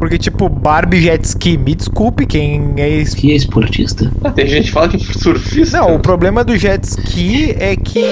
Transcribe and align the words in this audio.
Porque, 0.00 0.16
tipo, 0.16 0.48
Barbie 0.48 1.02
jet 1.02 1.22
ski, 1.26 1.58
me 1.58 1.74
desculpe, 1.74 2.24
quem 2.24 2.72
é 2.78 2.88
esse. 2.88 3.14
Que 3.14 3.32
é 3.32 3.36
esportista. 3.36 4.10
Ah, 4.24 4.30
Tem 4.30 4.46
gente 4.46 4.64
que 4.68 4.72
fala 4.72 4.88
que 4.88 4.96
é 4.96 4.98
surfista. 4.98 5.76
Não, 5.78 5.94
o 5.96 6.00
problema 6.00 6.42
do 6.42 6.56
jet 6.56 6.82
ski 6.84 7.54
é 7.58 7.76
que. 7.76 8.02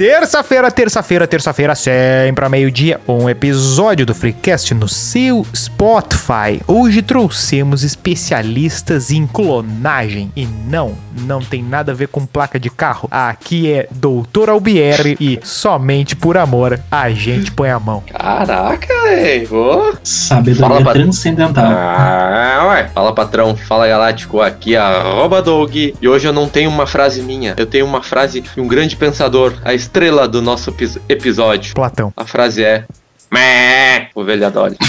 Terça-feira, 0.00 0.70
terça-feira, 0.70 1.26
terça-feira, 1.26 1.74
sempre 1.74 2.42
a 2.42 2.48
meio-dia, 2.48 2.98
um 3.06 3.28
episódio 3.28 4.06
do 4.06 4.14
Freecast 4.14 4.72
no 4.72 4.88
seu 4.88 5.46
Spotify. 5.54 6.58
Hoje 6.66 7.02
trouxemos 7.02 7.84
especialistas 7.84 9.10
em 9.10 9.26
clonagem 9.26 10.32
e 10.34 10.46
não, 10.46 10.96
não 11.26 11.42
tem 11.42 11.62
nada 11.62 11.92
a 11.92 11.94
ver 11.94 12.08
com 12.08 12.24
placa 12.24 12.58
de 12.58 12.70
carro. 12.70 13.10
Aqui 13.10 13.70
é 13.70 13.88
Doutor 13.90 14.48
Albieri 14.48 15.18
e 15.20 15.38
somente 15.42 16.16
por 16.16 16.38
amor 16.38 16.80
a 16.90 17.10
gente 17.10 17.52
põe 17.52 17.68
a 17.68 17.78
mão. 17.78 18.02
Caraca, 18.10 19.02
velho. 19.04 19.54
Ô. 19.54 19.94
Sabedoria 20.02 20.78
Fala, 20.82 20.92
transcendental. 20.94 21.66
Ah, 21.66 22.68
ué. 22.70 22.88
Fala, 22.94 23.14
patrão. 23.14 23.54
Fala, 23.54 23.86
Galáctico. 23.86 24.40
Aqui 24.40 24.76
é 24.76 24.78
arroba 24.78 25.42
Doug. 25.42 25.76
E 25.76 26.08
hoje 26.08 26.26
eu 26.26 26.32
não 26.32 26.48
tenho 26.48 26.70
uma 26.70 26.86
frase 26.86 27.20
minha. 27.20 27.52
Eu 27.58 27.66
tenho 27.66 27.84
uma 27.84 28.02
frase 28.02 28.40
de 28.40 28.58
um 28.58 28.66
grande 28.66 28.96
pensador. 28.96 29.52
A 29.62 29.74
estrela 29.90 30.28
do 30.28 30.40
nosso 30.40 30.70
epis- 30.70 30.98
episódio. 31.08 31.74
Platão. 31.74 32.12
A 32.16 32.24
frase 32.24 32.62
é... 32.62 32.84
Mé, 33.30 34.08
ovelha 34.14 34.48
Dolly. 34.50 34.76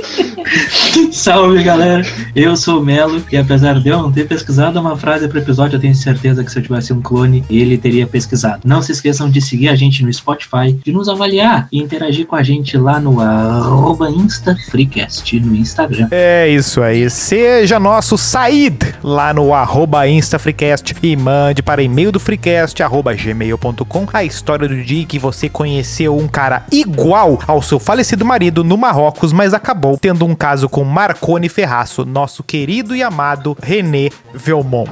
Salve 1.20 1.62
galera, 1.62 2.02
eu 2.34 2.56
sou 2.56 2.80
o 2.80 2.82
Melo 2.82 3.22
e 3.30 3.36
apesar 3.36 3.78
de 3.78 3.86
eu 3.90 4.00
não 4.00 4.10
ter 4.10 4.26
pesquisado 4.26 4.80
uma 4.80 4.96
frase 4.96 5.28
para 5.28 5.38
episódio, 5.38 5.76
eu 5.76 5.80
tenho 5.80 5.94
certeza 5.94 6.42
que 6.42 6.50
se 6.50 6.58
eu 6.58 6.62
tivesse 6.62 6.94
um 6.94 7.02
clone, 7.02 7.44
ele 7.50 7.76
teria 7.76 8.06
pesquisado. 8.06 8.62
Não 8.64 8.80
se 8.80 8.92
esqueçam 8.92 9.28
de 9.28 9.38
seguir 9.42 9.68
a 9.68 9.74
gente 9.74 10.02
no 10.02 10.10
Spotify, 10.10 10.72
de 10.82 10.90
nos 10.90 11.10
avaliar 11.10 11.68
e 11.70 11.78
interagir 11.78 12.26
com 12.26 12.36
a 12.36 12.42
gente 12.42 12.74
lá 12.78 12.98
no 12.98 13.20
arroba 13.20 14.08
InstaFreecast 14.08 15.38
no 15.40 15.54
Instagram. 15.54 16.08
É 16.10 16.48
isso 16.48 16.80
aí. 16.80 17.10
Seja 17.10 17.78
nosso 17.78 18.16
Said 18.16 18.78
lá 19.02 19.34
no 19.34 19.52
arroba 19.52 20.08
InstaFreecast 20.08 20.96
e 21.02 21.14
mande 21.16 21.62
para 21.62 21.82
e-mail 21.82 22.10
do 22.10 22.18
Freecast, 22.18 22.82
arroba 22.82 23.12
gmail.com, 23.12 24.06
a 24.10 24.24
história 24.24 24.66
do 24.66 24.82
dia 24.82 25.04
que 25.04 25.18
você 25.18 25.50
conheceu 25.50 26.16
um 26.16 26.26
cara 26.26 26.64
igual 26.72 27.38
ao 27.46 27.60
seu 27.60 27.78
falecido 27.78 28.24
marido 28.24 28.64
no 28.64 28.78
Marrocos, 28.78 29.34
mas 29.34 29.52
acabou 29.52 29.98
tendo 30.00 30.24
um 30.24 30.34
caso 30.34 30.66
com 30.66 30.82
Marconi 31.10 31.48
Ferraço, 31.48 32.04
nosso 32.04 32.44
querido 32.44 32.94
e 32.94 33.02
amado 33.02 33.56
René 33.60 34.10
Velmont. 34.32 34.88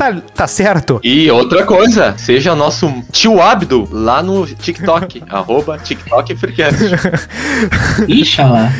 Tá, 0.00 0.14
tá 0.34 0.46
certo? 0.46 0.98
E 1.04 1.30
outra 1.30 1.66
coisa, 1.66 2.14
seja 2.16 2.54
nosso 2.54 2.90
tio 3.12 3.38
Abdo 3.38 3.86
lá 3.92 4.22
no 4.22 4.46
TikTok. 4.46 5.22
arroba 5.28 5.76
TikTok 5.76 6.34
Freecast. 6.36 6.78
Ixalá. 8.08 8.72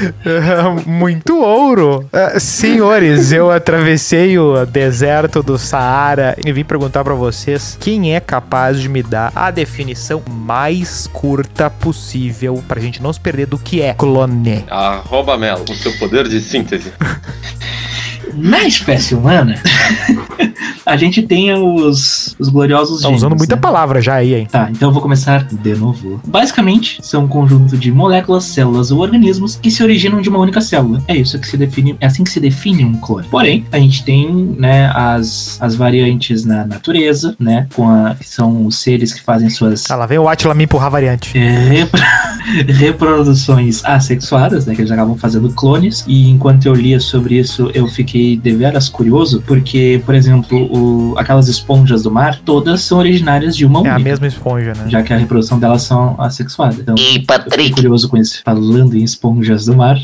Muito 0.87 1.39
ouro. 1.39 2.09
Ah, 2.11 2.41
senhores, 2.41 3.33
eu 3.33 3.51
atravessei 3.51 4.39
o 4.39 4.65
deserto 4.65 5.43
do 5.43 5.59
Saara 5.59 6.35
e 6.43 6.51
vim 6.55 6.65
perguntar 6.65 7.05
pra 7.05 7.13
vocês 7.13 7.77
quem 7.79 8.15
é 8.17 8.21
capaz 8.21 8.81
de 8.81 8.89
me 8.89 9.03
dar 9.03 9.31
a 9.35 9.51
definição 9.51 10.23
mais 10.27 11.07
curta 11.07 11.69
possível 11.69 12.65
pra 12.67 12.81
gente 12.81 13.03
não 13.03 13.13
se 13.13 13.21
perder 13.21 13.45
do 13.45 13.59
que 13.59 13.83
é 13.83 13.93
clone. 13.93 14.65
arroba 14.71 15.37
Melo, 15.37 15.67
com 15.67 15.75
seu 15.75 15.93
poder 15.99 16.27
de 16.27 16.41
síntese. 16.41 16.91
Na 18.33 18.63
espécie 18.63 19.15
humana, 19.15 19.61
a 20.85 20.97
gente 20.97 21.23
tem 21.23 21.53
os, 21.55 22.20
os 22.39 22.49
gloriosos 22.49 23.03
Tá 23.03 23.09
usando 23.09 23.37
muita 23.37 23.57
né? 23.57 23.61
palavra 23.63 24.01
já 24.01 24.15
aí, 24.15 24.35
hein? 24.35 24.49
Tá, 24.51 24.69
então 24.71 24.89
eu 24.89 24.93
vou 24.93 25.03
começar 25.03 25.45
de 25.45 25.75
novo. 25.75 26.21
Basicamente, 26.27 26.99
são 27.03 27.25
um 27.25 27.29
conjunto 27.29 27.77
de 27.77 27.91
moléculas, 27.93 28.45
células 28.45 28.91
ou 28.91 29.01
organismos 29.01 29.57
que 29.57 29.71
se 29.71 29.83
originam 29.83 30.21
de 30.21 30.29
uma 30.29 30.39
única 30.39 30.61
célula. 30.61 31.03
É 31.09 31.17
isso 31.17 31.39
que 31.39 31.47
se 31.49 31.57
define, 31.57 31.97
é 32.01 32.07
assim 32.07 32.25
que 32.25 32.31
se 32.31 32.41
define 32.41 32.85
um 32.85 32.95
clone. 32.95 33.27
Porém, 33.31 33.65
a 33.73 33.79
gente 33.79 34.05
tem, 34.05 34.33
né, 34.59 34.91
as, 34.95 35.59
as 35.61 35.75
variantes 35.75 36.45
na 36.45 36.65
natureza, 36.67 37.35
né, 37.39 37.67
com 37.75 37.89
a, 37.89 38.15
que 38.15 38.29
são 38.29 38.67
os 38.67 38.77
seres 38.79 39.13
que 39.13 39.23
fazem 39.23 39.49
suas 39.51 39.91
Ah, 39.91 39.97
lá 39.97 40.07
vem 40.07 40.19
o 40.19 40.29
Atila 40.29 40.55
me 40.55 40.65
empurrar 40.65 40.91
variante. 40.91 41.37
é, 41.37 41.69
repro- 41.69 42.01
reproduções 42.91 43.85
assexuadas, 43.85 44.67
né, 44.67 44.75
que 44.75 44.81
eles 44.81 44.91
acabam 44.91 45.17
fazendo 45.17 45.51
clones. 45.51 46.05
E 46.07 46.29
enquanto 46.29 46.67
eu 46.67 46.75
lia 46.75 47.01
sobre 47.01 47.39
isso, 47.39 47.71
eu 47.75 47.87
fiquei 47.89 48.37
deveras 48.37 48.89
curioso, 48.89 49.43
porque, 49.47 50.03
por 50.05 50.15
exemplo, 50.15 50.59
o- 50.71 51.19
aquelas 51.19 51.49
esponjas 51.49 52.03
do 52.03 52.11
mar, 52.11 52.20
todas 52.45 52.83
são 52.83 52.99
originárias 52.99 53.57
de 53.57 53.65
uma 53.67 53.79
É 53.81 53.91
a 53.91 53.95
única 53.95 53.99
mesma 53.99 54.27
esponja, 54.27 54.73
né? 54.75 54.85
já 54.89 55.03
que 55.03 55.13
a 55.13 55.17
reprodução 55.17 55.59
delas 55.59 55.83
são 55.83 56.15
assexuadas. 56.21 56.79
Então, 56.79 56.95
E 56.97 57.19
Patrick, 57.21 57.73
curioso 57.73 58.09
com 58.09 58.17
isso. 58.17 58.41
Falando 58.45 58.97
em 58.97 59.03
esponjas 59.03 59.65
do 59.67 59.77
mar. 59.77 59.97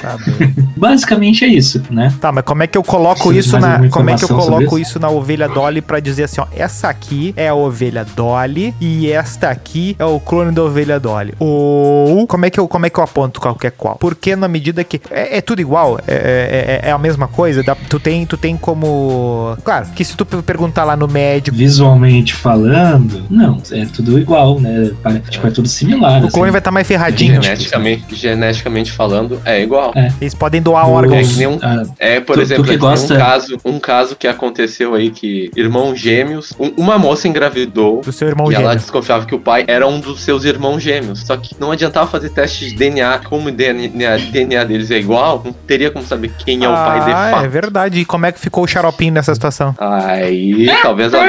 Tá, 0.00 0.16
bem. 0.38 0.54
Basicamente 0.76 1.44
é 1.44 1.48
isso, 1.48 1.82
né? 1.90 2.12
Tá, 2.20 2.30
mas 2.32 2.44
como 2.44 2.62
é 2.62 2.66
que 2.66 2.78
eu 2.78 2.82
coloco 2.82 3.32
isso 3.32 3.58
na. 3.58 3.88
Como 3.88 4.10
é 4.10 4.16
que 4.16 4.24
eu 4.24 4.28
coloco 4.28 4.78
isso? 4.78 4.88
isso 4.90 4.98
na 5.00 5.10
ovelha 5.10 5.48
Dolly 5.48 5.80
pra 5.82 6.00
dizer 6.00 6.24
assim, 6.24 6.40
ó, 6.40 6.46
essa 6.54 6.88
aqui 6.88 7.34
é 7.36 7.48
a 7.48 7.54
ovelha 7.54 8.04
Dolly 8.16 8.74
e 8.80 9.10
esta 9.10 9.50
aqui 9.50 9.94
é 9.98 10.04
o 10.04 10.18
clone 10.20 10.52
da 10.52 10.62
ovelha 10.62 10.98
Dolly. 11.00 11.34
Ou 11.38 12.26
como 12.26 12.46
é 12.46 12.50
que 12.50 12.58
eu, 12.60 12.66
como 12.68 12.86
é 12.86 12.90
que 12.90 12.98
eu 12.98 13.04
aponto 13.04 13.40
qualquer 13.40 13.72
qual? 13.72 13.96
Porque 13.96 14.34
na 14.36 14.48
medida 14.48 14.82
que 14.84 15.00
é, 15.10 15.38
é 15.38 15.40
tudo 15.40 15.60
igual, 15.60 15.98
é, 16.06 16.80
é- 16.84 16.88
é 16.88 16.92
a 16.92 16.98
mesma 16.98 17.26
coisa, 17.28 17.62
dá- 17.62 17.76
tu 17.88 17.98
tem, 18.00 18.24
tu 18.24 18.36
tem 18.36 18.56
como, 18.56 19.56
claro, 19.64 19.86
que 19.94 20.04
se 20.04 20.16
tu 20.16 20.24
perguntar 20.24 20.84
lá 20.84 20.96
no 20.96 21.08
médico, 21.50 21.56
Visualmente 21.68 22.34
falando, 22.34 23.22
não, 23.30 23.60
é 23.72 23.84
tudo 23.86 24.18
igual, 24.18 24.60
né? 24.60 24.90
Pare- 25.02 25.20
Tipo, 25.28 25.46
é 25.46 25.50
tudo 25.50 25.68
similar. 25.68 26.24
o 26.24 26.28
clone 26.30 26.44
assim. 26.44 26.50
vai 26.52 26.58
estar 26.60 26.70
mais 26.70 26.86
ferradinho. 26.86 27.42
geneticamente, 27.42 28.14
geneticamente 28.14 28.92
falando, 28.92 29.40
é 29.44 29.62
igual. 29.62 29.92
Eles 30.20 30.34
podem 30.34 30.60
doar 30.62 30.86
Os- 30.86 30.92
órgãos. 30.92 31.28
É 31.28 31.30
que 31.32 31.38
nem 31.38 31.46
um- 31.46 31.58
ah, 31.62 31.82
É, 31.98 32.20
por 32.20 32.34
Tu- 32.34 32.38
tu 32.40 32.42
exemplo, 32.42 32.64
que 32.64 32.70
aqui 32.70 32.78
gosta- 32.78 33.14
um 33.14 33.18
caso, 33.18 33.56
um 33.64 33.78
caso 33.78 34.16
que 34.16 34.26
aconteceu 34.26 34.94
aí 34.94 35.10
que 35.10 35.50
irmãos 35.56 35.98
gêmeos, 35.98 36.52
um- 36.58 36.72
uma 36.76 36.98
moça 36.98 37.28
engravidou 37.28 38.00
Do 38.02 38.12
seu 38.12 38.28
irmão 38.28 38.50
e 38.50 38.54
ela 38.54 38.64
gêmeo. 38.64 38.78
desconfiava 38.78 39.26
que 39.26 39.34
o 39.34 39.38
pai 39.38 39.64
era 39.66 39.86
um 39.86 40.00
dos 40.00 40.20
seus 40.22 40.44
irmãos 40.44 40.80
gêmeos. 40.82 41.20
Só 41.26 41.36
que 41.36 41.54
não 41.60 41.70
adiantava 41.72 42.06
fazer 42.08 42.30
teste 42.30 42.68
de 42.70 42.76
DNA, 42.76 43.18
como 43.18 43.48
o 43.48 43.52
DNA, 43.52 44.16
DNA 44.30 44.64
deles 44.64 44.90
é 44.90 44.98
igual, 44.98 45.42
não 45.44 45.52
teria 45.52 45.90
como 45.90 46.04
saber 46.04 46.30
quem 46.38 46.64
é 46.64 46.68
o 46.68 46.72
pai 46.74 47.04
de 47.04 47.10
Ah, 47.10 47.28
fato. 47.32 47.44
é 47.44 47.48
verdade. 47.48 48.00
E 48.00 48.04
como 48.04 48.26
é 48.26 48.32
que 48.32 48.38
ficou 48.40 48.64
o 48.64 48.66
xaropinho 48.66 49.12
nessa 49.12 49.34
situação? 49.34 49.74
Aí, 49.78 50.66
talvez 50.82 51.12
ela 51.12 51.24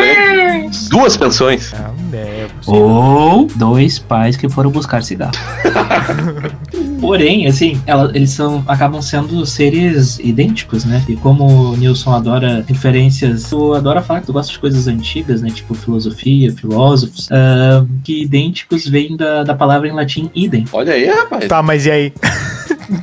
duas 0.90 1.18
pensões. 1.18 1.74
Ah, 1.74 1.92
é 2.14 2.48
possível. 2.58 2.82
Ou 2.82 3.48
dois 3.56 4.00
pais 4.00 4.36
que 4.38 4.48
foram 4.50 4.70
buscar 4.72 5.04
cigarro. 5.04 5.32
Porém, 7.00 7.48
assim, 7.48 7.82
ela- 7.86 8.12
eles 8.14 8.32
são, 8.32 8.64
acabam 8.68 9.02
sendo 9.02 9.46
seres 9.46 10.20
idênticos, 10.20 10.84
né? 10.84 11.04
E 11.08 11.16
como 11.16 11.46
o 11.72 11.78
Nilson 11.78 12.14
adora 12.14 12.64
referências, 12.68 13.44
tu 13.50 13.74
adora 13.74 14.02
falar 14.02 14.20
que 14.22 14.26
tu 14.28 14.34
gosta 14.34 14.52
de 14.52 14.60
coisas 14.60 14.88
antigas, 14.88 15.42
né? 15.42 15.50
Tipo 15.50 15.74
filosofia, 15.74 16.52
filósofos, 16.52 17.30
ah, 17.32 17.86
que 18.04 18.24
idênticos 18.24 18.86
vêm 18.88 19.16
da, 19.16 19.44
da 19.44 19.54
palavra 19.56 19.88
em 19.88 19.92
latim 19.94 20.30
idem. 20.36 20.66
Olha 20.74 20.94
aí, 20.94 21.06
rapaz. 21.08 21.48
Tá, 21.48 21.62
mas 21.64 21.86
e 21.86 21.92
aí? 21.92 22.14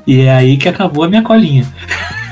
E 0.06 0.21
é 0.23 0.34
aí 0.34 0.56
que 0.56 0.69
acabou 0.69 1.05
a 1.05 1.09
minha 1.09 1.23
colinha. 1.23 1.67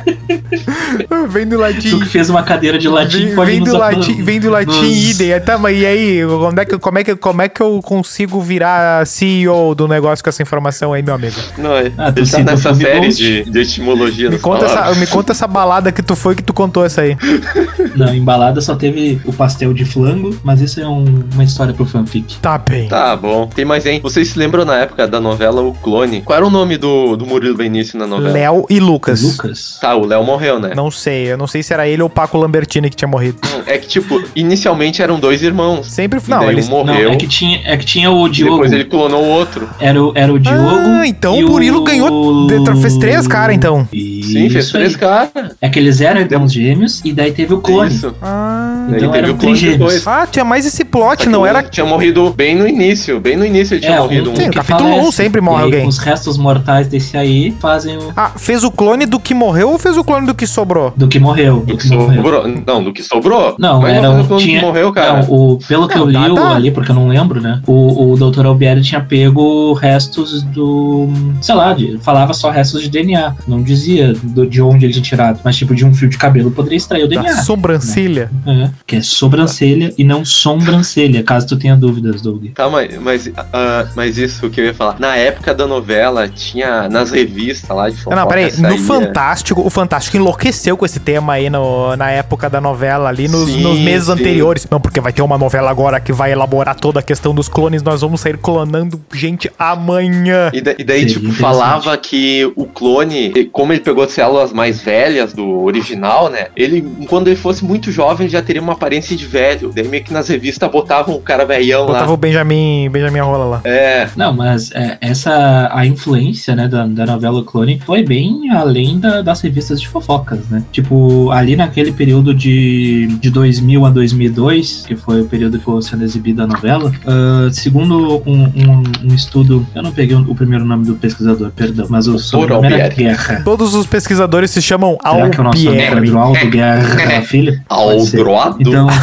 Vem 1.29 1.47
do 1.47 1.59
latim. 1.59 1.91
Tu 1.91 1.99
que 2.01 2.07
fez 2.07 2.29
uma 2.31 2.43
cadeira 2.43 2.79
de 2.79 2.89
latim 2.89 3.27
vem, 3.27 3.35
pode 3.35 3.51
vem 3.51 3.61
nos 3.61 3.69
do 3.71 3.79
latim, 3.79 4.23
vem 4.23 4.41
do 4.41 4.51
latim 4.51 4.71
nos- 4.71 5.11
idem. 5.11 5.41
Tá, 5.41 5.57
mas 5.59 5.77
e 5.79 5.87
aí? 5.87 6.21
Como 6.27 6.61
é, 6.61 6.65
que, 6.65 6.79
como, 6.79 6.99
é 6.99 7.05
que, 7.05 7.17
como 7.17 7.43
é 7.43 7.49
que 7.49 7.61
eu 7.61 7.81
consigo 7.83 8.41
virar 8.41 9.07
CEO 9.07 9.75
do 9.75 9.87
negócio 9.89 10.23
com 10.23 10.29
essa 10.31 10.43
informação 10.43 10.93
aí, 10.93 11.03
meu 11.03 11.15
amigo? 11.15 11.37
Não, 11.59 11.77
é. 11.77 11.91
Ah, 11.97 12.13
tu 12.13 12.21
ele 12.21 12.31
tá 12.31 12.39
nessa 12.43 12.75
série 12.75 13.09
de, 13.09 13.45
de 13.45 13.59
etimologia 13.61 14.31
Me 14.31 14.39
conta, 14.39 14.67
essa, 14.67 14.95
me 14.95 15.07
conta 15.07 15.33
essa 15.33 15.47
balada 15.47 15.91
que 15.93 16.03
tu 16.03 16.15
foi 16.17 16.35
que 16.35 16.43
tu 16.43 16.53
contou 16.53 16.85
essa 16.85 17.03
aí. 17.03 17.17
Na 17.97 18.15
embalada 18.15 18.61
só 18.61 18.75
teve 18.75 19.21
o 19.25 19.33
pastel 19.33 19.73
de 19.73 19.85
flango, 19.85 20.37
mas 20.43 20.61
isso 20.61 20.81
é 20.81 20.87
um- 20.89 21.23
uma 21.33 21.45
história 21.45 21.73
pro 21.73 21.85
fanfic. 21.85 22.39
Tá 22.41 22.59
bem. 22.59 22.89
Tá 22.89 23.17
bom. 23.17 23.47
Tem 23.47 23.65
mais, 23.65 23.87
hein? 23.87 24.01
Vocês 24.03 24.29
se 24.29 24.39
lembram 24.39 24.65
na 24.65 24.77
época 24.79 25.07
da 25.07 25.21
novela 25.21 25.63
O 25.63 25.73
Clone? 25.75 26.23
Qual 26.23 26.37
era 26.37 26.47
o 26.47 26.51
nome 26.51 26.77
do, 26.77 27.17
do 27.17 27.25
Murilo 27.27 27.57
Benício 27.57 27.99
na 27.99 28.07
novela? 28.07 28.33
Léo 28.33 28.67
e 28.69 28.81
Lucas. 28.81 29.23
Lucas? 29.23 29.79
Tá, 29.81 29.95
o 29.95 30.05
Léo 30.07 30.25
morreu, 30.25 30.59
né? 30.59 30.73
Não 30.75 30.91
sei. 30.91 31.04
Sei. 31.05 31.33
Eu 31.33 31.37
não 31.39 31.47
sei 31.47 31.63
se 31.63 31.73
era 31.73 31.87
ele 31.87 32.03
ou 32.03 32.07
o 32.09 32.11
Paco 32.11 32.37
Lambertini 32.39 32.89
que 32.91 32.97
tinha 32.97 33.09
morrido. 33.09 33.39
É 33.67 33.79
que, 33.79 33.87
tipo, 33.87 34.23
inicialmente 34.35 35.03
eram 35.03 35.19
dois 35.21 35.43
irmãos. 35.43 35.91
Sempre. 35.91 36.21
E 36.25 36.31
Não, 36.31 36.51
eles. 36.51 36.69
um 36.69 36.71
Não, 36.71 36.85
morreu. 36.87 37.11
é 37.11 37.17
que 37.17 37.27
tinha, 37.27 37.61
é 37.65 37.77
que 37.77 37.85
tinha 37.85 38.11
o 38.11 38.29
Diogo. 38.29 38.55
depois 38.55 38.73
ele 38.73 38.85
clonou 38.85 39.23
o 39.23 39.29
outro. 39.29 39.69
Era, 39.81 40.03
o- 40.03 40.13
era 40.15 40.33
o 40.33 40.39
Diogo. 40.39 40.61
Ah, 40.61 41.07
então 41.07 41.37
e 41.37 41.45
o 41.45 41.51
Murilo 41.51 41.83
ganhou. 41.85 42.47
Fez 42.81 42.97
três 42.97 43.27
caras, 43.27 43.55
então. 43.57 43.87
Sim, 43.91 44.49
fez 44.51 44.65
Isso 44.65 44.73
três 44.73 44.97
caras. 44.97 45.31
É 45.61 45.69
que 45.69 45.79
eles 45.79 46.01
eram 46.01 46.21
irmãos 46.21 46.53
gêmeos 46.53 47.01
e 47.05 47.13
daí 47.13 47.33
teve 47.33 47.55
o 47.55 47.59
clone. 47.61 47.91
Isso. 47.95 48.15
Ah. 48.23 48.87
Então 48.89 49.11
teve 49.13 49.19
eram 49.19 49.31
o 49.35 49.37
clone 49.37 49.59
trigêmeos. 49.59 49.79
depois. 49.79 50.07
Ah, 50.07 50.27
tinha 50.31 50.45
mais 50.45 50.67
esse 50.67 50.85
plot, 50.85 51.29
não 51.29 51.45
era. 51.47 51.63
Tinha 51.63 51.87
morrido 51.87 52.31
bem 52.31 52.55
no 52.55 52.67
início. 52.67 53.21
Bem 53.21 53.37
no 53.37 53.45
início 53.45 53.75
ele 53.75 53.81
tinha 53.83 53.97
É, 53.97 54.01
morrido 54.01 54.31
um. 54.31 54.37
Sim, 54.37 54.51
capítulo 54.51 54.89
falece. 54.91 55.09
um 55.09 55.13
sempre 55.13 55.41
morre 55.41 55.59
aí, 55.59 55.65
alguém. 55.65 55.89
Os 55.89 55.99
restos 55.99 56.37
mortais 56.39 56.87
desse 56.87 57.17
aí 57.17 57.55
fazem 57.61 57.97
o. 57.97 58.13
Ah, 58.17 58.31
fez 58.37 58.63
o 58.65 58.71
clone 58.71 59.07
do 59.07 59.19
que 59.19 59.35
morreu 59.35 59.71
ou 59.71 59.79
fez 59.79 59.97
o 59.97 60.05
clone 60.05 60.27
do 60.27 60.35
que 60.35 60.47
sobrou? 60.47 60.93
Do 60.97 61.09
que 61.09 61.19
morreu. 61.19 61.61
Do 61.61 61.67
Do 61.67 61.77
que 61.77 61.89
que 61.89 61.95
morreu. 61.97 62.23
sobrou. 62.23 62.45
Não, 62.67 62.83
do 62.85 62.93
que 62.93 63.03
sobrou. 63.03 63.57
Não, 63.59 63.81
Mas 63.83 63.95
era 63.95 64.11
o 64.11 64.37
tinha, 64.37 64.61
que 64.61 64.65
morreu, 64.67 64.93
cara. 64.93 65.23
Não, 65.23 65.31
o, 65.31 65.59
pelo 65.69 65.89
que 65.89 65.95
Não, 65.97 66.03
eu 66.03 66.09
li 66.09 66.35
tá, 66.35 66.43
tá. 66.43 66.55
ali, 66.57 66.71
porque 66.71 66.91
eu 66.91 66.95
não 66.95 67.09
lembro, 67.09 67.41
né? 67.41 67.61
O, 67.67 68.13
o 68.13 68.17
Dr. 68.17 68.47
Albieri 68.47 68.83
tinha 68.83 69.01
pego 69.01 69.73
restos 69.75 70.43
do. 70.43 71.09
Sei 71.41 71.55
lá, 71.55 71.73
de- 71.73 71.99
falava 71.99 72.33
só 72.35 72.51
restos 72.51 72.83
de 72.83 72.89
DNA. 72.91 73.35
Não 73.47 73.63
dizia 73.63 74.15
do- 74.23 74.47
de 74.47 74.61
onde 74.63 74.87
ele 74.87 74.93
tinha 74.93 75.03
tirado. 75.03 75.41
Mas, 75.45 75.57
tipo, 75.57 75.75
de 75.75 75.85
um 75.85 75.95
fio 75.95 76.09
de 76.09 76.17
cabelo 76.19 76.51
poderia 76.51 76.77
extrair 76.77 77.05
o 77.05 77.09
Da 77.09 77.21
DNA. 77.21 77.43
sobrancelha. 77.43 78.31
É, 78.47 78.71
que 78.87 78.97
é 78.97 79.03
sobrancelha 79.03 79.93
e 79.99 80.05
não 80.05 80.25
sobrancelha, 80.25 81.23
caso 81.23 81.47
tu 81.47 81.57
tenha 81.57 81.77
dúvidas, 81.77 82.21
Doug. 82.23 82.45
Tá, 82.55 82.69
mas, 82.69 82.97
mas, 83.01 83.31
ah, 83.53 83.87
mas 83.95 84.17
isso 84.19 84.49
que 84.51 84.61
eu 84.61 84.65
ia 84.67 84.75
falar. 84.75 84.97
Na 84.99 85.17
época 85.17 85.55
da 85.55 85.67
novela, 85.67 86.29
tinha 86.29 86.89
nas 86.89 87.11
revistas 87.11 87.75
lá 87.77 87.89
de 87.91 87.97
fofoca. 87.97 88.17
não, 88.17 88.27
peraí. 88.27 88.53
No 88.59 88.79
Fantástico, 88.79 89.61
o 89.67 89.71
Fantástico 89.71 90.17
enlouqueceu 90.17 90.77
com 90.77 90.84
esse 90.85 91.01
tema 91.01 91.35
aí 91.35 91.49
no, 91.51 91.97
na 91.97 92.11
época 92.11 92.49
da 92.51 92.61
novela, 92.61 93.09
ali 93.09 93.29
nos, 93.29 93.49
Sim, 93.51 93.63
nos 93.63 93.79
meses 93.79 94.07
sim. 94.07 94.13
anteriores. 94.13 94.67
Não, 94.71 94.81
porque 94.81 95.01
vai 95.01 95.13
ter 95.13 95.23
uma 95.23 95.39
novela 95.39 95.71
agora 95.71 96.01
que 96.01 96.13
vai 96.13 96.33
elaborar 96.33 96.75
toda 96.77 97.01
a 97.01 97.03
questão 97.03 97.35
dos 97.35 97.49
clones, 97.49 97.83
nós 97.83 98.01
vamos 98.01 98.21
sair 98.21 98.37
clonando 98.39 99.01
gente 99.13 99.51
amanhã. 99.59 100.51
E, 100.53 100.61
da- 100.61 100.75
e 100.79 100.85
daí, 100.85 101.01
Seria 101.09 101.15
tipo, 101.15 101.33
falava 101.33 101.97
que 101.97 102.51
o 102.57 102.65
clone, 102.67 103.47
como 103.53 103.73
ele 103.73 103.81
pegou 103.81 104.09
células 104.09 104.53
mais 104.53 104.81
velhas 104.81 105.33
do 105.33 105.63
original, 105.63 106.29
né? 106.31 106.47
Ele, 106.57 106.83
quando 107.09 107.29
ele 107.29 107.37
fosse 107.37 107.65
muito 107.65 107.91
jovem, 107.91 108.29
já 108.29 108.43
teria 108.43 108.63
uma 108.63 108.73
aparência 108.73 109.17
de 109.17 109.27
velho. 109.27 109.73
Daí 109.75 109.87
meio 109.89 110.03
que 110.05 110.13
nas 110.13 110.29
revistas 110.29 110.71
botavam 110.71 111.15
o 111.15 111.21
cara 111.21 111.45
velhão 111.45 111.87
Botava 111.87 112.07
lá. 112.07 112.13
o 112.13 112.17
Benjamin, 112.17 112.89
Benjamin 112.91 113.21
Rola 113.21 113.45
lá. 113.45 113.61
É, 113.65 114.09
Não, 114.17 114.33
mas 114.33 114.71
é, 114.73 114.97
essa 115.01 115.69
a 115.73 115.85
influência 115.87 116.55
né, 116.55 116.69
da, 116.69 116.87
da 116.87 117.07
novela 117.07 117.43
Clone 117.45 117.81
foi 117.85 118.03
bem 118.03 118.51
além 118.51 118.99
da- 118.99 119.23
das 119.23 119.41
revistas 119.41 119.81
de 119.81 119.89
fofocas, 119.89 120.41
né? 120.49 120.63
Tipo, 120.75 121.31
ali 121.31 121.55
naquele 121.55 121.93
período 121.93 122.35
de, 122.35 123.07
de 123.21 123.31
2000 123.31 123.87
a 123.87 123.91
2002, 123.91 124.83
que 124.89 124.97
foi 124.97 125.21
o 125.21 125.25
período 125.25 125.57
que 125.57 125.65
foi 125.65 125.81
sendo 125.83 126.03
exibida 126.03 126.43
a 126.43 126.47
novela, 126.49 126.91
ah, 127.07 127.49
segundo 127.53 128.21
um, 128.27 128.43
um- 128.43 128.83
um 129.05 129.15
estudo, 129.15 129.65
eu 129.73 129.83
não 129.85 129.93
peguei 129.93 130.17
o, 130.17 130.21
o 130.29 130.35
primeiro 130.35 130.65
nome 130.65 130.85
do 130.85 130.95
pesquisador, 130.97 131.53
perdão, 131.55 131.87
mas 131.89 132.09
o 132.09 132.19
sobrenome 132.19 132.73
era. 132.75 132.93
Guerra. 132.93 133.43
Todos 133.45 133.73
os 133.73 133.87
pesquisadores 133.87 134.51
se 134.51 134.61
chamam 134.61 134.99
Será 135.01 135.31
que 135.31 135.37
é 135.37 135.41
o 135.41 135.45
nosso 135.45 135.69
amigo 135.69 136.19
Aldo 136.19 136.47
Guerra 136.51 137.23
Filho? 137.23 137.61
Aldroado. 137.71 138.57
Então. 138.59 138.89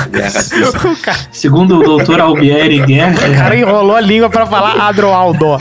O 1.32 1.36
segundo 1.36 1.80
o 1.80 1.84
doutor 1.84 2.20
Albieri 2.20 2.82
o 2.82 2.86
Guerra, 2.86 3.30
cara 3.34 3.56
enrolou 3.58 3.96
a 3.96 4.02
língua 4.02 4.30
pra 4.30 4.46
falar 4.46 4.88
Adroaldo. 4.90 5.58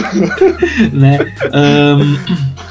né? 0.92 1.18
Ahn, 1.52 2.16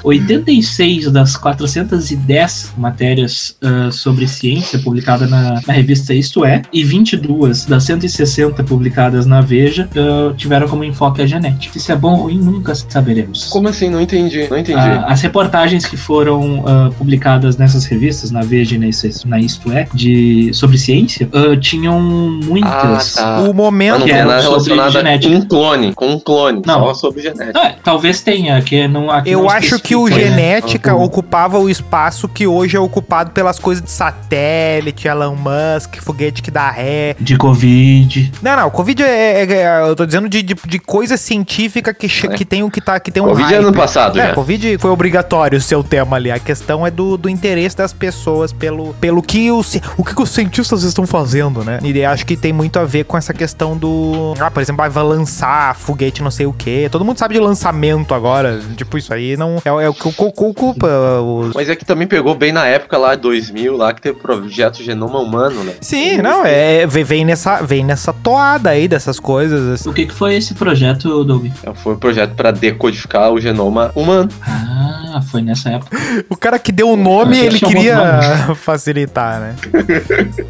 86 0.03 1.11
das 1.11 1.35
410 1.37 2.73
matérias 2.77 3.55
ah, 3.61 3.89
sobre 3.91 4.27
ciência 4.27 4.79
publicadas 4.79 5.29
na, 5.29 5.61
na 5.65 5.73
revista 5.73 6.13
Isto 6.13 6.45
É 6.45 6.61
e 6.73 6.83
22 6.83 7.65
das 7.65 7.83
160 7.83 8.63
publicadas 8.63 9.25
na 9.25 9.41
Veja 9.41 9.89
ah, 9.95 10.33
tiveram 10.35 10.67
como 10.67 10.83
enfoque 10.83 11.21
a 11.21 11.25
genética. 11.25 11.73
Se 11.73 11.79
isso 11.79 11.91
é 11.91 11.95
bom 11.95 12.13
ou 12.13 12.23
ruim, 12.23 12.39
nunca 12.39 12.73
saberemos. 12.75 13.45
Como 13.47 13.67
assim? 13.67 13.89
Não 13.89 14.01
entendi. 14.01 14.47
Não 14.49 14.57
entendi. 14.57 14.79
Ah, 14.79 15.05
as 15.07 15.21
reportagens 15.21 15.85
que 15.85 15.97
foram 15.97 16.63
publicadas 16.97 17.57
nessas 17.57 17.85
revistas, 17.85 18.31
na 18.31 18.41
Veja 18.41 18.75
e 18.75 18.77
na 18.77 18.87
Isto- 18.87 19.07
Isto 19.49 19.71
É, 19.71 19.87
de, 19.93 20.51
sobre 20.53 20.77
ciência, 20.77 21.29
tinham 21.61 21.99
muitas. 21.99 23.17
Ah, 23.17 23.21
tá. 23.21 23.41
O 23.41 23.53
momento. 23.53 24.03
que 24.05 24.11
era 24.11 24.41
sobre 24.41 24.73
relacionado 24.73 24.85
com 24.85 24.91
genética. 24.91 25.35
um 25.35 25.41
clone. 25.41 25.93
Com 25.93 26.07
um 26.13 26.19
clone. 26.19 26.61
Não. 26.65 26.79
Só 26.81 26.93
sobre 26.93 27.21
genética. 27.21 27.59
Ah, 27.59 27.73
talvez 27.83 28.21
tenha, 28.21 28.61
que 28.61 28.87
não. 28.87 29.09
aqui 29.09 29.31
Eu 29.31 29.43
não 29.43 29.49
acho 29.49 29.78
que 29.79 29.95
o 29.95 30.07
né? 30.07 30.15
genética 30.15 30.95
Uhum. 30.95 31.03
ocupava 31.03 31.57
o 31.59 31.69
espaço 31.69 32.27
que 32.27 32.45
hoje 32.47 32.75
é 32.77 32.79
ocupado 32.79 33.31
pelas 33.31 33.57
coisas 33.59 33.83
de 33.83 33.89
satélite, 33.91 35.07
Elon 35.07 35.35
Musk, 35.35 35.95
foguete 36.01 36.41
que 36.41 36.51
dá 36.51 36.69
ré. 36.69 37.15
De 37.19 37.37
Covid. 37.37 38.31
Não, 38.41 38.55
não, 38.55 38.69
Covid 38.69 39.03
é, 39.03 39.43
é- 39.43 39.53
é- 39.53 39.81
eu 39.89 39.95
tô 39.95 40.05
dizendo 40.05 40.27
de, 40.29 40.41
de, 40.41 40.55
de 40.67 40.79
coisa 40.79 41.17
científica 41.17 41.93
que, 41.93 42.05
É. 42.07 42.27
que 42.29 42.45
tem 42.45 42.63
um 42.63 42.69
que 42.69 42.81
tá 42.81 42.99
que 42.99 43.11
tem 43.11 43.21
um 43.23 43.27
Covid 43.27 43.53
é 43.53 43.57
ano 43.57 43.67
hype. 43.67 43.75
passado 43.77 44.19
É, 44.19 44.27
já. 44.27 44.33
Covid 44.33 44.77
foi 44.77 44.89
obrigatório 44.91 45.57
o 45.57 45.61
seu 45.61 45.83
tema 45.83 46.15
ali. 46.17 46.31
A 46.31 46.39
questão 46.39 46.85
é 46.85 46.91
do, 46.91 47.17
do 47.17 47.29
interesse 47.29 47.75
das 47.77 47.93
pessoas 47.93 48.51
pelo, 48.53 48.93
pelo 48.95 49.21
que 49.21 49.51
os, 49.51 49.75
o 49.97 50.03
que 50.03 50.15
que 50.15 50.21
os 50.21 50.29
cientistas 50.29 50.83
estão 50.83 51.05
fazendo, 51.07 51.63
né? 51.63 51.79
E 51.83 52.03
acho 52.05 52.25
que 52.25 52.35
tem 52.37 52.51
muito 52.53 52.79
a 52.79 52.85
ver 52.85 53.05
com 53.05 53.17
essa 53.17 53.33
questão 53.33 53.75
do. 53.77 54.33
Ah, 54.39 54.49
por 54.51 54.61
exemplo, 54.61 54.83
ah, 54.83 54.89
vai 54.89 55.03
lançar 55.03 55.75
foguete 55.75 56.21
não 56.21 56.31
sei 56.31 56.45
o 56.45 56.53
quê. 56.53 56.87
Todo 56.91 57.03
mundo 57.05 57.17
sabe 57.17 57.33
de 57.35 57.39
lançamento 57.39 58.13
agora. 58.13 58.59
Tipo, 58.75 58.97
isso 58.97 59.13
aí 59.13 59.35
não 59.37 59.61
é, 59.69 59.85
é 59.85 59.89
o 59.89 59.93
que 59.93 60.07
o- 60.07 60.13
ocupa 60.27 60.87
os. 61.21 61.53
Mas 61.53 61.69
é 61.69 61.75
que 61.75 61.83
também 61.85 62.07
pegou 62.07 62.33
bem 62.35 62.51
na 62.51 62.65
época 62.65 62.97
lá, 62.97 63.15
2000, 63.15 63.75
lá 63.75 63.93
que 63.93 64.01
teve 64.01 64.17
o 64.17 64.21
projeto 64.21 64.81
Genoma 64.83 65.19
Humano, 65.19 65.63
né? 65.63 65.73
Sim, 65.81 66.17
não, 66.21 66.45
é. 66.45 66.87
Vem 66.87 67.03
vem 67.03 67.25
nessa, 67.25 67.61
vem 67.61 67.83
nessa 67.83 68.13
toada 68.13 68.69
aí 68.69 68.87
dessas 68.87 69.19
coisas. 69.19 69.67
assim. 69.67 69.89
O 69.89 69.93
que, 69.93 70.05
que 70.05 70.13
foi 70.13 70.35
esse 70.35 70.53
projeto, 70.53 71.23
Doug? 71.23 71.47
Foi 71.75 71.93
um 71.93 71.97
projeto 71.97 72.33
pra 72.35 72.51
decodificar 72.51 73.31
o 73.31 73.39
genoma 73.41 73.91
humano. 73.95 74.29
Ah, 74.45 75.21
foi 75.29 75.41
nessa 75.41 75.69
época. 75.71 75.97
O 76.29 76.37
cara 76.37 76.57
que 76.59 76.71
deu 76.71 76.89
o 76.91 76.95
nome, 76.95 77.37
ele 77.37 77.59
queria 77.59 78.53
facilitar, 78.55 79.39
né? 79.39 79.55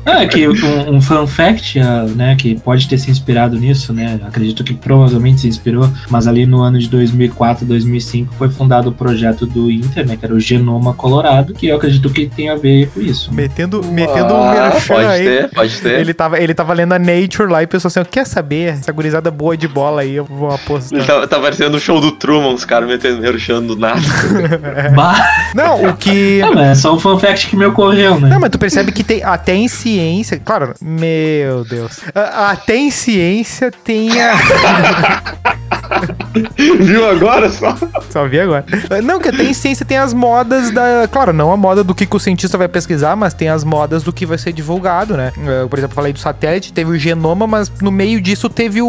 Ah, 0.05 0.23
é 0.23 0.27
que 0.27 0.47
um, 0.47 0.95
um 0.95 1.01
fun 1.01 1.25
fact, 1.27 1.79
ah, 1.79 2.03
né, 2.15 2.35
que 2.37 2.59
pode 2.59 2.87
ter 2.87 2.97
se 2.97 3.09
inspirado 3.09 3.57
nisso, 3.57 3.93
né? 3.93 4.19
Acredito 4.27 4.63
que 4.63 4.73
provavelmente 4.73 5.41
se 5.41 5.47
inspirou, 5.47 5.89
mas 6.09 6.27
ali 6.27 6.45
no 6.45 6.61
ano 6.61 6.77
de 6.77 6.87
2004, 6.89 7.65
2005 7.65 8.33
foi 8.35 8.49
fundado 8.49 8.89
o 8.89 8.91
projeto 8.91 9.08
do 9.45 9.71
Inter, 9.71 10.05
né, 10.05 10.15
que 10.17 10.25
era 10.25 10.33
o 10.33 10.39
Genoma 10.39 10.93
Colorado, 10.93 11.53
que 11.53 11.67
eu 11.67 11.75
acredito 11.77 12.09
que 12.09 12.27
tem 12.27 12.49
a 12.49 12.55
ver 12.55 12.89
com 12.93 13.01
isso. 13.01 13.33
Metendo, 13.33 13.83
metendo 13.83 14.33
um 14.33 14.43
Ah, 14.43 14.69
merchan 14.71 14.93
pode 14.93 15.05
aí. 15.07 15.23
ter, 15.23 15.49
pode 15.49 15.81
ter. 15.81 15.99
Ele 15.99 16.13
tava, 16.13 16.39
ele 16.39 16.53
tava 16.53 16.73
lendo 16.73 16.93
a 16.93 16.99
Nature 16.99 17.51
lá 17.51 17.63
e 17.63 17.67
pensou 17.67 17.87
assim: 17.87 18.03
quer 18.03 18.25
saber? 18.25 18.73
Essa 18.73 18.91
gurizada 18.91 19.29
boa 19.31 19.55
de 19.55 19.67
bola 19.67 20.01
aí, 20.01 20.15
eu 20.15 20.25
vou 20.25 20.51
apostar. 20.51 20.99
Ele 20.99 21.07
tá, 21.07 21.27
tá 21.27 21.39
parecendo 21.39 21.77
o 21.77 21.79
show 21.79 21.99
do 21.99 22.11
Truman, 22.11 22.53
os 22.53 22.65
caras 22.65 22.87
metendo 22.87 23.21
merchan 23.21 23.61
do 23.63 23.75
nada. 23.75 23.99
Bah! 24.95 25.15
Não, 25.53 25.89
o 25.89 25.97
que. 25.97 26.39
Não, 26.41 26.53
mas 26.55 26.67
é 26.67 26.75
só 26.75 26.93
um 26.95 26.99
fun 26.99 27.17
fact 27.17 27.47
que 27.47 27.55
me 27.55 27.65
ocorreu, 27.65 28.19
né? 28.19 28.29
Não, 28.29 28.39
mas 28.39 28.49
tu 28.49 28.57
percebe 28.59 28.91
que 28.91 29.03
tem, 29.03 29.23
até 29.23 29.55
em 29.55 29.67
ciência, 29.67 30.39
claro, 30.43 30.73
meu 30.81 31.63
Deus. 31.65 31.99
Até 32.13 32.75
em 32.77 32.91
ciência 32.91 33.71
tem 33.83 34.09
a. 34.21 34.37
Viu 36.79 37.07
agora 37.09 37.49
só? 37.49 37.75
Só 38.09 38.27
vi 38.27 38.39
agora. 38.39 38.65
Não, 39.03 39.19
que 39.19 39.29
até 39.29 39.43
em 39.43 39.53
ciência 39.53 39.85
tem 39.85 39.97
as 39.97 40.13
modas 40.13 40.71
da. 40.71 41.07
Claro, 41.11 41.33
não 41.33 41.51
a 41.51 41.57
moda 41.57 41.83
do 41.83 41.93
que, 41.95 42.05
que 42.05 42.15
o 42.15 42.19
cientista 42.19 42.57
vai 42.57 42.67
pesquisar, 42.67 43.15
mas 43.15 43.33
tem 43.33 43.49
as 43.49 43.63
modas 43.63 44.03
do 44.03 44.11
que 44.13 44.25
vai 44.25 44.37
ser 44.37 44.53
divulgado, 44.53 45.15
né? 45.17 45.31
Eu, 45.61 45.69
por 45.69 45.79
exemplo, 45.79 45.95
falei 45.95 46.13
do 46.13 46.19
satélite, 46.19 46.71
teve 46.73 46.91
o 46.91 46.97
genoma, 46.97 47.45
mas 47.47 47.71
no 47.81 47.91
meio 47.91 48.21
disso 48.21 48.49
teve 48.49 48.81
o, 48.81 48.87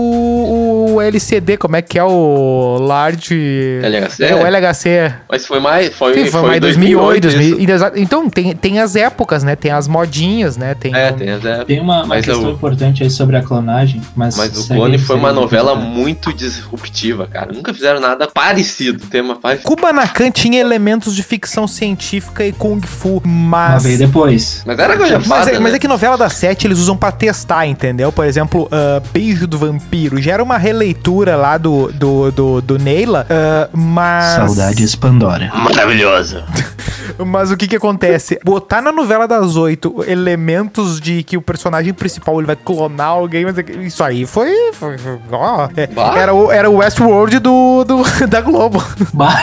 o 0.95 1.01
LCD, 1.01 1.57
como 1.57 1.77
é 1.77 1.83
que 1.83 1.99
é 1.99 2.05
o 2.05 2.79
Large. 2.81 3.81
LHC? 3.83 4.25
É, 4.25 4.35
o 4.35 4.47
LHC. 4.47 5.15
Mas 5.29 5.47
foi 5.47 5.61
mais. 5.61 5.95
Foi, 5.95 6.15
Sim, 6.15 6.31
foi, 6.31 6.43
mais 6.43 6.61
2008, 6.61 7.21
2008. 7.23 7.57
2000, 7.59 7.75
exa- 7.75 7.93
Então, 7.97 8.29
tem, 8.31 8.55
tem 8.55 8.79
as 8.81 8.97
épocas, 8.97 9.43
né? 9.43 9.57
Tem 9.57 9.71
as 9.71 9.87
modinhas, 9.89 10.57
né? 10.57 10.75
Tem, 10.75 10.95
É, 10.95 11.13
tem 11.13 11.31
as 11.31 11.45
épocas. 11.45 11.67
Tem 11.67 11.81
uma, 11.81 11.99
uma 11.99 12.07
Mas 12.07 12.25
questão 12.25 12.49
o- 12.49 12.53
importante 12.53 13.03
aí 13.03 13.11
sobre 13.11 13.37
a 13.37 13.43
clonagem, 13.43 14.01
mas... 14.15 14.37
Mas 14.37 14.57
o 14.59 14.69
Clone 14.69 14.99
foi 14.99 15.17
uma 15.17 15.33
novela 15.33 15.75
muito 15.75 16.33
disruptiva, 16.33 17.27
cara. 17.27 17.40
Nunca 17.47 17.73
fizeram 17.75 18.01
nada 18.01 18.27
parecido. 18.29 19.07
Tema 19.07 19.37
parecido. 19.37 19.69
Kubanacan 19.69 20.31
tinha 20.31 20.61
elementos 20.61 21.15
de 21.15 21.23
ficção 21.23 21.67
científica 21.69 22.45
e 22.45 22.53
Kung 22.53 22.81
Fu, 22.81 23.21
Mas 23.25 23.61
mas. 23.61 23.83
veio 23.85 23.99
depois. 23.99 24.63
Mas 24.67 24.79
era 24.79 24.97
coisa 24.97 25.19
Mas 25.19 25.27
fada, 25.29 25.51
é, 25.53 25.59
mas 25.59 25.73
né? 25.73 25.77
é 25.77 25.79
que 25.81 25.89
novela 25.89 26.17
das 26.17 26.35
sete 26.35 26.67
eles 26.67 26.79
usam 26.79 26.97
pra 26.97 27.11
testar, 27.13 27.67
entendeu? 27.67 28.11
Por 28.13 28.25
exemplo, 28.25 28.69
ah, 28.73 29.03
Beijo 29.13 29.47
do 29.47 29.59
Vampiro. 29.59 30.21
Já 30.21 30.33
era 30.35 30.43
uma 30.43 30.57
releitura 30.59 31.37
lá 31.37 31.57
do, 31.59 31.91
do, 31.93 32.31
do, 32.31 32.61
do 32.63 32.79
Neila, 32.79 33.27
ah, 33.31 33.69
mas. 33.73 34.35
Saudades 34.37 34.95
Pandora. 34.95 35.51
Maravilhoso. 35.55 36.43
Mas 37.27 37.51
o 37.51 37.57
que 37.57 37.67
que 37.69 37.77
acontece? 37.77 38.39
Botar 38.45 38.81
na 38.81 38.91
novela 38.93 39.27
das 39.29 39.57
oito 39.57 40.03
elementos 40.07 40.99
de 41.01 41.23
que 41.23 41.37
o 41.37 41.43
personagem 41.43 41.93
principal 41.93 42.39
ele 42.39 42.47
vai 42.47 42.57
clonar 42.57 43.09
alguém, 43.09 43.45
mas 43.45 43.59
é 43.59 43.63
que- 43.63 43.73
isso 43.73 44.03
aí 44.03 44.25
foi. 44.25 44.51
foi- 44.73 44.97
ó, 45.31 45.69
é, 45.77 45.89
era, 46.19 46.33
o, 46.33 46.51
era 46.51 46.71
o 46.71 46.77
Westworld 46.77 47.20
do, 47.29 47.85
do, 47.85 48.03
da 48.27 48.41
Globo. 48.41 48.83
Bah, 49.13 49.37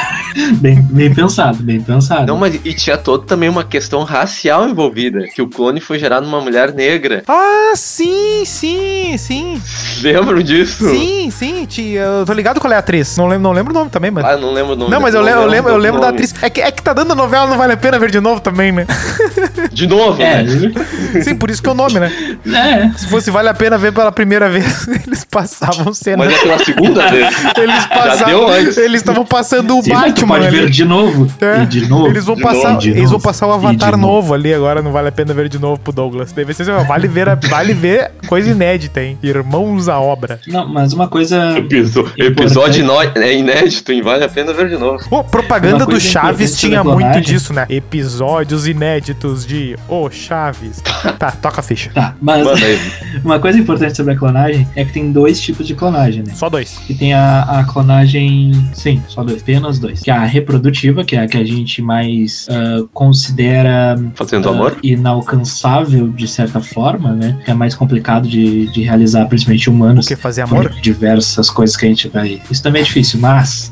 Bem, 0.59 0.81
bem 0.81 1.13
pensado, 1.13 1.57
bem 1.63 1.81
pensado. 1.81 2.27
Não, 2.27 2.37
mas 2.37 2.59
e 2.63 2.73
tinha 2.73 2.97
toda 2.97 3.25
também 3.25 3.49
uma 3.49 3.63
questão 3.63 4.03
racial 4.03 4.67
envolvida. 4.69 5.27
Que 5.33 5.41
o 5.41 5.47
clone 5.47 5.81
foi 5.81 5.97
gerado 5.97 6.25
numa 6.25 6.39
mulher 6.41 6.73
negra. 6.73 7.23
Ah, 7.27 7.73
sim, 7.75 8.43
sim, 8.45 9.15
sim. 9.17 9.61
Lembram 10.01 10.41
disso? 10.41 10.87
Sim, 10.89 11.31
sim. 11.31 11.65
tia, 11.65 12.01
Eu 12.01 12.25
tô 12.25 12.33
ligado 12.33 12.59
qual 12.59 12.71
é 12.71 12.75
a 12.75 12.79
atriz. 12.79 13.17
Não 13.17 13.27
lembro, 13.27 13.43
não 13.43 13.51
lembro 13.51 13.71
o 13.73 13.77
nome 13.77 13.89
também, 13.89 14.11
mas. 14.11 14.23
Ah, 14.25 14.37
não 14.37 14.53
lembro 14.53 14.73
o 14.73 14.75
nome. 14.75 14.91
Não, 14.91 14.99
mas 15.01 15.15
eu 15.15 15.21
lembro, 15.21 15.41
eu 15.41 15.47
lembro, 15.47 15.71
eu 15.71 15.77
lembro 15.77 16.01
da 16.01 16.09
atriz. 16.09 16.33
É 16.41 16.49
que, 16.49 16.61
é 16.61 16.71
que 16.71 16.81
tá 16.83 16.93
dando 16.93 17.15
novela, 17.15 17.47
não 17.47 17.57
vale 17.57 17.73
a 17.73 17.77
pena 17.77 17.97
ver 17.97 18.11
de 18.11 18.19
novo 18.19 18.39
também, 18.39 18.71
né? 18.71 18.85
De 19.71 19.85
novo, 19.85 20.19
É, 20.21 20.43
né? 20.43 20.71
Sim, 21.21 21.35
por 21.35 21.49
isso 21.51 21.61
que 21.61 21.69
é 21.69 21.71
o 21.71 21.75
nome, 21.75 21.99
né? 21.99 22.11
é. 22.47 22.97
Se 22.97 23.07
fosse 23.07 23.29
vale 23.29 23.49
a 23.49 23.53
pena 23.53 23.77
ver 23.77 23.91
pela 23.91 24.11
primeira 24.11 24.49
vez, 24.49 24.87
eles 25.05 25.23
passavam 25.23 25.93
cena. 25.93 26.25
Mas 26.25 26.33
é 26.33 26.39
pela 26.39 26.59
segunda 26.59 27.07
vez. 27.07 27.27
Eles 27.57 27.85
passavam. 27.85 28.25
deu 28.25 28.47
antes. 28.47 28.77
Eles 28.77 29.01
estavam 29.01 29.25
passando 29.25 29.77
o 29.77 29.81
Batman. 29.83 30.26
Pode 30.27 30.49
ver 30.49 30.61
ali. 30.63 30.69
de 30.71 30.85
novo. 30.85 31.27
É. 31.41 31.63
E 31.63 31.65
de 31.65 31.87
novo. 31.87 32.07
Eles 32.07 32.25
vão 32.25 32.35
de 32.35 32.41
passar, 32.41 32.73
novo, 32.73 32.87
eles 32.87 33.09
vão 33.09 33.19
passar 33.19 33.47
o 33.47 33.51
Avatar 33.53 33.91
novo. 33.97 34.07
novo. 34.17 34.33
ali 34.33 34.53
agora, 34.53 34.81
não 34.81 34.91
vale 34.91 35.07
a 35.09 35.11
pena 35.11 35.33
ver 35.33 35.49
de 35.49 35.59
novo 35.59 35.79
pro 35.79 35.91
Douglas. 35.93 36.31
Daí 36.31 36.45
você 36.45 36.61
assim, 36.63 36.87
vale 36.87 37.07
ver, 37.07 37.29
a- 37.29 37.35
vale 37.49 37.73
ver 37.73 38.11
coisa 38.27 38.49
inédita, 38.49 39.01
hein? 39.01 39.17
Irmãos 39.21 39.87
à 39.89 39.99
obra. 39.99 40.39
Não, 40.47 40.67
mas 40.67 40.93
uma 40.93 41.07
coisa. 41.07 41.57
Episo- 41.57 42.11
Episódio 42.17 42.85
é 43.15 43.33
inédito, 43.37 43.91
hein? 43.91 44.01
Vale 44.01 44.23
a 44.23 44.29
pena 44.29 44.53
ver 44.53 44.69
de 44.69 44.77
novo. 44.77 45.03
Pô, 45.09 45.23
propaganda 45.23 45.85
do 45.85 45.99
Chaves 45.99 46.57
tinha 46.59 46.83
muito 46.83 47.21
disso, 47.21 47.53
né? 47.53 47.65
Episódios 47.69 48.67
inéditos 48.67 49.45
de 49.45 49.75
O 49.87 50.09
Chaves. 50.09 50.81
tá, 51.19 51.31
toca 51.31 51.59
a 51.59 51.63
ficha. 51.63 51.91
Tá, 51.93 52.15
mas 52.21 52.45
uma 53.23 53.39
coisa 53.39 53.57
importante 53.59 53.95
sobre 53.95 54.13
a 54.13 54.17
clonagem 54.17 54.67
é 54.75 54.83
que 54.85 54.93
tem 54.93 55.11
dois 55.11 55.39
tipos 55.39 55.65
de 55.67 55.75
clonagem, 55.75 56.23
né? 56.25 56.33
Só 56.35 56.49
dois. 56.49 56.77
Que 56.85 56.93
tem 56.93 57.13
a, 57.13 57.41
a 57.43 57.63
clonagem. 57.63 58.51
Sim, 58.73 59.01
só 59.07 59.23
dois, 59.23 59.41
apenas 59.41 59.79
dois. 59.79 60.01
Que 60.07 60.11
é 60.11 60.13
a 60.13 60.23
reprodutiva, 60.23 61.03
que 61.03 61.17
é 61.17 61.19
a 61.19 61.27
que 61.27 61.35
a 61.35 61.43
gente 61.43 61.81
mais 61.81 62.47
ah, 62.49 62.85
considera 62.93 64.01
Fazendo 64.15 64.47
ah, 64.47 64.53
amor? 64.53 64.77
inalcançável 64.81 66.07
de 66.07 66.25
certa 66.29 66.61
forma, 66.61 67.11
né? 67.11 67.37
Que 67.43 67.51
é 67.51 67.53
mais 67.53 67.75
complicado 67.75 68.25
de, 68.25 68.67
de 68.67 68.83
realizar, 68.83 69.25
principalmente 69.25 69.69
humanos. 69.69 70.05
Porque 70.05 70.15
fazer 70.15 70.47
por 70.47 70.59
amor? 70.59 70.69
diversas 70.81 71.49
coisas 71.49 71.75
que 71.75 71.85
a 71.85 71.89
gente 71.89 72.07
vai. 72.07 72.41
Isso 72.49 72.63
também 72.63 72.83
é 72.83 72.85
difícil, 72.85 73.19
mas 73.19 73.69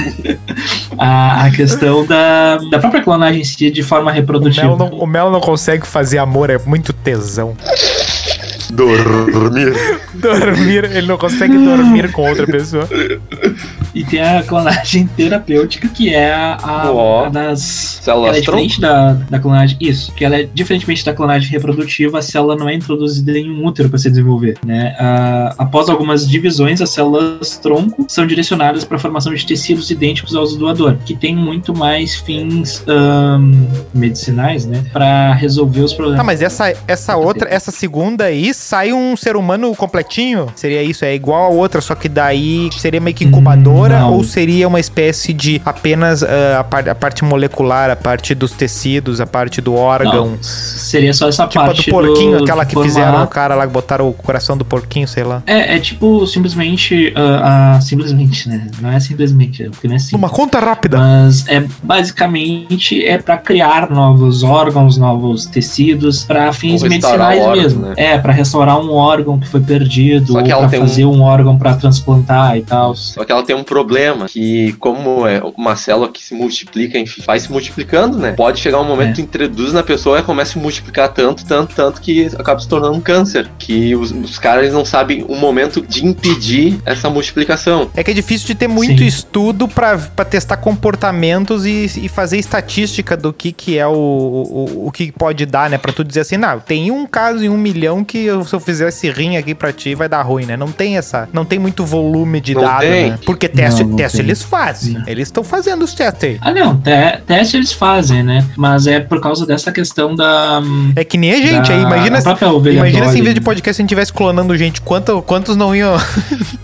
a, 0.96 1.44
a 1.44 1.50
questão 1.50 2.06
da, 2.06 2.56
da 2.70 2.78
própria 2.78 3.02
clonagem 3.02 3.42
em 3.42 3.44
si 3.44 3.70
de 3.70 3.82
forma 3.82 4.10
O 4.10 4.14
reprodutiva. 4.14 4.68
Mel, 4.68 4.78
não, 4.78 4.98
o 4.98 5.06
Mel 5.06 5.30
não 5.30 5.42
consegue 5.42 5.86
fazer 5.86 6.16
amor, 6.16 6.48
é 6.48 6.56
muito 6.64 6.90
tesão. 6.90 7.54
Dormir. 8.72 9.74
Dormir, 10.14 10.84
ele 10.84 11.06
não 11.06 11.18
consegue 11.18 11.56
dormir 11.56 12.12
com 12.12 12.28
outra 12.28 12.46
pessoa. 12.46 12.88
E 13.94 14.04
tem 14.04 14.20
a 14.20 14.42
clonagem 14.42 15.06
terapêutica, 15.16 15.88
que 15.88 16.12
é 16.12 16.32
a, 16.32 16.54
a, 16.56 17.26
a 17.26 17.28
das. 17.28 18.00
Células 18.02 18.28
ela 18.30 18.38
é 18.38 18.42
tronco? 18.42 18.62
diferente 18.62 18.80
da, 18.80 19.12
da 19.12 19.38
clonagem. 19.38 19.76
Isso, 19.80 20.12
que 20.12 20.24
ela 20.24 20.36
é 20.36 20.48
diferentemente 20.52 21.04
da 21.04 21.12
clonagem 21.12 21.50
reprodutiva, 21.50 22.18
a 22.18 22.22
célula 22.22 22.56
não 22.56 22.68
é 22.68 22.74
introduzida 22.74 23.38
em 23.38 23.50
um 23.50 23.64
útero 23.64 23.88
para 23.88 23.98
se 23.98 24.10
desenvolver. 24.10 24.58
Né? 24.64 24.94
Ah, 24.98 25.54
após 25.58 25.88
algumas 25.88 26.28
divisões, 26.28 26.80
as 26.80 26.90
células 26.90 27.56
tronco 27.58 28.06
são 28.08 28.26
direcionadas 28.26 28.84
para 28.84 28.96
a 28.96 29.00
formação 29.00 29.34
de 29.34 29.44
tecidos 29.44 29.90
idênticos 29.90 30.34
aos 30.34 30.52
do 30.52 30.58
doador, 30.58 30.96
que 31.04 31.14
tem 31.14 31.34
muito 31.34 31.76
mais 31.76 32.14
fins 32.16 32.84
ahn, 32.86 33.52
medicinais, 33.92 34.66
né? 34.66 34.84
Para 34.92 35.34
resolver 35.34 35.80
os 35.80 35.92
problemas. 35.92 36.18
Tá, 36.18 36.24
mas 36.24 36.42
essa, 36.42 36.74
essa 36.86 37.16
outra, 37.16 37.48
essa 37.48 37.70
segunda 37.70 38.24
aí, 38.24 38.53
sai 38.54 38.92
um 38.92 39.16
ser 39.16 39.36
humano 39.36 39.74
completinho? 39.74 40.46
Seria 40.54 40.82
isso? 40.82 41.04
É 41.04 41.14
igual 41.14 41.44
a 41.44 41.48
outra, 41.48 41.80
só 41.80 41.94
que 41.94 42.08
daí 42.08 42.70
seria 42.76 43.00
meio 43.00 43.14
que 43.16 43.24
incubadora? 43.24 44.00
Não. 44.00 44.14
Ou 44.14 44.24
seria 44.24 44.66
uma 44.68 44.80
espécie 44.80 45.32
de 45.32 45.60
apenas 45.64 46.22
ah, 46.22 46.60
a, 46.60 46.64
par- 46.64 46.88
a 46.88 46.94
parte 46.94 47.24
molecular, 47.24 47.90
a 47.90 47.96
parte 47.96 48.34
dos 48.34 48.52
tecidos, 48.52 49.20
a 49.20 49.26
parte 49.26 49.60
do 49.60 49.74
órgão? 49.74 50.30
Não, 50.32 50.38
seria 50.42 51.12
só 51.12 51.28
essa 51.28 51.46
Tipo 51.46 51.62
a 51.62 51.66
parte 51.66 51.90
do 51.90 51.90
porquinho, 51.90 52.38
do- 52.38 52.44
aquela 52.44 52.64
que 52.64 52.80
fizeram 52.80 53.22
o 53.24 53.26
cara 53.26 53.54
lá, 53.54 53.66
que 53.66 53.72
botaram 53.72 54.08
o 54.08 54.12
coração 54.12 54.56
do 54.56 54.64
porquinho, 54.64 55.06
sei 55.08 55.24
lá. 55.24 55.42
É, 55.46 55.76
é 55.76 55.78
tipo 55.78 56.26
simplesmente. 56.26 57.12
ah, 57.16 57.74
ah, 57.76 57.80
simplesmente, 57.80 58.48
né? 58.48 58.68
Não 58.80 58.90
é 58.90 59.00
simplesmente, 59.00 59.62
é 59.64 59.68
porque 59.68 59.88
não 59.88 59.96
é 59.96 59.98
simples. 59.98 60.18
Uma 60.18 60.30
conta 60.30 60.58
rápida. 60.60 60.98
Mas 60.98 61.46
é 61.48 61.64
basicamente 61.82 63.04
é 63.04 63.18
para 63.18 63.36
criar 63.38 63.90
novos 63.90 64.42
órgãos, 64.42 64.96
novos 64.96 65.46
tecidos, 65.46 66.24
para 66.24 66.52
fins 66.52 66.82
medicinais 66.82 67.46
mesmo. 67.56 67.82
né? 67.86 67.94
É, 67.96 68.18
para 68.18 68.32
restaurar 68.44 68.78
um 68.78 68.92
órgão 68.92 69.38
que 69.38 69.48
foi 69.48 69.60
perdido, 69.60 70.32
Só 70.32 70.38
ou 70.38 70.44
que 70.44 70.50
ela 70.52 70.62
para 70.62 70.70
tem 70.70 70.80
fazer 70.80 71.04
um- 71.04 71.14
um 71.14 71.22
órgão 71.22 71.56
para 71.58 71.74
transplantar 71.74 72.56
e 72.56 72.62
tal. 72.62 72.94
Só 72.94 73.24
que 73.24 73.32
ela 73.32 73.42
tem 73.42 73.56
um 73.56 73.64
problema, 73.64 74.26
que 74.26 74.72
como 74.74 75.26
é 75.26 75.40
uma 75.56 75.76
célula 75.76 76.08
que 76.08 76.22
se 76.22 76.34
multiplica, 76.34 76.98
enfim, 76.98 77.22
vai 77.26 77.38
se 77.40 77.50
multiplicando, 77.50 78.18
né? 78.18 78.32
Pode 78.32 78.60
chegar 78.60 78.80
um 78.80 78.84
momento 78.84 79.10
É. 79.10 79.12
que 79.14 79.22
introduz 79.22 79.72
na 79.72 79.82
pessoa 79.82 80.18
e 80.18 80.22
começa 80.22 80.50
a 80.50 80.52
se 80.54 80.58
multiplicar 80.58 81.08
tanto, 81.08 81.44
tanto, 81.44 81.74
tanto 81.74 82.00
que 82.00 82.26
acaba 82.38 82.60
se 82.60 82.68
tornando 82.68 82.94
um 82.94 83.00
câncer. 83.00 83.48
Que 83.58 83.94
os, 83.96 84.10
os 84.10 84.38
caras 84.38 84.72
não 84.72 84.84
sabem 84.84 85.24
o 85.28 85.36
momento 85.36 85.80
de 85.80 86.04
impedir 86.06 86.78
essa 86.84 87.08
multiplicação. 87.10 87.88
É 87.94 88.02
que 88.04 88.10
é 88.10 88.14
difícil 88.14 88.46
de 88.46 88.54
ter 88.54 88.68
muito 88.68 88.98
Sim. 88.98 89.06
estudo 89.06 89.66
pra 89.68 89.94
pra 90.14 90.24
testar 90.24 90.56
comportamentos 90.58 91.66
e, 91.66 91.86
e 92.04 92.08
fazer 92.08 92.38
estatística 92.38 93.16
do 93.16 93.32
que, 93.32 93.52
que 93.52 93.78
é 93.78 93.86
o, 93.86 93.92
o, 93.92 94.86
o 94.86 94.90
que 94.92 95.10
pode 95.12 95.44
dar, 95.46 95.68
né? 95.70 95.78
Pra 95.78 95.92
tu 95.92 96.04
dizer 96.04 96.20
assim, 96.20 96.36
não, 96.36 96.58
tem 96.60 96.90
um 96.90 97.06
caso 97.06 97.44
em 97.44 97.48
um 97.48 97.56
milhão 97.56 98.04
que 98.04 98.26
eu- 98.34 98.44
se 98.44 98.54
eu 98.54 98.60
fizer 98.60 98.88
esse 98.88 99.10
rim 99.10 99.36
aqui 99.36 99.54
pra 99.54 99.72
ti 99.72 99.94
vai 99.94 100.08
dar 100.08 100.22
ruim, 100.22 100.44
né? 100.46 100.56
Não 100.56 100.70
tem 100.70 100.96
essa, 100.96 101.28
não 101.32 101.44
tem 101.44 101.58
muito 101.58 101.84
volume 101.84 102.40
de 102.40 102.54
Não 102.54 102.62
dado, 102.62 102.80
tem. 102.80 103.10
né? 103.10 103.18
Porque 103.24 103.48
teste, 103.48 103.82
Não, 103.82 103.90
não 103.90 103.96
teste 103.96 104.18
tem. 104.18 104.26
eles 104.26 104.42
fazem. 104.42 104.94
Não. 104.94 105.02
Eles 105.06 105.28
estão 105.28 105.42
fazendo 105.44 105.82
os 105.84 105.94
testes 105.94 106.24
aí. 106.24 106.38
Ah, 106.40 106.52
não, 106.52 106.76
te, 106.76 107.18
teste 107.26 107.56
eles 107.56 107.72
fazem, 107.72 108.22
né? 108.22 108.44
Mas 108.56 108.86
é 108.86 109.00
por 109.00 109.20
causa 109.20 109.46
dessa 109.46 109.70
questão 109.72 110.14
da. 110.14 110.60
É 110.96 111.04
que 111.04 111.16
nem 111.16 111.32
a 111.32 111.36
gente 111.36 111.68
da- 111.68 111.74
aí, 111.74 111.82
imagina 111.82 112.18
a 112.18 112.20
se, 112.20 112.28
imagina 112.76 113.08
se 113.08 113.18
em 113.18 113.22
vez 113.22 113.34
de 113.34 113.40
né? 113.40 113.44
podcast 113.44 113.80
a 113.80 113.82
gente 113.82 113.88
tivesse 113.88 114.12
clonando 114.12 114.56
gente, 114.56 114.80
quanto, 114.80 115.20
quantos 115.22 115.56
não 115.56 115.74
iam. 115.74 115.94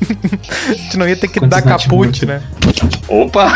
a 0.68 0.72
gente 0.72 0.96
não 0.96 1.08
ia 1.08 1.16
ter 1.16 1.28
que 1.28 1.38
Quantos 1.40 1.50
dar 1.50 1.62
caput, 1.62 2.24
Natimuto? 2.24 2.26
né? 2.26 2.42
Opa! 3.08 3.50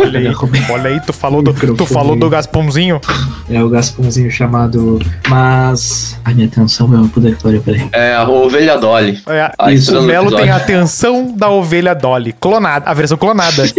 Olha 0.00 0.20
aí, 0.20 0.34
olha 0.70 0.90
aí, 0.90 1.00
tu 1.00 1.12
falou 1.12 1.42
do, 1.42 1.52
tu 1.52 1.86
falou 1.86 2.16
do. 2.16 2.28
Gaspãozinho. 2.30 3.00
É 3.48 3.62
o 3.62 3.68
Gaspãozinho 3.68 4.30
chamado. 4.30 5.00
Mas. 5.28 6.16
Ai, 6.24 6.34
minha 6.34 6.46
atenção, 6.46 6.86
meu 6.86 7.08
poder 7.08 7.59
peraí. 7.60 7.88
É 7.92 8.14
a 8.14 8.28
ovelha 8.28 8.76
Dolly. 8.78 9.20
É, 9.28 9.52
Ah, 9.58 9.72
isso, 9.72 9.98
o 9.98 10.02
Melo 10.02 10.34
tem 10.34 10.50
a 10.50 10.56
atenção 10.56 11.32
da 11.36 11.48
ovelha 11.48 11.94
Dolly, 11.94 12.32
clonada, 12.38 12.88
a 12.90 12.94
versão 12.94 13.16
clonada. 13.18 13.64
Ah, 13.64 13.70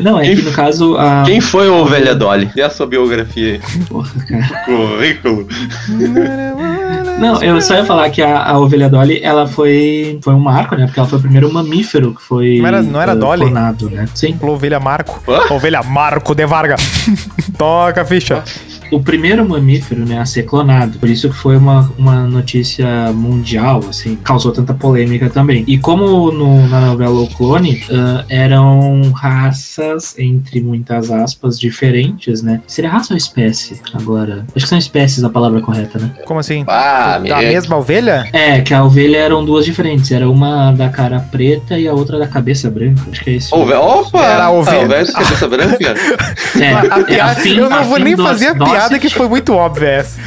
não, 0.02 0.18
é 0.18 0.24
Quem- 0.24 0.36
que 0.36 0.42
no 0.42 0.52
caso. 0.52 0.96
A... 0.96 1.22
Quem 1.24 1.40
foi 1.40 1.68
a 1.68 1.72
ovelha 1.72 2.14
Dolly? 2.14 2.50
E 2.56 2.62
a 2.62 2.70
sua 2.70 2.86
biografia 2.86 3.54
aí? 3.54 3.60
Porra, 3.88 4.10
cara. 4.28 4.64
Currículo. 4.64 5.46
Não, 7.20 7.42
eu 7.42 7.60
só 7.60 7.74
ia 7.74 7.84
falar 7.84 8.08
que 8.10 8.22
a, 8.22 8.42
a 8.50 8.58
ovelha 8.58 8.88
Dolly, 8.88 9.20
ela 9.22 9.46
foi, 9.46 10.18
foi 10.22 10.34
um 10.34 10.40
marco, 10.40 10.74
né? 10.74 10.86
Porque 10.86 10.98
ela 10.98 11.08
foi 11.08 11.18
o 11.18 11.22
primeiro 11.22 11.52
mamífero 11.52 12.14
que 12.14 12.22
foi 12.22 12.58
Não 12.58 12.66
era- 12.66 12.82
não 12.82 13.00
era 13.00 13.12
eh, 13.12 13.16
Dolly? 13.16 13.42
clonado, 13.42 13.90
né? 13.90 14.06
Sim. 14.14 14.36
Ovelha 14.40 14.80
Marco. 14.80 15.22
Hã? 15.30 15.54
Ovelha 15.54 15.82
Marco 15.82 16.34
de 16.34 16.46
Varga. 16.46 16.76
Toca 17.56 18.02
a 18.02 18.04
ficha. 18.04 18.42
O 18.90 18.98
primeiro 19.00 19.48
mamífero, 19.48 20.04
né, 20.04 20.18
a 20.18 20.26
ser 20.26 20.42
clonado. 20.42 20.98
Por 20.98 21.08
isso 21.08 21.28
que 21.28 21.36
foi 21.36 21.56
uma, 21.56 21.92
uma 21.96 22.26
notícia 22.26 23.12
mundial, 23.12 23.80
assim, 23.88 24.16
causou 24.16 24.50
tanta 24.50 24.74
polêmica 24.74 25.30
também. 25.30 25.62
E 25.68 25.78
como 25.78 26.32
no, 26.32 26.66
na 26.66 26.80
novela 26.80 27.20
O 27.20 27.28
Clone, 27.28 27.84
ah, 27.92 28.24
eram 28.28 29.12
raças, 29.12 30.18
entre 30.18 30.60
muitas 30.60 31.08
aspas, 31.10 31.58
diferentes, 31.58 32.42
né? 32.42 32.60
Seria 32.66 32.90
raça 32.90 33.14
ou 33.14 33.16
espécie? 33.16 33.80
Agora, 33.94 34.44
acho 34.56 34.64
que 34.64 34.68
são 34.68 34.78
espécies 34.78 35.22
a 35.22 35.30
palavra 35.30 35.60
correta, 35.60 35.96
né? 35.98 36.10
Como 36.26 36.40
assim? 36.40 36.64
Ah, 36.66 37.09
da 37.18 37.38
me- 37.38 37.46
mesma 37.46 37.76
ovelha? 37.76 38.28
É, 38.32 38.60
que 38.60 38.72
a 38.74 38.84
ovelha 38.84 39.18
eram 39.18 39.44
duas 39.44 39.64
diferentes. 39.64 40.10
Era 40.10 40.28
uma 40.28 40.72
da 40.72 40.88
cara 40.88 41.20
preta 41.30 41.78
e 41.78 41.86
a 41.88 41.92
outra 41.92 42.18
da 42.18 42.26
cabeça 42.26 42.70
branca. 42.70 43.02
Acho 43.10 43.22
que 43.24 43.30
é 43.30 43.32
isso. 43.34 43.54
Ove- 43.54 43.74
Opa! 43.74 44.22
Era 44.24 44.44
a 44.44 44.50
ovelha- 44.50 44.78
A 44.80 44.84
ovelha 44.84 45.04
de 45.04 45.12
cabeça 45.12 45.48
branca? 45.48 45.94
É, 46.60 46.72
A- 46.72 46.96
a 46.96 47.00
é 47.00 47.04
piada- 47.04 47.34
Finn- 47.40 47.58
eu 47.58 47.70
não 47.70 47.84
vou 47.84 47.98
nem 47.98 48.14
Dos- 48.16 48.26
fazer 48.26 48.48
a 48.48 48.52
Dossett. 48.52 48.70
piada 48.78 48.98
que 48.98 49.08
foi 49.08 49.28
muito 49.28 49.52
óbvia 49.54 49.88
essa. 49.88 50.20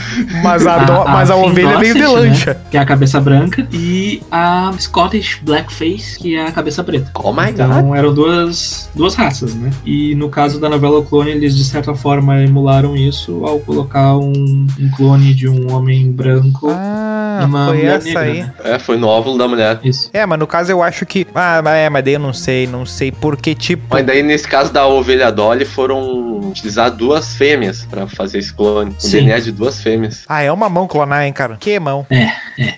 Mas 0.44 0.66
a, 0.68 0.78
do- 0.80 0.92
A- 0.94 1.04
a 1.04 1.08
mas 1.10 1.30
a 1.30 1.36
ovelha 1.36 1.78
veio 1.78 1.94
de 1.94 2.00
né? 2.02 2.08
lancha. 2.08 2.58
que 2.72 2.78
é 2.78 2.80
a 2.80 2.86
cabeça 2.86 3.20
branca, 3.20 3.68
e 3.72 4.22
a 4.32 4.72
Scottish 4.80 5.40
Blackface, 5.42 6.18
que 6.20 6.36
é 6.36 6.48
a 6.48 6.52
cabeça 6.52 6.84
preta. 6.84 7.12
Oh 7.16 7.32
my 7.32 7.46
god. 7.52 7.54
Então 7.54 7.96
eram 7.96 8.14
duas, 8.14 8.90
duas 8.96 9.16
raças, 9.16 9.54
né? 9.54 9.70
E 9.86 10.16
no 10.16 10.30
caso 10.30 10.60
da 10.60 10.70
novela 10.70 11.00
O 11.00 11.04
Clone, 11.04 11.32
eles 11.32 11.56
de 11.56 11.64
certa 11.66 11.94
forma 11.94 12.42
emularam 12.42 12.96
isso 12.96 13.44
ao 13.46 13.60
colocar 13.60 14.18
um, 14.18 14.66
um 14.80 14.90
clone 14.96 15.34
de 15.34 15.48
um 15.48 15.72
homem 15.74 16.12
branco 16.12 16.73
Ah, 16.76 17.44
Uma 17.46 17.68
foi 17.68 17.78
mulher 17.78 17.96
essa 17.98 18.06
negra, 18.08 18.22
aí. 18.22 18.40
né? 18.42 18.54
É, 18.64 18.80
foi 18.80 18.98
no 18.98 19.08
óvulo 19.08 19.38
da 19.38 19.48
mulher. 19.48 19.80
Isso. 19.84 20.10
É, 20.14 20.26
mas 20.26 20.40
no 20.40 20.48
caso 20.48 20.72
eu 20.72 20.82
acho 20.84 21.06
que. 21.06 21.26
Ah, 21.34 21.62
mas 21.64 21.74
é, 21.76 21.90
mas 21.90 22.04
daí 22.04 22.14
eu 22.14 22.20
não 22.20 22.34
sei, 22.34 22.68
não 22.68 22.86
sei. 22.86 23.12
Porque, 23.12 23.56
tipo. 23.56 23.84
Mas 23.90 24.06
daí, 24.06 24.22
nesse 24.24 24.48
caso 24.48 24.72
da 24.72 24.86
ovelha 24.88 25.32
Dolly, 25.32 25.66
foram 25.66 26.40
utilizar 26.50 26.92
duas 26.92 27.36
fêmeas 27.36 27.86
pra 27.90 28.08
fazer 28.08 28.40
esse 28.40 28.54
clone. 28.54 28.92
O 28.92 28.96
Sim. 29.02 29.20
DNA 29.20 29.40
de 29.40 29.52
duas 29.52 29.82
fêmeas. 29.82 30.24
Ah, 30.28 30.42
é 30.44 30.52
uma 30.52 30.70
mão 30.70 30.88
clonar, 30.88 31.24
hein, 31.26 31.34
cara? 31.34 31.58
Que 31.60 31.80
mão. 31.80 32.06
É, 32.10 32.30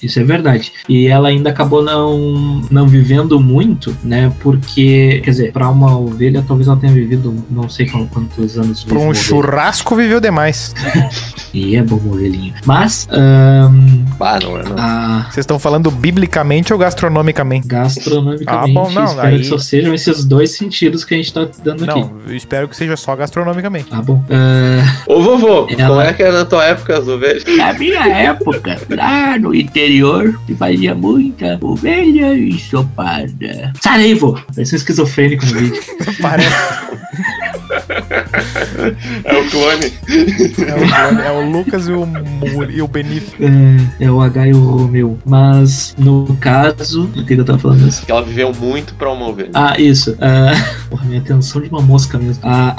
isso 0.01 0.19
é 0.19 0.23
verdade. 0.23 0.71
E 0.87 1.07
ela 1.07 1.27
ainda 1.29 1.49
acabou 1.49 1.83
não, 1.83 2.61
não 2.71 2.87
vivendo 2.87 3.39
muito, 3.39 3.95
né? 4.03 4.31
Porque, 4.39 5.21
quer 5.23 5.31
dizer, 5.31 5.51
pra 5.51 5.69
uma 5.69 5.97
ovelha, 5.97 6.43
talvez 6.47 6.67
ela 6.67 6.77
tenha 6.77 6.93
vivido 6.93 7.43
não 7.49 7.67
sei 7.69 7.87
quantos 7.87 8.57
anos. 8.57 8.83
Pra 8.83 8.97
um 8.97 9.13
churrasco 9.13 9.95
viveu 9.95 10.19
demais. 10.19 10.73
E 11.53 11.77
é 11.77 11.81
bom 11.81 11.95
ovelhinho. 11.95 12.53
Mas, 12.65 13.07
ahn, 13.09 13.84
Bah, 14.17 14.39
não 14.41 14.57
é 14.57 14.63
não. 14.63 14.75
a, 14.77 15.23
Vocês 15.25 15.37
estão 15.43 15.59
falando 15.59 15.91
biblicamente 15.91 16.71
ou 16.73 16.79
gastronomicamente? 16.79 17.67
gastronomicamente, 17.67 18.71
Ah, 18.77 18.81
bom, 18.83 18.89
não, 18.91 19.05
espero 19.05 19.27
aí- 19.27 19.37
que 19.39 19.43
só 19.45 19.57
sejam 19.57 19.93
esses 19.93 20.23
dois 20.23 20.55
sentidos 20.55 21.03
que 21.03 21.13
a 21.13 21.17
gente 21.17 21.33
tá 21.33 21.47
dando 21.63 21.83
aqui. 21.89 21.99
Não, 21.99 22.11
eu 22.27 22.35
espero 22.35 22.67
que 22.67 22.75
seja 22.75 22.95
só 22.95 23.15
gastronomicamente. 23.15 23.89
Tá 23.89 24.01
bom. 24.01 24.23
Ah, 24.29 25.03
Ô 25.07 25.21
vovô, 25.21 25.67
Ela- 25.69 25.87
como 25.89 26.01
é 26.01 26.13
que 26.13 26.23
era 26.23 26.31
na 26.39 26.45
tua 26.45 26.63
época 26.65 26.97
as 26.97 27.07
ovelhas? 27.07 27.43
Na 27.57 27.73
minha 27.73 28.07
época, 28.07 28.79
lá 28.89 29.37
no 29.37 29.53
interior, 29.53 30.39
se 30.47 30.55
fazia 30.55 30.95
muita 30.95 31.57
ovelha 31.61 32.37
ensopada. 32.37 33.73
sai 33.81 33.97
daí, 33.99 34.13
vô! 34.13 34.37
Parece 34.53 34.75
um 34.75 34.77
esquizofrênico 34.77 35.45
no 35.45 35.53
vídeo. 35.53 35.81
Parece. 36.21 36.55
É 39.23 39.37
o 39.37 39.49
clone. 39.49 39.93
É 40.67 40.75
o, 40.75 41.19
é 41.19 41.31
o 41.31 41.49
Lucas 41.51 41.87
e 41.87 41.91
o, 41.91 42.05
Mu- 42.05 42.63
e 42.69 42.81
o 42.81 42.87
Benif. 42.87 43.33
É, 43.99 44.05
é 44.05 44.11
o 44.11 44.21
H 44.21 44.47
e 44.47 44.53
o 44.53 44.59
Romeu. 44.59 45.17
Mas, 45.25 45.95
no 45.97 46.35
caso. 46.39 47.03
O 47.05 47.07
que 47.09 47.23
que 47.23 47.33
eu 47.41 47.45
tava 47.45 47.59
falando 47.59 47.87
isso? 47.87 48.05
Que 48.05 48.11
ela 48.11 48.21
viveu 48.21 48.53
muito 48.53 48.93
pra 48.95 49.11
uma 49.11 49.27
ovelha. 49.27 49.49
Ah, 49.53 49.79
isso. 49.79 50.15
Ah, 50.19 50.51
porra, 50.89 51.05
minha 51.05 51.19
atenção 51.19 51.61
de 51.61 51.69
uma 51.69 51.81
mosca 51.81 52.17
mesmo. 52.17 52.41
A, 52.45 52.75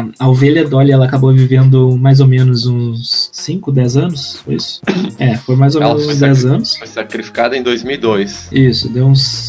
a, 0.00 0.04
a 0.18 0.28
ovelha 0.28 0.66
Dolly, 0.68 0.92
ela 0.92 1.06
acabou 1.06 1.32
vivendo 1.32 1.96
mais 1.98 2.20
ou 2.20 2.26
menos 2.26 2.66
uns 2.66 3.30
5, 3.32 3.72
10 3.72 3.96
anos? 3.96 4.40
Foi 4.44 4.54
isso? 4.56 4.80
É, 5.18 5.36
foi 5.36 5.56
mais 5.56 5.74
ou 5.74 5.82
Ela 5.82 5.94
menos 5.94 6.08
uns 6.12 6.18
10 6.18 6.38
sacri- 6.38 6.54
anos. 6.54 6.76
Foi 6.76 6.86
sacrificada 6.86 7.56
em 7.56 7.62
2002. 7.62 8.48
Isso, 8.52 8.88
deu 8.88 9.06
uns 9.06 9.47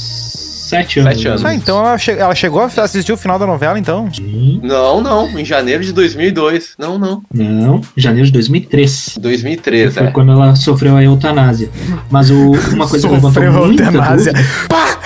7 0.70 1.00
anos. 1.02 1.14
Sete 1.16 1.24
mais 1.26 1.26
anos. 1.26 1.46
Ah, 1.46 1.54
então 1.56 1.80
ela, 1.80 1.98
che- 1.98 2.12
ela 2.18 2.36
chegou 2.36 2.62
a 2.62 2.66
assistir 2.66 3.12
o 3.12 3.18
final 3.18 3.38
da 3.40 3.46
novela, 3.46 3.78
então? 3.80 4.12
Sim. 4.14 4.60
Não, 4.64 5.02
não. 5.02 5.28
Em 5.40 5.44
janeiro 5.46 5.84
de 5.84 5.92
2002. 5.92 6.74
Não, 6.78 6.98
não. 6.98 7.24
Não, 7.34 7.82
janeiro 7.98 8.28
de 8.28 8.32
2003. 8.34 9.18
2003, 9.20 9.94
Foi 9.94 10.08
é. 10.08 10.12
quando 10.12 10.32
ela 10.32 10.56
sofreu 10.56 10.96
a 10.96 11.04
eutanásia. 11.04 11.70
Mas 12.10 12.30
o, 12.30 12.52
uma 12.74 12.88
coisa 12.88 13.08
que 13.08 13.14
levantou 13.14 13.32
Sofreu 13.44 13.52
muita 13.54 13.84
eutanásia. 13.84 14.34
dúvida... 14.34 14.50
Pá! 14.70 15.00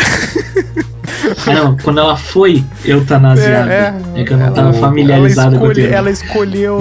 Ah, 1.47 1.53
não, 1.53 1.77
quando 1.77 1.99
ela 1.99 2.15
foi 2.17 2.63
eutanasiada. 2.85 3.71
É, 3.71 3.93
É, 4.15 4.21
é. 4.21 4.23
que 4.23 4.33
eu 4.33 4.37
não 4.37 4.45
Ela- 4.47 4.55
tava 4.55 4.73
familiarizado 4.73 5.55
ela 5.55 5.59
com 5.59 5.67
o 5.67 5.71
escolhe- 5.71 5.81
termo. 5.81 5.95
Ela 5.97 6.11
escolheu 6.11 6.79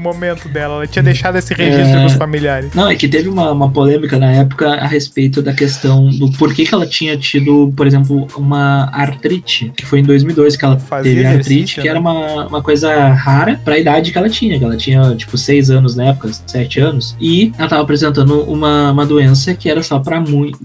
momento 0.00 0.48
dela. 0.48 0.74
Ela 0.76 0.86
tinha 0.86 1.02
deixado 1.02 1.36
esse 1.36 1.52
registro 1.54 1.98
É. 1.98 2.00
com 2.00 2.06
os 2.06 2.12
familiares. 2.14 2.74
Não, 2.74 2.88
é 2.90 2.94
que 2.94 3.08
teve 3.08 3.28
uma, 3.28 3.50
uma 3.52 3.70
polêmica 3.70 4.18
na 4.18 4.30
época 4.32 4.68
a 4.74 4.86
respeito 4.86 5.42
da 5.42 5.52
questão 5.52 6.08
do 6.08 6.30
porquê 6.32 6.64
que 6.64 6.74
ela 6.74 6.86
tinha 6.86 7.16
tido, 7.16 7.72
por 7.76 7.86
exemplo, 7.86 8.26
uma 8.36 8.88
artrite, 8.92 9.72
que 9.76 9.84
foi 9.84 10.00
em 10.00 10.04
2002 10.04 10.56
que 10.56 10.64
ela 10.64 10.78
Fazia 10.78 11.14
teve 11.14 11.26
artrite, 11.26 11.74
que 11.76 11.82
né? 11.82 11.88
era 11.88 12.00
uma, 12.00 12.46
uma 12.46 12.62
coisa 12.62 13.08
rara 13.12 13.60
pra 13.64 13.78
idade 13.78 14.12
que 14.12 14.18
ela 14.18 14.28
tinha, 14.28 14.58
que 14.58 14.64
ela 14.64 14.76
tinha, 14.76 15.14
tipo, 15.16 15.36
6 15.36 15.70
anos 15.70 15.96
na 15.96 16.06
época, 16.06 16.30
7 16.46 16.80
anos, 16.80 17.16
e 17.20 17.52
ela 17.58 17.68
tava 17.68 17.82
apresentando 17.82 18.42
uma, 18.44 18.90
uma 18.92 19.04
doença 19.06 19.54
que 19.54 19.68
era 19.68 19.82
só 19.82 19.98
pra 19.98 20.20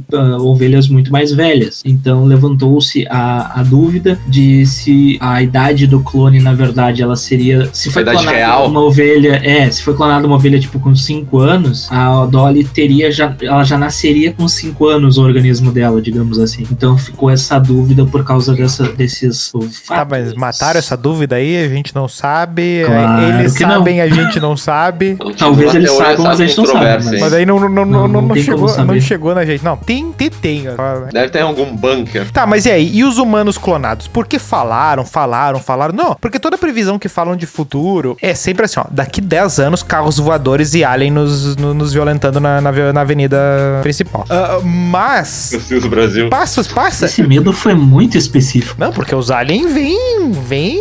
pra 0.10 0.38
ovelhas 0.38 0.88
muito 0.88 1.12
mais 1.12 1.32
velhas. 1.32 1.82
Então 1.86 2.25
levantou-se 2.25 3.06
a, 3.10 3.60
a 3.60 3.63
dúvida 3.63 4.20
de 4.27 4.65
se 4.65 5.18
a 5.20 5.42
idade 5.42 5.88
do 5.88 6.00
clone, 6.01 6.39
na 6.39 6.54
verdade, 6.54 7.01
ela 7.01 7.15
seria. 7.15 7.70
Se 7.74 7.89
foi 7.92 8.04
clonada 8.04 8.32
real? 8.32 8.68
uma 8.68 8.82
ovelha, 8.82 9.25
é, 9.27 9.70
se 9.70 9.82
foi 9.84 9.94
clonada 9.96 10.25
uma 10.27 10.36
ovelha 10.36 10.60
tipo 10.60 10.79
com 10.79 10.96
5 10.96 11.38
anos, 11.39 11.88
a 11.91 12.25
Dolly 12.25 12.63
teria 12.63 13.12
já, 13.12 13.34
ela 13.41 13.63
já 13.63 13.77
nasceria 13.77 14.34
com 14.34 14.48
5 14.48 14.88
anos 14.88 15.17
o 15.17 15.24
organismo 15.24 15.72
dela, 15.72 16.01
digamos 16.01 16.39
assim. 16.39 16.65
Então 16.72 16.98
ficou 16.98 17.29
essa 17.29 17.60
dúvida 17.60 18.05
por 18.05 18.24
causa 18.24 18.53
dessa, 18.53 18.84
desses 18.84 19.51
Tá, 19.51 19.60
fatos. 19.98 20.08
mas 20.10 20.34
mataram 20.34 20.79
essa 20.79 20.96
dúvida 20.98 21.36
aí, 21.36 21.63
a 21.63 21.67
gente 21.70 21.94
não 21.96 22.08
sabe. 22.08 22.84
Claro 22.86 23.39
Eles 23.39 23.53
que 23.58 23.63
não. 23.65 23.77
sabem, 23.77 24.01
a 24.01 24.08
gente 24.08 24.39
não 24.39 24.58
sabe. 24.58 25.17
Talvez 25.38 25.74
eles 25.75 25.91
saibam, 25.91 26.25
mas 26.25 26.39
a 26.41 26.46
gente 26.46 26.58
não 26.58 26.65
sabe. 26.65 27.03
Mas... 27.05 27.22
Mas 27.22 27.34
aí 27.34 27.46
não, 27.46 27.60
não, 27.60 27.70
não, 27.86 28.08
Não, 28.08 28.22
não, 28.22 28.36
chegou, 28.36 28.77
não 28.86 29.00
chegou 29.01 29.36
na 29.36 29.46
gente. 29.46 29.63
Não, 29.63 29.77
tem, 29.77 30.12
tem, 30.12 30.29
tem. 30.29 30.63
Deve 31.12 31.29
ter 31.29 31.41
algum 31.41 31.75
bunker. 31.75 32.29
Tá, 32.32 32.46
mas 32.46 32.65
e 32.65 32.72
aí? 32.72 32.96
E 32.96 33.03
os 33.03 33.17
humanos 33.17 33.58
clonados? 33.58 34.08
Por 34.08 34.27
que 34.27 34.39
falaram, 34.39 35.05
falaram, 35.05 35.60
falaram? 35.60 35.94
Não, 35.96 36.15
porque 36.15 36.39
toda 36.39 36.58
previsão 36.58 36.98
que 37.00 37.08
falam 37.10 37.36
de 37.36 37.46
futuro 37.46 38.17
é 38.22 38.34
sempre 38.34 38.65
assim, 38.65 38.79
ó. 38.79 38.86
Daqui 38.91 39.14
10 39.22 39.60
anos, 39.60 39.84
carros 39.84 40.17
voadores 40.17 40.74
e 40.74 40.84
alien 40.84 41.12
nos, 41.12 41.55
no- 41.55 41.74
nos 41.74 41.93
violentando 41.93 42.39
na, 42.39 42.60
na, 42.62 42.72
na 42.93 43.01
avenida 43.01 43.38
principal. 43.81 44.25
Ah, 44.29 44.60
mas... 44.63 45.50
Preciso 45.51 45.89
Brasil. 45.89 46.29
Passa, 46.29 46.63
passa. 46.74 47.05
Esse 47.05 47.24
medo 47.24 47.51
foi 47.53 47.74
muito 47.74 48.17
específico. 48.17 48.75
Não, 48.80 48.91
porque 48.91 49.13
os 49.15 49.32
aliens 49.32 49.71
vêm, 49.73 50.32
vêm... 50.32 50.80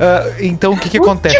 Ah, 0.00 0.30
então, 0.40 0.72
o 0.72 0.76
que 0.78 0.88
que 0.88 0.98
acontece? 0.98 1.36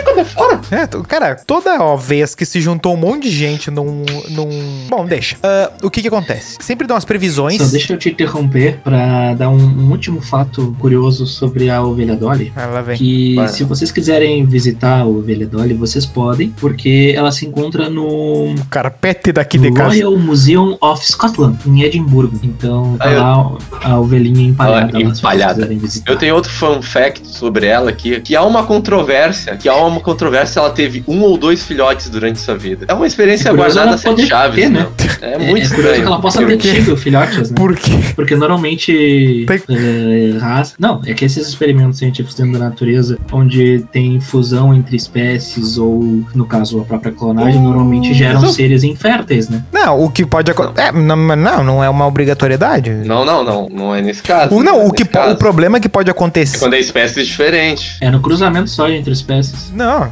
É, 0.70 0.86
t- 0.86 0.98
cara, 1.08 1.34
toda 1.46 1.82
ó, 1.82 1.96
vez 1.96 2.34
que 2.34 2.44
se 2.44 2.60
juntou 2.60 2.94
um 2.94 2.96
monte 2.96 3.24
de 3.24 3.30
gente 3.30 3.70
num... 3.70 4.04
num... 4.30 4.86
Bom, 4.88 5.04
deixa. 5.06 5.36
Ah, 5.42 5.70
o 5.82 5.90
que 5.90 6.02
que 6.02 6.08
acontece? 6.08 6.56
Sempre 6.60 6.86
dão 6.86 6.96
as 6.96 7.04
previsões... 7.04 7.58
Só 7.58 7.66
deixa 7.66 7.92
eu 7.92 7.98
te 7.98 8.08
interromper 8.10 8.78
pra 8.82 9.34
dar 9.34 9.48
um, 9.50 9.56
um 9.58 9.90
último 9.90 10.20
fato 10.20 10.74
curioso 10.78 11.26
sobre 11.26 11.70
a 11.70 11.82
ovelha 11.82 12.16
Dolly. 12.16 12.52
Ah, 12.56 12.66
lá 12.66 12.82
vem. 12.82 12.96
Que 12.96 13.34
Vai. 13.36 13.48
se 13.48 13.64
vocês 13.64 13.90
quiserem 13.92 14.44
visitar 14.44 15.00
a 15.00 15.04
ovelha 15.06 15.46
Dolly, 15.46 15.74
vocês 15.74 16.04
podem, 16.06 16.50
porque 16.50 17.12
ela 17.16 17.30
se 17.32 17.46
encontra 17.46 17.88
no 17.88 18.06
O 18.52 18.54
carpete 18.70 19.32
daqui 19.32 19.58
de 19.58 19.72
casa. 19.72 19.90
Royal 19.90 20.16
Museum 20.18 20.76
of 20.80 21.06
Scotland, 21.06 21.56
em 21.66 21.82
Edimburgo. 21.82 22.38
Então 22.42 22.96
tá 22.98 23.04
Ah, 23.08 23.12
eu- 23.12 23.20
lá 23.22 23.58
a 23.82 23.98
ovelhinha 24.00 24.48
empalhada. 24.48 24.80
Ah, 24.80 24.84
lá, 24.84 24.90
se 24.98 25.04
vocês 25.04 25.18
empalhada. 25.18 25.54
quiserem 25.54 25.78
visitar. 25.78 26.12
Eu 26.12 26.18
tenho 26.18 26.34
outro 26.34 26.50
fun 26.50 26.82
fact 26.82 27.26
sobre 27.26 27.66
ela 27.66 27.89
aqui, 27.90 28.20
que 28.20 28.34
há 28.34 28.42
uma 28.42 28.64
controvérsia, 28.64 29.56
que 29.56 29.68
há 29.68 29.74
uma 29.76 30.00
controvérsia, 30.00 30.60
ela 30.60 30.70
teve 30.70 31.04
um 31.06 31.20
ou 31.22 31.36
dois 31.36 31.62
filhotes 31.64 32.08
durante 32.08 32.38
sua 32.40 32.56
vida. 32.56 32.86
É 32.88 32.94
uma 32.94 33.06
experiência 33.06 33.50
É 33.50 33.52
guardada 33.52 33.90
a 33.90 33.98
sete 33.98 34.10
poder 34.10 34.26
chaves, 34.26 34.56
ter, 34.64 34.70
né? 34.70 34.86
É 35.20 35.34
É, 35.34 35.38
muito 35.38 35.58
é 35.58 35.64
estranho. 35.66 35.94
que 36.00 36.06
ela 36.06 36.20
possa 36.20 36.38
Por 36.40 36.48
ter 36.48 36.56
tido 36.56 36.96
filhotes, 36.96 37.50
né? 37.50 37.56
Por 37.56 37.76
quê? 37.76 37.92
Porque 38.16 38.34
normalmente 38.36 39.44
Tem- 39.46 39.76
é, 39.76 40.38
raça. 40.38 40.74
Não, 40.78 41.00
é 41.06 41.12
que 41.14 41.24
esses 41.24 41.46
experimentos 41.48 41.98
científicos 41.98 42.34
dentro 42.36 42.52
da 42.58 42.58
natureza, 42.58 43.18
onde 43.32 43.84
tem 43.92 44.18
fusão 44.20 44.74
entre 44.74 44.96
espécies, 44.96 45.76
ou 45.78 46.24
no 46.34 46.46
caso 46.46 46.80
a 46.80 46.84
própria 46.84 47.12
clonagem, 47.12 47.60
Hum, 47.60 47.64
normalmente 47.64 48.14
geram 48.14 48.42
isso- 48.44 48.54
seres 48.54 48.82
inférteis, 48.84 49.48
né? 49.48 49.62
Não, 49.72 50.02
o 50.04 50.10
que 50.10 50.24
pode 50.24 50.50
acontecer. 50.50 50.88
É, 50.88 50.92
não, 50.92 51.16
não, 51.16 51.64
não 51.64 51.84
é 51.84 51.88
uma 51.88 52.06
obrigatoriedade. 52.06 52.90
Não, 53.04 53.24
não, 53.24 53.44
não. 53.44 53.68
Não 53.70 53.94
é 53.94 54.00
nesse 54.00 54.22
caso. 54.22 54.54
O, 54.54 54.62
não, 54.62 54.80
é 54.82 54.86
o, 54.86 54.90
que, 54.92 55.04
caso. 55.04 55.34
o 55.34 55.36
problema 55.36 55.78
que 55.80 55.88
pode 55.88 56.08
É 56.08 56.12
acontecer. 56.12 56.58
quando 56.58 56.74
é 56.74 56.80
espécie 56.80 57.22
diferente. 57.24 57.79
É 58.00 58.10
no 58.10 58.20
cruzamento 58.20 58.68
só 58.70 58.88
entre 58.88 59.12
espécies. 59.12 59.70
Não, 59.72 60.10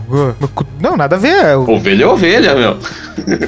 não, 0.81 0.97
nada 0.97 1.17
a 1.17 1.19
ver. 1.19 1.57
O- 1.57 1.73
Ovelha 1.73 2.05
é 2.05 2.07
ovelha, 2.07 2.55
meu. 2.55 2.79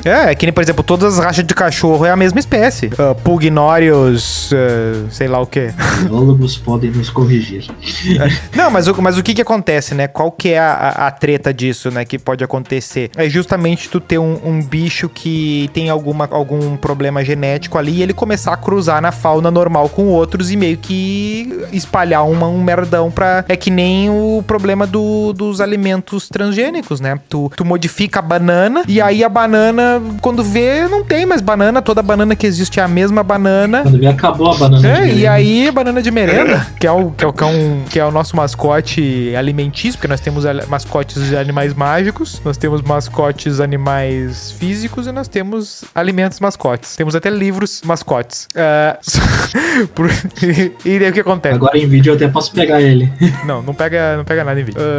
É, 0.04 0.30
é 0.30 0.34
que 0.34 0.46
nem, 0.46 0.52
por 0.52 0.62
exemplo, 0.62 0.82
todas 0.82 1.18
as 1.18 1.24
raças 1.24 1.44
de 1.44 1.54
cachorro 1.54 2.04
é 2.04 2.10
a 2.10 2.16
mesma 2.16 2.40
espécie. 2.40 2.86
Uh, 2.86 3.14
Pugnórios, 3.22 4.50
uh, 4.52 5.06
sei 5.10 5.28
lá 5.28 5.38
o 5.40 5.46
quê. 5.46 5.70
Biólogos 6.02 6.56
podem 6.56 6.90
nos 6.90 7.08
corrigir. 7.10 7.66
Não, 8.54 8.70
mas 8.70 8.88
o, 8.88 9.00
mas 9.02 9.16
o 9.18 9.22
que 9.22 9.34
que 9.34 9.42
acontece, 9.42 9.94
né? 9.94 10.08
Qual 10.08 10.32
que 10.32 10.50
é 10.50 10.58
a, 10.58 10.72
a- 10.72 11.06
a 11.06 11.10
treta 11.10 11.52
disso, 11.54 11.90
né? 11.90 12.04
Que 12.04 12.18
pode 12.18 12.42
acontecer? 12.42 13.10
É 13.16 13.28
justamente 13.28 13.88
tu 13.88 14.00
ter 14.00 14.18
um, 14.18 14.38
um 14.44 14.62
bicho 14.62 15.08
que 15.08 15.70
tem 15.72 15.88
alguma, 15.90 16.28
algum 16.30 16.76
problema 16.76 17.24
genético 17.24 17.78
ali 17.78 17.98
e 17.98 18.02
ele 18.02 18.12
começar 18.14 18.52
a 18.52 18.56
cruzar 18.56 19.00
na 19.00 19.12
fauna 19.12 19.50
normal 19.50 19.88
com 19.88 20.06
outros 20.06 20.50
e 20.50 20.56
meio 20.56 20.76
que 20.78 21.64
espalhar 21.72 22.24
uma, 22.26 22.46
um 22.48 22.62
merdão 22.62 23.10
pra... 23.10 23.44
É 23.48 23.56
que 23.56 23.70
nem 23.70 23.99
o 24.08 24.42
problema 24.46 24.86
do- 24.86 25.32
dos 25.32 25.60
alimentos 25.60 26.28
transgênicos, 26.28 27.00
né? 27.00 27.18
Tu, 27.28 27.50
tu 27.56 27.64
modifica 27.64 28.20
a 28.20 28.22
banana 28.22 28.82
e 28.88 29.00
aí 29.00 29.22
a 29.24 29.28
banana, 29.28 30.00
quando 30.20 30.42
vê, 30.42 30.86
não 30.88 31.04
tem 31.04 31.26
mais 31.26 31.40
banana. 31.40 31.82
Toda 31.82 32.02
banana 32.02 32.34
que 32.36 32.46
existe 32.46 32.80
é 32.80 32.82
a 32.82 32.88
mesma 32.88 33.22
banana. 33.22 33.82
Quando 33.82 33.98
vê, 33.98 34.06
acabou 34.06 34.50
a 34.52 34.56
banana. 34.56 34.98
É, 35.00 35.12
e 35.12 35.26
aí, 35.26 35.70
banana 35.70 36.00
de 36.02 36.10
merenda, 36.10 36.66
que 36.78 36.86
é, 36.86 36.90
o, 36.92 37.10
que, 37.10 37.24
é 37.24 37.28
o, 37.28 37.32
que, 37.32 37.42
é 37.42 37.46
um, 37.46 37.82
que 37.90 37.98
é 37.98 38.04
o 38.04 38.10
nosso 38.10 38.36
mascote 38.36 39.34
alimentício, 39.36 39.94
porque 39.98 40.08
nós 40.08 40.20
temos 40.20 40.44
mascotes 40.68 41.28
de 41.28 41.36
animais 41.36 41.74
mágicos, 41.74 42.40
nós 42.44 42.56
temos 42.56 42.80
mascotes 42.82 43.60
animais 43.60 44.52
físicos 44.52 45.06
e 45.06 45.12
nós 45.12 45.28
temos 45.28 45.84
alimentos 45.94 46.40
mascotes. 46.40 46.96
Temos 46.96 47.14
até 47.14 47.28
livros 47.30 47.82
mascotes. 47.84 48.48
Por- 49.94 50.10
e, 50.42 50.72
e 50.84 50.98
daí 50.98 51.10
o 51.10 51.12
que 51.12 51.20
acontece? 51.20 51.54
Agora 51.54 51.76
em 51.78 51.86
vídeo 51.86 52.10
eu 52.10 52.14
até 52.16 52.28
posso 52.28 52.52
pegar 52.52 52.80
ele. 52.80 53.10
Não, 53.44 53.60
Não, 53.60 53.62
não 53.62 53.74
pega, 53.90 54.16
não 54.16 54.24
pega 54.24 54.44
nada 54.44 54.60
em 54.60 54.64
vídeo. 54.64 54.80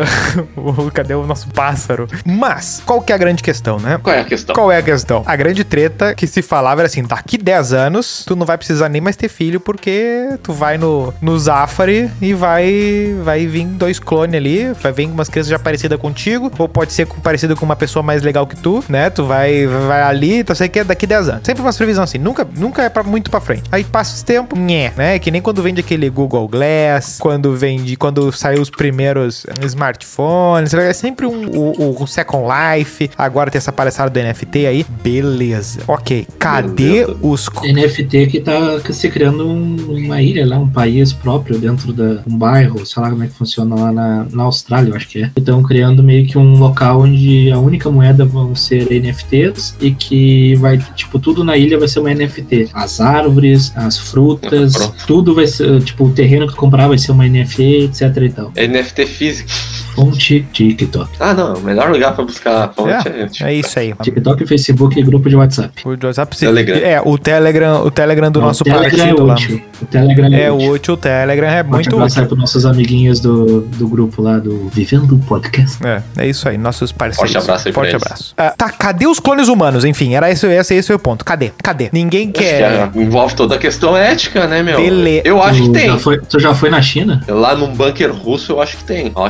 O- 0.55 0.91
cadê 0.91 1.13
o 1.13 1.25
nosso 1.25 1.47
pássaro? 1.49 2.07
Mas, 2.25 2.81
qual 2.85 3.01
que 3.01 3.11
é 3.11 3.15
a 3.15 3.17
grande 3.17 3.41
questão, 3.41 3.79
né? 3.79 3.99
Qual 4.01 4.15
é 4.15 4.19
a 4.19 4.23
questão? 4.23 4.53
Qual 4.55 4.71
é 4.71 4.77
a 4.77 4.81
questão? 4.81 5.23
A 5.25 5.35
grande 5.35 5.63
treta 5.63 6.13
que 6.13 6.27
se 6.27 6.41
falava 6.41 6.81
era 6.81 6.87
assim: 6.87 7.03
daqui 7.03 7.37
10 7.37 7.73
anos, 7.73 8.23
tu 8.25 8.35
não 8.35 8.45
vai 8.45 8.57
precisar 8.57 8.89
nem 8.89 9.01
mais 9.01 9.15
ter 9.15 9.29
filho, 9.29 9.59
porque 9.59 10.37
tu 10.43 10.53
vai 10.53 10.77
no, 10.77 11.13
no 11.21 11.37
Zafari 11.39 12.09
e 12.21 12.33
vai, 12.33 13.15
vai 13.23 13.47
vir 13.47 13.65
dois 13.65 13.99
clones 13.99 14.35
ali, 14.35 14.71
vai 14.73 14.91
vir 14.91 15.07
umas 15.07 15.29
crianças 15.29 15.49
já 15.49 15.59
parecidas 15.59 15.99
contigo, 15.99 16.51
ou 16.57 16.67
pode 16.67 16.93
ser 16.93 17.07
parecida 17.07 17.55
com 17.55 17.65
uma 17.65 17.75
pessoa 17.75 18.03
mais 18.03 18.21
legal 18.23 18.45
que 18.45 18.55
tu, 18.55 18.83
né? 18.89 19.09
Tu 19.09 19.23
vai, 19.25 19.65
vai 19.67 20.01
ali, 20.03 20.39
então 20.39 20.55
sei 20.55 20.67
que 20.69 20.79
é 20.79 20.83
daqui 20.83 21.05
10 21.07 21.29
anos. 21.29 21.41
Sempre 21.43 21.61
umas 21.61 21.77
previsões 21.77 22.09
assim, 22.09 22.17
nunca, 22.17 22.47
nunca 22.55 22.83
é 22.83 22.89
pra, 22.89 23.03
muito 23.03 23.29
pra 23.31 23.39
frente. 23.39 23.63
Aí 23.71 23.83
passa 23.83 24.15
os 24.15 24.23
tempos, 24.23 24.57
nhé, 24.59 24.91
né? 24.95 25.19
Que 25.19 25.31
nem 25.31 25.41
quando 25.41 25.61
vende 25.61 25.81
aquele 25.81 26.09
Google 26.09 26.47
Glass, 26.47 27.17
quando 27.19 27.55
vende, 27.55 27.95
quando 27.95 28.31
saiu 28.31 28.61
os 28.61 28.69
primeiros 28.81 29.45
smartphones, 29.63 30.73
é 30.73 30.91
sempre 30.91 31.27
um, 31.27 31.45
o, 31.55 32.01
o 32.01 32.07
Second 32.07 32.45
Life, 32.47 33.11
agora 33.15 33.51
tem 33.51 33.59
essa 33.59 33.71
palhaçada 33.71 34.09
do 34.09 34.19
NFT 34.19 34.65
aí, 34.65 34.83
beleza. 35.03 35.81
Ok, 35.87 36.25
cadê 36.39 37.05
Meu 37.05 37.17
os... 37.21 37.47
NFT 37.63 38.25
que 38.25 38.39
tá 38.39 38.79
se 38.89 39.07
criando 39.09 39.47
um- 39.47 39.75
uma 40.03 40.19
ilha 40.19 40.47
lá, 40.47 40.57
um 40.57 40.67
país 40.67 41.13
próprio 41.13 41.59
dentro 41.59 41.93
de 41.93 42.21
um 42.27 42.35
bairro, 42.35 42.83
sei 42.83 43.03
lá 43.03 43.11
como 43.11 43.23
é 43.23 43.27
que 43.27 43.33
funciona 43.33 43.75
lá 43.75 43.91
na, 43.91 44.25
na 44.31 44.43
Austrália, 44.43 44.89
eu 44.89 44.95
acho 44.95 45.07
que 45.07 45.21
é. 45.21 45.29
Estão 45.37 45.61
criando 45.61 46.01
meio 46.01 46.25
que 46.25 46.39
um 46.39 46.57
local 46.57 47.01
onde 47.01 47.51
a 47.51 47.59
única 47.59 47.91
moeda 47.91 48.25
vão 48.25 48.55
ser 48.55 48.89
NFTs 48.89 49.75
e 49.79 49.91
que 49.91 50.55
vai, 50.55 50.79
tipo, 50.95 51.19
tudo 51.19 51.43
na 51.43 51.55
ilha 51.55 51.77
vai 51.77 51.87
ser 51.87 51.99
uma 51.99 52.11
NFT. 52.11 52.69
As 52.73 52.99
árvores, 52.99 53.71
as 53.75 53.99
frutas, 53.99 54.73
tudo 55.05 55.35
vai 55.35 55.45
ser, 55.45 55.83
tipo, 55.83 56.05
o 56.05 56.11
terreno 56.11 56.47
que 56.47 56.53
tu 56.53 56.59
comprar 56.59 56.87
vai 56.87 56.97
ser 56.97 57.11
uma 57.11 57.27
NFT, 57.27 57.83
etc 57.83 58.17
e 58.17 58.29
tal. 58.29 58.51
NFT 58.71 59.05
físico. 59.05 59.49
Fonte 59.95 60.45
TikTok. 60.53 61.09
Ah, 61.19 61.33
não. 61.33 61.53
O 61.55 61.61
melhor 61.61 61.89
lugar 61.91 62.13
pra 62.15 62.23
buscar 62.23 62.65
a 62.65 62.67
fonte 62.69 63.07
é. 63.43 63.49
É 63.49 63.53
isso 63.53 63.77
aí. 63.79 63.93
TikTok, 64.01 64.45
Facebook 64.45 64.99
e 64.99 65.03
grupo 65.03 65.29
de 65.29 65.35
WhatsApp. 65.35 65.71
O 65.85 65.89
WhatsApp 65.89 66.35
se- 66.35 66.45
Telegram. 66.45 66.77
É, 66.77 67.01
o 67.03 67.17
Telegram, 67.17 67.81
o 67.85 67.91
Telegram 67.91 68.31
do 68.31 68.39
Não, 68.39 68.47
nosso 68.47 68.61
o 68.61 68.65
Telegram 68.65 68.89
partido 68.97 69.21
é 69.21 69.25
lá. 69.25 69.33
útil. 69.33 69.61
O 69.81 69.85
Telegram 69.85 70.33
é, 70.33 70.41
É 70.43 70.51
útil. 70.51 70.71
útil, 70.71 70.93
o 70.93 70.97
Telegram 70.97 71.47
é 71.47 71.63
Muito 71.63 71.73
muito 71.97 72.05
útil. 72.05 72.25
pros 72.27 72.39
nossos 72.39 72.65
amiguinhos 72.65 73.19
do, 73.19 73.61
do 73.61 73.87
grupo 73.87 74.21
lá 74.21 74.37
do 74.37 74.69
Vivendo 74.69 75.17
Podcast. 75.27 75.77
É, 75.85 76.01
é 76.17 76.27
isso 76.27 76.47
aí, 76.47 76.57
nossos 76.57 76.91
parceiros. 76.91 77.33
Forte 77.33 77.43
abraço 77.43 77.67
aí 77.67 77.73
Forte 77.73 77.95
abraço. 77.95 78.33
Ah, 78.37 78.53
tá, 78.57 78.69
cadê 78.69 79.07
os 79.07 79.19
clones 79.19 79.47
humanos? 79.47 79.83
Enfim, 79.85 80.13
era 80.15 80.29
esse, 80.31 80.45
esse, 80.47 80.75
esse 80.75 80.91
é 80.91 80.95
o 80.95 80.99
ponto. 80.99 81.23
Cadê? 81.25 81.51
Cadê? 81.61 81.89
Ninguém 81.91 82.23
Acho 82.25 82.33
que 82.33 82.39
quer. 82.43 82.61
é- 82.61 82.91
envolve 82.95 83.35
toda 83.35 83.55
a 83.55 83.57
questão 83.57 83.95
ética, 83.97 84.47
né, 84.47 84.63
meu? 84.63 84.77
Bele- 84.77 85.21
Eu 85.25 85.41
acho 85.41 85.61
que 85.61 85.67
Tu 85.67 85.73
tem. 85.73 85.87
Já 85.87 85.97
foi, 85.97 86.19
tu 86.19 86.39
já 86.39 86.53
foi 86.53 86.69
na 86.69 86.81
China? 86.81 87.21
Lá 87.27 87.55
num 87.55 87.73
bunker 87.73 88.11
russo, 88.13 88.51
eu 88.53 88.61
acho 88.61 88.77
que 88.77 88.83
tem. 88.83 89.11
Ó, 89.15 89.25
a 89.25 89.29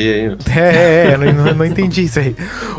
aí. 0.00 0.36
É, 0.56 1.08
é, 1.10 1.14
eu 1.14 1.32
não, 1.32 1.54
não 1.54 1.64
entendi 1.64 2.04
isso 2.04 2.18
aí. 2.18 2.34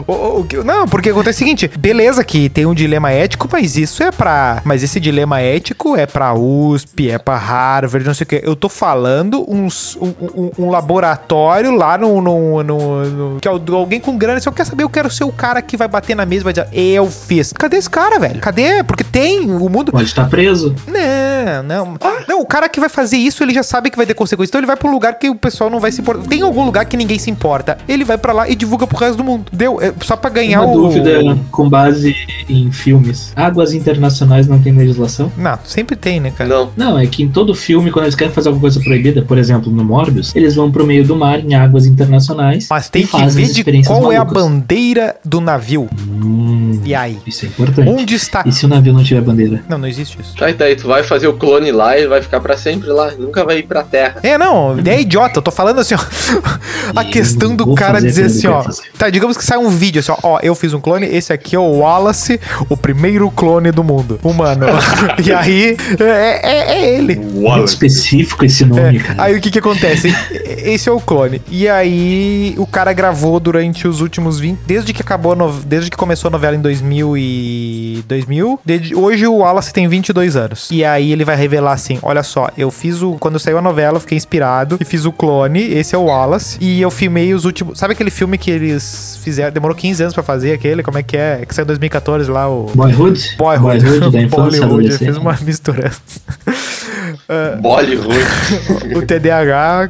O, 0.08 0.14
o- 0.14 0.48
não, 0.64 0.88
porque 0.88 1.10
acontece 1.10 1.38
o 1.38 1.40
seguinte: 1.40 1.70
beleza 1.78 2.24
que 2.24 2.50
tem 2.50 2.66
um 2.66 2.74
dilema 2.74 3.12
ético, 3.12 3.48
mas 3.52 3.76
isso 3.78 4.04
é 4.04 4.12
pra. 4.12 4.62
Mas 4.64 4.84
esse 4.84 5.00
dilema 5.00 5.42
ético 5.42 5.96
é 5.96 6.06
pra 6.06 6.34
USP, 6.34 7.10
é 7.10 7.18
pra 7.18 7.38
Harvard, 7.38 8.06
não 8.06 8.14
sei 8.14 8.24
o 8.24 8.28
quê. 8.28 8.42
Eu 8.44 8.56
tô 8.56 8.70
falando 8.70 9.46
uns, 9.48 9.96
um, 9.98 10.14
um- 10.36 10.52
um 10.60 10.70
laboratório 10.70 11.72
lá 11.76 11.98
no. 11.98 12.22
no, 12.22 12.64
no- 12.64 13.06
no- 13.06 13.40
que 13.40 13.48
é 13.48 13.52
alguém 13.52 14.00
com 14.00 14.18
grana. 14.18 14.40
Se 14.40 14.48
eu 14.48 14.54
quero 14.54 14.70
saber, 14.70 14.84
eu 14.84 14.90
quero 14.90 15.10
ser 15.10 15.24
o 15.24 15.32
cara 15.32 15.62
que 15.62 15.76
vai 15.78 15.88
bater 15.88 16.16
na 16.16 16.26
mesa 16.26 16.42
e 16.42 16.44
vai 16.46 16.54
dizer, 16.54 16.68
eu 16.74 17.08
fiz. 17.10 17.54
Cadê 17.54 17.78
esse 17.78 17.90
cara, 17.90 18.20
velho? 18.20 18.40
Cadê? 18.40 18.84
Porque 18.84 19.04
tem 19.04 19.42
o 19.50 19.70
mundo. 19.70 19.92
Pode 19.92 20.04
estar 20.06 20.28
preso. 20.30 20.76
Não, 20.88 21.64
não. 21.64 21.98
Não, 22.28 22.42
o 22.42 22.46
cara 22.46 22.68
que 22.70 22.80
vai 22.80 22.90
fazer 22.90 23.18
isso, 23.18 23.44
ele 23.44 23.54
já 23.54 23.64
sabe 23.64 23.90
que 23.90 23.98
vai 23.98 24.06
ter 24.06 24.14
consequência. 24.14 24.50
Então 24.52 24.60
ele 24.60 24.68
vai 24.68 24.76
pro 24.76 24.92
lugar 24.92 25.14
que 25.18 25.30
o 25.30 25.36
pessoal 25.36 25.70
não 25.70 25.80
vai 25.80 25.92
se 25.92 26.02
importar. 26.02 26.28
Tem 26.28 26.42
algum 26.42 26.64
lugar 26.66 26.86
que 26.86 26.98
ninguém 26.98 27.09
se 27.18 27.32
importa. 27.32 27.78
Ele 27.88 28.04
vai 28.04 28.18
pra 28.18 28.34
lá 28.34 28.50
e 28.50 28.56
divulga 28.56 28.86
pro 28.86 28.98
resto 28.98 29.18
do 29.18 29.24
mundo. 29.24 29.46
Deu? 29.52 29.82
É 29.82 29.94
só 30.04 30.16
pra 30.16 30.30
ganhar 30.30 30.62
Uma 30.62 30.74
o. 30.74 30.82
dúvida 30.82 31.38
com 31.52 31.70
base 31.70 32.16
em 32.48 32.72
filmes. 32.72 33.32
Águas 33.36 33.74
internacionais 33.74 34.48
não 34.48 34.60
tem 34.60 34.74
legislação? 34.74 35.32
Não, 35.38 35.58
sempre 35.64 35.96
tem, 35.96 36.20
né, 36.20 36.32
cara? 36.32 36.50
Não. 36.50 36.70
Não, 36.76 37.00
é 37.00 37.08
que 37.08 37.24
em 37.24 37.30
todo 37.30 37.56
filme, 37.56 37.90
quando 37.92 38.06
eles 38.06 38.16
querem 38.16 38.34
fazer 38.34 38.50
alguma 38.50 38.62
coisa 38.62 38.80
proibida, 38.82 39.22
por 39.22 39.38
exemplo, 39.38 39.72
no 39.72 39.84
Morbius, 39.84 40.36
eles 40.36 40.56
vão 40.56 40.70
pro 40.70 40.86
meio 40.86 41.06
do 41.06 41.16
mar, 41.16 41.40
em 41.40 41.56
águas 41.56 41.86
internacionais. 41.86 42.68
Mas 42.70 42.90
tem 42.90 43.04
e 43.04 43.06
que 43.06 43.12
fazem 43.12 43.46
ver 43.46 43.54
de 43.54 43.84
qual 43.84 44.12
é 44.12 44.18
a 44.18 44.26
malucas. 44.26 44.44
bandeira 44.44 45.16
do 45.24 45.40
navio. 45.40 45.88
Hum, 46.24 46.82
E 46.84 46.94
aí? 46.96 47.18
isso 47.26 47.46
é 47.46 47.48
importante. 47.48 47.88
Onde 47.90 48.16
está. 48.16 48.44
E 48.46 48.52
se 48.52 48.66
o 48.66 48.68
navio 48.68 48.94
não 48.94 49.04
tiver 49.04 49.22
bandeira? 49.22 49.64
Não, 49.70 49.78
não 49.78 49.88
existe 49.88 50.18
isso. 50.20 50.36
Tá, 50.36 50.50
e 50.50 50.54
daí 50.54 50.76
tu 50.76 50.88
vai 50.88 51.04
fazer 51.04 51.28
o 51.28 51.34
clone 51.34 51.72
lá 51.72 51.98
e 51.98 52.08
vai 52.08 52.22
ficar 52.22 52.40
pra 52.40 52.58
sempre 52.58 52.90
lá. 52.90 53.12
Nunca 53.18 53.44
vai 53.46 53.60
ir 53.60 53.64
pra 53.64 53.84
terra. 53.84 54.18
É, 54.24 54.38
não, 54.38 54.78
é 54.86 55.02
idiota. 55.02 55.40
Eu 55.40 55.44
tô 55.44 55.52
falando 55.52 55.80
assim, 55.80 55.96
ó. 55.96 56.00
A 56.96 57.04
E 57.04 57.10
questão 57.10 57.56
do 57.56 57.74
cara 57.76 58.02
dizer 58.02 58.26
assim, 58.26 58.48
ó. 58.48 58.64
Tá, 58.98 59.10
digamos 59.10 59.38
que 59.38 59.44
sai 59.46 59.58
um 59.58 59.70
vídeo 59.70 60.00
assim, 60.00 60.12
ó. 60.12 60.18
Ó, 60.24 60.40
eu 60.42 60.56
fiz 60.56 60.74
um 60.74 60.80
clone, 60.82 61.06
esse 61.06 61.32
aqui 61.32 61.56
é 61.56 61.60
o 61.60 61.80
Wallace, 61.80 62.40
o 62.70 62.76
primeiro 62.76 63.30
clone 63.32 63.72
do 63.72 63.84
mundo. 63.84 64.20
Humano. 64.24 64.66
e 65.24 65.32
aí, 65.32 65.78
é, 66.00 66.42
é- 66.44 66.74
é 66.80 66.96
ele. 66.98 67.16
Muito 67.16 67.68
específico 67.68 68.44
esse 68.46 68.66
nome, 68.66 69.00
cara. 69.00 69.24
Aí 69.24 69.38
o 69.38 69.42
que 69.42 69.52
que 69.52 69.60
acontece? 69.60 70.14
Esse 70.44 70.90
é 70.90 70.92
o 70.92 71.00
clone. 71.00 71.42
E 71.50 71.68
aí 71.68 72.56
o 72.58 72.66
cara 72.66 72.92
gravou 72.94 73.40
durante 73.40 73.88
os 73.88 74.02
últimos 74.02 74.40
20, 74.40 74.60
desde 74.66 74.94
que 74.94 75.02
acabou, 75.02 75.34
a 75.34 75.36
no- 75.36 75.52
desde 75.66 75.90
que 75.90 75.98
começou 75.98 76.09
a 76.28 76.30
novela 76.30 76.56
em 76.56 76.62
2000 76.62 77.18
e 77.18 78.04
2000, 78.08 78.60
desde- 78.66 78.96
hoje 78.96 79.26
o 79.28 79.38
Wallace 79.38 79.74
tem 79.74 79.88
22 79.88 80.36
anos. 80.36 80.68
E 80.72 80.84
aí 80.84 81.12
ele 81.12 81.24
vai 81.26 81.36
revelar 81.36 81.74
assim, 81.74 82.00
olha 82.02 82.24
só, 82.24 82.50
eu 82.58 82.70
fiz 82.72 83.02
o 83.02 83.14
quando 83.20 83.40
saiu 83.40 83.58
a 83.58 83.62
novela, 83.62 83.98
eu 83.98 84.02
fiquei 84.02 84.18
inspirado 84.18 84.78
e 84.80 84.86
fiz 84.86 85.06
o 85.06 85.12
clone, 85.12 85.62
esse 85.74 85.96
é 85.96 85.98
o 85.98 86.04
Wallace, 86.06 86.58
e 86.62 86.82
eu 86.82 86.90
filmei 86.92 87.34
os 87.34 87.46
últimos, 87.46 87.78
sabe 87.80 87.94
aquele 87.94 88.10
filme 88.10 88.38
que 88.38 88.50
eles 88.52 89.20
fizeram, 89.24 89.52
demorou 89.52 89.76
15 89.76 90.02
anos 90.04 90.14
pra 90.14 90.24
fazer 90.24 90.54
aquele, 90.54 90.82
como 90.84 90.98
é 90.98 91.04
que 91.04 91.18
é? 91.18 91.44
Que 91.48 91.54
saiu 91.54 91.64
em 91.64 91.68
2014 91.68 92.30
lá 92.32 92.50
o 92.50 92.72
Boyhood? 92.76 93.36
Boyhood, 93.38 94.12
da 94.12 94.22
infância, 94.22 94.66
Bollywood, 94.66 94.98
fiz 94.98 95.18
uma 95.18 95.38
mistura. 95.42 95.92
Bollywood. 97.62 98.96
o 98.96 99.02
TDAH, 99.06 99.90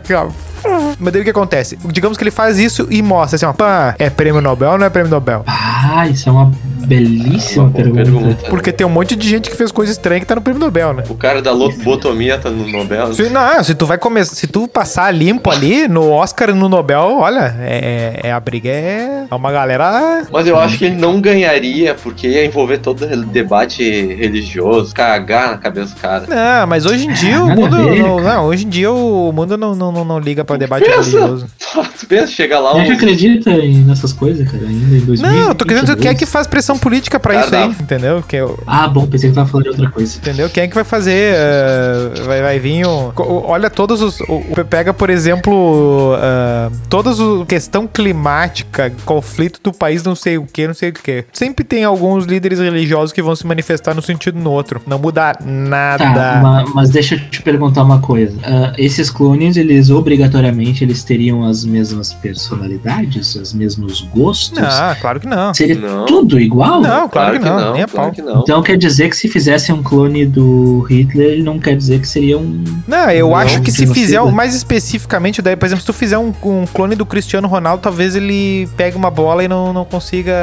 mas 0.99 1.13
daí 1.13 1.21
o 1.21 1.23
que 1.23 1.31
acontece? 1.31 1.77
Digamos 1.85 2.17
que 2.17 2.23
ele 2.23 2.31
faz 2.31 2.57
isso 2.57 2.87
e 2.89 3.01
mostra 3.01 3.35
assim, 3.35 3.45
ó, 3.45 3.53
pá, 3.53 3.95
é 3.97 4.09
prêmio 4.09 4.41
Nobel 4.41 4.71
ou 4.71 4.77
não 4.77 4.85
é 4.85 4.89
prêmio 4.89 5.09
Nobel? 5.09 5.43
Ah, 5.47 6.07
isso 6.07 6.29
é 6.29 6.31
uma 6.31 6.51
belíssima 6.85 7.69
pergunta. 7.69 8.03
pergunta. 8.03 8.49
Porque 8.49 8.71
tem 8.71 8.85
um 8.85 8.89
monte 8.89 9.15
de 9.15 9.27
gente 9.27 9.49
que 9.49 9.55
fez 9.55 9.71
coisa 9.71 9.91
estranha 9.91 10.19
que 10.19 10.25
tá 10.25 10.35
no 10.35 10.41
prêmio 10.41 10.59
Nobel, 10.59 10.93
né? 10.93 11.03
O 11.09 11.15
cara 11.15 11.41
da 11.41 11.51
lobotomia 11.51 12.37
tá 12.37 12.49
no 12.49 12.67
Nobel. 12.67 13.13
Se, 13.13 13.29
não, 13.29 13.63
se 13.63 13.75
tu 13.75 13.85
vai 13.85 13.97
começar, 13.97 14.35
se 14.35 14.47
tu 14.47 14.67
passar 14.67 15.11
limpo 15.11 15.49
ali 15.51 15.87
no 15.87 16.09
Oscar 16.11 16.49
e 16.49 16.53
no 16.53 16.69
Nobel, 16.69 17.17
olha, 17.19 17.55
é, 17.61 18.19
é- 18.23 18.31
a 18.31 18.39
briga 18.39 18.69
é, 18.69 19.25
é 19.29 19.35
uma 19.35 19.51
galera. 19.51 20.23
Mas 20.31 20.47
eu 20.47 20.57
acho 20.59 20.77
que 20.77 20.85
ele 20.85 20.95
não 20.95 21.19
ganharia, 21.21 21.93
porque 21.95 22.27
ia 22.27 22.45
envolver 22.45 22.77
todo 22.79 23.03
o 23.05 23.25
debate 23.25 23.83
religioso, 24.15 24.93
cagar 24.93 25.51
na 25.51 25.57
cabeça 25.57 25.93
do 25.95 25.99
cara. 26.01 26.25
Não, 26.27 26.67
mas 26.67 26.85
hoje 26.85 27.07
em 27.07 27.13
dia 27.13 27.41
o 27.43 27.49
mundo. 27.49 27.77
ver, 27.77 27.99
não, 28.01 28.19
não, 28.21 28.45
hoje 28.45 28.65
em 28.65 28.69
dia 28.69 28.91
o 28.91 29.31
mundo 29.31 29.57
não, 29.57 29.75
não, 29.75 29.91
não, 29.91 30.05
não 30.05 30.19
liga 30.19 30.43
pra 30.45 30.57
debate 30.57 30.85
Pensa. 30.85 30.95
religioso. 30.95 31.47
tu 31.99 32.05
pensa, 32.07 32.27
chega 32.27 32.59
lá 32.59 32.71
A 32.73 32.79
gente 32.79 32.91
um. 32.91 32.95
acredita 32.95 33.49
em- 33.51 33.83
nessas 33.83 34.13
coisas, 34.13 34.49
cara, 34.49 34.63
ainda 34.65 34.95
em 34.95 34.99
2000. 35.01 35.29
Não, 35.31 35.47
eu 35.49 35.55
tô 35.55 35.65
querendo 35.65 35.83
dizer 35.85 35.97
quem 35.97 36.11
é 36.11 36.15
que 36.15 36.25
faz 36.25 36.47
pressão 36.47 36.68
política 36.77 37.19
pra 37.19 37.39
Ah, 37.39 37.45
isso 37.45 37.55
aí, 37.55 37.69
entendeu? 37.69 38.23
Que 38.27 38.35
eu, 38.37 38.59
Ah, 38.67 38.87
bom, 38.87 39.05
pensei 39.07 39.29
que 39.29 39.35
tava 39.35 39.47
falando 39.47 39.65
de 39.65 39.69
outra 39.71 39.89
coisa. 39.89 40.17
Entendeu? 40.17 40.49
Quem 40.49 40.63
é 40.63 40.67
que 40.67 40.75
vai 40.75 40.83
fazer? 40.83 41.33
eh, 41.35 42.11
vai, 42.25 42.41
vai 42.41 42.59
vir 42.59 42.85
o, 42.85 43.13
o- 43.17 43.43
Olha 43.47 43.69
todos 43.69 44.01
os. 44.01 44.19
o- 44.21 44.43
o- 44.49 44.65
pega, 44.65 44.93
por 44.93 45.09
exemplo, 45.09 46.13
uh, 46.15 46.71
todas 46.89 47.19
o 47.19 47.45
questão 47.45 47.87
climática, 47.87 48.91
conflito 49.05 49.59
do 49.63 49.71
país, 49.73 50.03
não 50.03 50.15
sei 50.15 50.37
o 50.37 50.45
que, 50.45 50.67
não 50.67 50.73
sei 50.73 50.89
o 50.89 50.93
que. 50.93 51.25
Sempre 51.33 51.63
tem 51.63 51.83
alguns 51.83 52.25
líderes 52.25 52.59
religiosos 52.59 53.11
que 53.11 53.21
vão 53.21 53.35
se 53.35 53.45
manifestar 53.47 53.93
no 53.95 54.01
sentido 54.01 54.37
no 54.39 54.51
outro. 54.51 54.81
Não 54.85 54.99
muda 54.99 55.33
nada. 55.45 56.03
Tá, 56.13 56.39
ma- 56.41 56.65
mas 56.73 56.89
deixa 56.89 57.15
eu 57.15 57.19
te 57.29 57.41
perguntar 57.41 57.83
uma 57.83 57.99
coisa. 57.99 58.37
Ah, 58.43 58.73
esses 58.77 59.09
clones, 59.09 59.57
eles 59.57 59.89
obrigatoriamente 59.89 60.83
eles 60.83 61.03
teriam 61.03 61.43
as 61.45 61.63
mesmas 61.65 62.13
personalidades, 62.13 63.35
os 63.35 63.53
mesmos 63.53 64.01
gostos? 64.13 64.59
Não, 64.59 64.95
claro 64.99 65.19
que 65.19 65.27
não. 65.27 65.53
Seria 65.53 65.75
Não. 65.75 66.05
tudo 66.05 66.39
igual? 66.39 66.58
Não, 66.67 67.07
claro, 67.09 67.39
que 67.39 67.45
não, 67.45 67.73
nem 67.73 67.83
a 67.83 67.87
claro 67.87 68.07
pau. 68.07 68.11
que 68.11 68.21
não. 68.21 68.41
Então 68.41 68.61
quer 68.63 68.77
dizer 68.77 69.09
que 69.09 69.15
se 69.15 69.27
fizessem 69.27 69.73
um 69.73 69.81
clone 69.83 70.25
do 70.25 70.81
Hitler, 70.89 71.43
não 71.43 71.59
quer 71.59 71.75
dizer 71.75 71.99
que 71.99 72.07
seria 72.07 72.37
um. 72.37 72.63
Não, 72.87 73.09
eu 73.11 73.27
Não, 73.29 73.35
acho 73.35 73.61
que 73.61 73.71
se 73.71 73.79
genocida. 73.81 74.05
fizer, 74.05 74.21
um- 74.21 74.31
mais 74.31 74.55
especificamente, 74.55 75.41
daí, 75.41 75.55
por 75.55 75.65
exemplo, 75.65 75.81
se 75.81 75.85
tu 75.85 75.93
fizer 75.93 76.17
um, 76.17 76.33
um 76.43 76.65
clone 76.65 76.95
do 76.95 77.05
Cristiano 77.05 77.47
Ronaldo, 77.47 77.81
talvez 77.81 78.15
ele 78.15 78.67
pegue 78.77 78.95
uma 78.97 79.09
bola 79.11 79.43
e 79.43 79.47
não, 79.47 79.71
não 79.73 79.85
consiga, 79.85 80.33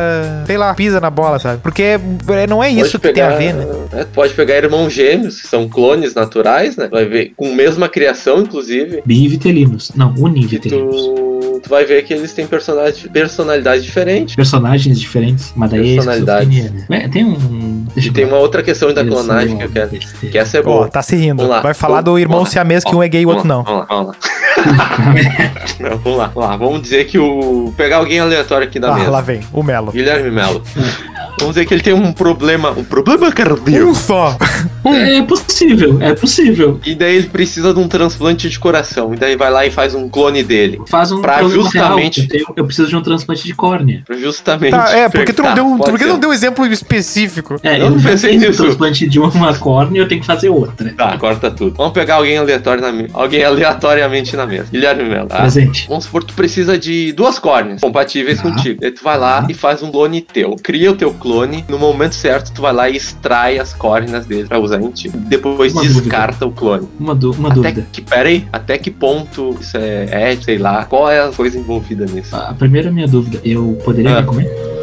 sei 0.47 0.57
lá, 0.57 0.73
pisa 0.75 1.01
na 1.01 1.11
bola, 1.11 1.39
sabe? 1.39 1.61
Porque 1.63 1.83
é- 1.83 2.47
não 2.49 2.63
é 2.63 2.69
Pode 2.69 2.81
isso 2.81 2.99
que 2.99 3.13
tem 3.13 3.23
a 3.23 3.31
ver, 3.37 3.55
né? 3.55 3.67
é, 3.93 4.05
pode 4.05 4.35
pegar 4.35 4.57
irmãos 4.57 4.93
gêmeos, 4.93 5.41
que 5.41 5.49
são 5.49 5.69
clones 5.69 6.15
naturais, 6.15 6.77
né? 6.77 6.89
Vai 6.91 7.05
ver, 7.07 7.33
com 7.37 7.53
mesma 7.55 7.89
criação, 7.89 8.41
inclusive. 8.41 9.03
Bivitelinos. 9.05 9.93
Não, 9.95 10.13
que 10.15 10.21
univitelinos. 10.21 10.97
Tu, 10.97 11.61
tu 11.65 11.69
vai 11.71 11.85
ver 11.85 12.03
que 12.05 12.15
eles 12.15 12.33
têm 12.33 12.47
personalidade, 12.47 13.09
personalidade 13.09 13.83
diferente. 13.83 14.37
Personagens 14.37 14.99
diferentes, 15.01 15.53
mas 15.57 15.71
daí 15.71 15.97
é 16.13 17.09
Tem 17.09 17.25
um. 17.25 17.87
E 17.97 18.11
tem 18.11 18.25
uma 18.27 18.37
outra 18.37 18.63
questão 18.63 18.93
da 18.93 19.05
clonagem 19.05 19.57
que 19.57 19.65
eu 19.65 19.71
quero. 19.71 19.91
besteira. 19.91 20.33
Que 20.33 20.39
essa 20.39 20.59
é 20.59 20.63
boa. 20.63 20.89
tá 20.89 21.03
se 21.03 21.17
rindo. 21.17 21.37
Vamos 21.37 21.51
lá. 21.51 21.61
Vai 21.63 21.75
falar 21.75 22.01
do 22.01 22.11
Vamos 22.13 22.21
irmão 22.23 22.41
lá. 22.41 22.47
siamês 22.47 22.85
que 22.85 22.95
um 22.95 23.03
é 23.03 23.09
gay 23.09 23.23
e 23.23 23.27
o 23.27 23.31
outro 23.31 23.47
não. 23.47 23.63
Vamos 23.63 23.81
lá, 23.81 23.87
vamos 23.89 24.07
lá. 24.09 24.15
Não, 25.79 25.99
vamos 25.99 26.19
lá, 26.19 26.27
vamos 26.35 26.49
lá. 26.51 26.57
Vamos 26.57 26.83
dizer 26.83 27.05
que 27.05 27.19
o. 27.19 27.73
Pegar 27.77 27.99
alguém 27.99 28.19
aleatório 28.19 28.67
aqui 28.67 28.79
da 28.81 28.93
Ah, 28.93 28.97
mesa. 28.97 29.11
lá 29.11 29.21
vem, 29.21 29.41
o 29.53 29.63
Melo. 29.63 29.93
Guilherme 29.93 30.31
Melo. 30.31 30.63
Vamos 31.39 31.55
dizer 31.55 31.67
que 31.67 31.75
ele 31.75 31.83
tem 31.83 31.93
um 31.93 32.13
problema. 32.13 32.71
Um 32.71 32.85
problema 32.85 33.31
cardíaco. 33.33 33.87
Um 33.87 33.95
só. 33.95 34.37
É 34.89 35.21
possível, 35.23 35.99
é 36.01 36.15
possível. 36.15 36.79
E 36.87 36.95
daí 36.95 37.17
ele 37.17 37.27
precisa 37.27 37.75
de 37.75 37.81
um 37.81 37.89
transplante 37.89 38.49
de 38.49 38.57
coração. 38.57 39.13
E 39.13 39.17
daí 39.17 39.35
vai 39.35 39.51
lá 39.51 39.67
e 39.67 39.71
faz 39.73 39.97
um 39.97 40.09
clone 40.09 40.45
dele. 40.45 40.81
Faz 40.87 41.11
um 41.11 41.21
Pra 41.21 41.43
justamente- 41.43 42.21
real. 42.21 42.29
Eu, 42.29 42.29
tenho- 42.29 42.47
eu 42.59 42.65
preciso 42.67 42.89
de 42.89 42.95
um 42.97 43.03
transplante 43.03 43.43
de 43.45 43.53
córnea. 43.53 44.05
Justamente. 44.17 44.71
Tá, 44.71 44.89
é, 44.97 45.09
porque 45.09 45.33
tu 45.33 45.43
não 45.43 45.49
Tá, 45.49 45.55
deu, 45.57 45.65
pode 45.77 45.91
porque 45.91 46.05
ser. 46.05 46.11
não 46.11 46.21
deu 46.21 46.31
um 46.31 46.33
exemplo 46.33 46.65
específico. 46.67 47.57
É, 47.65 47.81
Eu 47.81 47.87
eu, 47.87 47.91
não 47.91 48.01
pensei 48.01 48.39
nisso. 48.39 48.63
transplante 48.63 49.09
de 49.09 49.19
uma 49.19 49.55
córnea 49.59 50.03
eu 50.03 50.07
tenho 50.09 50.21
que 50.21 50.27
fazer 50.27 50.51
outra. 50.51 50.95
Tá, 50.97 51.19
corta 51.19 51.51
tudo. 51.51 51.75
Vamos 51.77 51.93
pegar 51.93 52.15
alguém 52.17 52.39
aleatório 52.39 52.81
na 52.81 52.93
me... 52.93 53.09
alguém 53.13 53.43
aleatoriamente 53.43 54.37
na 54.37 54.47
mesa. 54.47 54.69
Guilherme 54.71 55.03
Melo. 55.03 55.27
Tá? 55.27 55.39
Presente. 55.41 55.87
Vamos 55.89 56.05
supor 56.05 56.21
que 56.23 56.29
tu 56.29 56.35
precisa 56.35 56.79
de 56.79 57.13
duas 57.13 57.41
córneas 57.41 57.81
compatíveis 57.81 58.37
Tá. 58.41 58.45
contigo. 58.45 58.85
Aí 58.85 58.93
tu 58.93 59.03
vai 59.03 59.19
lá 59.19 59.45
e 59.49 59.55
faz 59.55 59.83
um 59.83 59.91
clone 59.91 60.21
teu. 60.21 60.55
Cria 60.63 60.93
o 60.93 60.95
teu 60.97 61.13
clone. 61.13 61.26
No 61.69 61.79
momento 61.79 62.15
certo, 62.15 62.53
tu 62.53 62.63
vai 62.63 62.73
lá 62.73 62.89
e 62.89 62.97
extrai 62.97 63.59
as 63.59 63.73
córneas 63.75 64.27
dele 64.27 64.49
pra 64.49 64.59
usar 64.59 64.81
em 64.81 64.91
ti. 64.91 65.09
Depois 65.09 65.73
Uma 65.73 65.83
descarta 65.83 66.47
o 66.47 66.53
clone. 66.53 66.89
Uma, 66.99 67.15
du- 67.15 67.33
uma 67.33 67.49
Até 67.49 67.55
dúvida. 67.57 67.87
que, 67.93 68.01
pera 68.03 68.29
aí, 68.29 68.47
até 68.53 68.79
que 68.79 68.91
ponto 68.91 69.57
isso 69.61 69.77
é, 69.77 70.33
é, 70.33 70.37
sei 70.37 70.59
lá, 70.59 70.85
qual 70.85 71.11
é 71.11 71.21
a 71.21 71.31
coisa 71.33 71.59
envolvida 71.59 72.07
nisso? 72.07 72.35
A 72.37 72.55
primeira 72.55 72.91
minha 72.91 73.07
dúvida, 73.09 73.41
eu 73.45 73.79
poderia 73.85 74.19
Ah. 74.19 74.21
me 74.21 74.27
comer? 74.27 74.76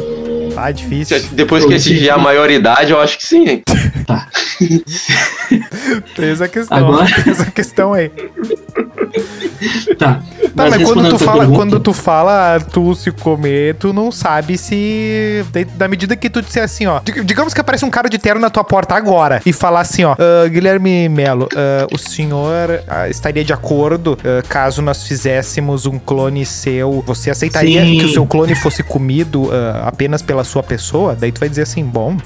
Tá 0.54 0.70
difícil. 0.70 1.22
Depois 1.32 1.64
que 1.64 1.74
atingir 1.74 1.98
sei. 2.00 2.10
a 2.10 2.18
maioridade, 2.18 2.92
eu 2.92 3.00
acho 3.00 3.18
que 3.18 3.26
sim, 3.26 3.48
hein? 3.48 3.62
Tem 6.16 6.30
essa 6.30 6.48
questão. 6.48 6.76
Agora- 6.78 7.06
Tem 7.22 7.32
essa 7.32 7.50
questão 7.50 7.92
aí. 7.92 8.10
Tá. 9.98 10.20
Tá, 10.54 10.68
mas, 10.70 10.74
quando 10.74 10.78
respondendo 10.78 11.10
tu 11.10 11.18
fala, 11.18 11.38
pergunta- 11.40 11.58
quando 11.58 11.80
tu 11.80 11.92
fala 11.92 12.60
tu 12.60 12.94
se 12.94 13.10
comer, 13.10 13.74
tu 13.76 13.92
não 13.92 14.12
sabe 14.12 14.56
se. 14.56 15.44
da- 15.52 15.64
Da 15.76 15.88
medida 15.88 16.14
que 16.14 16.30
tu 16.30 16.40
disser 16.40 16.62
assim, 16.62 16.86
ó. 16.86 17.00
dig- 17.00 17.24
Digamos 17.24 17.52
que 17.52 17.60
aparece 17.60 17.84
um 17.84 17.90
cara 17.90 18.08
de 18.08 18.18
terno 18.18 18.40
na 18.40 18.50
tua 18.50 18.62
porta 18.62 18.94
agora 18.94 19.42
e 19.44 19.52
falar 19.52 19.80
assim, 19.80 20.04
ó. 20.04 20.14
"Ah, 20.18 20.46
Guilherme 20.48 21.08
Melo, 21.08 21.48
ah, 21.56 21.86
o 21.92 21.98
senhor 21.98 22.82
ah, 22.86 23.08
estaria 23.08 23.44
de 23.44 23.52
acordo 23.52 24.16
caso 24.48 24.80
nós 24.82 25.02
fizéssemos 25.06 25.86
um 25.86 25.98
clone 25.98 26.44
seu? 26.46 27.02
Você 27.06 27.30
aceitaria 27.30 27.82
Sim. 27.84 27.98
que 27.98 28.04
o 28.04 28.12
seu 28.12 28.26
clone 28.26 28.54
fosse 28.54 28.82
comido 28.82 29.50
apenas 29.82 30.22
pela 30.22 30.43
sua 30.44 30.62
pessoa? 30.62 31.16
Daí 31.18 31.32
tu 31.32 31.40
vai 31.40 31.48
dizer 31.48 31.62
assim, 31.62 31.84
bom, 31.84 32.16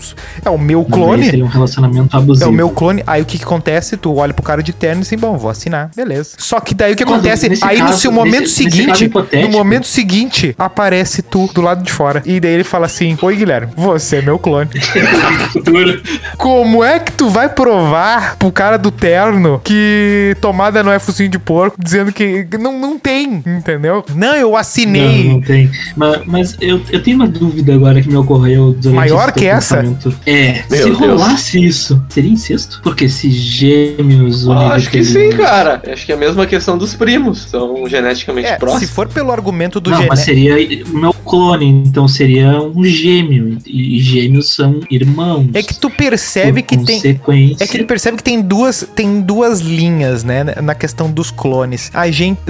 é 0.45 0.51
o 0.51 0.59
meu 0.59 0.85
clone. 0.85 1.25
Seria 1.25 1.45
um 1.45 1.49
relacionamento 1.49 2.15
É 2.17 2.19
abusivo. 2.19 2.51
o 2.51 2.53
meu 2.53 2.71
clone. 2.71 3.03
Aí 3.07 3.23
o 3.23 3.25
que, 3.25 3.39
que 3.39 3.45
acontece? 3.45 3.97
Tu 3.97 4.15
olha 4.15 4.33
pro 4.35 4.43
cara 4.43 4.63
de 4.63 4.73
terno 4.73 5.01
e 5.01 5.03
assim, 5.03 5.17
bom, 5.17 5.37
vou 5.37 5.51
assinar, 5.51 5.91
beleza. 5.95 6.31
Só 6.39 6.61
que 6.61 6.75
daí 6.75 6.93
o 6.93 6.97
que 6.97 7.05
Mas, 7.05 7.15
acontece? 7.15 7.49
nesse 7.49 7.65
Aí 7.65 7.79
no 7.79 7.87
caso- 7.87 7.99
seu 8.01 8.13
momento 8.13 8.41
nesse- 8.43 8.65
nesse 8.65 8.77
seguinte, 8.77 9.05
hipotético- 9.05 9.53
no 9.53 9.59
momento 9.59 9.87
seguinte, 9.87 10.55
aparece 10.59 11.23
tu 11.23 11.49
do 11.55 11.61
lado 11.61 11.83
de 11.83 11.91
fora. 11.93 12.23
E 12.25 12.39
daí 12.41 12.53
ele 12.53 12.65
fala 12.65 12.87
assim: 12.87 13.17
Oi, 13.21 13.37
Guilherme, 13.37 13.73
você 13.77 14.17
é 14.17 14.23
meu 14.23 14.39
clone. 14.39 14.71
Como 16.37 16.83
é 16.85 16.99
que 16.99 17.13
tu 17.13 17.29
vai 17.29 17.49
provar 17.49 18.37
pro 18.37 18.51
cara 18.53 18.77
do 18.77 18.91
terno 18.91 19.61
que 19.65 20.37
tomada 20.41 20.83
não 20.83 20.93
é 20.93 20.99
focinho 20.99 21.29
de 21.29 21.39
porco, 21.39 21.77
dizendo 21.83 22.13
que 22.13 22.47
não, 22.59 22.79
não 22.79 22.99
tem, 22.99 23.43
entendeu? 23.47 24.05
Não, 24.15 24.35
eu 24.35 24.57
assinei. 24.57 25.25
Não, 25.25 25.35
não 25.35 25.41
tem. 25.41 25.71
Mas, 25.97 26.21
mas 26.27 26.57
eu, 26.61 26.81
eu 26.91 27.03
tenho 27.03 27.17
uma 27.17 27.27
dúvida 27.29 27.75
agora 27.75 28.01
que 28.03 28.08
me 28.09 28.17
ocorreu 28.17 28.73
durante 28.73 28.97
Maior 28.97 29.29
esse 29.29 29.39
que 29.39 29.47
essa? 29.47 29.79
É, 30.27 30.65
Meu 30.69 30.79
se 30.79 30.85
Deus. 30.85 30.99
rolasse 30.99 31.65
isso, 31.65 32.03
seria 32.09 32.31
incesto? 32.31 32.81
Porque 32.83 33.09
se 33.09 33.31
gêmeos 33.31 34.49
Ah, 34.49 34.75
acho 34.75 34.91
que 34.91 35.05
sim, 35.05 35.31
cara. 35.31 35.81
Acho 35.91 36.05
que 36.07 36.13
é 36.13 36.15
a 36.15 36.19
mesma 36.19 36.47
questão 36.47 36.77
dos 36.79 36.95
primos. 36.95 37.43
São 37.51 37.87
geneticamente 37.89 38.49
É, 38.49 38.53
se 38.55 38.59
próximos. 38.59 38.91
for 38.91 39.09
pelo 39.09 39.31
argumento 39.33 39.81
do 39.81 39.91
Não, 39.91 39.99
gene... 39.99 40.09
mas 40.09 40.21
seria 40.21 40.55
o 40.87 40.97
meu 40.99 41.15
clone, 41.29 41.67
então 41.87 42.09
seria 42.09 42.61
um 42.61 42.85
gêmeo. 42.85 43.59
E 43.67 44.01
gêmeos 44.01 44.53
são 44.55 44.81
irmãos. 44.91 45.49
É 45.53 45.63
que 45.63 45.79
tu 45.79 45.91
percebe 45.91 46.63
que 46.63 46.77
tem. 46.77 46.99
É 47.61 47.67
que 47.67 47.77
ele 47.77 47.85
percebe 47.85 48.17
que 48.17 48.23
tem 48.23 48.41
duas, 48.41 48.89
tem 48.95 49.21
duas 49.21 49.61
linhas, 49.61 50.25
né, 50.25 50.45
na 50.63 50.75
questão 50.75 51.11
dos 51.11 51.31
clones. 51.31 51.91
A 51.93 52.11
gente 52.11 52.41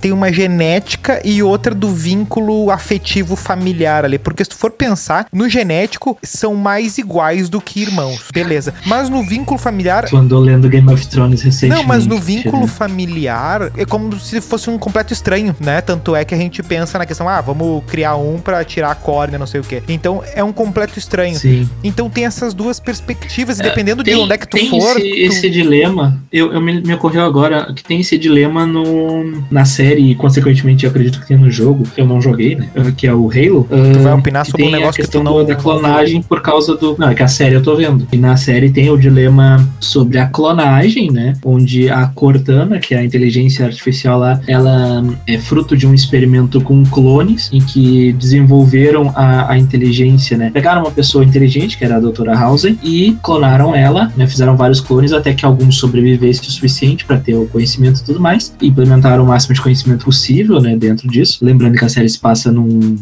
tem 0.00 0.12
uma 0.12 0.32
genética 0.32 1.20
e 1.24 1.42
outra 1.42 1.74
do 1.74 1.88
vínculo 1.88 2.70
afetivo 2.70 3.36
familiar 3.36 4.04
ali, 4.04 4.18
porque 4.18 4.44
se 4.44 4.50
tu 4.50 4.56
for 4.56 4.70
pensar, 4.70 5.26
no 5.32 5.48
genético 5.48 6.18
são 6.22 6.54
mais 6.54 6.98
iguais 6.98 7.48
do 7.48 7.60
que 7.60 7.80
irmãos, 7.80 8.28
beleza? 8.32 8.74
Mas 8.86 9.08
no 9.08 9.22
vínculo 9.22 9.58
familiar 9.58 10.04
Tu 10.04 10.16
andou 10.16 10.40
lendo 10.40 10.68
Game 10.68 10.92
of 10.92 11.06
Thrones 11.06 11.42
recentemente. 11.42 11.80
não, 11.80 11.88
mas 11.88 12.06
no 12.06 12.18
vínculo 12.18 12.62
né? 12.62 12.68
familiar 12.68 13.72
é 13.76 13.84
como 13.84 14.18
se 14.18 14.40
fosse 14.40 14.68
um 14.68 14.78
completo 14.78 15.12
estranho, 15.12 15.54
né? 15.60 15.80
Tanto 15.80 16.14
é 16.14 16.24
que 16.24 16.34
a 16.34 16.38
gente 16.38 16.62
pensa 16.62 16.98
na 16.98 17.06
questão, 17.06 17.28
ah, 17.28 17.40
vamos 17.40 17.82
criar 17.86 18.01
um 18.16 18.38
pra 18.38 18.64
tirar 18.64 18.90
a 18.90 18.94
córnea, 18.94 19.38
não 19.38 19.46
sei 19.46 19.60
o 19.60 19.64
quê. 19.64 19.82
Então 19.88 20.22
é 20.34 20.42
um 20.42 20.52
completo 20.52 20.98
estranho. 20.98 21.36
Sim. 21.36 21.68
Então 21.82 22.08
tem 22.10 22.24
essas 22.24 22.54
duas 22.54 22.78
perspectivas, 22.80 23.58
e 23.58 23.62
dependendo 23.62 24.02
de 24.02 24.10
Tem- 24.10 24.20
onde 24.20 24.32
é 24.32 24.38
que 24.38 24.46
tu 24.48 24.56
tem 24.56 24.68
for. 24.68 24.96
Esse, 24.96 25.00
tu- 25.00 25.16
esse 25.16 25.50
dilema, 25.50 26.20
eu, 26.32 26.52
eu 26.52 26.60
me, 26.60 26.80
me 26.80 26.94
ocorreu 26.94 27.22
agora 27.22 27.72
que 27.74 27.82
tem 27.84 28.00
esse 28.00 28.18
dilema 28.18 28.66
no, 28.66 29.42
na 29.50 29.64
série 29.64 30.10
e, 30.10 30.14
consequentemente, 30.14 30.84
eu 30.84 30.90
acredito 30.90 31.20
que 31.20 31.26
tem 31.26 31.36
no 31.36 31.50
jogo, 31.50 31.84
que 31.84 32.00
eu 32.00 32.06
não 32.06 32.20
joguei, 32.20 32.56
né? 32.56 32.68
Que 32.96 33.06
é 33.06 33.14
o 33.14 33.30
Halo. 33.30 33.66
Tu 33.68 34.00
vai 34.00 34.12
ah, 34.12 34.16
opinar 34.16 34.44
que 34.44 34.50
sobre 34.50 34.64
um 34.64 34.66
tem 34.66 34.74
a 34.74 34.78
negócio 34.78 35.02
que 35.02 35.08
tu 35.08 35.12
questão 35.18 35.22
não. 35.22 35.44
da 35.44 35.54
clonagem 35.54 36.22
por 36.22 36.40
causa 36.40 36.76
do. 36.76 36.96
Não, 36.98 37.08
é 37.08 37.14
que 37.14 37.22
a 37.22 37.28
série 37.28 37.54
eu 37.54 37.62
tô 37.62 37.76
vendo. 37.76 38.06
E 38.12 38.16
na 38.16 38.36
série 38.36 38.70
tem 38.70 38.90
o 38.90 38.96
dilema 38.96 39.66
sobre 39.80 40.18
a 40.18 40.26
clonagem, 40.26 41.10
né? 41.10 41.34
Onde 41.44 41.88
a 41.90 42.06
Cortana, 42.06 42.78
que 42.78 42.94
é 42.94 42.98
a 42.98 43.04
inteligência 43.04 43.64
artificial 43.64 44.18
lá, 44.18 44.40
ela 44.46 45.04
é 45.26 45.38
fruto 45.38 45.76
de 45.76 45.86
um 45.86 45.94
experimento 45.94 46.60
com 46.60 46.84
clones, 46.84 47.50
em 47.52 47.60
que 47.60 47.91
desenvolveram 48.12 49.12
a, 49.14 49.52
a 49.52 49.58
inteligência, 49.58 50.36
né? 50.36 50.50
Pegaram 50.52 50.82
uma 50.82 50.90
pessoa 50.90 51.24
inteligente, 51.24 51.76
que 51.76 51.84
era 51.84 51.96
a 51.96 52.00
doutora 52.00 52.36
Hausen, 52.38 52.78
e 52.82 53.16
clonaram 53.22 53.74
ela, 53.74 54.12
né? 54.16 54.26
Fizeram 54.26 54.56
vários 54.56 54.80
clones 54.80 55.12
até 55.12 55.34
que 55.34 55.44
alguns 55.44 55.76
sobrevivessem 55.76 56.48
o 56.48 56.50
suficiente 56.50 57.04
para 57.04 57.18
ter 57.18 57.34
o 57.34 57.46
conhecimento 57.46 58.00
e 58.00 58.04
tudo 58.04 58.20
mais. 58.20 58.54
Implementaram 58.62 59.24
o 59.24 59.26
máximo 59.26 59.54
de 59.54 59.60
conhecimento 59.60 60.04
possível, 60.04 60.60
né? 60.60 60.76
Dentro 60.76 61.08
disso. 61.08 61.38
Lembrando 61.42 61.76
que 61.76 61.84
a 61.84 61.88
série 61.88 62.08
se 62.08 62.18
passa 62.18 62.50
num, 62.50 62.96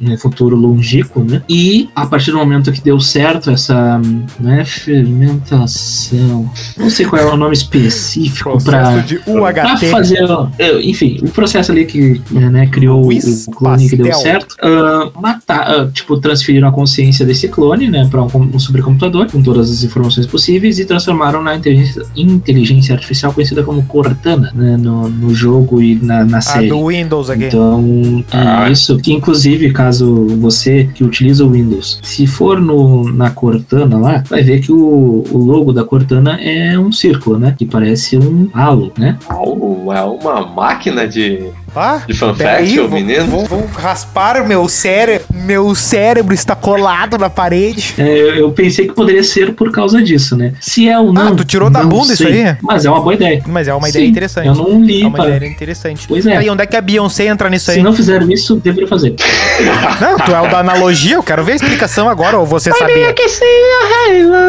num 0.00 0.16
futuro 0.18 0.56
longínquo, 0.56 1.22
né? 1.22 1.42
E 1.48 1.88
a 1.94 2.06
partir 2.06 2.30
do 2.30 2.38
momento 2.38 2.72
que 2.72 2.80
deu 2.80 2.98
certo 3.00 3.50
essa 3.50 4.00
né, 4.40 4.64
fermentação, 4.64 6.50
não 6.76 6.90
sei 6.90 7.06
qual 7.06 7.22
é 7.22 7.26
o 7.26 7.36
nome 7.36 7.54
específico 7.54 8.62
para 8.62 9.04
fazer, 9.90 10.18
enfim, 10.82 11.18
o 11.22 11.28
processo 11.28 11.72
ali 11.72 11.84
que 11.84 12.20
né, 12.30 12.66
criou 12.66 13.02
Luiz 13.02 13.46
o 13.46 13.50
clone 13.50 13.88
que 13.88 13.96
deu 13.96 14.06
Pastel. 14.08 14.31
Certo, 14.32 14.56
ah, 14.62 15.10
matar, 15.20 15.70
ah, 15.70 15.88
tipo, 15.92 16.18
transferiram 16.18 16.68
a 16.68 16.72
consciência 16.72 17.24
desse 17.26 17.48
clone, 17.48 17.88
né, 17.88 18.06
para 18.10 18.22
um, 18.22 18.28
um 18.54 18.58
supercomputador 18.58 19.30
com 19.30 19.42
todas 19.42 19.70
as 19.70 19.82
informações 19.84 20.26
possíveis 20.26 20.78
e 20.78 20.84
transformaram 20.84 21.42
na 21.42 21.54
inteligência, 21.56 22.02
inteligência 22.16 22.94
artificial 22.94 23.32
conhecida 23.32 23.62
como 23.62 23.84
Cortana, 23.86 24.50
né, 24.54 24.76
no, 24.76 25.08
no 25.08 25.34
jogo 25.34 25.82
e 25.82 25.94
na, 25.96 26.24
na 26.24 26.38
A 26.38 26.40
série. 26.40 26.68
do 26.68 26.86
Windows 26.86 27.30
aqui. 27.30 27.44
Então, 27.44 28.24
é 28.32 28.38
Ah. 28.38 28.70
isso 28.70 28.96
que 28.98 29.12
inclusive, 29.12 29.72
caso 29.72 30.26
você 30.40 30.88
que 30.94 31.04
utiliza 31.04 31.44
o 31.44 31.50
Windows, 31.50 32.00
se 32.02 32.26
for 32.26 32.60
no, 32.60 33.12
na 33.12 33.30
Cortana 33.30 33.98
lá, 33.98 34.22
vai 34.28 34.42
ver 34.42 34.60
que 34.60 34.72
o, 34.72 35.24
o 35.30 35.38
logo 35.38 35.72
da 35.72 35.84
Cortana 35.84 36.38
é 36.40 36.78
um 36.78 36.90
círculo, 36.92 37.38
né? 37.38 37.54
Que 37.56 37.64
parece 37.64 38.16
um 38.18 38.48
halo, 38.52 38.92
né? 38.98 39.18
Algo- 39.28 39.92
É 39.92 40.02
uma 40.02 40.46
máquina 40.46 41.06
de, 41.06 41.44
Ah, 41.74 42.02
de 42.06 42.14
fanfact, 42.14 42.78
ô 42.80 42.88
menino. 42.88 43.26
vou, 43.26 43.46
vou 43.46 43.66
raspar 43.66 44.46
meu 44.46 44.68
cérebro. 44.68 45.26
Meu 45.44 45.74
cérebro 45.74 46.34
está 46.34 46.54
colado 46.54 47.18
na 47.18 47.28
parede. 47.30 47.94
É, 47.98 48.02
eu- 48.08 48.34
eu 48.36 48.52
pensei 48.52 48.86
que 48.86 48.92
poderia 48.94 49.22
ser 49.22 49.54
por 49.54 49.70
causa 49.70 50.02
disso, 50.02 50.36
né? 50.36 50.52
Se 50.60 50.88
é 50.88 50.98
ou 50.98 51.12
não. 51.12 51.28
Ah, 51.28 51.34
tu 51.34 51.44
tirou 51.44 51.68
da 51.70 51.82
bunda 51.82 52.12
isso 52.12 52.22
sei, 52.24 52.42
aí? 52.44 52.56
Mas 52.62 52.84
é 52.84 52.90
uma 52.90 53.00
boa 53.00 53.14
ideia. 53.14 53.42
Mas 53.46 53.68
é 53.68 53.74
uma 53.74 53.86
Sim, 53.86 53.90
ideia 53.90 54.06
interessante. 54.08 54.46
Eu 54.46 54.54
não 54.54 54.82
li, 54.82 55.02
É 55.02 55.06
uma 55.06 55.16
para. 55.18 55.36
ideia 55.36 55.50
interessante. 55.50 56.06
Pois 56.08 56.26
é. 56.26 56.36
Aí, 56.36 56.48
onde 56.50 56.62
é 56.62 56.66
que 56.66 56.76
a 56.76 56.80
Beyoncé 56.80 57.26
entra 57.26 57.48
nisso 57.50 57.70
aí? 57.70 57.78
Se 57.78 57.82
não 57.82 57.92
fizeram 57.92 58.30
isso, 58.30 58.56
deveria 58.56 58.86
fazer. 58.88 59.14
Não, 60.00 60.18
tu 60.18 60.32
é 60.32 60.40
o 60.40 60.48
da 60.50 60.58
analogia, 60.60 61.14
eu 61.16 61.22
quero 61.22 61.44
ver 61.44 61.52
a 61.52 61.56
explicação 61.56 62.08
agora, 62.08 62.38
ou 62.38 62.46
você 62.46 62.72
sabia. 62.72 63.14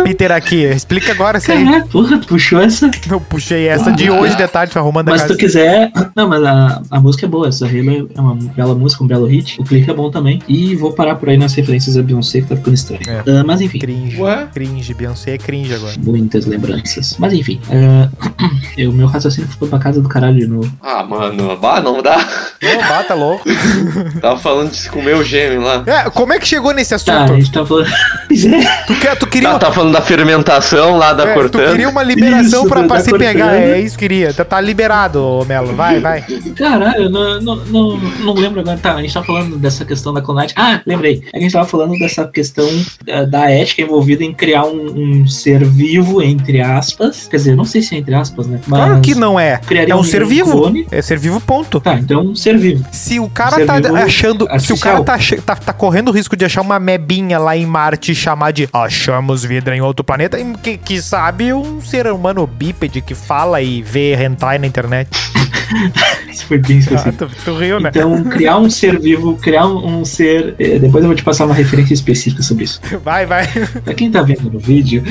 Peter 0.04 0.32
aqui, 0.32 0.64
explica 0.64 1.12
agora 1.12 1.38
isso 1.38 1.52
aí. 1.52 1.64
Caraca, 1.64 1.88
porra, 1.88 2.18
tu 2.18 2.28
puxou 2.28 2.60
essa. 2.62 2.90
Eu 3.10 3.20
puxei 3.20 3.68
essa 3.68 3.92
de 3.92 4.10
hoje 4.10 4.36
de 4.36 4.48
tarde, 4.48 4.78
arrumando 4.78 5.10
a 5.10 5.12
Mas 5.12 5.22
se 5.22 5.28
casa. 5.28 5.38
tu 5.38 5.40
quiser. 5.40 5.92
Não, 6.16 6.28
mas 6.28 6.44
a, 6.44 6.82
a 6.90 7.00
música 7.00 7.26
é 7.26 7.30
boa. 7.30 7.48
Essa 7.48 7.66
Halo 7.68 8.10
é 8.16 8.20
uma 8.22 8.36
bela 8.36 8.74
música, 8.74 9.04
um 9.04 9.08
belo 9.08 9.26
hit. 9.28 9.60
O 9.60 9.64
clipe 9.64 9.90
é 9.90 9.94
bom 9.94 10.10
também. 10.10 10.42
E 10.48 10.76
vou 10.76 10.93
parar 10.94 11.16
por 11.16 11.30
aí 11.30 11.38
nas 11.38 11.54
referências 11.54 11.96
da 11.96 12.02
Beyoncé, 12.04 12.42
que 12.42 12.48
tá 12.48 12.56
ficando 12.56 12.74
estranho. 12.74 13.02
É. 13.08 13.24
Ah, 13.40 13.44
mas 13.46 13.62
enfim. 13.62 13.80
Cringe. 13.80 14.22
Ué? 14.22 14.48
Cringe, 14.54 14.94
Beyoncé 14.94 15.32
é 15.36 15.38
cringe 15.38 15.74
agora. 15.74 15.94
Muitas 16.04 16.46
lembranças. 16.46 17.16
Mas 17.20 17.34
enfim. 17.34 17.60
ah, 17.70 18.10
eu, 18.78 18.92
meu 18.92 19.08
raciocínio 19.08 19.50
foi 19.58 19.68
pra 19.68 19.80
casa 19.80 20.02
do 20.02 20.08
caralho 20.10 20.38
de 20.38 20.48
novo. 20.48 20.72
Ah, 20.82 21.04
mano, 21.04 21.56
bah, 21.58 21.82
não 21.82 22.02
dá. 22.02 22.18
Não, 22.62 22.78
bata 22.88 23.14
louco. 23.14 23.44
Tava 24.22 24.40
falando 24.40 24.72
de 24.72 24.90
comer 24.90 25.16
o 25.16 25.24
gêmeo 25.24 25.62
lá. 25.62 25.84
É, 25.86 26.10
como 26.10 26.34
é 26.34 26.40
que 26.40 26.48
chegou 26.48 26.74
nesse 26.74 26.90
Tá, 27.04 27.14
a 27.14 27.24
assunto? 27.24 27.40
gente 27.42 27.52
tá 27.52 27.66
falando. 27.66 27.88
Pois 28.28 28.46
é. 28.46 28.84
Tu, 28.88 28.96
quer, 29.00 29.16
tu 29.18 29.28
queria. 29.28 29.50
Tá, 29.52 29.60
tá 29.60 29.72
falando 29.72 29.92
da 29.94 30.02
fermentação 30.02 30.98
lá 30.98 31.14
da 31.14 31.24
É, 31.24 31.34
tu 31.34 31.40
cortando. 31.40 31.72
queria 31.72 31.90
uma 31.90 32.02
liberação 32.04 32.62
Isso, 32.62 32.68
pra, 32.70 32.84
pra 32.84 33.00
se 33.00 33.16
pegar. 33.18 33.54
É 33.56 33.80
isso 33.80 33.96
que 33.98 34.04
queria. 34.08 34.34
Tá, 34.34 34.44
tá 34.46 34.60
liberado, 34.62 35.46
Melo. 35.48 35.76
Vai, 35.76 36.00
vai. 36.00 36.24
Caralho, 36.56 37.10
não, 37.10 37.40
não, 37.42 37.56
não, 37.66 37.98
não 37.98 38.34
lembro 38.34 38.62
agora. 38.62 38.78
Tá, 38.78 38.96
a 38.96 39.02
gente 39.02 39.14
tá 39.14 39.24
falando 39.24 39.58
dessa 39.58 39.86
questão 39.86 40.14
da 40.14 40.22
clonagem. 40.22 40.54
Ah, 40.58 40.73
lembrei. 40.86 41.24
É 41.28 41.32
que 41.32 41.38
a 41.38 41.40
gente 41.42 41.52
tava 41.54 41.66
falando 41.68 41.98
dessa 41.98 42.28
questão 42.28 42.68
eh, 43.08 43.26
da 43.26 43.50
ética 43.50 43.82
envolvida 43.82 44.24
em 44.24 44.34
criar 44.34 44.66
um, 44.66 45.22
um 45.22 45.28
ser 45.28 45.64
vivo, 45.66 46.22
entre 46.22 46.62
aspas. 46.62 47.28
Quer 47.28 47.38
dizer, 47.38 47.56
não 47.56 47.66
sei 47.66 47.82
se 47.82 47.96
é 47.96 47.98
entre 47.98 48.14
aspas, 48.16 48.48
né? 48.48 48.60
Mas 48.68 48.80
Claro 48.86 49.02
que 49.02 49.16
não 49.16 49.40
é. 49.40 49.58
criaria 49.66 49.94
É 49.94 49.96
um 49.96 50.04
ser 50.04 50.26
vivo. 50.26 50.52
clone. 50.52 50.88
É 50.92 51.02
ser 51.02 51.18
vivo, 51.18 51.40
ponto. 51.42 51.80
Tá, 51.80 51.96
então 51.96 52.22
um 52.24 52.36
ser 52.36 52.58
vivo. 52.58 52.86
Se 52.92 53.20
o 53.20 53.30
cara 53.30 53.58
Ser 53.58 53.66
tá 53.66 53.76
achando. 54.04 54.46
Se 54.46 54.52
o 54.52 54.54
artificial. 54.54 55.04
cara 55.04 55.04
tá, 55.04 55.18
tá, 55.46 55.56
tá 55.56 55.74
correndo 55.74 56.10
o 56.10 56.12
risco 56.12 56.36
de 56.36 56.46
achar 56.46 56.62
uma 56.62 56.80
mebinha 56.80 57.38
lá 57.40 57.56
em 57.56 57.66
Marte 57.66 58.12
e 58.12 58.16
chamar 58.16 58.52
de 58.52 58.68
achamos 58.72 59.44
vida 59.44 59.76
em 59.76 59.82
outro 59.82 60.04
planeta, 60.04 60.40
e 60.40 60.54
que, 60.58 60.78
que 60.78 61.02
sabe 61.02 61.54
um 61.54 61.82
ser 61.82 62.08
humano 62.08 62.46
bípede 62.48 63.02
que 63.02 63.14
fala 63.16 63.62
e 63.62 63.82
vê 63.82 64.14
hentai 64.16 64.58
na 64.60 64.68
internet. 64.68 65.10
Isso 66.30 66.46
foi 66.46 66.58
bem 66.58 66.78
Ah, 66.78 66.80
específico. 66.80 67.26
tu, 67.28 67.32
tu 67.46 67.56
riu, 67.58 67.80
né? 67.80 67.90
Então, 67.90 68.24
criar 68.26 68.58
um 68.58 68.70
ser 68.70 69.00
vivo, 69.00 69.36
criar 69.38 69.68
um, 69.68 70.00
um 70.02 70.06
ser. 70.06 70.56
Eh, 70.64 70.80
depois 70.80 71.04
eu 71.04 71.10
vou 71.10 71.16
te 71.16 71.24
passar 71.24 71.46
uma 71.46 71.54
referência 71.54 71.94
específica 71.94 72.42
sobre 72.42 72.64
isso. 72.66 72.82
Vai, 73.04 73.26
vai. 73.26 73.48
Pra 73.84 73.94
quem 73.94 74.10
tá 74.10 74.22
vendo 74.22 74.50
no 74.50 74.60
vídeo, 74.60 75.04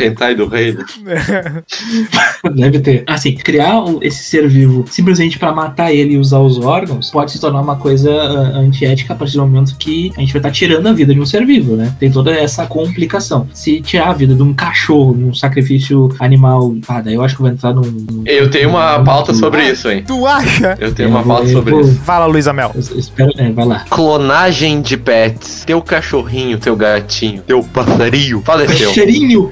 Hentai 0.00 0.34
do 0.34 0.46
rei. 0.46 0.72
né? 0.72 0.84
Deve 2.54 2.80
ter. 2.80 3.04
Assim, 3.06 3.34
criar 3.34 3.82
esse 4.00 4.24
ser 4.24 4.48
vivo 4.48 4.84
simplesmente 4.90 5.38
pra 5.38 5.52
matar 5.52 5.92
ele 5.92 6.14
e 6.14 6.18
usar 6.18 6.38
os 6.38 6.58
órgãos 6.58 7.10
pode 7.10 7.32
se 7.32 7.40
tornar 7.40 7.60
uma 7.60 7.76
coisa 7.76 8.10
ah, 8.12 8.58
antiética 8.58 9.12
a 9.12 9.16
partir 9.16 9.34
do 9.36 9.46
momento 9.46 9.76
que 9.76 10.12
a 10.16 10.20
gente 10.20 10.32
vai 10.32 10.40
estar 10.40 10.50
tirando 10.50 10.86
a 10.86 10.92
vida 10.92 11.12
de 11.14 11.20
um 11.20 11.26
ser 11.26 11.44
vivo, 11.46 11.76
né? 11.76 11.94
Tem 11.98 12.10
toda 12.10 12.32
essa 12.32 12.66
complicação. 12.66 13.48
Se 13.52 13.80
tirar 13.80 14.08
a 14.10 14.12
vida 14.12 14.34
de 14.34 14.42
um 14.42 14.52
cachorro 14.54 15.12
num 15.14 15.34
sacrifício 15.34 16.14
animal, 16.18 16.74
ah, 16.88 17.00
daí 17.00 17.14
eu 17.14 17.22
acho 17.22 17.36
que 17.36 17.42
vai 17.42 17.52
entrar 17.52 17.72
num. 17.74 17.82
num- 17.82 18.22
Eu 18.26 18.50
tenho 18.50 18.70
uma 18.70 18.98
num- 18.98 19.04
pauta 19.04 19.34
sobre 19.34 19.68
isso, 19.70 19.90
hein? 19.90 20.04
Tu 20.06 20.26
acha? 20.26 20.76
Eu 20.80 20.92
tenho 20.94 21.08
Eu 21.08 21.10
uma 21.10 21.22
vou- 21.22 21.36
pauta 21.36 21.50
sobre 21.50 21.70
vou- 21.72 21.80
isso. 21.82 21.94
Fala, 22.00 22.26
Luísa 22.26 22.52
Mel. 22.52 22.72
Eu- 22.74 22.82
eu 22.92 22.98
espero, 22.98 23.30
é, 23.36 23.50
vai 23.52 23.64
lá. 23.66 23.84
Clonagem 23.90 24.80
de 24.82 24.96
pets. 24.96 25.64
Teu 25.66 25.80
cachorrinho, 25.82 26.58
teu 26.58 26.74
gatinho, 26.76 27.42
teu 27.42 27.62
passarinho 27.62 28.42
faleceu. 28.44 28.92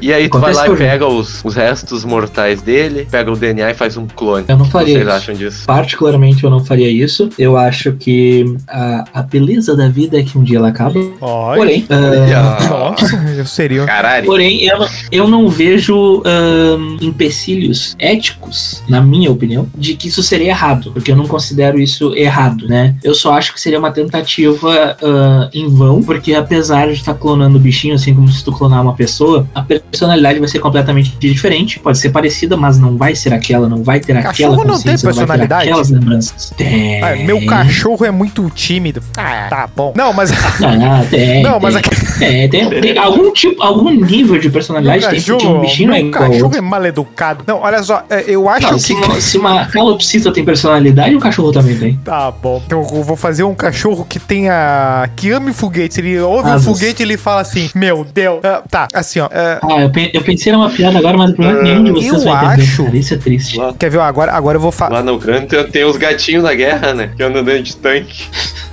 E 0.01 0.13
aí 0.13 0.29
tu 0.29 0.39
vai 0.39 0.53
lá 0.53 0.67
e 0.67 0.71
mim. 0.71 0.77
pega 0.77 1.07
os, 1.07 1.45
os 1.45 1.55
restos 1.55 2.05
mortais 2.05 2.63
dele, 2.63 3.07
pega 3.11 3.31
o 3.31 3.37
DNA 3.37 3.71
e 3.71 3.75
faz 3.75 3.97
um 3.97 4.07
clone. 4.07 4.45
Eu 4.49 4.57
não 4.57 4.63
O 4.65 4.67
que 4.67 4.73
faria 4.73 4.95
vocês 4.95 5.07
isso. 5.07 5.17
acham 5.17 5.35
disso? 5.35 5.67
Particularmente 5.67 6.45
eu 6.45 6.51
não 6.51 6.65
faria 6.65 6.91
isso. 6.91 7.29
Eu 7.39 7.57
acho 7.57 7.93
que 7.93 8.45
a, 8.69 9.05
a 9.15 9.23
beleza 9.23 9.77
da 9.77 9.89
vida 9.89 10.19
é 10.19 10.23
que 10.23 10.37
um 10.39 10.43
dia 10.43 10.59
ela 10.59 10.69
acaba. 10.69 11.01
Porém, 11.21 11.87
Olha. 11.91 12.69
Nossa, 12.69 13.17
eu 13.37 13.47
seria. 13.47 13.85
Caralho. 13.85 14.27
Porém, 14.27 14.65
eu, 14.65 14.87
eu 15.11 15.29
não 15.29 15.49
vejo 15.49 16.23
ahn, 16.25 16.97
empecilhos 17.01 17.97
éticos, 17.99 18.83
na 18.89 19.01
minha 19.01 19.31
opinião, 19.31 19.67
de 19.75 19.95
que 19.95 20.09
isso 20.09 20.23
seria 20.23 20.49
errado, 20.49 20.91
porque 20.93 21.13
eu 21.13 21.17
não 21.17 21.27
considero 21.27 21.79
isso 21.81 22.15
errado, 22.15 22.67
né? 22.69 22.95
Eu 23.03 23.15
só 23.15 23.33
acho 23.35 23.53
que 23.53 23.61
seria 23.61 23.79
uma 23.79 23.91
tentativa 23.91 24.97
ah, 25.03 25.49
em 25.53 25.69
vão, 25.69 26.03
porque 26.03 26.35
apesar 26.35 26.87
de 26.87 26.95
estar 26.95 27.15
clonando 27.15 27.57
o 27.57 27.61
bichinho, 27.61 27.95
assim 27.95 28.15
como 28.15 28.29
se 28.29 28.45
tu 28.45 28.53
clonar 28.53 28.83
uma 28.83 28.95
pessoa, 28.95 29.47
a 29.55 29.63
personalidade 29.91 30.39
vai 30.39 30.49
ser 30.49 30.59
completamente 30.59 31.17
diferente, 31.19 31.79
pode 31.79 31.99
ser 31.99 32.11
parecida, 32.11 32.57
mas 32.57 32.79
não 32.79 32.97
vai 32.97 33.15
ser 33.15 33.33
aquela, 33.33 33.69
não 33.69 33.83
vai 33.83 34.01
ter 34.01 34.13
aquela 34.13 34.31
Cachorro 34.33 34.65
não 34.65 34.81
tem 34.81 34.99
personalidade? 34.99 35.69
aquelas 35.69 35.91
lembranças. 35.91 36.53
Tem. 36.57 37.03
Ah, 37.03 37.17
meu 37.17 37.45
cachorro 37.47 38.05
é 38.05 38.11
muito 38.11 38.49
tímido. 38.51 39.03
Ah, 39.17 39.47
tá 39.51 39.69
bom. 39.75 39.93
Não, 39.97 40.13
mas. 40.13 40.31
Ah, 40.33 41.05
tem, 41.11 41.43
Não, 41.43 41.59
mas 41.61 41.75
tem, 41.75 41.83
aqui. 41.85 42.19
tem, 42.19 42.49
tem, 42.51 42.81
tem 42.81 42.99
algum 42.99 43.33
tipo, 43.33 43.63
algum 43.63 43.91
nível 43.91 44.39
de 44.39 44.45
Meu 44.49 44.53
personalidade 44.53 45.09
tem, 45.09 45.21
porque 45.21 45.33
um 45.33 45.37
cachorro, 45.39 45.61
bichinho 45.61 45.93
é 45.93 45.99
meu 45.99 46.07
igual 46.09 46.25
ao 46.25 46.31
cachorro 46.31 46.57
é 46.57 46.61
mal 46.61 46.87
educado. 46.87 47.45
Não, 47.47 47.61
olha 47.61 47.83
só, 47.83 48.03
é, 48.11 48.25
eu 48.27 48.49
acho 48.49 48.67
Não, 48.67 48.75
que. 48.75 48.81
se, 48.81 48.93
uma, 48.95 49.21
se 49.21 49.39
uma 49.39 49.67
calopsita 49.67 50.33
tem 50.33 50.45
personalidade, 50.45 51.15
um 51.15 51.21
cachorro 51.21 51.53
também 51.53 51.77
tem. 51.77 51.95
Tá 52.05 52.31
bom. 52.31 52.63
Então 52.65 52.87
eu 52.93 53.03
vou 53.03 53.17
fazer 53.17 53.43
um 53.45 53.55
cachorro 53.55 54.05
que 54.09 54.19
tenha. 54.19 55.09
que 55.17 55.31
ame 55.31 55.53
foguetes. 55.53 55.99
Ele 55.99 56.19
ouve 56.21 56.49
um 56.49 56.53
Asas. 56.53 56.65
foguete 56.65 57.03
e 57.03 57.05
ele 57.05 57.17
fala 57.17 57.41
assim: 57.41 57.71
Meu 57.75 58.05
Deus. 58.05 58.41
Ah, 58.45 58.63
tá, 58.69 58.89
assim, 58.93 59.21
ó. 59.21 59.29
ah, 59.33 59.59
Ah, 59.71 59.81
eu, 59.83 59.91
pe- 59.91 60.11
eu 60.13 60.23
pensei 60.23 60.53
numa 60.53 60.69
piada 60.71 60.99
agora, 60.99 61.17
mas 61.17 61.31
o 61.31 61.35
problema 61.35 61.61
é 61.61 61.63
que 61.63 61.69
nenhum 61.71 61.85
de 61.85 61.91
vocês 61.93 62.13
eu 62.13 62.21
vai 62.33 62.55
entender. 62.55 62.63
acho- 62.63 62.97
isso 62.97 63.15
é 63.15 63.17
triste. 63.17 63.57
Lá, 63.59 63.75
quer 63.79 63.91
ver? 63.91 63.99
ó, 63.99 64.03
Agora, 64.03 64.33
agora 64.33 64.57
eu 64.57 64.61
vou 64.61 64.73
falar. 64.73 64.97
lá 64.99 65.03
na 65.03 65.13
Ucrânia 65.13 65.47
tem, 65.47 65.65
tem 65.65 65.85
os 65.85 65.97
gatinhos 65.97 66.43
da 66.43 66.55
guerra, 66.55 66.93
né? 66.95 67.11
Que 67.17 67.23
andam 67.23 67.43
dentro 67.45 67.63
de 67.65 67.77
tanque. 67.77 68.25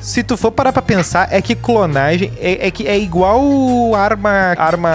Se 0.00 0.22
tu 0.22 0.36
for 0.36 0.50
parar 0.50 0.72
pra 0.72 0.82
pensar, 0.82 1.28
é 1.30 1.40
que 1.40 1.54
clonagem 1.54 2.32
é, 2.38 2.66
é 2.66 2.70
que 2.70 2.86
é 2.86 2.98
igual 2.98 3.94
arma, 3.94 4.54
arma 4.56 4.90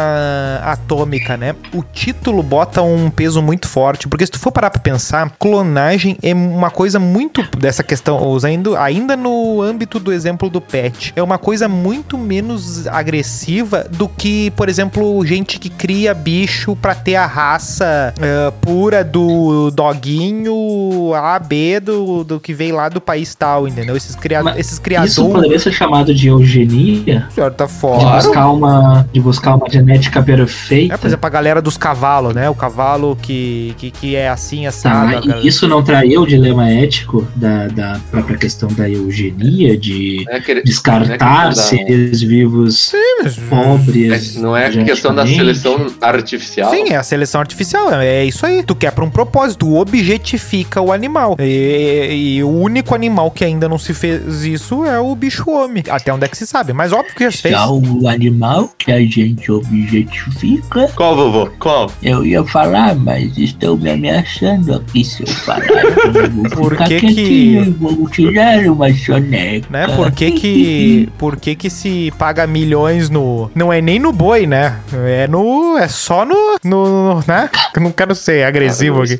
atômica, 0.63 1.37
né? 1.37 1.55
O 1.73 1.83
título 1.83 2.43
bota 2.43 2.81
um 2.81 3.09
peso 3.09 3.41
muito 3.41 3.67
forte, 3.67 4.07
porque 4.07 4.25
se 4.25 4.31
tu 4.31 4.39
for 4.39 4.51
parar 4.51 4.69
pra 4.69 4.81
pensar, 4.81 5.29
clonagem 5.39 6.17
é 6.21 6.33
uma 6.33 6.69
coisa 6.69 6.99
muito 6.99 7.43
dessa 7.57 7.83
questão, 7.83 8.21
usando 8.27 8.75
ainda 8.75 9.15
no 9.15 9.61
âmbito 9.61 9.99
do 9.99 10.11
exemplo 10.11 10.49
do 10.49 10.61
pet, 10.61 11.13
é 11.15 11.23
uma 11.23 11.37
coisa 11.37 11.67
muito 11.67 12.17
menos 12.17 12.87
agressiva 12.87 13.85
do 13.89 14.07
que, 14.07 14.51
por 14.51 14.69
exemplo, 14.69 15.25
gente 15.25 15.59
que 15.59 15.69
cria 15.69 16.13
bicho 16.13 16.75
pra 16.75 16.93
ter 16.93 17.15
a 17.15 17.25
raça 17.25 18.13
eh, 18.19 18.51
pura 18.61 19.03
do 19.03 19.71
doguinho 19.71 21.13
A, 21.13 21.39
B, 21.39 21.79
do, 21.79 22.23
do 22.23 22.39
que 22.39 22.53
veio 22.53 22.75
lá 22.75 22.89
do 22.89 22.99
país 22.99 23.33
tal, 23.35 23.67
entendeu? 23.67 23.95
Esses, 23.95 24.15
cria 24.15 24.41
Esses 24.57 24.73
Isso 24.73 24.81
criadores, 24.81 25.15
poderia 25.17 25.59
ser 25.59 25.71
chamado 25.71 26.13
de 26.13 26.27
eugenia? 26.27 27.25
de 27.29 27.33
certa 27.33 27.65
De 27.65 27.71
forma. 27.73 28.15
buscar, 28.15 28.49
uma, 28.51 29.07
de 29.13 29.19
buscar 29.19 29.55
uma 29.55 29.69
genética 29.69 30.21
perfeita? 30.21 30.93
É, 30.93 30.97
por 30.97 31.07
exemplo, 31.07 31.25
a 31.25 31.29
galera 31.29 31.61
dos 31.61 31.77
cavalos, 31.77 32.33
né? 32.33 32.49
O 32.49 32.55
cavalo 32.55 33.17
que, 33.21 33.73
que, 33.77 33.91
que 33.91 34.15
é 34.15 34.29
assim, 34.29 34.63
Tá, 34.63 34.69
assado. 34.69 35.11
galera- 35.11 35.39
e 35.43 35.47
isso 35.47 35.67
não 35.67 35.83
traria 35.83 36.19
o 36.19 36.25
dilema 36.25 36.69
ético 36.69 37.27
da, 37.35 37.67
da 37.67 37.99
própria 38.11 38.37
questão 38.37 38.69
da 38.69 38.89
eugenia, 38.89 39.77
de 39.77 40.25
É 40.29 40.37
aquele- 40.37 40.63
descartar 40.63 41.49
é 41.49 41.55
seres 41.55 42.21
vivos 42.21 42.91
mas- 43.23 43.35
pobres? 43.37 44.35
É- 44.35 44.39
não 44.39 44.55
é 44.55 44.67
a 44.67 44.83
questão 44.83 45.13
da 45.13 45.25
seleção 45.25 45.87
artificial? 46.01 46.69
Sim, 46.71 46.89
é 46.89 46.95
a 46.95 47.03
seleção 47.03 47.39
artificial, 47.41 47.91
é 47.93 48.07
é 48.07 48.25
isso 48.25 48.45
aí. 48.45 48.63
Tu 48.63 48.73
quer 48.75 48.91
pra 48.91 49.03
um 49.03 49.09
propósito, 49.09 49.59
tu 49.65 49.75
objetifica 49.75 50.81
o 50.81 50.91
animal. 50.91 51.35
E, 51.39 52.35
e 52.37 52.43
o 52.43 52.49
único 52.49 52.95
animal 52.95 53.29
que 53.29 53.43
ainda 53.43 53.67
não 53.67 53.77
se 53.77 53.93
fez 53.93 54.43
isso 54.53 54.85
é 54.85 54.99
o 54.99 55.13
bicho 55.15 55.49
homem. 55.49 55.83
Até 55.89 56.13
onde 56.13 56.25
é 56.25 56.27
que 56.27 56.37
se 56.37 56.45
sabe, 56.47 56.73
mas 56.73 56.91
óbvio 56.91 57.13
que 57.15 57.23
já 57.23 57.31
se 57.31 57.37
fez. 57.39 57.53
Já 57.53 57.67
o 57.69 58.07
animal 58.07 58.69
que 58.77 58.91
a 58.91 58.99
gente 58.99 59.51
objetifica, 59.51 60.87
Qual, 60.95 61.15
vovô? 61.15 61.49
Qual? 61.59 61.91
eu 62.01 62.25
ia 62.25 62.43
falar, 62.45 62.95
mas 62.95 63.37
estão 63.37 63.75
me 63.77 63.89
ameaçando 63.91 64.75
aqui 64.75 65.03
se 65.03 65.23
eu 65.23 65.27
falar. 65.27 65.67
Eu 65.67 66.29
vou 66.31 66.43
Por 66.49 66.71
ficar 66.71 66.87
que 66.87 66.99
que- 67.01 67.75
Vou 67.79 68.09
tirar 68.09 68.59
uma 68.67 68.91
soneca. 68.93 69.67
Né? 69.69 69.87
Por 69.95 70.11
que 70.11 70.31
que, 70.31 71.09
por 71.17 71.35
que 71.37 71.55
que 71.55 71.69
se 71.69 72.11
paga 72.17 72.45
milhões 72.47 73.09
no... 73.09 73.49
Não 73.55 73.71
é 73.71 73.81
nem 73.81 73.99
no 73.99 74.11
boi, 74.11 74.45
né? 74.47 74.77
É 74.93 75.27
no... 75.27 75.77
É 75.77 75.87
só 75.87 76.25
no... 76.25 76.57
no 76.63 77.23
né? 77.27 77.49
Eu 77.75 77.81
não 77.81 77.91
quero 77.91 78.15
ser 78.15 78.43
agressivo 78.45 79.01
aqui. 79.03 79.19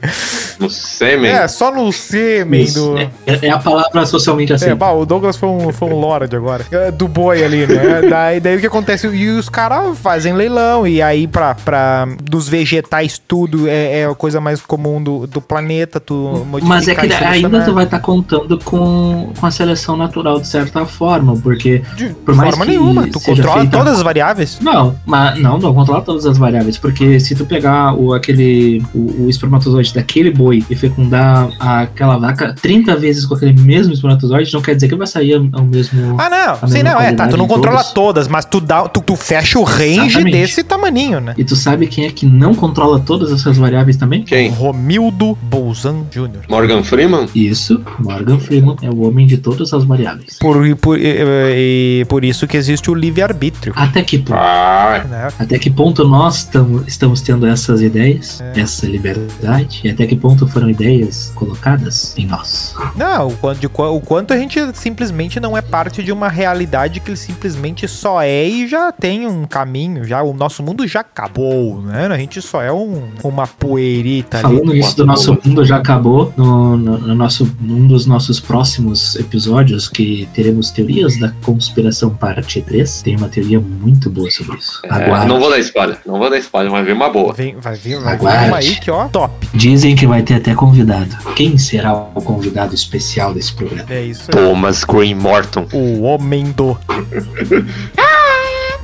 No 0.59 0.69
sêmen? 0.69 1.31
É, 1.31 1.47
só 1.47 1.71
no 1.71 1.91
sêmen 1.91 2.65
do... 2.73 2.97
é, 2.97 3.09
é 3.43 3.49
a 3.49 3.59
palavra 3.59 4.05
socialmente 4.05 4.51
É, 4.51 4.55
aceita. 4.55 4.75
bah, 4.75 4.91
o 4.91 5.05
Douglas 5.07 5.37
foi 5.37 5.49
um, 5.49 5.71
foi 5.71 5.89
um 5.89 5.99
lord 5.99 6.35
agora. 6.35 6.65
É, 6.71 6.91
Do 6.91 7.07
boi 7.07 7.43
ali, 7.43 7.65
né? 7.65 8.01
daí, 8.09 8.39
daí 8.39 8.57
o 8.57 8.59
que 8.59 8.67
acontece? 8.67 9.07
E 9.07 9.29
os 9.29 9.49
caras 9.49 9.97
fazem 9.97 10.33
leilão. 10.33 10.85
E 10.87 11.01
aí, 11.01 11.27
pra, 11.27 11.55
pra 11.55 12.07
dos 12.21 12.47
vegetais, 12.49 13.19
tudo 13.25 13.67
é, 13.67 14.01
é 14.01 14.05
a 14.05 14.13
coisa 14.15 14.39
mais 14.41 14.61
comum 14.61 15.01
do, 15.01 15.25
do 15.27 15.41
planeta. 15.41 15.99
Tu 15.99 16.45
Mas 16.63 16.87
é 16.87 16.95
que 16.95 17.13
ainda 17.13 17.63
tu 17.63 17.73
vai 17.73 17.85
estar 17.85 17.99
contando 17.99 18.59
com, 18.63 19.31
com 19.39 19.45
a 19.45 19.51
seleção 19.51 19.95
natural 19.95 20.39
de 20.39 20.47
certa 20.47 20.85
forma, 20.85 21.35
porque 21.37 21.81
De 21.95 22.09
por 22.09 22.35
mais 22.35 22.49
forma 22.51 22.65
que 22.65 22.71
nenhuma. 22.71 23.07
Tu 23.07 23.19
controla 23.19 23.61
feita- 23.61 23.77
todas 23.77 23.93
as 23.97 24.01
variáveis. 24.01 24.59
Não, 24.61 24.95
mas 25.05 25.39
não, 25.39 25.57
não 25.57 25.73
controlar 25.73 26.01
todas 26.01 26.25
as 26.25 26.37
variáveis, 26.37 26.77
porque 26.77 27.19
se 27.19 27.35
tu 27.35 27.45
pegar 27.45 27.93
o 27.93 28.13
aquele 28.13 28.83
o, 28.93 29.25
o 29.25 29.29
espermatozoide 29.29 29.93
daquele 29.93 30.31
boi 30.31 30.63
e 30.69 30.75
fecundar 30.75 31.49
aquela 31.59 32.17
vaca 32.17 32.53
30 32.61 32.95
vezes 32.97 33.25
com 33.25 33.35
aquele 33.35 33.53
mesmo 33.53 33.93
espermatozoide, 33.93 34.53
não 34.53 34.61
quer 34.61 34.75
dizer 34.75 34.87
que 34.89 34.96
vai 34.97 35.07
sair 35.07 35.33
ao 35.53 35.63
mesmo 35.63 36.15
Ah, 36.19 36.29
não. 36.61 36.67
Sim, 36.69 36.83
não. 36.83 36.99
É, 36.99 37.13
tá. 37.13 37.27
Tu 37.27 37.37
não 37.37 37.47
controla 37.47 37.77
todas. 37.77 37.93
todas, 37.93 38.27
mas 38.27 38.45
tu, 38.45 38.59
dá, 38.59 38.87
tu, 38.87 39.01
tu 39.01 39.15
fecha 39.15 39.59
o 39.59 39.63
range 39.63 39.99
Exatamente. 40.07 40.31
desse 40.37 40.63
tamaninho, 40.63 41.19
né? 41.19 41.33
E 41.37 41.43
tu 41.43 41.55
sabe 41.55 41.87
quem 41.87 42.05
é 42.05 42.11
que 42.11 42.25
não 42.25 42.53
controla 42.55 42.99
todas 42.99 43.31
essas 43.31 43.57
variáveis 43.57 43.97
também? 43.97 44.23
Quem? 44.23 44.49
Romildo 44.49 45.37
Bolzan 45.41 46.03
Jr. 46.11 46.41
Morgan 46.49 46.83
Freeman? 46.83 47.27
Isso, 47.35 47.81
Morgan 47.99 48.39
Freeman 48.39 48.75
é 48.81 48.89
o 48.89 49.01
homem 49.07 49.25
de 49.27 49.37
todas 49.37 49.73
as 49.73 49.83
variáveis. 49.83 50.37
Por, 50.39 50.57
por, 50.77 50.97
e, 50.99 52.01
e- 52.01 52.05
por 52.05 52.23
isso 52.25 52.47
que 52.47 52.57
existe 52.57 52.89
o 52.89 52.93
livre-arbítrio. 52.93 53.73
Até 53.75 54.01
que 54.03 54.17
ponto? 54.17 54.37
Ah, 54.37 55.03
Né? 55.09 55.27
Até 55.39 55.59
que 55.59 55.69
ponto 55.69 56.07
nós 56.07 56.43
tamo, 56.43 56.83
estamos 56.87 57.21
tendo 57.21 57.45
essas 57.45 57.81
ideias, 57.81 58.41
É. 58.41 58.61
essa 58.61 58.85
liberdade, 58.85 59.81
e 59.83 59.89
até 59.89 60.05
que 60.05 60.15
ponto 60.15 60.47
foram 60.47 60.69
ideias 60.69 61.31
colocadas 61.35 62.13
em 62.17 62.25
nós? 62.25 62.75
Não, 62.95 63.27
o 63.27 63.31
quanto, 63.37 63.65
o 63.65 64.01
quanto 64.01 64.33
a 64.33 64.37
gente 64.37 64.59
se 64.73 64.86
simplesmente 64.87 65.37
não 65.37 65.57
é 65.57 65.61
parte 65.61 66.01
de 66.01 66.13
uma 66.13 66.29
realidade 66.29 67.01
que 67.01 67.09
ele 67.09 67.17
simplesmente 67.17 67.85
só 67.89 68.21
é 68.21 68.47
e 68.47 68.67
já 68.67 68.89
tem 68.89 69.27
um 69.27 69.43
caminho, 69.43 70.05
já 70.05 70.23
o 70.23 70.33
nosso 70.33 70.63
mundo 70.63 70.87
já 70.87 71.01
acabou, 71.01 71.81
né? 71.81 72.07
A 72.07 72.17
gente 72.17 72.41
só 72.41 72.61
é 72.61 72.71
um, 72.71 73.03
uma 73.21 73.45
poeirita 73.45 74.37
ali. 74.37 74.55
Falando 74.55 74.75
isso 74.75 74.95
do 74.95 75.05
nosso 75.05 75.37
mundo 75.43 75.65
já 75.65 75.75
acabou, 75.75 76.33
no, 76.37 76.77
no, 76.77 76.97
no 76.99 77.15
nosso, 77.15 77.53
num 77.59 77.85
dos 77.85 78.05
nossos 78.05 78.39
próximos 78.39 79.17
episódios, 79.17 79.89
que 79.89 80.27
teremos 80.33 80.71
teorias 80.71 81.19
da 81.19 81.33
conspiração 81.43 82.11
parte 82.11 82.61
3, 82.61 83.01
tem 83.01 83.17
uma 83.17 83.27
teoria 83.27 83.59
muito 83.59 84.09
boa 84.09 84.31
sobre 84.31 84.57
isso. 84.57 84.79
É, 84.85 84.89
Aguarde. 84.89 85.27
não 85.27 85.39
vou 85.39 85.49
dar 85.49 85.59
spoiler, 85.59 85.97
não 86.05 86.17
vou 86.17 86.29
dar 86.29 86.37
spoiler, 86.37 86.71
mas 86.71 86.85
vem 86.85 86.93
uma 86.93 87.09
boa. 87.09 87.33
Vem, 87.33 87.57
vai 87.57 87.75
vir, 87.75 87.99
vai 87.99 88.17
vir 88.17 88.25
Aguarde. 88.25 88.47
uma 88.47 88.57
aí 88.57 88.75
que, 88.75 88.89
ó, 88.89 89.07
top. 89.09 89.49
Dizem 89.53 89.95
que 89.97 90.07
vai 90.07 90.21
ter 90.21 90.35
até 90.35 90.55
convidado. 90.55 91.13
Quem 91.35 91.57
será 91.57 91.93
o 91.93 92.21
convidado 92.21 92.73
especial 92.73 93.33
desse 93.33 93.51
programa? 93.53 93.85
É 93.89 94.03
isso 94.03 94.31
aí. 94.33 94.43
Thomas 94.43 94.76
Green 94.83 95.15
Morton. 95.15 95.67
O 95.73 96.03
homem 96.03 96.51
do. 96.51 96.77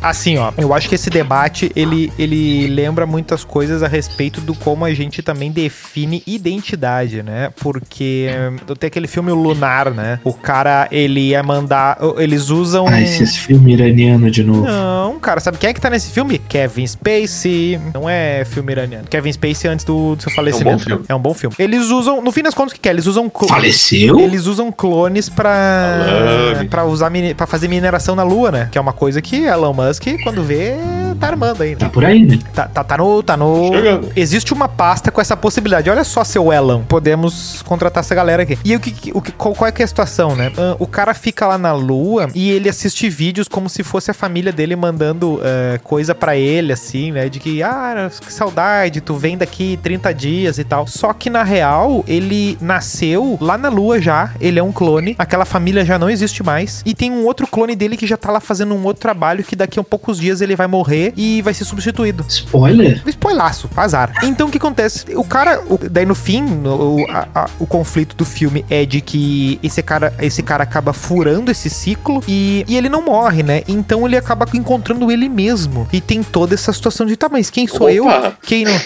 Assim, 0.03 0.37
ó, 0.37 0.51
eu 0.57 0.73
acho 0.73 0.89
que 0.89 0.95
esse 0.95 1.09
debate 1.09 1.71
ele, 1.75 2.11
ele 2.19 2.67
lembra 2.67 3.05
muitas 3.05 3.45
coisas 3.45 3.81
a 3.81 3.87
respeito 3.87 4.41
do 4.41 4.53
como 4.53 4.83
a 4.83 4.93
gente 4.93 5.21
também 5.21 5.49
define 5.49 6.21
identidade, 6.27 7.23
né? 7.23 7.51
Porque 7.61 8.27
hum, 8.69 8.75
tem 8.75 8.87
aquele 8.87 9.07
filme 9.07 9.31
Lunar, 9.31 9.91
né? 9.91 10.19
O 10.23 10.33
cara, 10.33 10.87
ele 10.91 11.29
ia 11.29 11.41
mandar. 11.41 11.97
Eles 12.17 12.49
usam. 12.49 12.87
Ah, 12.87 13.01
esse 13.01 13.25
filme 13.37 13.73
iraniano 13.73 14.29
de 14.29 14.43
novo. 14.43 14.65
Não, 14.65 15.19
cara, 15.19 15.39
sabe 15.39 15.57
quem 15.57 15.69
é 15.69 15.73
que 15.73 15.79
tá 15.79 15.89
nesse 15.89 16.11
filme? 16.11 16.37
Kevin 16.37 16.85
Spacey. 16.87 17.79
Não 17.93 18.09
é 18.09 18.43
filme 18.45 18.71
iraniano. 18.71 19.05
Kevin 19.07 19.31
Spacey 19.31 19.69
antes 19.69 19.85
do, 19.85 20.15
do 20.15 20.21
seu 20.21 20.31
falecimento. 20.31 20.83
filme. 20.83 21.05
É 21.07 21.15
um 21.15 21.19
bom 21.19 21.33
filme. 21.33 21.55
Eles 21.57 21.89
usam, 21.89 22.21
no 22.21 22.31
fim 22.31 22.43
das 22.43 22.53
contas, 22.53 22.75
o 22.75 22.79
que 22.79 22.89
é? 22.89 22.91
Eles 22.91 23.05
usam. 23.05 23.31
Faleceu? 23.47 24.19
Eles 24.19 24.45
usam 24.47 24.71
clones 24.71 25.29
pra, 25.29 26.65
pra, 26.69 26.85
usar, 26.85 27.11
pra 27.37 27.47
fazer 27.47 27.67
mineração 27.67 28.15
na 28.15 28.23
Lua, 28.23 28.51
né? 28.51 28.69
Que 28.71 28.77
é 28.77 28.81
uma 28.81 28.93
coisa 28.93 29.21
que 29.21 29.43
Elon 29.45 29.73
Musk, 29.73 29.92
quando 30.23 30.43
vê, 30.43 30.75
tá 31.19 31.27
armando 31.27 31.63
aí, 31.63 31.71
né? 31.71 31.75
Tá 31.75 31.89
por 31.89 32.05
aí, 32.05 32.23
né? 32.23 32.39
Tá, 32.53 32.67
tá, 32.67 32.83
tá 32.83 32.97
no. 32.97 33.23
Tá 33.23 33.37
no. 33.37 33.71
Chegando. 33.73 34.11
Existe 34.15 34.53
uma 34.53 34.67
pasta 34.67 35.11
com 35.11 35.21
essa 35.21 35.35
possibilidade. 35.35 35.89
Olha 35.89 36.03
só, 36.03 36.23
seu 36.23 36.51
Elon. 36.51 36.83
Podemos 36.83 37.61
contratar 37.63 38.01
essa 38.01 38.15
galera 38.15 38.43
aqui. 38.43 38.57
E 38.63 38.75
o 38.75 38.79
que, 38.79 39.11
o 39.13 39.21
que, 39.21 39.31
qual, 39.31 39.53
qual 39.53 39.67
é 39.67 39.71
que 39.71 39.81
é 39.81 39.85
a 39.85 39.87
situação, 39.87 40.35
né? 40.35 40.51
O 40.79 40.87
cara 40.87 41.13
fica 41.13 41.47
lá 41.47 41.57
na 41.57 41.73
Lua 41.73 42.29
e 42.33 42.51
ele 42.51 42.69
assiste 42.69 43.09
vídeos 43.09 43.47
como 43.47 43.69
se 43.69 43.83
fosse 43.83 44.11
a 44.11 44.13
família 44.13 44.51
dele 44.51 44.75
mandando 44.75 45.39
ah, 45.43 45.79
coisa 45.83 46.13
pra 46.15 46.35
ele, 46.35 46.73
assim, 46.73 47.11
né? 47.11 47.29
De 47.29 47.39
que, 47.39 47.61
ah, 47.63 48.09
que 48.25 48.31
saudade, 48.31 49.01
tu 49.01 49.15
vem 49.15 49.37
daqui 49.37 49.77
30 49.81 50.13
dias 50.13 50.57
e 50.57 50.63
tal. 50.63 50.87
Só 50.87 51.13
que 51.13 51.29
na 51.29 51.43
real, 51.43 52.03
ele 52.07 52.57
nasceu 52.59 53.37
lá 53.39 53.57
na 53.57 53.69
Lua 53.69 54.01
já. 54.01 54.31
Ele 54.39 54.59
é 54.59 54.63
um 54.63 54.71
clone. 54.71 55.15
Aquela 55.17 55.45
família 55.45 55.85
já 55.85 55.97
não 55.97 56.09
existe 56.09 56.43
mais. 56.43 56.81
E 56.85 56.93
tem 56.93 57.11
um 57.11 57.25
outro 57.25 57.47
clone 57.47 57.75
dele 57.75 57.97
que 57.97 58.07
já 58.07 58.17
tá 58.17 58.31
lá 58.31 58.39
fazendo 58.39 58.73
um 58.73 58.83
outro 58.83 59.01
trabalho 59.01 59.43
que 59.43 59.55
daqui 59.55 59.79
a 59.79 59.82
poucos 59.83 60.19
dias 60.19 60.41
ele 60.41 60.55
vai 60.55 60.67
morrer 60.67 61.13
e 61.15 61.41
vai 61.41 61.53
ser 61.53 61.65
substituído. 61.65 62.25
Spoiler? 62.27 63.01
Spoilaço, 63.07 63.69
azar. 63.75 64.13
Então 64.23 64.47
o 64.47 64.51
que 64.51 64.57
acontece? 64.57 65.05
O 65.15 65.23
cara, 65.23 65.61
o- 65.69 65.79
daí 65.89 66.05
no 66.05 66.15
fim, 66.15 66.43
o, 66.65 67.05
a- 67.09 67.27
a- 67.33 67.49
o 67.59 67.65
conflito 67.65 68.15
do 68.15 68.25
filme 68.25 68.65
é 68.69 68.85
de 68.85 69.01
que 69.01 69.59
esse 69.63 69.81
cara, 69.81 70.13
esse 70.19 70.41
cara 70.43 70.63
acaba 70.63 70.93
furando 70.93 71.51
esse 71.51 71.69
ciclo 71.69 72.23
e, 72.27 72.63
e 72.67 72.75
ele 72.77 72.89
não 72.89 73.03
morre, 73.03 73.43
né? 73.43 73.63
Então 73.67 74.05
ele 74.05 74.17
acaba 74.17 74.45
encontrando 74.53 75.11
ele 75.11 75.27
mesmo. 75.29 75.87
E 75.91 75.99
tem 76.01 76.21
toda 76.23 76.53
essa 76.53 76.71
situação 76.73 77.05
de, 77.05 77.15
tá, 77.15 77.27
mas 77.29 77.49
quem 77.49 77.67
sou 77.67 77.89
eu? 77.89 78.05
Opa! 78.07 78.33
Quem 78.41 78.65
não. 78.65 78.73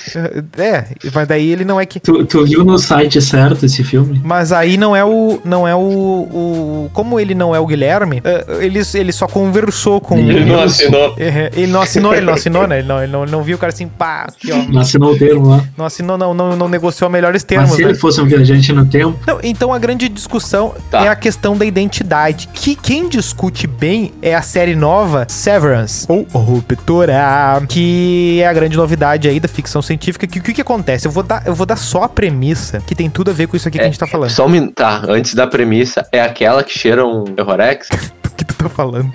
É, 0.57 0.85
mas 1.13 1.27
daí 1.27 1.49
ele 1.49 1.63
não 1.65 1.79
é 1.79 1.85
que. 1.85 1.99
Tu, 1.99 2.25
tu 2.25 2.43
viu 2.45 2.63
no 2.63 2.77
site 2.77 3.21
certo 3.21 3.65
esse 3.65 3.83
filme? 3.83 4.19
Mas 4.23 4.51
aí 4.51 4.77
não 4.77 4.95
é 4.95 5.03
o. 5.03 5.39
Não 5.43 5.67
é 5.67 5.75
o. 5.75 5.79
o- 5.79 6.89
como 6.93 7.19
ele 7.19 7.35
não 7.35 7.55
é 7.55 7.59
o 7.59 7.65
Guilherme, 7.65 8.21
eh, 8.23 8.45
ele, 8.61 8.79
ele 8.93 9.11
só 9.11 9.27
conversou 9.27 9.99
com. 10.01 10.17
Ele 10.17 10.45
não 10.45 10.61
assinou. 10.87 11.15
É, 11.17 11.51
ele 11.55 11.71
não 11.71 11.81
assinou, 11.81 12.13
ele 12.13 12.25
não 12.25 12.33
assinou, 12.33 12.67
né? 12.67 12.79
Ele 12.79 12.87
não, 12.87 13.03
ele 13.03 13.11
não, 13.11 13.23
ele 13.23 13.31
não 13.31 13.43
viu 13.43 13.55
o 13.55 13.59
cara 13.59 13.71
assim, 13.71 13.87
pá, 13.87 14.25
aqui, 14.27 14.51
ó. 14.51 14.57
Não 14.71 14.81
assinou 14.81 15.13
o 15.13 15.17
termo 15.17 15.49
lá. 15.49 15.63
Não 15.77 15.85
assinou, 15.85 16.17
não, 16.17 16.33
não, 16.33 16.55
não 16.55 16.67
negociou 16.69 17.09
melhores 17.09 17.41
Mas 17.43 17.47
termos, 17.47 17.71
se 17.71 17.81
né? 17.83 17.89
ele 17.89 17.97
fosse 17.97 18.21
um 18.21 18.25
viajante 18.25 18.71
no 18.73 18.85
tempo, 18.85 19.17
Não, 19.27 19.39
então 19.43 19.73
a 19.73 19.79
grande 19.79 20.09
discussão 20.09 20.73
Tá. 20.89 21.05
é 21.05 21.07
a 21.09 21.15
questão 21.15 21.57
da 21.57 21.65
identidade. 21.65 22.49
Que 22.53 22.75
quem 22.75 23.07
discute 23.09 23.67
bem 23.67 24.13
é 24.21 24.35
a 24.35 24.41
série 24.41 24.75
nova 24.75 25.25
Severance, 25.29 26.05
ou 26.09 26.25
Ruptura, 26.33 27.13
que 27.67 28.39
é 28.41 28.47
a 28.47 28.53
grande 28.53 28.77
novidade 28.77 29.27
aí 29.27 29.39
da 29.39 29.47
ficção 29.47 29.81
científica. 29.81 30.25
Que 30.27 30.39
o 30.39 30.41
que, 30.41 30.53
que 30.53 30.61
acontece? 30.61 31.07
Eu 31.07 31.11
vou, 31.11 31.23
dar, 31.23 31.43
eu 31.45 31.53
vou 31.53 31.65
dar 31.65 31.75
só 31.75 32.03
a 32.03 32.09
premissa, 32.09 32.81
que 32.85 32.95
tem 32.95 33.09
tudo 33.09 33.31
a 33.31 33.33
ver 33.33 33.47
com 33.47 33.55
isso 33.55 33.67
aqui 33.67 33.77
que 33.77 33.83
a 33.83 33.87
gente 33.87 33.99
tá 33.99 34.07
falando. 34.07 34.29
Só 34.29 34.45
um 34.45 34.49
minuto. 34.49 34.73
Tá, 34.75 35.03
antes 35.07 35.33
da 35.33 35.47
premissa, 35.47 36.07
é 36.11 36.21
aquela 36.21 36.63
que 36.63 36.77
cheira 36.77 37.05
um 37.05 37.25
Errorex? 37.37 37.87
O 38.37 38.45
que 38.45 38.45
tu 38.45 38.53
tá 38.53 38.69
falando? 38.69 39.09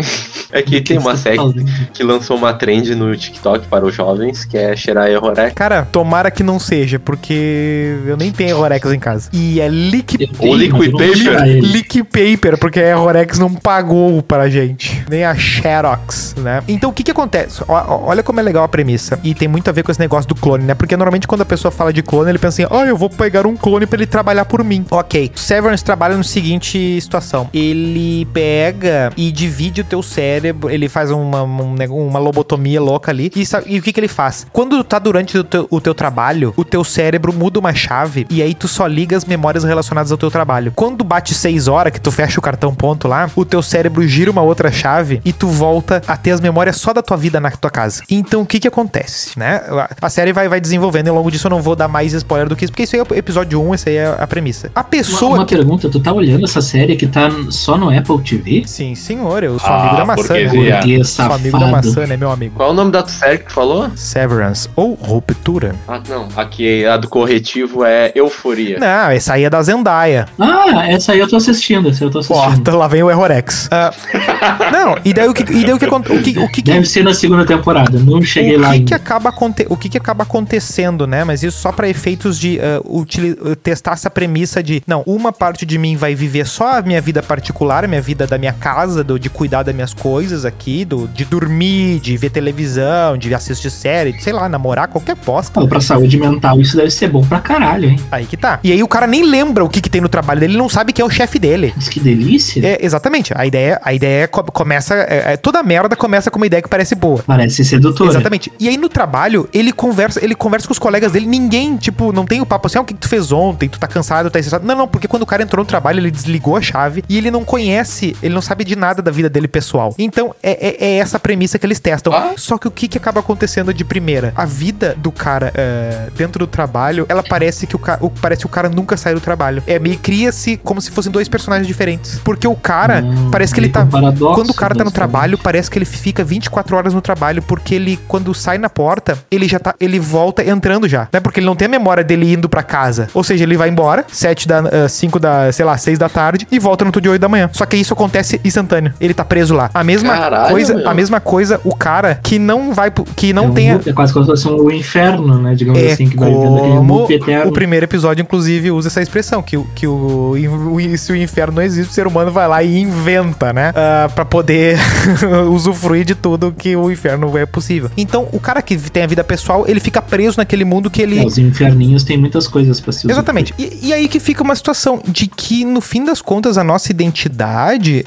É 0.51 0.61
que 0.61 0.81
do 0.81 0.85
tem 0.85 0.97
que 0.99 1.03
uma 1.03 1.17
série 1.17 1.37
tá 1.37 1.43
falando? 1.43 1.65
que 1.95 2.03
lançou 2.03 2.37
uma 2.37 2.53
trend 2.53 2.93
no 2.97 3.17
TikTok 3.17 3.69
para 3.69 3.87
os 3.87 3.95
jovens, 3.95 4.45
que 4.45 4.59
é 4.59 4.75
cheirar 4.75 5.09
Errorex. 5.09 5.55
Cara, 5.55 5.85
tomara 5.91 6.29
que 6.29 6.43
não 6.43 6.59
seja, 6.59 6.99
porque 6.99 7.97
eu 8.05 8.17
nem 8.17 8.33
tenho 8.33 8.57
Rorex 8.57 8.91
em 8.93 8.99
casa. 8.99 9.31
E 9.33 9.61
é 9.61 9.69
Lick 9.69 10.17
Eu 10.21 10.29
O 10.29 10.39
tenho, 10.39 10.57
liquid 10.57 10.91
paper. 10.91 11.63
Leak 11.63 12.03
Paper, 12.03 12.59
porque 12.59 12.81
a 12.81 12.97
Rorex 12.97 13.39
não 13.39 13.55
pagou 13.55 14.21
pra 14.23 14.49
gente. 14.51 15.05
Nem 15.09 15.25
a 15.25 15.37
Xerox, 15.37 16.35
né? 16.39 16.61
Então 16.67 16.91
o 16.91 16.93
que 16.93 17.05
que 17.05 17.13
acontece? 17.13 17.63
Ó, 17.69 17.73
ó, 17.75 18.09
olha 18.09 18.25
como 18.25 18.41
é 18.41 18.43
legal 18.43 18.65
a 18.65 18.69
premissa. 18.69 19.21
E 19.23 19.35
tem 19.35 19.47
muito 19.47 19.69
a 19.69 19.73
ver 19.73 19.85
com 19.85 19.93
esse 19.93 20.01
negócio 20.01 20.29
do 20.29 20.35
clone, 20.35 20.65
né? 20.65 20.75
Porque 20.75 20.97
normalmente 20.97 21.29
quando 21.29 21.43
a 21.43 21.47
pessoa 21.47 21.71
fala 21.71 21.93
de 21.93 22.03
clone, 22.03 22.29
ele 22.31 22.39
pensa 22.41 22.63
assim: 22.65 22.75
ah, 22.75 22.85
eu 22.85 22.97
vou 22.97 23.09
pegar 23.09 23.47
um 23.47 23.57
clone 23.57 23.87
pra 23.87 23.97
ele 23.97 24.07
trabalhar 24.07 24.45
por 24.47 24.65
mim. 24.65 24.85
Ok. 24.91 25.31
Severance 25.37 25.85
trabalha 25.85 26.17
no 26.17 26.25
seguinte 26.25 27.01
situação: 27.01 27.49
ele 27.55 28.27
pega 28.35 29.12
e 29.17 29.31
divide 29.33 29.81
o 29.81 29.85
teu 29.85 30.03
cérebro, 30.03 30.71
ele 30.71 30.89
faz 30.89 31.11
uma, 31.11 31.43
um 31.43 31.75
uma 31.91 32.19
lobotomia 32.19 32.81
louca 32.81 33.11
ali. 33.11 33.31
E, 33.35 33.45
e 33.67 33.79
o 33.79 33.83
que 33.83 33.93
que 33.93 34.01
ele 34.01 34.09
faz? 34.09 34.47
Quando 34.53 34.83
tá 34.85 34.99
durante 34.99 35.37
o 35.39 35.45
teu, 35.45 35.67
o 35.71 35.81
teu 35.81 35.95
trabalho, 35.95 36.53
o 36.57 36.65
teu 36.65 36.85
cérebro 36.85 37.33
muda 37.33 37.59
uma 37.59 37.75
chave 37.75 38.27
e 38.31 38.43
aí 38.43 38.55
tu 38.55 38.69
só 38.69 38.87
liga 38.87 39.17
as 39.17 39.25
memórias 39.25 39.65
relacionadas 39.65 40.11
ao 40.13 40.19
teu 40.19 40.31
trabalho. 40.31 40.73
Quando 40.75 41.05
bate 41.05 41.35
6 41.35 41.69
horas, 41.69 41.93
que 41.93 42.01
tu 42.01 42.11
fecha 42.11 42.39
o 42.39 42.43
cartão 42.43 42.75
ponto 42.75 43.09
lá, 43.09 43.31
o 43.35 43.45
teu 43.45 43.63
cérebro 43.63 44.07
gira 44.07 44.31
uma 44.31 44.43
outra 44.43 44.71
chave 44.71 45.21
e 45.25 45.33
tu 45.33 45.49
volta 45.49 46.03
a 46.07 46.17
ter 46.17 46.31
as 46.33 46.41
memórias 46.41 46.77
só 46.77 46.93
da 46.93 47.03
tua 47.03 47.17
vida 47.17 47.41
na 47.41 47.51
tua 47.51 47.71
casa. 47.71 48.03
Então 48.11 48.43
o 48.43 48.47
que 48.47 48.61
que 48.61 48.69
acontece, 48.69 49.39
né? 49.39 49.63
A- 50.01 50.11
série 50.13 50.33
vai, 50.33 50.47
vai 50.47 50.61
desenvolvendo 50.61 51.07
e 51.07 51.11
ao 51.11 51.17
longo 51.17 51.31
disso 51.31 51.47
eu 51.47 51.51
não 51.51 51.63
vou 51.63 51.75
dar 51.75 51.89
mais 51.89 52.13
spoiler 52.13 52.47
do 52.49 52.55
que 52.55 52.65
isso, 52.67 52.73
porque 52.73 52.83
isso 52.83 52.95
aí 52.95 53.01
é 53.01 53.03
o 53.03 53.17
episódio 53.17 53.63
1, 53.63 53.75
essa 53.75 53.89
aí 53.91 53.97
é 53.97 54.15
a 54.19 54.27
premissa. 54.27 54.71
A 54.75 54.81
Uma, 54.81 54.85
pessoa 54.85 55.35
uma 55.37 55.47
que... 55.47 55.57
pergunta, 55.57 55.89
tu 55.89 55.99
tá 56.01 56.13
olhando 56.13 56.45
essa 56.45 56.61
série 56.61 56.97
que 56.97 57.07
tá 57.07 57.31
só 57.51 57.79
no 57.79 57.89
Apple 57.97 58.21
TV? 58.23 58.65
Sim, 58.67 58.95
senhor, 59.03 59.43
eu 59.43 59.59
sou 59.59 59.69
Ah, 59.69 59.81
amigo 59.83 59.97
da 59.97 60.05
maçã, 60.05 60.35
né? 60.35 60.45
burguesia. 60.49 61.05
Sou 61.05 61.33
amigo 61.33 61.59
da 61.59 61.67
maçã, 61.67 62.07
né, 62.07 62.17
meu 62.17 62.31
amigo? 62.31 62.55
Qual 62.57 62.69
é 62.69 62.73
o 62.73 62.75
nome 62.75 62.91
da 62.93 63.07
série 63.07 63.39
que 63.39 63.47
tu 63.47 63.53
falou? 63.53 63.91
Severance 63.97 64.69
ou 64.77 64.95
Ruptura. 64.95 65.75
Ah, 65.89 66.01
não. 66.09 66.29
Aqui 66.37 66.87
a 66.87 66.97
do 66.97 67.09
corretivo 67.09 67.85
é 67.85 68.13
Euforia. 68.15 68.79
Não, 68.79 69.11
essa 69.11 69.35
aí 69.35 69.45
é 69.45 69.51
da 69.51 69.63
Zendaya. 69.63 70.27
Ah, 70.39 70.89
essa 70.89 71.13
aí 71.13 71.19
eu 71.19 71.29
tô 71.29 71.37
assistindo, 71.37 71.89
essa 71.89 72.05
aí 72.05 72.09
eu 72.09 72.13
tô 72.13 72.19
assistindo. 72.21 72.43
Porta, 72.43 72.77
lá 72.77 72.87
vem 72.89 73.03
o 73.03 73.11
Errorex. 73.11 73.69
Ah, 73.71 73.93
não, 74.73 74.97
e 75.05 75.13
daí 75.13 75.29
o 75.29 75.35
que, 75.35 75.43
e 75.43 75.65
daí 75.65 75.73
o 75.73 75.79
que, 75.79 75.87
o 75.87 76.01
que, 76.23 76.39
o 76.39 76.49
que, 76.49 76.63
que 76.63 76.71
Deve 76.73 76.87
ser 76.87 77.03
na 77.03 77.13
segunda 77.15 77.45
temporada, 77.45 77.99
não 77.99 78.23
cheguei 78.23 78.57
o 78.57 78.61
lá 78.61 78.69
que, 78.69 78.75
ainda. 78.75 78.87
que 78.87 78.95
acaba 78.95 79.29
aconte 79.31 79.67
o 79.69 79.77
que, 79.77 79.89
que 79.89 79.99
acaba 79.99 80.23
acontecendo, 80.23 81.07
né? 81.07 81.25
Mas 81.25 81.43
isso 81.43 81.59
só 81.61 81.73
pra 81.73 81.89
efeitos 81.89 82.39
de 82.39 82.59
ah, 82.61 82.81
utili- 82.85 83.33
uh, 83.41 83.57
testar 83.57 83.93
essa 83.93 84.11
premissa 84.11 84.63
de 84.63 84.83
não, 84.87 85.03
uma 85.07 85.33
parte 85.33 85.65
de 85.67 85.79
mim 85.79 85.97
vai 85.97 86.15
viver 86.15 86.47
só 86.47 86.79
a 86.79 86.83
minha 86.83 87.01
vida 87.01 87.23
particular, 87.23 87.85
a 87.85 87.89
minha 87.89 88.01
vida 88.03 88.27
da 88.27 88.39
minha 88.39 88.53
casa, 88.53 88.92
do, 88.97 89.19
de 89.19 89.31
cuidar 89.31 89.63
das 89.63 89.75
minhas 89.75 89.95
coisas 89.95 90.45
aqui, 90.45 90.85
do, 90.85 91.09
de 91.09 91.25
dormir, 91.25 92.01
de 92.01 92.17
ver 92.17 92.31
televisão, 92.31 93.17
de 93.17 93.35
assistir 93.35 93.71
série, 93.71 94.13
de, 94.13 94.23
sei 94.23 94.33
lá, 94.33 94.49
namorar, 94.49 94.89
qualquer 94.89 95.17
bosta. 95.17 95.61
Pô, 95.61 95.67
pra 95.67 95.81
saúde 95.81 96.19
mental 96.19 96.61
isso 96.61 96.77
deve 96.77 96.91
ser 96.91 97.09
bom 97.09 97.25
pra 97.25 97.41
caralho, 97.41 97.89
hein? 97.91 98.01
Aí 98.11 98.27
que 98.27 98.37
tá. 98.37 98.61
E 98.63 98.73
aí 98.73 98.83
o 98.83 98.89
cara 98.89 99.07
nem 99.07 99.25
lembra 99.25 99.65
o 99.65 99.69
que, 99.69 99.81
que 99.81 99.89
tem 99.91 100.01
no 100.01 100.09
trabalho 100.09 100.41
dele, 100.41 100.53
ele 100.53 100.59
não 100.59 100.69
sabe 100.69 100.93
quem 100.93 101.03
é 101.03 101.07
o 101.07 101.11
chefe 101.11 101.39
dele. 101.39 101.73
Mas 101.77 101.89
que 101.89 102.01
delícia. 102.01 102.65
É, 102.67 102.79
exatamente. 102.85 103.33
A 103.37 103.47
ideia, 103.47 103.81
a 103.85 103.93
ideia 103.93 104.29
co- 104.29 104.43
começa. 104.45 104.95
é, 104.95 105.33
é, 105.33 105.37
toda 105.37 105.63
merda 105.63 105.97
começa 105.97 106.31
com 106.31 106.39
uma 106.39 106.47
ideia 106.47 106.63
que 106.63 106.69
parece 106.69 106.95
boa. 106.95 107.23
Parece 107.27 107.65
sedutora. 107.65 108.11
Exatamente. 108.11 108.53
E 108.59 108.69
aí 108.69 108.77
no 108.77 108.89
trabalho, 108.89 109.49
ele 109.53 109.73
conversa, 109.73 110.23
ele 110.25 110.35
conversa 110.35 110.67
com 110.67 110.73
os 110.73 110.79
colegas 110.79 111.13
dele, 111.13 111.27
ninguém, 111.27 111.77
tipo, 111.77 112.13
não 112.13 112.25
tem 112.25 112.41
o 112.41 112.47
papo 112.47 112.67
assim, 112.67 112.79
ah, 112.79 112.83
o 112.83 112.85
que 112.85 112.95
que 112.95 113.01
tu 113.01 113.09
fez 113.09 113.33
ontem? 113.33 113.69
Tu 113.69 113.79
tá 113.79 113.87
cansado, 113.87 114.31
tá 114.31 114.39
estressado. 114.39 114.67
Não, 114.67 114.75
não, 114.77 114.89
porque 114.89 115.09
quando 115.09 115.23
o 115.23 115.27
cara 115.27 115.43
entrou 115.43 115.63
no 115.65 115.69
trabalho, 115.69 115.99
ele 116.01 116.11
desligou 116.11 116.57
a 116.57 116.61
chave 116.63 117.03
e 117.09 117.17
ele 117.19 117.31
não 117.31 117.45
conhece, 117.45 118.17
ele 118.23 118.35
não 118.35 118.43
sabe 118.43 118.65
de 118.65 118.77
nada 118.83 119.01
da 119.01 119.11
vida 119.11 119.29
dele 119.31 119.47
pessoal. 119.49 119.95
Então, 119.99 120.35
é, 120.43 120.51
é- 120.69 120.85
é 120.87 120.97
essa 120.99 121.17
a 121.17 121.21
premissa 121.21 121.59
que 121.59 121.65
eles 121.65 121.79
testam. 121.79 122.13
Ah. 122.13 122.33
Só 122.37 122.59
que 122.59 122.67
o 122.67 122.71
que, 122.71 122.89
que 122.89 122.99
acaba 122.99 123.21
acontecendo 123.21 123.73
de 123.73 123.85
primeira? 123.85 124.33
A 124.37 124.45
vida 124.45 124.95
do 124.99 125.13
cara 125.13 125.53
é, 125.55 126.09
dentro 126.17 126.41
do 126.41 126.47
trabalho, 126.47 127.07
ela 127.09 127.23
parece 127.23 127.67
que 127.67 127.77
o, 127.77 127.79
ca- 127.79 127.99
o- 128.01 128.11
parece 128.11 128.41
que 128.41 128.47
o 128.47 128.49
cara 128.51 128.69
nunca 128.69 128.97
sai 128.97 129.15
do 129.15 129.21
trabalho. 129.21 129.63
É 129.67 129.79
meio 129.79 129.99
cria-se 129.99 130.57
como 130.57 130.81
se 130.81 130.91
fossem 130.91 131.13
dois 131.13 131.29
personagens 131.29 131.67
diferentes. 131.67 132.19
Porque 132.25 132.47
o 132.49 132.57
cara, 132.57 133.03
Hum, 133.05 133.31
parece 133.31 133.55
que 133.55 133.61
ele 133.61 133.69
tá. 133.69 133.83
um 133.83 133.87
paradoxo, 133.89 134.35
Quando 134.35 134.51
o 134.51 134.55
cara 134.55 134.75
tá 134.75 134.83
no 134.85 134.91
trabalho, 134.91 135.39
parece 135.39 135.71
que 135.71 135.79
ele 135.79 135.85
fica 135.85 136.25
24 136.25 136.77
horas 136.77 136.93
no 136.95 137.01
trabalho, 137.01 137.41
porque 137.43 137.75
ele, 137.75 137.99
quando 138.09 138.35
sai 138.35 138.59
na 138.59 138.69
porta, 138.69 139.17
ele 139.31 139.47
já 139.47 139.59
tá. 139.59 139.75
Ele 139.79 139.99
volta 140.01 140.43
entrando 140.45 140.89
já. 140.89 141.09
Né? 141.13 141.21
Porque 141.21 141.39
ele 141.41 141.47
não 141.47 141.55
tem 141.57 141.67
a 141.67 141.71
memória 141.71 142.03
dele 142.03 142.33
indo 142.33 142.49
pra 142.49 142.63
casa. 142.63 143.09
Ou 143.15 143.23
seja, 143.23 143.45
ele 143.45 143.57
vai 143.57 143.69
embora, 143.69 144.05
7 144.11 144.49
da. 144.49 144.89
5 144.89 145.19
da, 145.21 145.53
sei 145.53 145.65
lá, 145.65 145.77
6 145.77 145.99
da 145.99 146.09
tarde, 146.09 146.47
e 146.51 146.59
volta 146.59 146.85
no 146.85 146.89
outro 146.89 147.01
dia 147.01 147.11
8 147.13 147.21
da 147.21 147.29
manhã. 147.29 147.49
Só 147.53 147.65
que 147.67 147.77
isso 147.77 147.93
acontece 147.93 148.41
instantâneo. 148.45 148.72
Ele 149.01 149.15
tá 149.15 149.25
preso 149.25 149.55
lá. 149.55 149.71
A 149.75 149.83
mesma 149.85 150.17
Caralho, 150.17 150.51
coisa, 150.51 150.75
meu. 150.75 150.89
a 150.89 150.95
mesma 150.95 151.21
coisa, 151.21 151.61
o 151.65 151.75
cara 151.75 152.19
que 152.23 152.39
não 152.39 152.73
vai. 152.73 152.91
Que 153.17 153.33
não 153.33 153.45
é 153.45 153.49
um 153.49 153.53
tem. 153.55 153.71
a- 153.71 153.75
loop, 153.75 153.89
É 153.91 153.93
quase 153.93 154.13
como 154.13 154.25
se 154.25 154.31
fosse 154.31 154.49
um 154.49 154.71
inferno, 154.71 155.39
né? 155.39 155.55
Digamos 155.55 155.81
É 155.83 155.93
assim, 155.93 156.09
que 156.09 156.17
vai 156.17 156.31
como 156.31 157.07
o 157.47 157.53
primeiro 157.53 157.85
episódio, 157.85 158.23
inclusive, 158.23 158.71
usa 158.71 158.89
essa 158.89 159.03
expressão, 159.03 159.43
que, 159.43 159.57
o- 159.57 159.67
que 159.75 159.87
o, 159.87 160.35
o- 160.37 160.99
se 160.99 161.13
o 161.13 161.17
inferno 161.17 161.55
não 161.57 161.63
existe, 161.63 161.91
o 161.91 161.93
ser 161.93 162.07
humano 162.07 162.31
vai 162.31 162.47
lá 162.49 162.63
e 162.63 162.79
inventa, 162.81 163.53
né? 163.53 163.73
Ah, 163.75 164.09
pra 164.15 164.25
poder 164.25 164.79
usufruir 165.51 166.05
de 166.05 166.15
tudo 166.15 166.53
que 166.57 166.75
o 166.77 166.91
inferno 166.91 167.37
é 167.37 167.47
possível. 167.47 167.91
Então, 167.97 168.29
o 168.33 168.41
cara 168.41 168.63
que 168.63 168.77
tem 168.77 169.03
a 169.03 169.07
vida 169.07 169.23
pessoal, 169.25 169.65
ele 169.67 169.81
fica 169.81 170.01
preso 170.03 170.39
naquele 170.39 170.65
mundo 170.65 170.91
que 170.91 171.03
ele... 171.03 171.19
É, 171.19 171.25
os 171.25 171.39
inferninhos 171.39 172.05
têm 172.05 172.17
muitas 172.17 172.47
coisas 172.47 172.81
pra 172.81 172.93
se 172.93 173.07
usar. 173.07 173.15
Exatamente. 173.15 173.55
E, 173.59 173.89
e 173.89 173.93
aí 173.93 174.09
que 174.09 174.21
fica 174.21 174.43
uma 174.43 174.55
situação 174.55 175.01
de 175.07 175.27
que, 175.27 175.65
no 175.65 175.81
fim 175.81 176.05
das 176.05 176.21
contas, 176.21 176.59
a 176.59 176.65
nossa 176.65 176.91
identidade, 176.91 178.05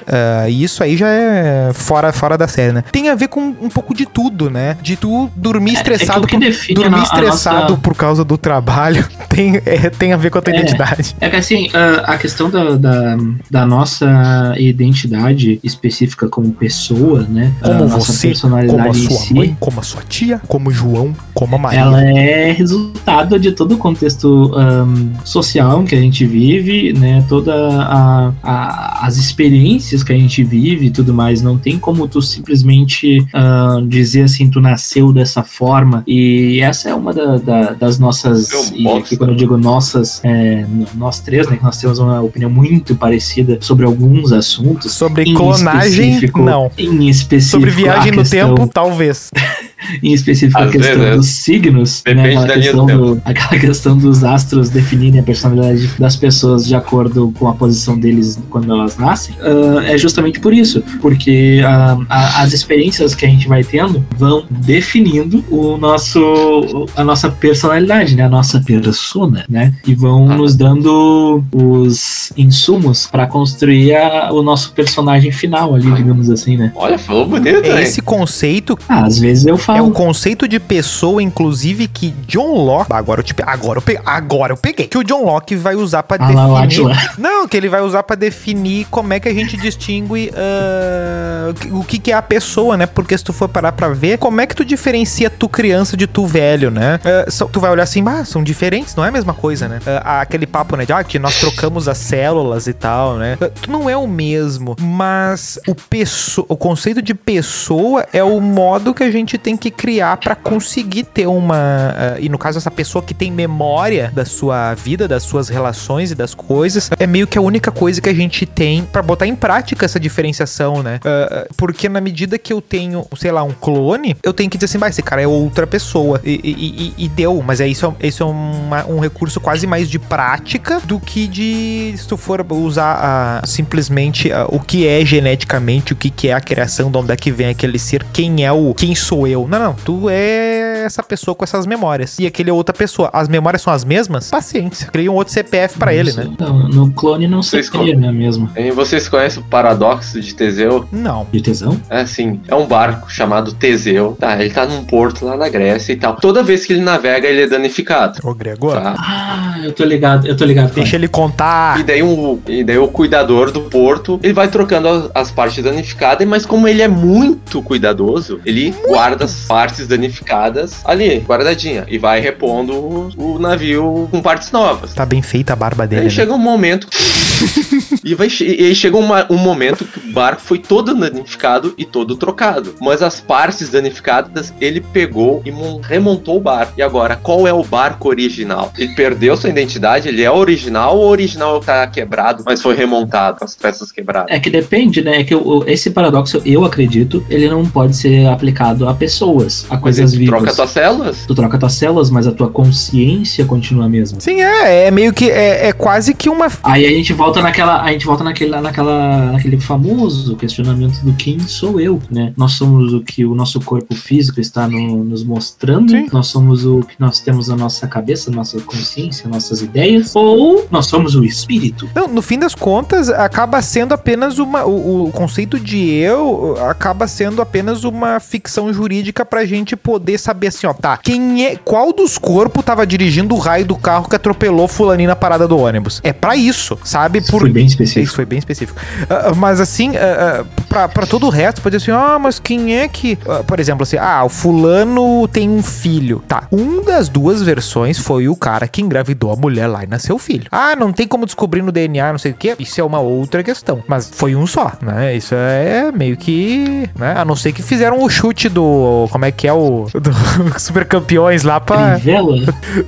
e 0.50 0.64
isso 0.64 0.84
aí 0.84 0.96
já 0.98 1.08
é 1.10 1.72
fora, 1.74 2.12
fora 2.14 2.38
da 2.38 2.48
série, 2.48 2.72
né? 2.74 2.84
Tem 2.92 3.10
a 3.10 3.16
ver 3.16 3.28
com 3.28 3.42
um 3.62 3.70
pouco 3.70 3.94
de 3.94 4.06
tudo, 4.06 4.50
né? 4.50 4.78
De 4.82 4.96
tu 4.96 5.30
dormir 5.36 5.74
estressado, 5.74 6.26
é 6.26 6.28
que 6.28 6.38
que 6.38 6.74
por- 6.74 6.86
a 6.86 6.90
dormir 6.90 7.00
a 7.00 7.04
estressado 7.04 7.62
nossa- 7.62 7.78
por 7.78 7.96
causa 7.96 8.24
do 8.24 8.38
trabalho 8.38 9.06
tem, 9.30 9.58
é, 9.66 9.90
tem 9.90 10.14
a 10.14 10.18
ver 10.18 10.30
com 10.30 10.38
a 10.38 10.42
tua 10.42 10.54
É. 10.54 10.58
identidade. 10.60 11.16
É 11.20 11.30
que 11.30 11.36
assim, 11.36 11.70
a, 11.74 12.14
a 12.14 12.18
questão 12.18 12.50
da, 12.50 12.76
da, 12.76 13.18
da 13.50 13.66
nossa 13.66 14.54
identidade 14.58 15.60
específica 15.64 16.28
como 16.28 16.52
pessoa, 16.52 17.22
né? 17.28 17.52
Como 17.62 17.84
a 17.84 17.88
nossa 17.88 18.12
você, 18.14 18.34
como 18.34 18.56
a 18.90 18.94
sua 18.94 19.18
si, 19.18 19.34
mãe, 19.34 19.58
como 19.60 19.80
a 19.80 19.84
sua 19.84 20.02
tia, 20.08 20.42
como 20.48 20.70
o 20.70 20.72
João, 20.74 21.16
como 21.34 21.56
a 21.56 21.60
Maria. 21.60 21.80
ela 21.80 22.04
é 22.04 22.52
resultado 22.52 23.40
de 23.40 23.52
todo 23.52 23.74
o 23.76 23.78
contexto 23.78 24.52
ahn, 24.56 25.12
social 25.24 25.84
que 25.84 25.96
a 25.96 26.00
gente 26.00 26.26
vive, 26.26 26.94
né? 26.94 27.24
Toda 27.28 27.54
a, 27.56 28.32
a- 28.44 29.06
as 29.08 29.18
experiências 29.18 30.04
que 30.04 30.12
a 30.14 30.18
gente 30.18 30.35
vive 30.44 30.88
e 30.88 30.90
tudo 30.92 31.14
mais. 31.14 31.42
Não 31.42 31.58
tem 31.58 31.78
como 31.80 32.08
tu 32.08 32.22
simplesmente 32.22 33.26
ahn, 33.34 33.88
dizer 33.88 34.24
assim, 34.24 34.50
tu 34.50 34.60
nasceu 34.62 35.12
dessa 35.12 35.44
forma. 35.44 36.04
E 36.08 36.60
essa 36.62 36.90
é 36.90 36.96
uma 36.96 37.14
da- 37.14 37.38
da- 37.38 37.72
das 37.74 38.00
nossas. 38.00 38.52
Eu 38.52 38.64
E 38.76 38.84
bosta. 38.84 39.00
aqui 39.00 39.18
quando 39.18 39.32
eu 39.32 39.36
digo 39.36 39.58
nossas, 39.58 40.22
é, 40.24 40.66
nós 40.96 41.20
três, 41.20 41.48
né? 41.50 41.58
Que 41.58 41.64
nós 41.64 41.78
temos 41.78 42.00
uma 42.00 42.22
opinião 42.22 42.50
muito 42.50 42.96
parecida 42.96 43.58
sobre 43.62 43.86
alguns 43.86 44.32
assuntos. 44.32 44.92
Sobre 44.94 45.24
Em 45.24 45.34
clonagem, 45.34 46.20
não. 46.38 46.72
Em 46.78 47.08
específico. 47.10 47.52
Sobre 47.52 47.70
viagem 47.72 48.12
no 48.12 48.18
questão- 48.20 48.56
tempo, 48.56 48.68
talvez. 48.72 49.30
em 50.04 50.14
específico 50.14 50.60
a 50.60 50.66
Às 50.66 50.72
questão 50.72 51.00
vezes, 51.00 51.16
dos 51.18 51.28
signos, 51.28 52.02
Depende 52.06 52.22
né, 52.24 52.30
aquela, 52.30 52.48
da 52.48 52.56
linha 52.56 52.66
questão 52.72 52.86
do 52.86 53.22
aquela 53.26 53.60
questão 53.60 53.98
dos 53.98 54.24
astros 54.24 54.70
definirem 54.70 55.20
a 55.20 55.24
personalidade 55.24 55.90
das 56.00 56.16
pessoas 56.16 56.66
de 56.68 56.76
acordo 56.76 57.34
com 57.38 57.48
a 57.48 57.54
posição 57.54 57.98
deles 57.98 58.40
quando 58.50 58.72
elas 58.72 58.98
nascem, 58.98 59.36
ah, 59.42 59.84
é 59.86 59.98
justamente 59.98 60.40
por 60.40 60.54
isso, 60.54 60.84
porque 61.02 61.62
ah, 61.66 61.98
a- 62.10 62.42
as 62.42 62.54
experiências 62.54 63.14
que 63.16 63.26
a 63.26 63.30
gente 63.30 63.48
vai 63.48 63.64
tendo 63.64 64.04
vão 64.18 64.46
definindo 64.50 65.44
o 65.50 65.78
nosso, 65.78 66.88
a 66.96 67.04
nossa 67.04 67.30
personalidade, 67.30 68.16
né, 68.16 68.24
a 68.24 68.30
nossa 68.30 68.60
persona, 68.62 69.46
né, 69.50 69.74
e 69.86 69.94
vão 69.96 70.30
Ah. 70.32 70.36
nos 70.38 70.56
dando 70.56 71.44
os 71.54 72.32
insumos 72.38 73.08
para 73.08 73.28
construir 73.28 73.96
a- 73.96 74.30
o 74.32 74.42
nosso 74.42 74.72
personagem 74.74 75.32
final 75.32 75.74
ali, 75.76 75.90
digamos 75.92 76.30
assim, 76.30 76.58
né. 76.58 76.72
Olha, 76.76 76.98
falou 76.98 77.26
bonito, 77.28 77.66
É 77.66 77.78
hein? 77.78 77.84
esse 77.84 78.02
conceito 78.02 78.78
Ah, 78.88 79.04
às 79.06 79.20
vezes 79.20 79.46
eu 79.46 79.58
É 79.78 79.82
o 79.82 79.92
conceito 79.92 80.48
de 80.48 80.60
pessoa, 80.60 81.22
inclusive, 81.22 81.88
que 81.88 82.12
John 82.28 82.54
Locke. 82.56 82.92
Agora 82.94 83.20
eu, 83.20 83.24
te, 83.24 83.34
agora 83.46 83.78
eu, 83.80 83.82
pe- 83.82 84.00
agora 84.06 84.54
eu 84.54 84.58
peguei. 84.58 84.88
Que 84.88 84.98
o 84.98 85.04
John 85.04 85.24
Locke 85.26 85.56
vai 85.56 85.76
usar 85.76 86.04
pra 86.04 86.18
Ah 86.20 86.32
lá, 86.32 86.62
definir. 86.66 86.92
Atila. 86.92 87.14
Não, 87.18 87.48
que 87.48 87.56
ele 87.58 87.70
vai 87.70 87.82
usar 87.82 88.04
pra 88.04 88.16
definir 88.16 88.86
como 88.90 89.14
é 89.14 89.20
que 89.20 89.28
a 89.30 89.34
gente 89.34 89.58
distingue 89.58 90.32
ah, 90.36 91.54
o 91.72 91.84
que, 91.84 92.00
que 92.00 92.12
é 92.12 92.16
a 92.16 92.22
pessoa, 92.22 92.78
né? 92.78 92.86
Porque 92.86 93.18
se 93.18 93.24
tu 93.24 93.34
for 93.34 93.48
parar 93.50 93.72
pra 93.72 93.90
ver, 93.90 94.18
como 94.18 94.42
é 94.42 94.48
que 94.48 94.56
tu 94.56 94.64
diferencia 94.66 95.30
tu 95.30 95.48
criança 95.50 95.96
de 95.98 96.08
tu 96.08 96.26
velho, 96.26 96.72
né? 96.72 97.00
Só- 97.30 97.46
tu 97.46 97.60
vai 97.60 97.72
olhar 97.72 97.84
assim, 97.84 98.04
ah, 98.08 98.24
são 98.26 98.44
diferentes, 98.44 98.96
não 98.96 99.04
é 99.06 99.10
a 99.10 99.12
mesma 99.12 99.34
coisa, 99.34 99.68
né? 99.68 99.80
Ah, 100.04 100.22
aquele 100.22 100.46
papo, 100.48 100.76
né? 100.76 100.86
De 100.86 100.94
ah, 100.94 101.04
que 101.04 101.20
nós 101.20 101.38
trocamos 101.40 101.88
as 101.88 101.98
células 101.98 102.68
e 102.68 102.74
tal, 102.74 103.16
né? 103.18 103.38
Tu 103.62 103.70
não 103.72 103.90
é 103.90 103.98
o 103.98 104.08
mesmo, 104.08 104.76
mas 104.80 105.60
o, 105.68 105.76
pesso- 105.76 106.46
o 106.48 106.56
conceito 106.56 107.02
de 107.02 107.14
pessoa 107.14 108.06
é 108.14 108.24
o 108.24 108.40
modo 108.40 108.94
que 108.94 109.04
a 109.04 109.12
gente 109.12 109.38
tem 109.38 109.56
que 109.58 109.65
criar 109.72 110.18
pra 110.18 110.36
conseguir 110.36 111.04
ter 111.04 111.28
uma. 111.28 111.56
ah, 111.58 112.16
e 112.20 112.30
no 112.30 112.38
caso, 112.38 112.58
essa 112.58 112.72
pessoa 112.72 113.04
que 113.04 113.14
tem 113.14 113.32
memória 113.32 114.12
da 114.14 114.26
sua 114.26 114.74
vida, 114.74 115.08
das 115.08 115.24
suas 115.24 115.50
relações 115.50 116.12
e 116.12 116.16
das 116.16 116.34
coisas, 116.34 116.90
é 117.00 117.08
meio 117.08 117.28
que 117.28 117.38
a 117.38 117.42
única 117.42 117.72
coisa 117.72 118.02
que 118.02 118.10
a 118.10 118.14
gente 118.14 118.46
tem 118.46 118.84
pra 118.84 119.02
botar 119.02 119.28
em 119.28 119.36
prática 119.36 119.86
essa 119.86 120.00
diferenciação, 120.00 120.82
né? 120.84 121.00
Ah, 121.06 121.48
porque 121.58 121.88
na 121.90 122.02
medida 122.02 122.38
que 122.38 122.52
eu 122.54 122.62
tenho, 122.62 123.06
sei 123.18 123.32
lá, 123.32 123.44
um 123.44 123.52
clone, 123.52 124.16
eu 124.24 124.34
tenho 124.34 124.50
que 124.50 124.58
dizer 124.58 124.66
assim, 124.66 124.80
bah, 124.80 124.90
esse 124.90 125.02
cara 125.04 125.22
é 125.22 125.28
outra 125.28 125.66
pessoa. 125.68 126.22
E, 126.24 126.40
e- 126.44 126.94
e- 126.98 127.06
e 127.06 127.10
deu, 127.10 127.44
mas 127.46 127.60
é 127.62 127.68
isso, 127.68 127.94
é- 128.00 128.08
isso 128.08 128.24
é 128.24 128.26
uma- 128.26 128.86
um 128.88 129.00
recurso 129.00 129.40
quase 129.40 129.66
mais 129.68 129.90
de 129.90 130.00
prática 130.00 130.80
do 130.84 131.00
que 131.00 131.28
de 131.28 131.94
se 131.98 132.08
tu 132.08 132.18
for 132.18 132.46
usar 132.52 133.00
ah, 133.02 133.42
simplesmente 133.46 134.32
ah, 134.32 134.46
o 134.50 134.60
que 134.60 134.88
é 134.88 135.04
geneticamente, 135.06 135.94
o 135.94 135.96
que, 135.96 136.10
que 136.10 136.28
é 136.30 136.34
a 136.34 136.42
criação, 136.42 136.90
de 136.92 136.98
onde 136.98 137.12
é 137.12 137.16
que 137.16 137.32
vem 137.32 137.48
aquele 137.50 137.78
ser, 137.80 138.04
quem 138.14 138.46
é 138.46 138.52
o. 138.52 138.74
Quem 138.74 138.94
sou 138.96 139.28
eu? 139.28 139.48
Não, 139.60 139.68
não. 139.68 139.74
Tu 139.74 140.10
é 140.10 140.84
essa 140.86 141.02
pessoa 141.02 141.34
com 141.34 141.44
essas 141.44 141.66
memórias. 141.66 142.20
E 142.20 142.26
aquele 142.26 142.50
é 142.50 142.54
outra 142.54 142.74
pessoa. 142.74 143.10
As 143.14 143.28
memórias 143.28 143.62
são 143.62 143.72
as 143.72 143.84
mesmas? 143.84 144.30
Paciência. 144.30 144.88
Cria 144.92 145.12
um 145.12 145.16
outro 145.16 145.34
CPF 145.34 145.78
pra 145.80 145.94
ele, 145.94 146.12
né? 146.14 146.30
Não, 146.38 146.68
no 146.68 146.92
clone 146.92 147.28
não 147.28 147.42
sei 147.42 147.64
se 147.64 147.76
é, 147.76 147.96
né, 147.96 148.12
mesmo. 148.12 148.50
E 148.56 148.72
vocês 148.72 149.08
conhecem 149.08 149.42
o 149.42 149.46
paradoxo 149.46 150.20
de 150.20 150.34
Teseu? 150.34 150.88
Não. 150.92 151.26
De 151.32 151.42
tesão? 151.42 151.80
É 151.90 152.02
assim, 152.02 152.40
é 152.48 152.56
um 152.56 152.68
barco 152.68 153.12
chamado 153.12 153.54
Teseu. 153.54 154.16
Tá, 154.20 154.40
ele 154.42 154.54
tá 154.54 154.66
num 154.66 154.84
porto 154.84 155.26
lá 155.26 155.38
na 155.38 155.50
Grécia 155.50 155.94
e 155.94 155.96
tal. 155.96 156.16
Toda 156.16 156.44
vez 156.44 156.66
que 156.66 156.74
ele 156.74 156.82
navega, 156.82 157.28
ele 157.28 157.44
é 157.44 157.48
danificado. 157.48 158.20
Ô, 158.24 158.34
Gregor. 158.34 158.74
Tá? 158.74 158.96
Ah, 158.98 159.60
eu 159.64 159.72
tô 159.72 159.84
ligado, 159.84 160.28
eu 160.28 160.36
tô 160.36 160.46
ligado. 160.46 160.74
Deixa 160.74 160.96
ele 160.96 161.08
contar. 161.08 161.80
E 161.80 161.84
daí, 161.84 162.04
um, 162.04 162.40
e 162.48 162.64
daí 162.64 162.78
o 162.78 162.88
cuidador 162.88 163.52
do 163.52 163.62
porto, 163.62 164.20
ele 164.22 164.34
vai 164.34 164.48
trocando 164.48 164.88
as, 164.88 165.12
as 165.14 165.32
partes 165.32 165.64
danificadas, 165.64 166.28
mas 166.28 166.46
como 166.46 166.68
ele 166.68 166.82
é 166.82 166.88
muito 166.88 167.62
cuidadoso, 167.62 168.40
ele 168.46 168.74
guarda 168.88 169.26
as 169.26 169.35
partes 169.48 169.88
danificadas 169.88 170.82
ali, 170.86 171.20
guardadinha, 171.20 171.86
e 171.88 171.98
vai 171.98 172.20
repondo 172.20 172.74
o, 172.74 173.10
o 173.36 173.40
navio 173.40 174.08
com 174.12 174.22
partes 174.22 174.52
novas. 174.52 174.94
Tá 174.94 175.06
bem 175.06 175.22
feita 175.22 175.54
a 175.54 175.56
barba 175.56 175.84
Aí 175.84 175.90
dele, 175.90 176.04
né? 176.06 176.10
chega 176.10 176.34
um 176.34 176.38
momento. 176.38 176.88
e, 178.04 178.16
vai, 178.16 178.28
e 178.42 178.66
aí 178.66 178.76
chega 178.76 178.98
uma- 178.98 179.26
um 179.30 179.38
momento 179.38 179.84
que 179.86 180.00
o 180.10 180.14
barco 180.14 180.42
foi 180.42 180.58
todo 180.60 180.94
danificado 180.96 181.74
e 181.78 181.84
todo 181.86 182.16
trocado. 182.16 182.76
Mas 182.82 183.02
as 183.02 183.20
partes 183.20 183.70
danificadas 183.70 184.54
ele 184.62 184.80
pegou 184.82 185.42
e 185.46 185.52
mon- 185.52 185.80
remontou 185.82 186.38
o 186.38 186.40
barco. 186.40 186.74
E 186.78 186.82
agora, 186.82 187.16
qual 187.16 187.48
é 187.48 187.54
o 187.54 187.64
barco 187.64 188.08
original? 188.10 188.72
Ele 188.78 188.94
perdeu 188.96 189.36
sua 189.36 189.50
identidade? 189.50 190.08
Ele 190.08 190.24
é 190.24 190.32
original 190.32 190.98
ou 190.98 191.06
o 191.06 191.10
original 191.10 191.60
tá 191.60 191.86
quebrado, 191.88 192.44
mas 192.46 192.62
foi 192.62 192.76
remontado, 192.76 193.40
com 193.40 193.46
as 193.46 193.56
peças 193.56 193.92
quebradas? 193.92 194.32
É 194.34 194.40
que 194.40 194.50
depende, 194.50 195.02
né? 195.02 195.20
É 195.20 195.24
que 195.24 195.36
o- 195.36 195.64
esse 195.68 195.90
paradoxo, 195.92 196.42
eu 196.46 196.64
acredito, 196.64 197.26
ele 197.30 197.50
não 197.50 197.66
pode 197.66 197.96
ser 197.96 198.28
aplicado 198.28 198.88
a 198.88 198.94
pessoas, 199.26 199.66
a 199.70 199.78
coisas 199.78 200.14
ele 200.14 200.26
vivas. 200.26 200.40
troca 200.40 200.54
suas 200.54 200.70
células? 200.70 201.18
Tu 201.28 201.36
troca 201.36 201.58
tuas 201.58 201.74
células, 201.74 202.10
mas 202.10 202.28
a 202.28 202.32
tua 202.32 202.50
consciência 202.50 203.46
continua 203.46 203.86
a 203.86 203.90
mesma. 203.90 204.20
Sim, 204.20 204.42
é. 204.42 204.88
É 204.88 204.92
meio 204.92 205.14
que. 205.14 205.30
É, 205.30 205.68
é 205.68 205.74
quase 205.74 206.14
que 206.14 206.30
uma. 206.30 206.48
Aí 206.64 206.86
a 206.86 206.90
gente 206.90 207.14
volta 207.14 207.42
naquela, 207.42 207.82
a 207.82 207.92
gente 207.92 208.06
volta 208.06 208.24
naquele, 208.24 208.52
naquela, 208.62 209.32
naquele 209.32 209.60
famoso 209.60 210.36
questionamento 210.36 211.00
do 211.04 211.14
quem 211.14 211.40
sou 211.40 211.80
eu, 211.80 212.02
né? 212.12 212.34
Nós 212.38 212.54
somos 212.54 212.94
o 212.94 213.02
que 213.02 213.26
o 213.26 213.34
nosso 213.34 213.60
corpo 213.62 213.96
físico 213.96 214.40
está 214.40 214.68
no- 214.68 215.04
nos 215.04 215.24
mostrando, 215.24 215.92
Sim. 215.92 216.08
nós 216.12 216.28
somos 216.28 216.66
o 216.66 216.82
que 216.82 216.96
nós 217.00 217.20
temos 217.20 217.48
na 217.48 217.56
nossa 217.56 217.88
cabeça, 217.88 218.30
nossa 218.32 218.60
consciência, 218.62 219.28
nossas 219.30 219.62
ideias, 219.62 220.12
ou 220.16 220.66
nós 220.70 220.86
somos 220.88 221.16
o 221.16 221.24
espírito. 221.24 221.90
Não, 221.96 222.08
no 222.08 222.22
fim 222.22 222.38
das 222.38 222.54
contas, 222.54 223.10
acaba 223.10 223.62
sendo 223.62 223.94
apenas 223.94 224.38
uma. 224.40 224.66
O, 224.66 225.06
o 225.08 225.12
conceito 225.12 225.60
de 225.60 225.90
eu 225.90 226.58
acaba 226.70 227.08
sendo 227.08 227.42
apenas 227.42 227.84
uma 227.84 228.20
ficção 228.20 228.72
jurídica 228.74 229.15
pra 229.24 229.46
gente 229.46 229.76
poder 229.76 230.18
saber 230.18 230.48
assim, 230.48 230.66
ó, 230.68 230.74
tá, 230.74 230.98
quem 230.98 231.46
é, 231.46 231.56
qual 231.56 231.94
dos 231.94 232.18
corpos 232.18 232.66
tava 232.66 232.86
dirigindo 232.86 233.36
o 233.36 233.38
raio 233.38 233.66
do 233.66 233.76
carro 233.76 234.10
que 234.10 234.16
atropelou 234.16 234.68
fulaninho 234.68 235.10
na 235.10 235.16
parada 235.16 235.48
do 235.48 235.58
ônibus? 235.58 236.02
É 236.04 236.12
pra 236.12 236.36
isso, 236.36 236.78
sabe? 236.84 237.20
Isso 237.20 237.38
foi 237.38 237.50
bem 237.50 237.66
específico. 237.66 238.04
Isso 238.04 238.16
foi 238.16 238.26
bem 238.26 238.40
específico. 238.40 238.80
Ah, 239.10 239.34
mas 239.36 239.62
assim, 239.62 239.96
ah, 239.96 240.42
ah, 240.42 240.62
pra, 240.68 240.88
pra 240.88 241.06
todo 241.06 241.28
o 241.28 241.30
resto, 241.30 241.62
pode 241.62 241.78
dizer 241.78 241.92
assim, 241.92 242.02
ah, 242.02 242.18
mas 242.18 242.40
quem 242.40 242.78
é 242.78 242.88
que... 242.88 243.18
ah, 243.30 243.44
por 243.44 243.60
exemplo, 243.60 243.84
assim, 243.84 243.98
ah, 243.98 244.24
o 244.24 244.30
fulano 244.30 245.28
tem 245.28 245.50
um 245.50 245.62
filho. 245.62 246.24
Tá, 246.28 246.48
um 246.52 246.84
das 246.84 247.08
duas 247.08 247.42
versões 247.42 248.00
foi 248.00 248.28
o 248.28 248.36
cara 248.36 248.68
que 248.68 248.82
engravidou 248.82 249.32
a 249.32 249.36
mulher 249.36 249.68
lá 249.68 249.84
e 249.84 249.88
nasceu 249.88 250.16
o 250.16 250.20
filho. 250.20 250.48
Ah, 250.52 250.76
não 250.76 250.92
tem 250.92 251.08
como 251.08 251.26
descobrir 251.26 251.62
no 251.62 251.72
DNA, 251.72 252.12
não 252.12 252.20
sei 252.20 252.32
o 252.32 252.36
quê. 252.36 252.56
Isso 252.58 252.82
é 252.82 252.84
uma 252.84 253.00
outra 253.00 253.44
questão. 253.44 253.84
Mas 253.88 254.10
foi 254.14 254.36
um 254.36 254.48
só, 254.48 254.74
né? 254.82 255.16
Isso 255.16 255.36
é 255.36 255.92
meio 255.92 256.18
que... 256.18 256.90
Né? 256.96 257.16
A 257.18 257.26
não 257.26 257.36
ser 257.36 257.52
que 257.52 257.62
fizeram 257.62 258.02
o 258.02 258.10
chute 258.10 258.50
do... 258.50 259.05
Como 259.08 259.26
é 259.26 259.32
que 259.32 259.48
é 259.48 259.54
o... 259.54 259.88
Do 259.94 260.60
Super 260.60 260.86
Campeões 260.86 261.44
lá 261.44 261.60
pra... 261.60 261.96
Trivela? 261.96 262.36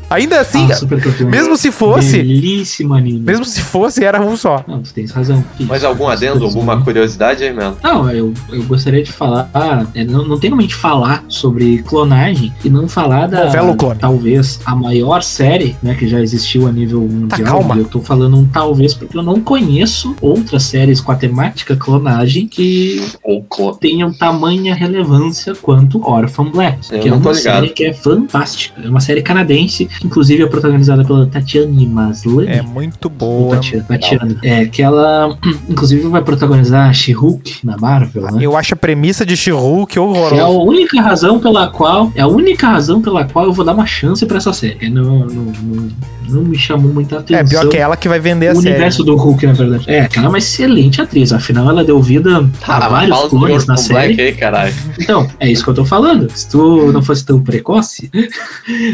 Ainda 0.09 0.39
assim, 0.41 0.67
Ah, 0.71 1.25
mesmo 1.25 1.57
se 1.57 1.71
fosse... 1.71 2.17
Belíssimo 2.17 2.93
anime. 2.93 3.19
Mesmo 3.19 3.45
se 3.45 3.61
fosse, 3.61 4.03
era 4.03 4.21
um 4.21 4.35
só. 4.35 4.63
Não, 4.67 4.81
tu 4.81 4.93
tens 4.93 5.11
razão. 5.11 5.43
Mais 5.61 5.83
algum 5.83 6.07
adendo, 6.07 6.43
alguma 6.45 6.81
curiosidade 6.81 7.43
aí, 7.43 7.53
Melo? 7.53 7.77
Não, 7.83 8.09
eu, 8.11 8.33
eu 8.51 8.63
gostaria 8.63 9.03
de 9.03 9.11
falar. 9.11 9.49
é, 9.93 10.03
não, 10.03 10.25
não 10.27 10.39
tem 10.39 10.49
como 10.49 10.61
a 10.61 10.63
gente 10.63 10.75
falar 10.75 11.23
sobre 11.27 11.79
clonagem 11.83 12.53
e 12.63 12.69
não 12.69 12.87
falar 12.87 13.27
da. 13.27 13.45
Novela 13.45 13.75
clone. 13.75 13.99
Talvez 13.99 14.59
a 14.65 14.75
maior 14.75 15.21
série 15.23 15.75
né, 15.81 15.95
que 15.95 16.07
já 16.07 16.19
existiu 16.19 16.67
a 16.67 16.71
nível 16.71 17.01
mundial. 17.01 17.43
calma. 17.47 17.75
E 17.75 17.79
Eu 17.79 17.85
tô 17.85 18.01
falando 18.01 18.37
um 18.37 18.45
talvez 18.45 18.93
porque 18.93 19.17
eu 19.17 19.23
não 19.23 19.39
conheço 19.41 20.15
outras 20.21 20.63
séries 20.63 20.99
com 21.01 21.11
a 21.11 21.15
temática 21.15 21.75
clonagem 21.75 22.47
que 22.47 23.01
Ou 23.23 23.43
clone. 23.43 23.77
tenham 23.79 24.13
tamanha 24.13 24.73
relevância 24.75 25.53
quanto 25.55 25.99
Orphan 26.09 26.45
Black. 26.45 26.77
Eu 26.91 26.99
que 26.99 27.09
é 27.09 27.13
uma 27.13 27.17
ligado. 27.19 27.35
série 27.35 27.69
que 27.69 27.85
é 27.85 27.93
fantástica. 27.93 28.81
É 28.83 28.89
uma 28.89 28.99
série 28.99 29.21
canadense, 29.21 29.85
que 29.85 30.05
inclusive 30.05 30.43
é 30.43 30.47
protagonizada 30.47 31.03
pela 31.03 31.25
Tatiane 31.25 31.85
Maslany. 31.87 32.47
É 32.47 32.61
muito 32.61 33.09
boa. 33.09 33.55
Tatiana, 33.55 33.85
Tatiana. 33.87 34.37
É, 34.43 34.65
que 34.65 34.81
ela, 34.81 35.37
inclusive, 35.69 36.07
vai 36.07 36.21
protagonizar 36.21 36.89
a 36.89 36.93
She-Hulk 36.93 37.59
na 37.65 37.77
Marvel, 37.77 38.23
né? 38.31 38.39
Eu 38.41 38.55
acho 38.55 38.73
a 38.73 38.77
premissa 38.77 39.25
de 39.25 39.35
She-Hulk 39.35 39.93
Que 39.93 39.99
é 39.99 40.01
a 40.01 40.05
horrorosa. 40.05 40.47
única 40.47 41.01
razão 41.01 41.39
pela 41.39 41.67
qual. 41.67 42.11
É 42.15 42.21
a 42.21 42.27
única 42.27 42.67
razão 42.67 43.01
pela 43.01 43.25
qual 43.25 43.45
eu 43.45 43.53
vou 43.53 43.65
dar 43.65 43.73
uma 43.73 43.85
chance 43.85 44.25
pra 44.25 44.37
essa 44.37 44.53
série. 44.53 44.89
Não, 44.89 45.19
não, 45.19 45.25
não, 45.27 45.89
não 46.29 46.41
me 46.43 46.57
chamou 46.57 46.91
muita 46.93 47.19
atenção. 47.19 47.39
É, 47.39 47.43
pior 47.43 47.67
que 47.69 47.77
ela 47.77 47.95
que 47.97 48.07
vai 48.09 48.19
vender 48.19 48.49
a 48.49 48.53
o 48.53 48.55
série. 48.55 48.69
universo 48.69 49.03
do 49.03 49.15
Hulk, 49.15 49.45
na 49.45 49.53
verdade. 49.53 49.85
É, 49.89 50.07
ela 50.15 50.25
é 50.25 50.29
uma 50.29 50.37
excelente 50.37 51.01
atriz. 51.01 51.31
Afinal, 51.33 51.69
ela 51.69 51.83
deu 51.83 52.01
vida 52.01 52.37
a 52.37 52.79
mas 52.79 52.89
vários 52.89 53.19
clones 53.29 53.65
na 53.65 53.77
série. 53.77 54.15
Black 54.15 54.43
aí. 54.43 54.73
Então, 54.99 55.27
é 55.39 55.49
isso 55.49 55.63
que 55.63 55.69
eu 55.69 55.73
tô 55.73 55.85
falando. 55.85 55.96
Se 56.33 56.49
tu 56.49 56.91
não 56.91 57.01
fosse 57.01 57.25
tão 57.25 57.41
precoce. 57.41 58.09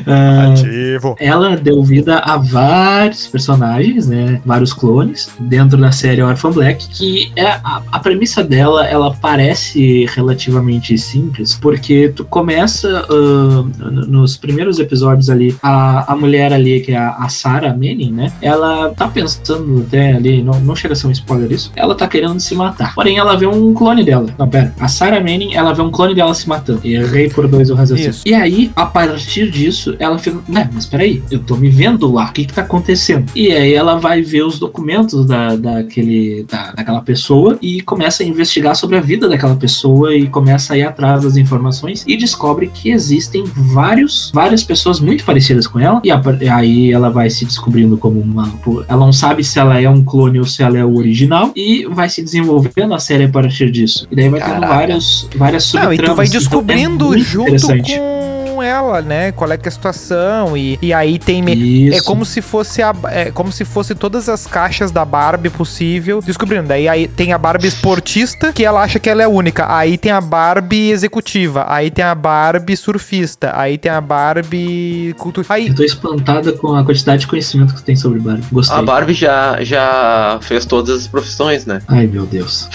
Ativo. 0.08 1.16
ela 1.20 1.56
deu 1.56 1.84
vida 1.84 2.20
a 2.20 2.38
vários 2.38 3.28
personagens, 3.28 4.08
né? 4.08 4.42
Vários 4.46 4.74
clones 4.74 5.30
dentro 5.40 5.78
da 5.78 5.92
série 5.92 6.22
Orphan 6.22 6.52
Black, 6.52 6.88
que 6.90 7.32
é 7.36 7.48
a, 7.48 7.82
a 7.92 8.00
premissa 8.00 8.44
dela, 8.44 8.86
ela 8.86 9.14
parece 9.14 10.06
relativamente 10.14 10.98
simples, 10.98 11.56
porque 11.56 12.12
tu 12.16 12.24
começa 12.26 13.06
n- 13.10 14.08
nos 14.08 14.38
primeiros 14.38 14.80
episódios 14.80 15.30
ali, 15.30 15.56
a, 15.62 16.12
a 16.14 16.16
mulher 16.16 16.54
ali, 16.54 16.80
que 16.82 16.92
é 16.92 16.98
a, 16.98 17.10
a 17.16 17.30
Sarah 17.30 17.74
Manning, 17.74 18.12
né? 18.12 18.32
Ela 18.42 18.90
tá 18.90 19.08
pensando 19.08 19.86
até 19.88 20.14
ali, 20.14 20.42
não, 20.44 20.60
não 20.60 20.76
chega 20.76 20.94
a 20.94 20.96
ser 20.96 21.08
um 21.08 21.12
spoiler 21.12 21.52
isso, 21.52 21.72
ela 21.76 21.96
tá 21.96 22.08
querendo 22.08 22.40
se 22.40 22.56
matar. 22.56 22.94
Porém, 22.96 23.18
ela 23.18 23.36
vê 23.36 23.46
um 23.48 23.74
clone 23.74 24.04
dela. 24.04 24.28
Não, 24.38 24.48
pera. 24.48 24.74
A 24.80 24.88
Sarah 24.88 25.20
Manning, 25.20 25.54
ela 25.56 25.74
vê 25.74 25.82
um 25.82 25.92
clone 25.92 26.16
dela 26.16 26.34
se 26.34 26.48
matando. 26.48 26.82
E 26.84 26.93
errei 26.96 27.30
por 27.30 27.48
dois 27.48 27.70
o 27.70 27.76
raciocínio. 27.76 28.12
Isso. 28.12 28.24
E 28.26 28.34
aí, 28.34 28.72
a 28.76 28.86
partir 28.86 29.50
disso, 29.50 29.96
ela 30.00 30.18
fica, 30.18 30.38
né, 30.48 30.70
mas 30.74 30.86
peraí, 30.86 31.22
eu 31.30 31.40
tô 31.40 31.56
me 31.56 31.70
vendo 31.70 32.12
lá, 32.12 32.26
o 32.26 32.34
que 32.34 32.46
que 32.46 32.54
tá 32.54 32.62
acontecendo? 32.62 33.26
E 33.36 33.52
aí 33.52 33.74
ela 33.74 33.96
vai 33.96 34.22
ver 34.22 34.44
os 34.44 34.60
documentos 34.60 35.26
da, 35.26 35.56
daquele, 35.56 36.46
da, 36.50 36.72
daquela 36.72 37.02
pessoa 37.02 37.58
e 37.62 37.82
começa 37.82 38.24
a 38.24 38.26
investigar 38.26 38.76
sobre 38.76 38.98
a 38.98 39.02
vida 39.02 39.28
daquela 39.28 39.56
pessoa 39.56 40.16
e 40.16 40.28
começa 40.28 40.74
a 40.74 40.78
ir 40.78 40.84
atrás 40.84 41.24
das 41.24 41.38
informações 41.38 42.04
e 42.08 42.18
descobre 42.18 42.68
que 42.74 42.90
existem 42.90 43.44
vários, 43.46 44.32
várias 44.34 44.64
pessoas 44.64 45.00
muito 45.00 45.24
parecidas 45.24 45.68
com 45.68 45.80
ela 45.80 46.02
e 46.04 46.12
a 46.12 46.22
aí 46.52 46.92
ela 46.92 47.10
vai 47.10 47.30
se 47.30 47.46
descobrindo 47.46 47.98
como 47.98 48.20
uma, 48.20 48.52
ela 48.88 49.06
não 49.06 49.14
sabe 49.14 49.44
se 49.44 49.60
ela 49.60 49.80
é 49.80 49.90
um 49.90 50.04
clone 50.04 50.40
ou 50.40 50.46
se 50.46 50.64
ela 50.64 50.78
é 50.78 50.86
o 50.86 50.96
original 50.98 51.52
e 51.56 51.86
vai 51.86 52.10
se 52.10 52.22
desenvolvendo 52.22 52.94
a 52.94 53.00
série 53.00 53.26
a 53.26 53.30
partir 53.30 53.72
disso. 53.72 54.08
E 54.12 54.16
daí 54.16 54.30
vai 54.30 54.40
tendo 54.40 54.54
Caraca. 54.54 54.74
vários, 54.74 55.30
várias 55.36 55.74
Não, 55.74 55.94
e 55.94 55.98
tu 55.98 56.14
vai 56.16 56.26
subtramas, 56.26 56.30
descobrindo 56.32 56.83
muito 56.90 57.18
junto 57.20 57.52
com 57.98 58.62
ela, 58.62 59.02
né? 59.02 59.32
Qual 59.32 59.52
é 59.52 59.58
que 59.58 59.68
é 59.68 59.70
a 59.70 59.72
situação. 59.72 60.56
E, 60.56 60.78
e 60.82 60.94
aí 60.94 61.18
tem. 61.20 61.42
me- 61.42 61.54
Isso. 61.90 61.98
É 62.00 62.02
como 62.04 62.24
se 62.26 62.42
fosse 62.42 62.82
a, 62.82 62.94
é 63.10 63.32
como 63.32 63.52
se 63.52 63.66
fosse 63.66 63.96
todas 63.96 64.30
as 64.30 64.46
caixas 64.48 64.92
da 64.92 65.04
Barbie 65.04 65.50
possível 65.50 66.22
descobrindo. 66.22 66.68
Daí 66.68 66.88
aí 66.88 67.08
tem 67.08 67.34
a 67.34 67.38
Barbie 67.38 67.68
esportista, 67.68 68.54
que 68.54 68.64
ela 68.64 68.82
acha 68.82 69.00
que 69.00 69.10
ela 69.10 69.24
é 69.24 69.28
única. 69.28 69.66
Aí 69.76 69.98
tem 69.98 70.12
a 70.12 70.22
Barbie 70.22 70.92
executiva. 70.92 71.66
Aí 71.68 71.90
tem 71.92 72.06
a 72.06 72.14
Barbie 72.16 72.78
surfista. 72.78 73.52
Aí 73.56 73.78
tem 73.78 73.92
a 73.92 74.00
Barbie 74.02 75.16
cultura. 75.18 75.46
Aí 75.50 75.68
Eu 75.68 75.76
tô 75.76 75.84
espantada 75.84 76.54
com 76.54 76.76
a 76.76 76.84
quantidade 76.84 77.22
de 77.22 77.28
conhecimento 77.28 77.74
que 77.74 77.82
tem 77.82 77.96
sobre 77.96 78.20
Barbie. 78.20 78.44
Gostei. 78.52 78.78
A 78.78 78.82
Barbie 78.82 79.14
já, 79.14 79.64
já 79.64 80.38
fez 80.42 80.66
todas 80.66 81.02
as 81.02 81.08
profissões, 81.08 81.66
né? 81.66 81.82
Ai, 81.88 82.08
meu 82.08 82.26
Deus. 82.26 82.70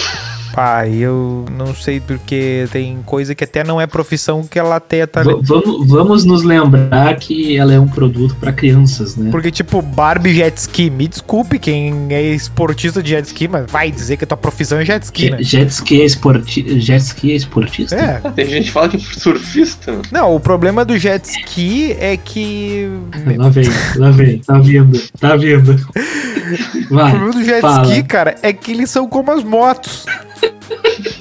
Pai, 0.59 0.92
eu 0.96 1.44
não 1.56 1.72
sei 1.72 2.00
porque 2.00 2.66
tem 2.72 2.98
coisa 3.06 3.32
que 3.32 3.44
até 3.44 3.62
não 3.62 3.80
é 3.80 3.86
profissão 3.86 4.42
que 4.44 4.59
ela 4.59 4.80
teta 4.80 5.20
ali. 5.20 5.32
V- 5.34 5.40
vamos, 5.44 5.88
vamos 5.88 6.24
nos 6.24 6.42
lembrar 6.42 7.14
que 7.14 7.56
ela 7.56 7.72
é 7.72 7.78
um 7.78 7.86
produto 7.86 8.34
pra 8.40 8.50
crianças, 8.52 9.14
né? 9.14 9.30
Porque, 9.30 9.52
tipo, 9.52 9.80
Barbie 9.80 10.34
jet 10.34 10.56
ski, 10.59 10.90
me 10.90 11.06
desculpe 11.06 11.61
quem 11.61 12.09
é 12.11 12.20
esportista 12.34 13.00
de 13.00 13.11
jet 13.11 13.24
ski, 13.26 13.46
mas 13.46 13.70
vai 13.70 13.88
dizer 13.88 14.16
que 14.16 14.24
a 14.24 14.26
tua 14.26 14.36
profissão 14.36 14.78
é 14.80 14.84
jet 14.84 15.04
ski, 15.04 15.30
né? 15.30 15.36
Je- 15.40 15.44
Jet 15.59 15.70
ski 15.70 16.02
é, 16.02 16.04
esporti 16.04 16.80
jet 16.80 17.02
ski 17.04 17.30
é 17.30 17.36
esportista? 17.36 17.94
É. 17.94 18.18
Tem 18.32 18.46
gente 18.46 18.64
que 18.64 18.72
fala 18.72 18.88
que 18.88 18.96
é 18.96 18.98
surfista. 19.00 19.94
Não, 20.11 20.34
o 20.34 20.40
problema 20.40 20.84
do 20.84 20.98
jet 20.98 21.24
ski 21.24 21.92
é 22.00 22.16
que. 22.16 22.88
Lá 23.36 23.48
vem, 23.48 23.68
lá 23.94 24.11
vem. 24.11 24.38
Tá 24.40 24.59
vindo, 24.59 25.00
tá 25.20 25.36
vindo. 25.36 25.76
O 26.90 26.94
Vai. 26.96 27.11
problema 27.12 27.32
do 27.32 27.44
jet 27.44 27.61
fala. 27.61 27.86
ski, 27.86 28.02
cara, 28.02 28.34
é 28.42 28.52
que 28.52 28.72
eles 28.72 28.90
são 28.90 29.06
como 29.06 29.30
as 29.30 29.44
motos. 29.44 30.04
you 30.49 30.57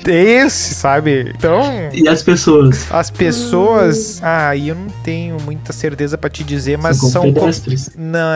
Esse, 0.08 0.74
sabe? 0.74 1.34
Então, 1.38 1.62
E 1.94 2.08
as 2.08 2.24
pessoas? 2.24 2.88
as 2.92 3.10
pessoas. 3.12 4.20
Ah, 4.24 4.56
e 4.56 4.70
eu 4.70 4.76
não 4.76 4.88
tenho 5.04 5.38
muita 5.42 5.74
certeza 5.74 6.18
pra 6.18 6.30
te 6.30 6.44
dizer, 6.44 6.78
mas 6.78 6.98
são 6.98 7.10
são. 7.10 7.22
como 7.24 7.34
como- 7.34 7.46
pedestres. 7.46 7.92
Não, 7.96 8.30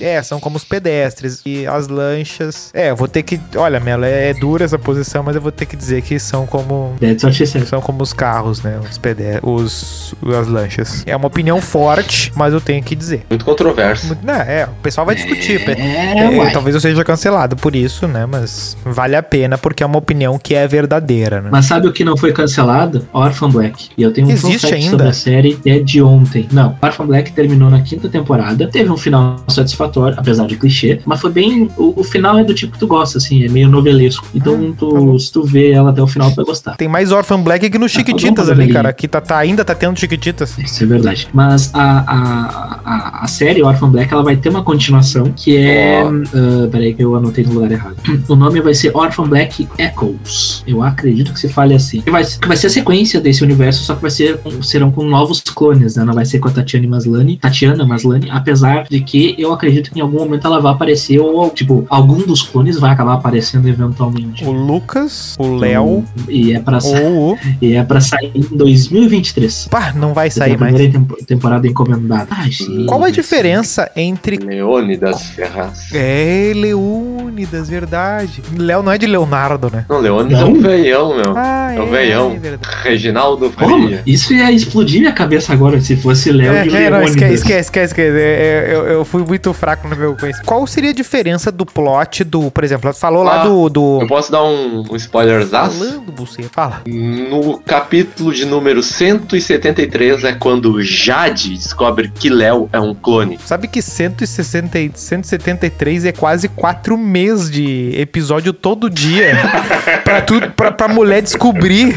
é, 0.00 0.22
são 0.22 0.38
como 0.40 0.56
os 0.56 0.64
pedestres. 0.64 1.40
E 1.46 1.66
as 1.66 1.88
lanchas. 1.88 2.70
É, 2.74 2.90
eu 2.90 2.96
vou 2.96 3.08
ter 3.08 3.22
que. 3.22 3.40
Olha, 3.56 3.80
Mela, 3.80 4.06
é 4.06 4.32
dura 4.34 4.64
essa 4.64 4.78
posição, 4.78 5.22
mas 5.22 5.34
eu 5.36 5.42
vou 5.42 5.52
ter 5.52 5.66
que 5.66 5.76
dizer 5.76 6.02
que 6.02 6.18
são 6.18 6.46
como. 6.46 6.94
Said. 7.00 7.66
São 7.66 7.80
como 7.80 8.02
os 8.02 8.12
carros, 8.12 8.62
né? 8.62 8.78
Os 8.88 8.98
pedestres. 8.98 9.40
Os, 9.42 10.14
as 10.38 10.46
lanchas. 10.46 11.02
É 11.06 11.16
uma 11.16 11.26
opinião 11.26 11.60
forte, 11.60 12.32
mas 12.36 12.52
eu 12.52 12.60
tenho 12.60 12.82
que 12.82 12.94
dizer. 12.94 13.24
Muito 13.30 13.44
controverso. 13.44 14.16
Não, 14.22 14.34
é, 14.34 14.66
o 14.66 14.82
pessoal 14.82 15.06
vai 15.06 15.14
discutir. 15.14 15.60
É, 15.68 16.18
é, 16.46 16.50
talvez 16.50 16.74
eu 16.74 16.80
seja 16.80 17.02
cancelado 17.04 17.56
por 17.56 17.74
isso, 17.74 18.06
né? 18.06 18.26
Mas 18.26 18.76
vale 18.84 19.16
a 19.16 19.22
pena 19.22 19.56
porque 19.58 19.82
é 19.82 19.86
uma 19.86 19.98
opinião 19.98 20.38
que 20.38 20.53
é 20.54 20.66
verdadeira, 20.66 21.40
né? 21.40 21.48
Mas 21.52 21.66
sabe 21.66 21.86
o 21.88 21.92
que 21.92 22.04
não 22.04 22.16
foi 22.16 22.32
cancelado? 22.32 23.06
Orphan 23.12 23.50
Black. 23.50 23.88
E 23.96 24.02
eu 24.02 24.12
tenho 24.12 24.26
um 24.26 24.30
Existe 24.30 24.72
ainda? 24.74 24.90
sobre 24.90 25.08
a 25.08 25.12
série 25.12 25.54
que 25.54 25.70
é 25.70 25.78
de 25.78 26.02
ontem. 26.02 26.48
Não, 26.52 26.76
Orphan 26.82 27.06
Black 27.06 27.32
terminou 27.32 27.70
na 27.70 27.80
quinta 27.82 28.08
temporada. 28.08 28.66
Teve 28.68 28.90
um 28.90 28.96
final 28.96 29.36
satisfatório, 29.48 30.16
apesar 30.18 30.46
de 30.46 30.56
clichê. 30.56 31.00
Mas 31.04 31.20
foi 31.20 31.30
bem. 31.30 31.70
O, 31.76 32.00
o 32.00 32.04
final 32.04 32.38
é 32.38 32.44
do 32.44 32.54
tipo 32.54 32.72
que 32.72 32.78
tu 32.78 32.86
gosta, 32.86 33.18
assim, 33.18 33.44
é 33.44 33.48
meio 33.48 33.68
novelesco. 33.68 34.26
Então, 34.34 34.54
Ah, 34.54 34.74
tu, 34.78 35.12
tá 35.12 35.18
se 35.18 35.32
tu 35.32 35.42
vê 35.44 35.72
ela 35.72 35.90
até 35.90 36.02
o 36.02 36.06
final, 36.06 36.30
tu 36.30 36.36
vai 36.36 36.44
gostar. 36.44 36.76
Tem 36.76 36.88
mais 36.88 37.12
Orphan 37.12 37.40
Black 37.40 37.68
que 37.70 37.78
no 37.78 37.88
Chiquititas 37.88 38.34
tá 38.36 38.42
bom, 38.44 38.50
ali, 38.50 38.58
velhinho. 38.58 38.74
cara. 38.74 38.88
Aqui 38.88 39.06
tá, 39.08 39.20
tá- 39.20 39.38
ainda 39.38 39.64
tá 39.64 39.74
tendo 39.74 39.98
Chiquititas. 39.98 40.56
Isso 40.58 40.82
é 40.82 40.86
verdade. 40.86 41.28
Mas 41.32 41.70
a, 41.74 41.80
a, 42.06 42.80
a, 42.84 43.24
a 43.24 43.26
série 43.28 43.62
Orphan 43.62 43.88
Black 43.90 44.12
ela 44.12 44.22
vai 44.22 44.36
ter 44.36 44.48
uma 44.48 44.62
continuação 44.62 45.32
que 45.34 45.56
é. 45.56 46.02
Ó. 46.04 46.08
ah, 46.08 46.68
peraí, 46.70 46.94
que 46.94 47.02
eu 47.02 47.14
anotei 47.14 47.44
no 47.44 47.52
lugar 47.54 47.70
errado. 47.72 47.96
O 48.28 48.36
nome 48.36 48.60
vai 48.60 48.74
ser 48.74 48.90
Orphan 48.96 49.24
Black 49.28 49.68
Echoes. 49.78 50.43
Eu 50.66 50.82
acredito 50.82 51.32
que 51.32 51.38
se 51.40 51.48
fale 51.48 51.74
assim. 51.74 52.00
Que 52.00 52.10
vai, 52.10 52.24
que 52.24 52.46
vai 52.48 52.56
ser 52.56 52.66
a 52.68 52.70
sequência 52.70 53.20
desse 53.20 53.42
universo, 53.42 53.84
só 53.84 53.94
que 53.94 54.02
vai 54.02 54.10
ser 54.10 54.38
com- 54.38 54.62
serão 54.62 54.90
com 54.90 55.04
novos 55.04 55.40
clones, 55.40 55.96
né? 55.96 56.04
Não 56.04 56.14
vai 56.14 56.24
ser 56.24 56.38
com 56.38 56.48
a 56.48 56.50
Tatiana 56.50 56.86
Maslany. 56.88 57.36
Tatiana 57.36 57.84
Maslany, 57.86 58.28
apesar 58.30 58.84
de 58.88 59.00
que 59.00 59.34
eu 59.38 59.52
acredito 59.52 59.90
que 59.92 59.98
em 59.98 60.02
algum 60.02 60.18
momento 60.18 60.46
ela 60.46 60.60
vai 60.60 60.72
aparecer, 60.72 61.18
ou, 61.18 61.50
tipo, 61.50 61.86
algum 61.88 62.18
dos 62.26 62.42
clones 62.42 62.78
vai 62.78 62.90
acabar 62.90 63.14
aparecendo 63.14 63.68
eventualmente. 63.68 64.44
O 64.44 64.50
Lucas, 64.52 65.34
o 65.38 65.54
Léo 65.56 66.04
E 66.28 66.52
é 66.54 66.62
ou 67.08 67.32
o. 67.32 67.38
e 67.60 67.74
é 67.74 67.82
pra 67.84 68.00
sair 68.00 68.30
em 68.34 68.42
2023. 68.56 69.68
Pá, 69.70 69.92
não 69.94 70.12
vai 70.14 70.28
é 70.28 70.30
sair 70.30 70.54
a 70.54 70.58
mais. 70.58 70.72
primeira 70.74 70.92
tempo- 70.98 71.24
temporada 71.24 71.66
encomendada. 71.66 72.28
Ai, 72.30 72.50
gente. 72.50 72.86
Qual 72.86 73.02
a 73.04 73.10
diferença 73.10 73.90
entre. 73.96 74.36
Leônidas 74.38 75.22
Ferraz. 75.30 75.88
É, 75.92 76.52
Leônidas, 76.54 77.68
verdade. 77.68 78.42
Léo 78.56 78.82
não 78.82 78.92
é 78.92 78.98
de 78.98 79.06
Leonardo, 79.06 79.70
né? 79.72 79.84
Não, 79.88 80.00
Leônidas 80.00 80.33
é 80.40 80.44
um 80.44 80.60
veião, 80.60 81.16
meu. 81.16 81.34
Ah, 81.36 81.74
É 81.74 81.80
o 81.80 81.86
veião. 81.86 82.38
é. 82.42 82.58
Reginaldo 82.88 83.50
Como? 83.50 83.82
Faria. 83.84 84.02
Isso 84.06 84.32
ia 84.34 84.50
explodir 84.52 85.00
minha 85.00 85.12
cabeça 85.12 85.52
agora 85.52 85.80
se 85.80 85.96
fosse 85.96 86.30
Léo 86.32 86.52
É, 86.52 86.66
e 86.66 86.76
é, 86.76 86.90
não, 86.90 87.02
esquece, 87.02 87.34
esquece, 87.34 87.60
esquece. 87.60 87.84
esquece. 87.92 88.18
É, 88.18 88.66
é, 88.70 88.74
eu, 88.74 88.86
eu 88.86 89.04
fui 89.04 89.22
muito 89.24 89.52
fraco 89.52 89.88
no 89.88 89.96
meu 89.96 90.14
conhecimento. 90.16 90.46
Qual 90.46 90.66
seria 90.66 90.90
a 90.90 90.94
diferença 90.94 91.50
do 91.50 91.64
plot 91.66 92.24
do, 92.24 92.50
por 92.50 92.64
exemplo, 92.64 92.92
falou 92.94 93.22
lá 93.22 93.40
Ah, 93.42 93.44
do. 93.44 93.68
do... 93.68 93.98
Eu 94.02 94.06
posso 94.06 94.30
dar 94.30 94.44
um, 94.44 94.84
um 94.90 94.96
spoilerzaço? 94.96 95.78
Falando, 95.78 96.12
você 96.14 96.42
fala. 96.44 96.82
No 96.86 97.58
capítulo 97.60 98.32
de 98.32 98.44
número 98.44 98.82
173 98.82 100.24
é 100.24 100.32
quando 100.32 100.80
Jade 100.82 101.54
descobre 101.54 102.10
que 102.14 102.28
Léo 102.30 102.68
é 102.72 102.80
um 102.80 102.94
clone. 102.94 103.38
Sabe 103.44 103.68
que 103.68 103.80
160, 103.82 104.78
e 104.78 104.90
173 104.94 106.04
é 106.06 106.12
quase 106.12 106.48
quatro 106.48 106.96
meses 106.96 107.50
de 107.50 107.92
episódio 107.98 108.52
todo 108.52 108.88
dia 108.90 109.34
pra, 110.14 110.22
tu, 110.22 110.52
pra, 110.52 110.72
pra 110.72 110.88
mulher 110.88 111.22
descobrir. 111.22 111.94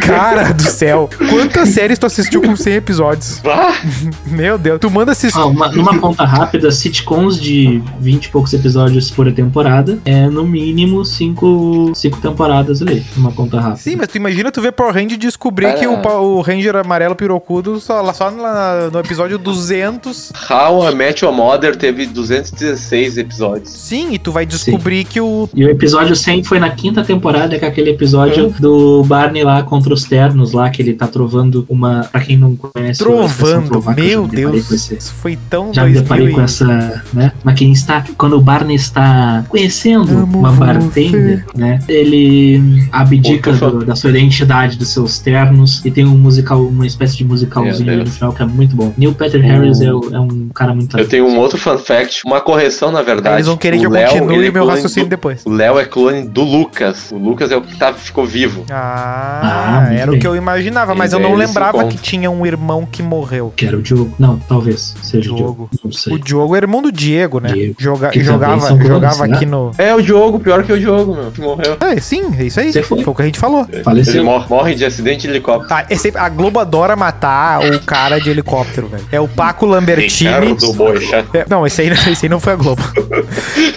Cara 0.00 0.52
do 0.52 0.62
céu. 0.62 1.08
Quantas 1.30 1.70
séries 1.70 1.98
tu 1.98 2.06
assistiu 2.06 2.42
com 2.42 2.54
100 2.56 2.74
episódios? 2.74 3.40
Ah, 3.44 3.74
Meu 4.26 4.58
Deus. 4.58 4.78
Tu 4.80 4.90
manda 4.90 5.12
assistir. 5.12 5.38
Ah, 5.38 5.46
uma- 5.46 5.68
numa 5.68 5.98
conta 5.98 6.24
rápida, 6.24 6.70
sitcoms 6.70 7.40
de 7.40 7.82
20 8.00 8.26
e 8.26 8.28
poucos 8.30 8.52
episódios 8.52 9.10
por 9.10 9.30
temporada 9.32 9.98
é 10.04 10.26
no 10.28 10.44
mínimo 10.44 11.04
5 11.04 11.92
cinco 11.94 12.20
temporadas 12.20 12.82
ali, 12.82 13.04
numa 13.16 13.32
conta 13.32 13.58
rápida. 13.60 13.76
Sim, 13.80 13.96
mas 13.96 14.08
tu 14.08 14.16
imagina 14.16 14.50
tu 14.52 14.60
ver 14.60 14.72
Power 14.72 14.92
Ranger 14.94 15.12
e 15.12 15.16
descobrir 15.16 15.66
Cara. 15.66 15.78
que 15.78 15.86
o, 15.86 15.94
o 15.96 16.40
Ranger 16.40 16.76
amarelo 16.76 17.14
pirocudo 17.14 17.80
só, 17.80 18.00
lá- 18.00 18.12
só 18.12 18.30
na- 18.30 18.90
no 18.92 18.98
episódio 18.98 19.38
200. 19.38 20.32
How 20.50 20.90
I 20.90 20.94
Met 20.94 21.24
Your 21.24 21.34
Mother 21.34 21.76
teve 21.76 22.06
216 22.06 23.16
episódios. 23.18 23.70
Sim, 23.70 24.12
e 24.12 24.18
tu 24.18 24.30
vai 24.32 24.44
descobrir 24.46 25.04
que 25.04 25.20
o. 25.20 25.48
E 25.54 25.64
o 25.64 25.70
episódio 25.70 26.14
100 26.14 26.44
foi 26.44 26.58
na 26.58 26.70
quinta 26.74 27.02
temporada, 27.02 27.58
que 27.58 27.64
é 27.64 27.68
aquele 27.68 27.90
episódio 27.90 28.54
do 28.58 29.02
Barney 29.04 29.42
lá 29.44 29.62
contra 29.62 29.92
os 29.94 30.04
ternos 30.04 30.52
lá, 30.52 30.68
que 30.70 30.82
ele 30.82 30.92
tá 30.94 31.06
trovando 31.06 31.64
uma. 31.68 32.04
Pra 32.10 32.20
quem 32.20 32.36
não 32.36 32.54
conhece, 32.56 32.98
Trovando. 33.00 33.82
Meu 33.96 34.26
Deus. 34.26 34.70
esse- 34.70 34.94
Isso 34.96 35.12
foi 35.14 35.38
tão 35.48 35.72
Já 35.72 35.84
me 35.84 35.92
deparei 35.92 36.24
2000 36.26 36.34
com 36.34 36.42
essa, 36.42 37.02
né? 37.12 37.32
Mas 37.42 37.54
quem 37.58 37.72
está, 37.72 38.04
quando 38.18 38.36
o 38.36 38.40
Barney 38.40 38.76
está 38.76 39.44
conhecendo 39.48 40.10
Amo 40.18 40.38
uma 40.40 40.50
você. 40.50 40.58
bartender, 40.60 41.44
né? 41.54 41.78
Ele 41.88 42.86
abdica 42.92 43.52
Pô, 43.54 43.70
do- 43.70 43.84
da 43.84 43.96
sua 43.96 44.10
identidade, 44.10 44.76
dos 44.76 44.88
seus 44.88 45.18
ternos 45.18 45.84
e 45.84 45.90
tem 45.90 46.04
um 46.04 46.16
musical, 46.16 46.60
uma 46.62 46.86
espécie 46.86 47.16
de 47.16 47.24
musicalzinho 47.24 47.88
ali 47.88 47.98
no 47.98 48.04
Deus. 48.04 48.16
final 48.16 48.32
que 48.32 48.42
é 48.42 48.46
muito 48.46 48.74
bom. 48.76 48.92
Neil 48.96 49.14
Patrick 49.14 49.44
Harris 49.46 49.80
é, 49.80 49.86
é 49.86 49.90
um 49.90 50.48
cara 50.54 50.74
muito 50.74 50.98
Eu 50.98 51.08
tenho 51.08 51.26
um 51.26 51.38
outro 51.38 51.58
fun 51.58 51.78
fact, 51.78 52.22
uma 52.26 52.40
correção 52.40 52.90
na 52.92 53.02
verdade. 53.02 53.36
Eles 53.36 53.46
vão 53.46 53.56
querer 53.56 53.76
O 53.76 53.80
que 53.80 53.86
eu 53.86 53.90
Léo, 53.90 54.08
continue 54.10 54.34
é 54.46 54.50
meu 54.50 54.52
clone 54.62 54.70
raciocínio 54.70 55.06
do- 55.06 55.10
depois. 55.10 55.42
O 55.44 55.50
Léo 55.50 55.78
é 55.78 55.84
clone 55.84 56.26
do 56.28 56.44
Lucas. 56.64 57.10
O 57.12 57.18
Lucas 57.18 57.50
é 57.50 57.56
o 57.56 57.60
que 57.62 57.76
tá, 57.76 57.92
ficou 57.92 58.24
vivo. 58.26 58.64
Ah, 58.70 59.84
Ah, 59.88 59.94
era 59.94 60.10
o 60.10 60.12
bem. 60.12 60.20
que 60.20 60.26
eu 60.26 60.34
imaginava, 60.34 60.94
mas 60.94 61.12
E 61.12 61.16
eu 61.16 61.20
não 61.20 61.30
se 61.32 61.36
lembrava 61.36 61.84
que 61.86 61.96
tinha 61.96 62.30
um 62.30 62.44
irmão 62.46 62.86
que 62.90 63.02
morreu. 63.02 63.52
que 63.54 63.66
era 63.66 63.76
o 63.76 63.82
Diogo. 63.82 64.14
Não, 64.18 64.38
talvez 64.38 64.94
seja 65.02 65.30
o 65.30 65.36
Diogo. 65.36 65.44
Diogo. 65.44 65.70
Não 65.84 65.92
sei. 65.92 66.12
O 66.14 66.18
Diogo 66.18 66.56
era 66.56 66.64
irmão 66.64 66.80
do 66.82 66.90
Diego, 66.90 67.38
né? 67.40 67.52
Diego. 67.52 67.74
Joga- 67.78 68.10
jogava 68.14 68.76
jogava 68.84 69.26
né? 69.26 69.36
aqui 69.36 69.46
no. 69.46 69.70
É 69.78 69.94
o 69.94 70.00
Diogo, 70.02 70.38
pior 70.40 70.62
que 70.64 70.72
o 70.72 70.78
Diogo, 70.78 71.14
meu, 71.14 71.30
que 71.30 71.40
morreu. 71.40 71.76
É, 71.80 72.00
sim, 72.00 72.34
é 72.38 72.44
isso 72.44 72.60
aí. 72.60 72.72
Você 72.72 72.82
foi. 72.82 73.02
Foi 73.02 73.12
o 73.12 73.16
que 73.16 73.22
a 73.22 73.26
gente 73.26 73.38
falou. 73.38 73.66
Ele 73.70 73.82
Faleceu. 73.82 74.24
morre, 74.24 74.46
morre 74.48 74.74
de 74.74 74.84
acidente 74.84 75.22
de 75.22 75.28
helicóptero. 75.28 75.72
Ah, 75.74 75.84
é 75.88 75.96
sempre- 75.96 76.20
a 76.20 76.28
Globo 76.28 76.58
adora 76.58 76.96
matar 76.96 77.60
o 77.64 77.80
cara 77.80 78.18
de 78.18 78.30
helicóptero, 78.30 78.88
velho. 78.88 79.04
É 79.12 79.20
o 79.20 79.28
Paco 79.28 79.66
Lambertini. 79.66 80.54
Boechat. 80.74 81.26
É, 81.34 81.44
não, 81.48 81.66
esse 81.66 81.82
aí, 81.82 81.88
esse 81.90 82.26
aí 82.26 82.28
não 82.28 82.40
foi 82.40 82.52
a 82.54 82.56
Globo. 82.56 82.82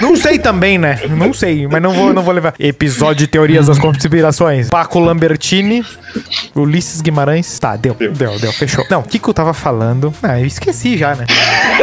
não 0.02 0.16
sei 0.16 0.40
também, 0.40 0.78
né? 0.78 1.00
Não 1.10 1.34
sei, 1.34 1.68
mas 1.68 1.82
não 1.82 1.92
vou, 1.94 2.14
não 2.14 2.22
vou 2.24 2.34
levar. 2.34 2.54
Episódio 2.78 3.26
de 3.26 3.28
Teorias 3.28 3.66
das 3.66 3.80
Conspirações. 3.80 4.70
Paco 4.70 5.00
Lambertini, 5.00 5.84
Ulisses 6.54 7.02
Guimarães. 7.02 7.58
Tá, 7.58 7.76
deu, 7.76 7.96
deu, 7.96 8.38
deu, 8.38 8.54
fechou. 8.54 8.86
Não, 8.88 9.00
o 9.00 9.04
que, 9.04 9.18
que 9.18 9.28
eu 9.28 9.34
tava 9.34 9.52
falando? 9.52 10.14
Ah, 10.22 10.40
eu 10.40 10.46
esqueci 10.46 10.96
já, 10.96 11.16
né? 11.16 11.26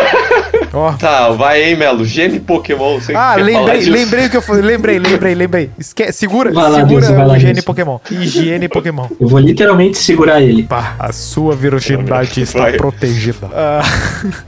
Ó. 0.72 0.92
Tá, 0.92 1.30
vai 1.30 1.64
aí, 1.64 1.76
Melo. 1.76 2.05
Gene 2.05 2.38
Pokémon. 2.38 3.01
Ah, 3.12 3.34
lembrei, 3.34 3.80
lembrei 3.86 4.26
o 4.26 4.30
que 4.30 4.36
eu 4.36 4.42
falei. 4.42 4.62
Lembrei, 4.62 4.99
lembrei, 5.01 5.34
lembrei. 5.34 5.70
Esque 5.76 6.12
segura, 6.12 6.53
lá, 6.53 6.72
segura 6.72 7.12
vai 7.12 7.26
o 7.26 7.38
Dilson. 7.38 7.62
Pokémon. 7.62 7.99
Higiene 8.09 8.68
Pokémon. 8.68 9.09
Eu 9.20 9.26
vou 9.26 9.40
literalmente 9.40 9.99
segurar 9.99 10.40
ele. 10.40 10.62
Pá, 10.62 10.95
a 10.99 11.12
sua 11.12 11.57
virgindade 11.57 12.40
está 12.40 12.61
Vai. 12.61 12.72
protegida. 12.74 13.49
Ah, 13.53 13.82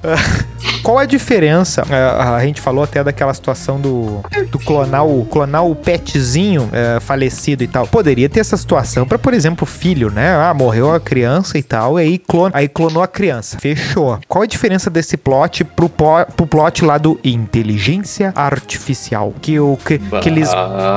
qual 0.87 0.99
a 0.99 1.05
diferença? 1.05 1.85
Ah, 1.91 2.37
a 2.37 2.45
gente 2.47 2.61
falou 2.61 2.85
até 2.85 3.03
daquela 3.03 3.35
situação 3.35 3.81
do, 3.81 4.21
do 4.53 4.59
clonar, 4.61 5.05
o, 5.05 5.25
clonar 5.25 5.67
o 5.67 5.75
petzinho 5.75 6.71
eh, 6.73 7.01
falecido 7.01 7.65
e 7.65 7.67
tal. 7.67 7.89
Poderia 7.89 8.29
ter 8.29 8.39
essa 8.39 8.57
situação 8.57 9.05
pra, 9.05 9.19
por 9.19 9.35
exemplo, 9.35 9.65
o 9.65 9.67
filho, 9.67 10.13
né? 10.13 10.37
Ah, 10.37 10.55
morreu 10.55 10.95
a 10.95 11.01
criança 11.01 11.59
e 11.59 11.63
tal, 11.65 11.99
e 11.99 12.03
aí, 12.05 12.19
clon, 12.19 12.51
aí 12.53 12.69
clonou 12.69 13.03
a 13.03 13.09
criança. 13.09 13.59
Fechou. 13.59 14.21
Qual 14.29 14.45
a 14.45 14.47
diferença 14.47 14.89
desse 14.89 15.17
plot 15.17 15.65
pro, 15.65 15.89
pro 15.89 16.47
plot 16.47 16.85
lá 16.85 16.99
do 16.99 17.19
inteligência 17.25 18.33
artificial? 18.37 19.35
Que, 19.43 19.59
o, 19.59 19.77
que, 19.85 19.99
que 19.99 20.29
eles 20.29 20.51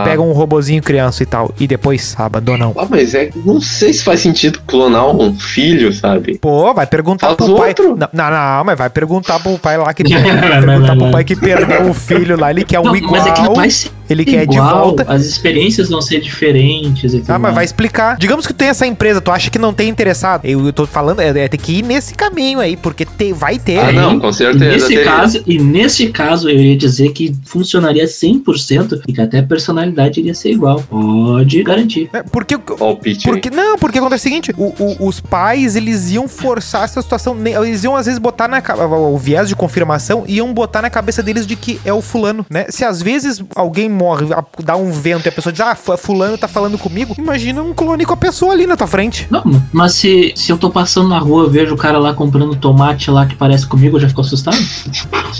pegam 0.03 0.29
um 0.29 0.33
robozinho 0.33 0.83
criança 0.83 1.23
e 1.23 1.25
tal, 1.25 1.51
e 1.59 1.65
depois 1.65 2.15
abandonam. 2.15 2.75
Ah, 2.77 2.85
mas 2.87 3.15
é. 3.15 3.31
Não 3.43 3.59
sei 3.59 3.91
se 3.91 4.03
faz 4.03 4.19
sentido 4.19 4.61
clonar 4.67 5.07
um 5.07 5.33
filho, 5.33 5.91
sabe? 5.91 6.37
Pô, 6.37 6.71
vai 6.75 6.85
perguntar 6.85 7.29
Faz 7.29 7.37
pro 7.37 7.55
pai. 7.55 7.69
outro. 7.69 7.97
Não, 7.97 8.07
não, 8.13 8.29
não, 8.29 8.63
mas 8.65 8.77
vai 8.77 8.91
perguntar 8.91 9.39
pro 9.39 9.57
pai 9.57 9.78
lá 9.83 9.93
que 9.93 10.03
perguntar 10.07 10.95
pro 10.97 11.11
pai 11.11 11.23
que 11.23 11.35
perdeu 11.35 11.89
o 11.89 11.93
filho 11.93 12.39
lá, 12.39 12.51
ele 12.51 12.63
quer 12.63 12.79
um 12.79 12.83
Não, 12.83 12.95
igual. 12.95 13.11
mas 13.11 13.27
é 13.27 13.31
que 13.31 13.41
não 13.41 13.53
vai 13.53 13.69
ele 14.09 14.25
quer 14.25 14.45
de 14.47 14.55
igual, 14.55 14.85
volta. 14.85 15.05
As 15.07 15.25
experiências 15.25 15.89
vão 15.89 16.01
ser 16.01 16.19
diferentes. 16.21 17.13
E 17.13 17.19
tudo 17.19 17.31
Ah, 17.31 17.39
mas 17.39 17.53
vai 17.55 17.65
explicar. 17.65 18.17
Digamos 18.17 18.45
que 18.47 18.53
tu 18.53 18.57
tem 18.57 18.67
essa 18.69 18.85
empresa, 18.87 19.21
tu 19.21 19.31
acha 19.31 19.49
que 19.49 19.59
não 19.59 19.73
tem 19.73 19.89
interessado. 19.89 20.45
Eu, 20.45 20.65
eu 20.65 20.73
tô 20.73 20.85
falando, 20.87 21.19
é, 21.21 21.27
é 21.29 21.47
ter 21.47 21.57
que 21.57 21.79
ir 21.79 21.83
nesse 21.83 22.13
caminho 22.13 22.59
aí, 22.59 22.75
porque 22.75 23.05
te- 23.05 23.33
vai 23.33 23.57
ter. 23.59 23.79
Ah, 23.79 23.91
não, 23.91 24.19
com 24.19 24.29
E 24.29 24.33
certeza. 24.33 24.65
nesse, 24.71 24.87
teria. 24.87 25.03
caso, 25.05 25.43
e 25.45 25.59
nesse 25.59 26.07
caso, 26.09 26.49
eu 26.49 26.55
iria 26.59 26.77
dizer 26.77 27.11
que 27.11 27.35
funcionaria 27.45 28.05
100% 28.05 29.01
e 29.07 29.13
que 29.13 29.21
até 29.21 29.39
a 29.39 29.43
personalidade 29.43 30.19
iria 30.19 30.33
ser 30.33 30.51
igual. 30.51 30.81
Pode 30.89 31.63
garantir. 31.63 32.09
É, 32.13 32.23
Porque, 32.23 32.55
aí. 32.55 33.17
porque 33.23 33.49
não, 33.49 33.77
porque 33.77 33.99
acontece 33.99 34.21
o 34.27 34.29
seguinte, 34.29 34.53
o- 34.57 34.73
o- 34.79 35.07
os 35.07 35.19
pais, 35.19 35.75
eles 35.75 36.11
iam 36.11 36.27
forçar 36.27 36.83
essa 36.83 37.01
situação, 37.01 37.35
eles 37.45 37.83
iam 37.83 37.95
às 37.95 38.05
vezes 38.05 38.19
botar 38.19 38.47
na 38.47 38.59
o 38.97 39.17
viés 39.17 39.47
de 39.49 39.55
confirmação, 39.55 40.23
iam 40.27 40.53
botar 40.53 40.81
na 40.81 40.89
cabeça 40.89 41.21
deles 41.23 41.45
de 41.47 41.55
que 41.55 41.79
é 41.85 41.93
o 41.93 42.01
fulano, 42.01 42.45
né? 42.49 42.65
Se 42.69 42.83
às 42.85 43.01
vezes 43.01 43.41
alguém 43.55 43.89
morre, 43.99 44.33
a- 44.33 44.43
dá 44.63 44.75
um 44.77 44.91
vento 44.91 45.25
e 45.25 45.29
a 45.29 45.31
pessoa 45.31 45.51
diz, 45.51 45.59
ah, 45.61 45.75
fu- 45.75 45.97
fulano 45.97 46.37
tá 46.37 46.47
falando 46.47 46.77
comigo, 46.77 47.13
imagina 47.17 47.61
um 47.61 47.73
clone 47.73 48.05
com 48.05 48.13
a 48.13 48.17
pessoa 48.17 48.53
ali 48.53 48.65
na 48.65 48.77
tua 48.77 48.87
frente. 48.87 49.27
Não, 49.29 49.43
mas 49.73 49.93
se, 49.93 50.31
se 50.35 50.51
eu 50.51 50.57
tô 50.57 50.69
passando 50.69 51.09
na 51.09 51.19
rua, 51.19 51.43
eu 51.43 51.49
vejo 51.49 51.73
o 51.73 51.77
cara 51.77 51.97
lá 51.97 52.13
comprando 52.13 52.55
tomate 52.55 53.11
lá 53.11 53.25
que 53.25 53.35
parece 53.35 53.67
comigo, 53.67 53.97
eu 53.97 54.01
já 54.01 54.07
fico 54.07 54.21
assustado? 54.21 54.57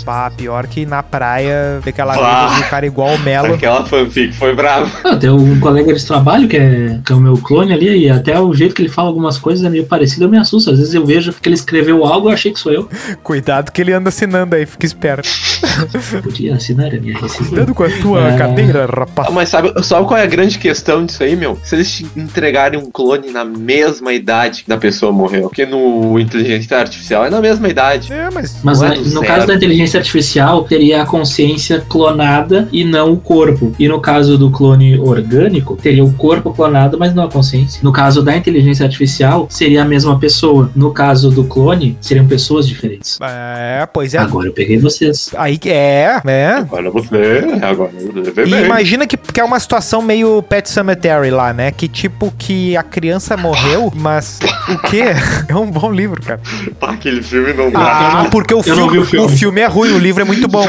Pá, 0.04 0.30
pior 0.30 0.66
que 0.66 0.84
na 0.84 1.02
praia, 1.02 1.80
ter 1.82 1.90
aquela 1.90 2.14
Bah. 2.16 2.48
vez 2.48 2.66
o 2.66 2.70
cara 2.70 2.86
igual 2.86 3.14
o 3.14 3.18
Melo. 3.20 3.54
Aquela 3.54 3.84
fanfic 3.86 4.34
foi 4.34 4.54
brava. 4.54 4.90
Ah, 5.04 5.16
tem 5.16 5.30
um 5.30 5.58
colega 5.60 5.92
de 5.94 6.04
trabalho 6.04 6.46
que 6.48 6.56
é, 6.56 6.98
que 7.04 7.12
é 7.12 7.16
o 7.16 7.20
meu 7.20 7.36
clone 7.38 7.72
ali, 7.72 8.04
e 8.04 8.10
até 8.10 8.38
o 8.38 8.52
jeito 8.54 8.74
que 8.74 8.82
ele 8.82 8.88
fala 8.88 9.08
algumas 9.08 9.38
coisas 9.38 9.64
é 9.64 9.70
meio 9.70 9.86
parecido, 9.86 10.24
eu 10.24 10.28
me 10.28 10.38
assusto. 10.38 10.70
Às 10.70 10.78
vezes 10.78 10.92
eu 10.94 11.04
vejo 11.06 11.32
que 11.32 11.48
ele 11.48 11.54
escreveu 11.54 12.04
algo, 12.04 12.28
eu 12.28 12.32
achei 12.34 12.52
que 12.52 12.60
sou 12.60 12.72
eu. 12.72 12.88
Cuidado 13.22 13.70
que 13.72 13.80
ele 13.80 13.92
anda 13.92 14.08
assinando 14.10 14.54
aí, 14.56 14.66
fica 14.66 14.84
esperto. 14.86 15.28
Podia 16.22 16.54
assinar 16.54 16.92
a 16.94 16.98
minha 17.00 17.16
rescisão. 17.18 17.48
Cuidado 17.48 17.74
com 17.74 17.84
a 17.84 17.90
tua 17.90 18.20
É. 18.20 18.36
cadeira, 18.50 18.86
rapaz. 18.86 19.32
Mas 19.32 19.48
sabe, 19.48 19.72
sabe 19.82 20.06
qual 20.06 20.18
é 20.18 20.22
a 20.22 20.26
grande 20.26 20.58
questão 20.58 21.04
disso 21.04 21.22
aí, 21.22 21.36
meu? 21.36 21.58
Se 21.62 21.74
eles 21.74 21.90
te 21.90 22.06
entregarem 22.16 22.78
um 22.78 22.90
clone 22.90 23.30
na 23.30 23.44
mesma 23.44 24.12
idade 24.12 24.64
que 24.64 24.68
da 24.68 24.76
pessoa 24.76 25.12
morreu. 25.12 25.42
Porque 25.42 25.66
no 25.66 26.18
inteligência 26.18 26.78
artificial 26.78 27.24
é 27.24 27.30
na 27.30 27.40
mesma 27.40 27.68
idade. 27.68 28.12
É, 28.12 28.28
mas. 28.30 28.60
Mas 28.62 28.82
é 28.82 28.88
no 28.96 29.04
zero. 29.04 29.26
caso 29.26 29.46
da 29.46 29.54
inteligência 29.54 29.98
artificial, 29.98 30.64
teria 30.64 31.02
a 31.02 31.06
consciência 31.06 31.80
clonada 31.88 32.68
e 32.72 32.84
não 32.84 33.12
o 33.12 33.16
corpo. 33.16 33.74
E 33.78 33.88
no 33.88 34.00
caso 34.00 34.36
do 34.36 34.50
clone 34.50 34.98
orgânico, 34.98 35.76
teria 35.76 36.04
o 36.04 36.12
corpo 36.12 36.52
clonado, 36.52 36.98
mas 36.98 37.14
não 37.14 37.24
a 37.24 37.30
consciência. 37.30 37.80
No 37.82 37.92
caso 37.92 38.22
da 38.22 38.36
inteligência 38.36 38.84
artificial, 38.84 39.46
seria 39.50 39.82
a 39.82 39.84
mesma 39.84 40.18
pessoa. 40.18 40.70
No 40.74 40.92
caso 40.92 41.30
do 41.30 41.44
clone, 41.44 41.96
seriam 42.00 42.26
pessoas 42.26 42.66
diferentes. 42.66 43.18
É, 43.22 43.86
pois 43.92 44.14
é. 44.14 44.18
Agora 44.18 44.48
eu 44.48 44.52
peguei 44.52 44.78
vocês. 44.78 45.30
Aí 45.36 45.58
que 45.58 45.70
é, 45.70 46.20
é. 46.26 46.48
Agora 46.52 46.90
você. 46.90 47.44
Agora 47.62 47.90
você 48.14 48.39
vê 48.44 48.48
E 48.48 48.54
bem. 48.54 48.64
imagina 48.64 49.06
que, 49.06 49.16
que 49.16 49.40
é 49.40 49.44
uma 49.44 49.58
situação 49.60 50.02
meio 50.02 50.42
Pet 50.42 50.68
Cemetery 50.70 51.30
lá, 51.30 51.52
né? 51.52 51.70
Que 51.70 51.88
tipo 51.88 52.32
que 52.38 52.76
a 52.76 52.82
criança 52.82 53.36
morreu, 53.36 53.92
mas 53.94 54.38
o 54.68 54.78
quê? 54.78 55.04
É 55.48 55.54
um 55.56 55.70
bom 55.70 55.90
livro, 55.90 56.22
cara. 56.22 56.40
Pá, 56.78 56.90
aquele 56.92 57.22
filme 57.22 57.52
não 57.52 57.70
dá. 57.70 57.80
Ah, 57.80 58.28
porque 58.30 58.54
o 58.54 58.62
eu 58.64 58.76
não 58.76 58.88
filme, 58.88 58.98
o 58.98 59.02
o 59.02 59.04
filme. 59.04 59.36
filme 59.36 59.60
é 59.60 59.66
ruim, 59.66 59.92
o 59.92 59.98
livro 59.98 60.22
é 60.22 60.24
muito 60.24 60.46
bom. 60.46 60.64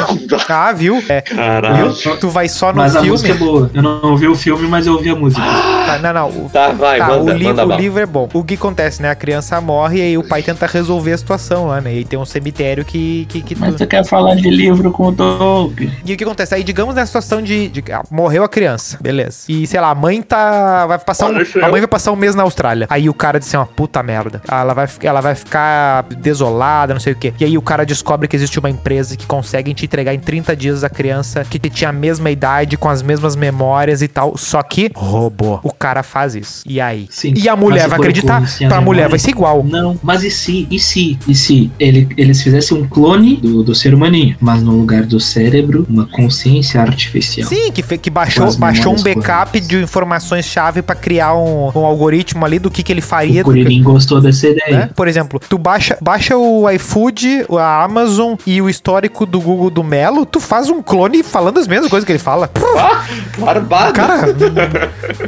Ah, 0.50 0.72
viu? 0.72 1.04
É. 1.08 1.22
Caralho. 1.22 1.92
Viu? 1.94 2.18
Tu 2.18 2.30
vai 2.30 2.48
só 2.50 2.72
no 2.72 2.78
Mas 2.78 2.96
a 2.96 3.00
filme. 3.00 3.12
música 3.12 3.32
é 3.32 3.36
boa. 3.36 3.70
Eu 3.74 3.82
não 3.84 4.02
ouvi 4.12 4.28
o 4.28 4.36
filme, 4.36 4.68
mas 4.68 4.88
eu 4.88 4.94
ouvi 4.94 5.10
a 5.10 5.16
música. 5.16 5.42
Tá, 5.86 6.00
não, 6.00 6.14
não. 6.14 6.30
O, 6.30 6.50
Tá, 6.52 6.70
vai, 6.70 6.98
tá, 7.00 7.08
manda, 7.08 7.32
o, 7.34 7.38
li- 7.38 7.46
manda 7.46 7.66
o 7.66 7.76
livro 7.78 8.00
é 8.00 8.06
bom. 8.06 8.28
O 8.34 8.44
que 8.44 8.56
acontece, 8.56 9.02
né? 9.02 9.10
A 9.12 9.16
criança 9.16 9.60
morre 9.62 10.00
e 10.00 10.02
aí 10.02 10.18
o 10.18 10.24
pai 10.24 10.42
tenta 10.42 10.66
resolver 10.66 11.14
a 11.14 11.18
situação 11.18 11.68
lá, 11.68 11.80
né? 11.82 11.94
E 11.96 12.06
tem 12.06 12.18
um 12.18 12.26
cemitério 12.26 12.84
que. 12.84 13.26
que, 13.30 13.42
que 13.42 13.56
Mas 13.56 13.74
tu- 13.74 13.78
você 13.80 13.88
quer 13.88 14.04
falar 14.06 14.36
de 14.36 14.50
livro 14.50 14.90
com 14.92 15.08
o 15.08 15.12
Tolkien? 15.12 15.92
E 16.06 16.14
o 16.14 16.18
que 16.18 16.24
acontece? 16.24 16.56
Aí, 16.56 16.64
digamos 16.64 16.96
na 16.96 17.06
situação 17.06 17.42
de 17.42 17.61
de, 17.70 17.82
de- 17.82 17.92
ah, 17.92 18.04
Morreu 18.12 18.44
a 18.44 18.50
criança, 18.50 18.98
beleza. 19.02 19.40
E 19.50 19.66
sei 19.68 19.80
lá, 19.80 19.90
a 19.90 19.96
mãe 19.96 20.22
tá. 20.22 20.86
Vai 20.88 21.00
passar 21.00 21.28
um, 21.30 21.36
a 21.38 21.70
mãe 21.70 21.82
vai 21.82 21.88
passar 21.88 22.12
um 22.12 22.16
mês 22.16 22.36
na 22.36 22.44
Austrália. 22.44 22.88
Aí 22.90 23.10
o 23.10 23.14
cara 23.14 23.40
disse: 23.40 23.56
uma 23.56 23.66
puta 23.66 24.02
merda. 24.04 24.42
Ela 24.50 24.74
vai, 24.74 24.88
ela 25.04 25.22
vai 25.22 25.36
ficar 25.36 26.04
desolada, 26.04 26.94
não 26.94 27.02
sei 27.02 27.14
o 27.14 27.16
quê. 27.16 27.34
E 27.40 27.46
aí 27.46 27.58
o 27.58 27.62
cara 27.62 27.86
descobre 27.86 28.28
que 28.28 28.36
existe 28.36 28.58
uma 28.60 28.70
empresa 28.70 29.16
que 29.16 29.26
consegue 29.26 29.74
te 29.74 29.86
entregar 29.86 30.14
em 30.14 30.20
30 30.20 30.56
dias 30.56 30.84
a 30.84 30.90
criança 30.90 31.44
que 31.46 31.60
tinha 31.70 31.90
a 31.90 31.94
mesma 31.94 32.30
idade, 32.32 32.78
com 32.78 32.90
as 32.90 33.02
mesmas 33.02 33.36
memórias 33.36 34.02
e 34.02 34.08
tal. 34.08 34.38
Só 34.38 34.62
que 34.64 34.92
robô. 34.96 35.60
O 35.64 35.74
cara 35.74 36.04
faz 36.04 36.36
isso. 36.36 36.64
E 36.66 36.80
aí? 36.82 37.08
Sim. 37.10 37.34
E 37.36 37.48
a 37.48 37.56
mulher 37.56 37.88
vai 37.88 38.00
acreditar? 38.00 38.42
Pra 38.68 38.82
mulher 38.82 39.08
vai 39.10 39.20
ser 39.20 39.32
igual. 39.32 39.64
Não, 39.64 40.00
mas 40.02 40.24
e 40.24 40.32
se, 40.32 40.68
e 40.70 40.80
se, 40.80 41.18
e 41.28 41.36
se 41.36 41.72
ele, 41.80 42.08
eles 42.18 42.42
fizessem 42.42 42.78
um 42.78 42.88
clone 42.88 43.38
do, 43.38 43.64
do 43.64 43.76
ser 43.76 43.94
humaninho, 43.94 44.36
mas 44.40 44.62
no 44.62 44.72
lugar 44.72 45.04
do 45.04 45.20
cérebro, 45.20 45.86
uma 45.90 46.06
consciência 46.08 46.82
artificial? 46.82 47.41
Sim, 47.44 47.72
que, 47.72 47.82
que 47.98 48.10
baixou, 48.10 48.46
as 48.48 48.56
baixou 48.56 48.94
um 48.98 49.02
backup 49.02 49.60
de 49.60 49.78
informações-chave 49.82 50.82
pra 50.82 50.96
criar 50.96 51.34
um, 51.36 51.72
um 51.76 51.86
algoritmo 51.86 52.46
ali 52.46 52.60
do 52.60 52.70
que, 52.72 52.84
que 52.84 52.92
ele 52.92 53.02
faria. 53.02 53.42
O 53.42 53.46
do 53.46 53.52
que- 53.54 53.64
Kuririn 53.64 53.84
gostou 53.84 54.20
dessa 54.22 54.48
ideia. 54.48 54.80
né? 54.80 54.90
Por 54.96 55.08
exemplo, 55.08 55.40
tu 55.50 55.58
baixa, 55.58 55.98
baixa 56.02 56.36
o 56.38 56.70
iFood, 56.70 57.46
a 57.60 57.84
Amazon 57.84 58.36
e 58.46 58.62
o 58.62 58.70
histórico 58.70 59.26
do 59.26 59.40
Google 59.40 59.70
do 59.70 59.84
Melo, 59.84 60.26
tu 60.26 60.40
faz 60.40 60.70
um 60.70 60.82
clone 60.82 61.24
falando 61.24 61.60
as 61.60 61.68
mesmas 61.68 61.90
coisas 61.90 62.06
que 62.06 62.12
ele 62.12 62.20
fala. 62.20 62.50
Ah, 62.82 63.06
barbado. 63.38 63.94
Cara, 63.94 64.24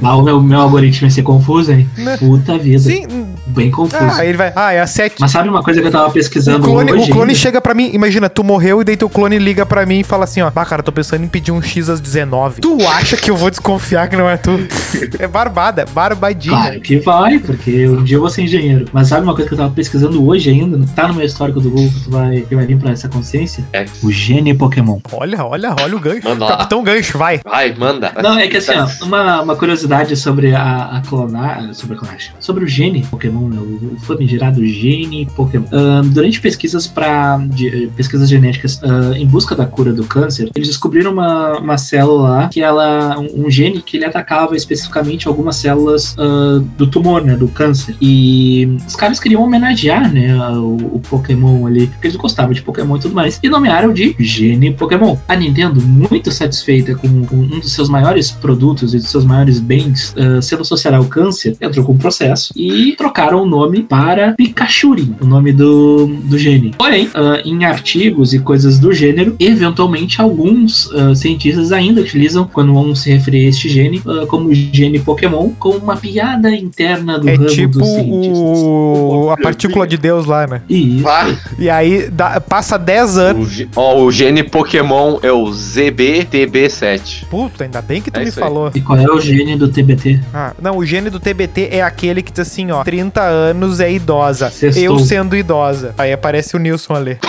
Ah, 0.01 0.15
o 0.15 0.21
meu, 0.21 0.41
meu 0.41 0.59
algoritmo 0.59 1.07
ia 1.07 1.11
ser 1.11 1.23
confuso, 1.23 1.71
hein? 1.71 1.89
Né? 1.97 2.17
Puta 2.17 2.57
vida. 2.57 2.79
sim. 2.79 3.05
Bem 3.45 3.69
confuso. 3.69 4.01
Ah, 4.01 4.25
ele 4.25 4.37
vai. 4.37 4.51
Ah, 4.55 4.71
é 4.73 4.79
a 4.79 4.87
7. 4.87 5.15
Mas 5.19 5.29
sabe 5.29 5.47
uma 5.49 5.61
coisa 5.61 5.79
que 5.81 5.87
eu 5.87 5.91
tava 5.91 6.07
O 6.07 6.11
pesquisando 6.11 6.63
clone, 6.65 6.91
hoje? 6.93 7.03
o 7.03 7.13
clone 7.13 7.21
ainda? 7.31 7.35
chega 7.35 7.61
pra 7.61 7.73
mim, 7.75 7.91
imagina, 7.93 8.27
tu 8.29 8.43
morreu 8.43 8.81
e 8.81 8.83
daí 8.83 8.97
teu 8.97 9.07
clone 9.09 9.37
liga 9.37 9.63
pra 9.65 9.85
mim 9.85 9.99
e 9.99 10.03
fala 10.03 10.23
assim, 10.23 10.41
ó, 10.41 10.51
ah, 10.55 10.65
cara, 10.65 10.81
tô 10.81 10.91
pensando 10.91 11.23
em 11.23 11.27
pedir 11.27 11.51
um 11.51 11.61
X 11.61 11.87
às 11.89 11.99
19. 12.03 12.61
Tu 12.61 12.87
acha 12.87 13.17
que 13.17 13.31
eu 13.31 13.35
vou 13.35 13.49
desconfiar 13.49 14.07
que 14.07 14.15
não 14.15 14.29
é 14.29 14.37
tu? 14.37 14.51
é 15.17 15.27
barbada, 15.27 15.85
barbadinha. 15.85 16.55
Claro 16.55 16.81
que 16.81 16.99
vai, 16.99 17.39
porque 17.39 17.87
um 17.87 18.03
dia 18.03 18.17
eu 18.17 18.21
vou 18.21 18.29
ser 18.29 18.43
engenheiro. 18.43 18.85
Mas 18.91 19.07
sabe 19.07 19.23
uma 19.23 19.33
coisa 19.33 19.47
que 19.47 19.53
eu 19.53 19.57
tava 19.57 19.73
pesquisando 19.73 20.25
hoje 20.25 20.49
ainda? 20.49 20.79
Tá 20.95 21.07
no 21.07 21.15
meu 21.15 21.25
histórico 21.25 21.59
do 21.59 21.69
Google 21.69 21.89
que 21.89 22.03
tu 22.03 22.11
vai, 22.11 22.41
que 22.41 22.55
vai 22.55 22.65
vir 22.65 22.77
pra 22.77 22.91
essa 22.91 23.07
consciência? 23.07 23.63
É. 23.73 23.85
O 24.03 24.11
gene 24.11 24.53
Pokémon. 24.53 24.99
Olha, 25.11 25.45
olha, 25.45 25.75
olha 25.81 25.95
o 25.95 25.99
gancho. 25.99 26.27
Manda 26.27 26.45
lá. 26.45 26.57
Capitão 26.57 26.83
Gancho, 26.83 27.17
vai. 27.17 27.39
Vai, 27.43 27.73
manda. 27.73 28.11
Não, 28.21 28.37
é 28.37 28.47
que 28.47 28.57
assim, 28.57 28.73
ó, 28.73 28.87
uma, 29.05 29.41
uma 29.41 29.55
curiosidade 29.55 30.15
sobre 30.15 30.53
a, 30.53 30.97
a 30.97 31.01
clonar, 31.01 31.73
sobre 31.73 31.95
a 31.95 31.99
clonagem, 31.99 32.31
sobre 32.39 32.63
o 32.65 32.67
gene 32.67 33.05
Pokémon, 33.09 33.47
né, 33.47 33.57
o, 33.57 33.93
o 33.95 33.99
famigerado 34.01 34.65
gene 34.65 35.25
Pokémon. 35.35 35.65
Durante 36.05 36.41
pesquisas 36.41 36.87
para 36.87 37.39
pesquisas 37.95 38.29
genéticas 38.29 38.81
ah, 38.83 39.17
em 39.17 39.25
busca 39.25 39.55
da 39.55 39.65
cura 39.65 39.93
do 39.93 40.03
câncer, 40.03 40.49
eles 40.55 40.67
descobriram 40.67 41.11
uma, 41.11 41.57
uma 41.59 41.77
célula 41.93 42.29
lá 42.29 42.47
que 42.47 42.61
ela 42.61 43.19
um, 43.19 43.45
um 43.45 43.51
gene 43.51 43.81
que 43.81 43.97
ele 43.97 44.05
atacava 44.05 44.55
especificamente 44.55 45.27
algumas 45.27 45.57
células 45.57 46.15
ah, 46.17 46.59
do 46.75 46.87
tumor, 46.87 47.23
né, 47.23 47.35
do 47.35 47.47
câncer. 47.47 47.95
E 48.01 48.77
os 48.87 48.95
caras 48.95 49.19
queriam 49.19 49.43
homenagear, 49.43 50.11
né, 50.11 50.35
o, 50.55 50.95
o 50.95 51.01
Pokémon 51.07 51.67
ali, 51.67 51.87
porque 51.87 52.07
eles 52.07 52.17
gostavam 52.17 52.51
de 52.51 52.63
Pokémon 52.63 52.97
e 52.97 52.99
tudo 52.99 53.13
mais, 53.13 53.39
e 53.43 53.49
nomearam 53.49 53.93
de 53.93 54.15
gene 54.19 54.73
Pokémon. 54.73 55.17
A 55.27 55.35
Nintendo, 55.35 55.79
muito 55.81 56.31
satisfeita 56.31 56.95
com, 56.95 57.25
com 57.25 57.35
um 57.35 57.59
dos 57.59 57.71
seus 57.71 57.89
maiores 57.89 58.31
produtos 58.31 58.93
e 58.95 58.97
dos 58.97 59.09
seus 59.09 59.25
maiores 59.25 59.59
bens 59.59 60.15
ah, 60.17 60.41
sendo 60.41 60.61
associado 60.61 60.97
ao 60.97 61.05
câncer, 61.05 61.55
entrou 61.61 61.85
com 61.85 61.93
um 61.93 61.97
processo 61.97 62.53
e 62.55 62.95
trocaram 62.97 63.43
o 63.43 63.45
nome 63.45 63.83
para 63.83 64.33
Pikachurin, 64.33 65.15
o 65.21 65.25
nome 65.25 65.51
do, 65.53 66.07
do 66.07 66.39
gene. 66.39 66.73
Porém, 66.75 67.09
ah, 67.13 67.39
em 67.45 67.65
artigos 67.65 68.33
e 68.33 68.39
coisas 68.39 68.79
do 68.79 68.91
gênero, 68.91 69.35
eventualmente 69.39 70.19
alguns 70.19 70.91
ah, 70.93 71.13
cientistas 71.13 71.71
ainda 71.71 71.82
utilizam, 71.91 72.45
quando 72.51 72.73
vão 72.73 72.93
se 72.95 73.11
referir 73.11 73.45
a 73.45 73.49
este 73.49 73.67
gene, 73.69 74.01
ah, 74.05 74.25
como 74.27 74.53
gene 74.53 74.99
Pokémon, 74.99 75.49
como 75.59 75.77
uma 75.79 75.95
piada 75.97 76.49
interna 76.53 77.17
do 77.19 77.27
É 77.29 77.33
ramo 77.35 77.47
tipo 77.47 77.79
dos 77.79 77.87
cientistas. 77.87 78.37
o, 78.37 79.29
a 79.31 79.37
partícula 79.37 79.85
de 79.87 79.97
Deus 79.97 80.25
lá, 80.25 80.45
né? 80.47 80.61
Isso. 80.69 81.03
Vai. 81.03 81.37
E 81.59 81.69
aí 81.69 82.09
dá- 82.09 82.39
passa 82.41 82.77
10 82.77 83.17
anos. 83.17 83.47
O, 83.47 83.51
ge- 83.51 83.67
ó, 83.75 83.99
o 84.01 84.11
gene 84.11 84.43
Pokémon 84.43 85.19
é 85.21 85.31
o 85.31 85.45
ZBTB7. 85.45 87.25
Puta, 87.29 87.63
ainda 87.63 87.81
bem 87.81 88.01
que 88.01 88.09
tu 88.11 88.19
É 88.19 88.25
me 88.25 88.31
falou. 88.31 88.71
E 88.73 88.81
qual 88.81 88.97
é 88.99 89.05
o 89.11 89.19
gene 89.19 89.55
do 89.55 89.67
TBT? 89.67 90.19
Ah, 90.33 90.53
não, 90.61 90.77
o 90.77 90.85
gene 90.85 91.09
do 91.09 91.19
TBT 91.19 91.69
é 91.71 91.81
aquele 91.81 92.21
que 92.21 92.31
diz 92.31 92.39
assim, 92.41 92.71
ó, 92.71 92.83
30 92.83 93.21
anos 93.21 93.79
é 93.79 93.91
idosa. 93.91 94.49
Sextou. 94.49 94.83
Eu 94.83 94.99
sendo 94.99 95.35
idosa. 95.35 95.93
Aí 95.97 96.11
aparece 96.13 96.55
o 96.55 96.59
Nilson 96.59 96.95
ali. 96.95 97.17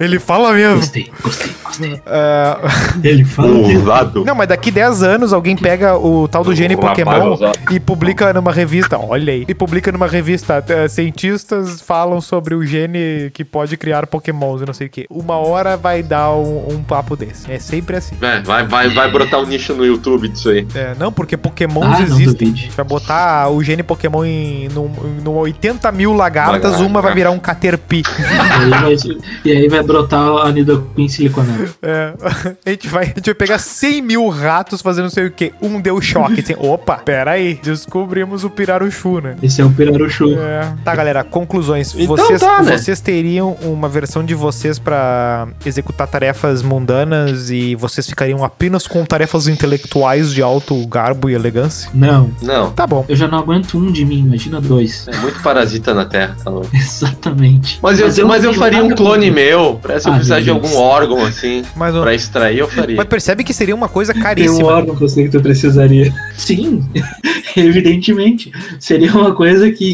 Ele 0.00 0.18
fala 0.18 0.52
mesmo. 0.52 0.80
Gostei, 0.80 1.10
gostei, 1.22 1.50
gostei. 1.78 2.00
Ah, 2.08 2.58
Ele 3.02 3.24
fala. 3.24 3.48
Ousado. 3.50 4.24
não, 4.24 4.34
mas 4.34 4.48
daqui 4.48 4.70
10 4.70 5.02
anos 5.02 5.32
alguém 5.32 5.56
pega 5.56 5.96
o 5.96 6.26
tal 6.28 6.42
do 6.44 6.54
gene 6.54 6.74
O 6.74 6.78
Pokémon 6.78 7.36
e 7.70 7.78
publica 7.80 8.32
numa 8.32 8.52
revista. 8.52 8.98
Olha 8.98 9.32
aí. 9.32 9.44
E 9.48 9.54
publica 9.54 9.90
numa 9.92 10.06
revista. 10.06 10.64
eh, 10.68 10.88
cientistas 10.88 11.80
falam 11.80 12.20
sobre 12.20 12.54
o 12.54 12.64
gene 12.64 13.30
que 13.32 13.44
pode 13.44 13.76
criar 13.76 14.06
Pokémons 14.06 14.62
e 14.62 14.66
não 14.66 14.72
sei 14.74 14.86
o 14.86 14.90
que. 14.90 15.06
Uma 15.10 15.36
hora 15.36 15.76
vai 15.76 16.02
dar 16.02 16.30
um, 16.32 16.68
um 16.74 16.82
papo 16.82 17.16
desse. 17.16 17.50
É 17.50 17.58
sempre 17.58 17.96
assim. 17.96 18.16
É, 18.20 18.40
vai, 18.40 18.66
vai, 18.66 18.88
vai 18.88 19.10
brotar 19.10 19.40
um 19.40 19.46
nicho 19.46 19.74
no 19.74 19.84
YouTube 19.84 20.28
disso 20.28 20.48
aí. 20.50 20.66
É, 20.74 20.94
não, 20.98 21.12
porque 21.12 21.36
Pokémons 21.36 21.98
Ah, 21.98 22.02
existem. 22.02 22.24
duvide. 22.48 22.60
A 22.60 22.62
gente 22.64 22.76
vai 22.76 22.84
botar 22.84 23.48
o 23.50 23.62
gene 23.62 23.82
Pokémon 23.82 24.24
em 24.24 24.68
num, 24.68 24.88
num 25.24 25.36
80 25.36 25.90
mil 25.92 26.12
lagartas, 26.12 26.62
Lagarta. 26.72 26.86
uma 26.86 27.00
vai 27.02 27.14
virar 27.14 27.30
um 27.30 27.38
Caterpie. 27.38 28.02
E 28.18 28.24
aí 28.64 28.70
vai, 28.70 28.96
e 29.44 29.52
aí 29.52 29.68
vai 29.68 29.82
brotar 29.82 30.46
a 30.46 30.50
Nidoqueen 30.52 31.08
siliconada. 31.08 31.67
É, 31.82 32.12
a, 32.66 32.70
gente 32.70 32.88
vai, 32.88 33.04
a 33.04 33.06
gente 33.08 33.26
vai 33.26 33.34
pegar 33.34 33.58
100 33.58 34.02
mil 34.02 34.28
ratos 34.28 34.82
fazendo 34.82 35.04
não 35.04 35.10
sei 35.10 35.26
o 35.26 35.30
que. 35.30 35.52
Um 35.60 35.80
deu 35.80 36.00
choque. 36.00 36.40
Assim, 36.40 36.54
Opa, 36.58 36.96
pera 36.98 37.32
aí. 37.32 37.58
Descobrimos 37.62 38.44
o 38.44 38.50
Piraruchu, 38.50 39.20
né? 39.20 39.36
Esse 39.42 39.60
é 39.60 39.64
o 39.64 39.70
Piraruchu. 39.70 40.34
É. 40.38 40.72
Tá, 40.84 40.94
galera, 40.94 41.24
conclusões. 41.24 41.94
Então 41.94 42.16
vocês, 42.16 42.40
tá, 42.40 42.62
né? 42.62 42.76
vocês 42.76 43.00
teriam 43.00 43.52
uma 43.62 43.88
versão 43.88 44.24
de 44.24 44.34
vocês 44.34 44.78
pra 44.78 45.48
executar 45.64 46.06
tarefas 46.06 46.62
mundanas 46.62 47.50
e 47.50 47.74
vocês 47.74 48.06
ficariam 48.06 48.44
apenas 48.44 48.86
com 48.86 49.04
tarefas 49.04 49.48
intelectuais 49.48 50.32
de 50.32 50.42
alto 50.42 50.86
garbo 50.86 51.30
e 51.30 51.34
elegância? 51.34 51.90
Não, 51.94 52.30
Não. 52.42 52.70
Tá 52.72 52.86
bom. 52.86 53.04
eu 53.08 53.16
já 53.16 53.26
não 53.28 53.38
aguento 53.38 53.78
um 53.78 53.90
de 53.90 54.04
mim, 54.04 54.18
imagina 54.20 54.60
dois. 54.60 55.06
É 55.08 55.16
muito 55.18 55.40
parasita 55.42 55.94
na 55.94 56.04
Terra, 56.04 56.36
tá 56.42 56.50
louco. 56.50 56.68
Exatamente. 56.74 57.78
Mas 57.82 57.98
eu, 57.98 58.06
mas 58.26 58.44
eu, 58.44 58.52
não 58.52 58.52
tenho 58.52 58.54
faria 58.54 58.84
um 58.84 58.90
clone 58.94 59.30
meu. 59.30 59.78
Pra 59.80 59.98
se 59.98 60.08
eu 60.08 60.12
Ah, 60.12 60.16
precisar 60.16 60.40
de 60.40 60.50
algum 60.50 60.76
órgão, 60.76 61.24
assim, 61.24 61.57
Mas, 61.76 61.94
pra 61.96 62.14
extrair, 62.14 62.58
eu 62.58 62.68
faria. 62.68 62.96
mas 62.96 63.06
percebe 63.06 63.44
que 63.44 63.52
seria 63.54 63.74
uma 63.74 63.88
coisa 63.88 64.12
Tem 64.12 64.20
um 64.20 64.24
caríssima. 64.24 64.68
órgão 64.68 64.96
que 64.96 65.04
eu 65.04 65.08
sei 65.08 65.24
que 65.24 65.30
tu 65.30 65.40
precisaria. 65.40 66.12
Sim, 66.36 66.82
evidentemente. 67.56 68.52
Seria 68.78 69.12
uma 69.12 69.34
coisa 69.34 69.70
que, 69.70 69.84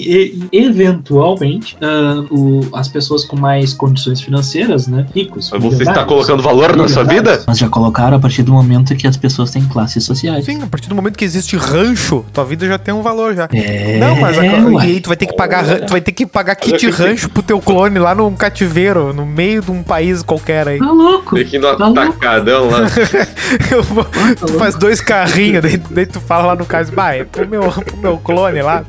e- 0.52 0.56
eventualmente, 0.56 1.76
ah, 1.80 2.24
o- 2.30 2.60
as 2.74 2.88
pessoas 2.88 3.24
com 3.24 3.36
mais 3.36 3.72
condições 3.72 4.20
financeiras, 4.20 4.86
né? 4.86 5.06
Ricos. 5.14 5.50
Mas 5.52 5.62
você 5.62 5.82
está 5.82 6.04
colocando 6.04 6.42
valor 6.42 6.76
na 6.76 6.88
sua 6.88 7.04
vida? 7.04 7.42
Mas 7.46 7.58
já 7.58 7.68
colocaram 7.68 8.16
a 8.16 8.20
partir 8.20 8.42
do 8.42 8.52
momento 8.52 8.94
que 8.96 9.06
as 9.06 9.16
pessoas 9.16 9.50
têm 9.50 9.64
classes 9.64 10.04
sociais. 10.04 10.44
Sim, 10.44 10.62
a 10.62 10.66
partir 10.66 10.88
do 10.88 10.94
momento 10.94 11.16
que 11.16 11.24
existe 11.24 11.56
rancho, 11.56 12.24
tua 12.32 12.44
vida 12.44 12.66
já 12.66 12.78
tem 12.78 12.92
um 12.94 13.02
valor 13.02 13.34
já. 13.34 13.48
É, 13.52 13.98
Não, 13.98 14.16
mas 14.20 14.38
a, 14.38 14.44
e 14.44 14.78
aí 14.80 15.00
tu 15.00 15.08
vai 15.08 15.16
ter 15.16 15.26
que 15.26 15.34
pagar, 15.36 15.64
tu 15.80 15.90
vai 15.90 16.00
ter 16.00 16.12
que 16.12 16.26
pagar 16.26 16.54
kit 16.56 16.88
rancho 16.90 17.28
pro 17.30 17.42
teu 17.42 17.60
clone 17.60 17.98
lá 17.98 18.14
num 18.14 18.32
cativeiro, 18.34 19.12
no 19.12 19.24
meio 19.26 19.62
de 19.62 19.70
um 19.70 19.82
país 19.82 20.22
qualquer 20.22 20.68
aí. 20.68 20.78
Tá 20.78 20.90
louco. 20.90 21.36
Louco. 21.78 22.00
atacadão 22.00 22.68
lá. 22.70 22.80
Eu 23.70 23.82
vou- 23.82 24.04
tu 24.38 24.52
faz 24.54 24.74
dois 24.74 25.00
carrinhos, 25.00 25.62
daí, 25.62 25.76
daí 25.90 26.06
tu 26.06 26.20
fala 26.20 26.46
lá 26.46 26.54
no 26.56 26.64
caso, 26.66 26.92
bah, 26.92 27.14
é 27.14 27.24
pro 27.24 27.46
meu, 27.48 27.70
pro 27.70 27.96
meu 27.96 28.16
clone 28.18 28.62
lá, 28.62 28.84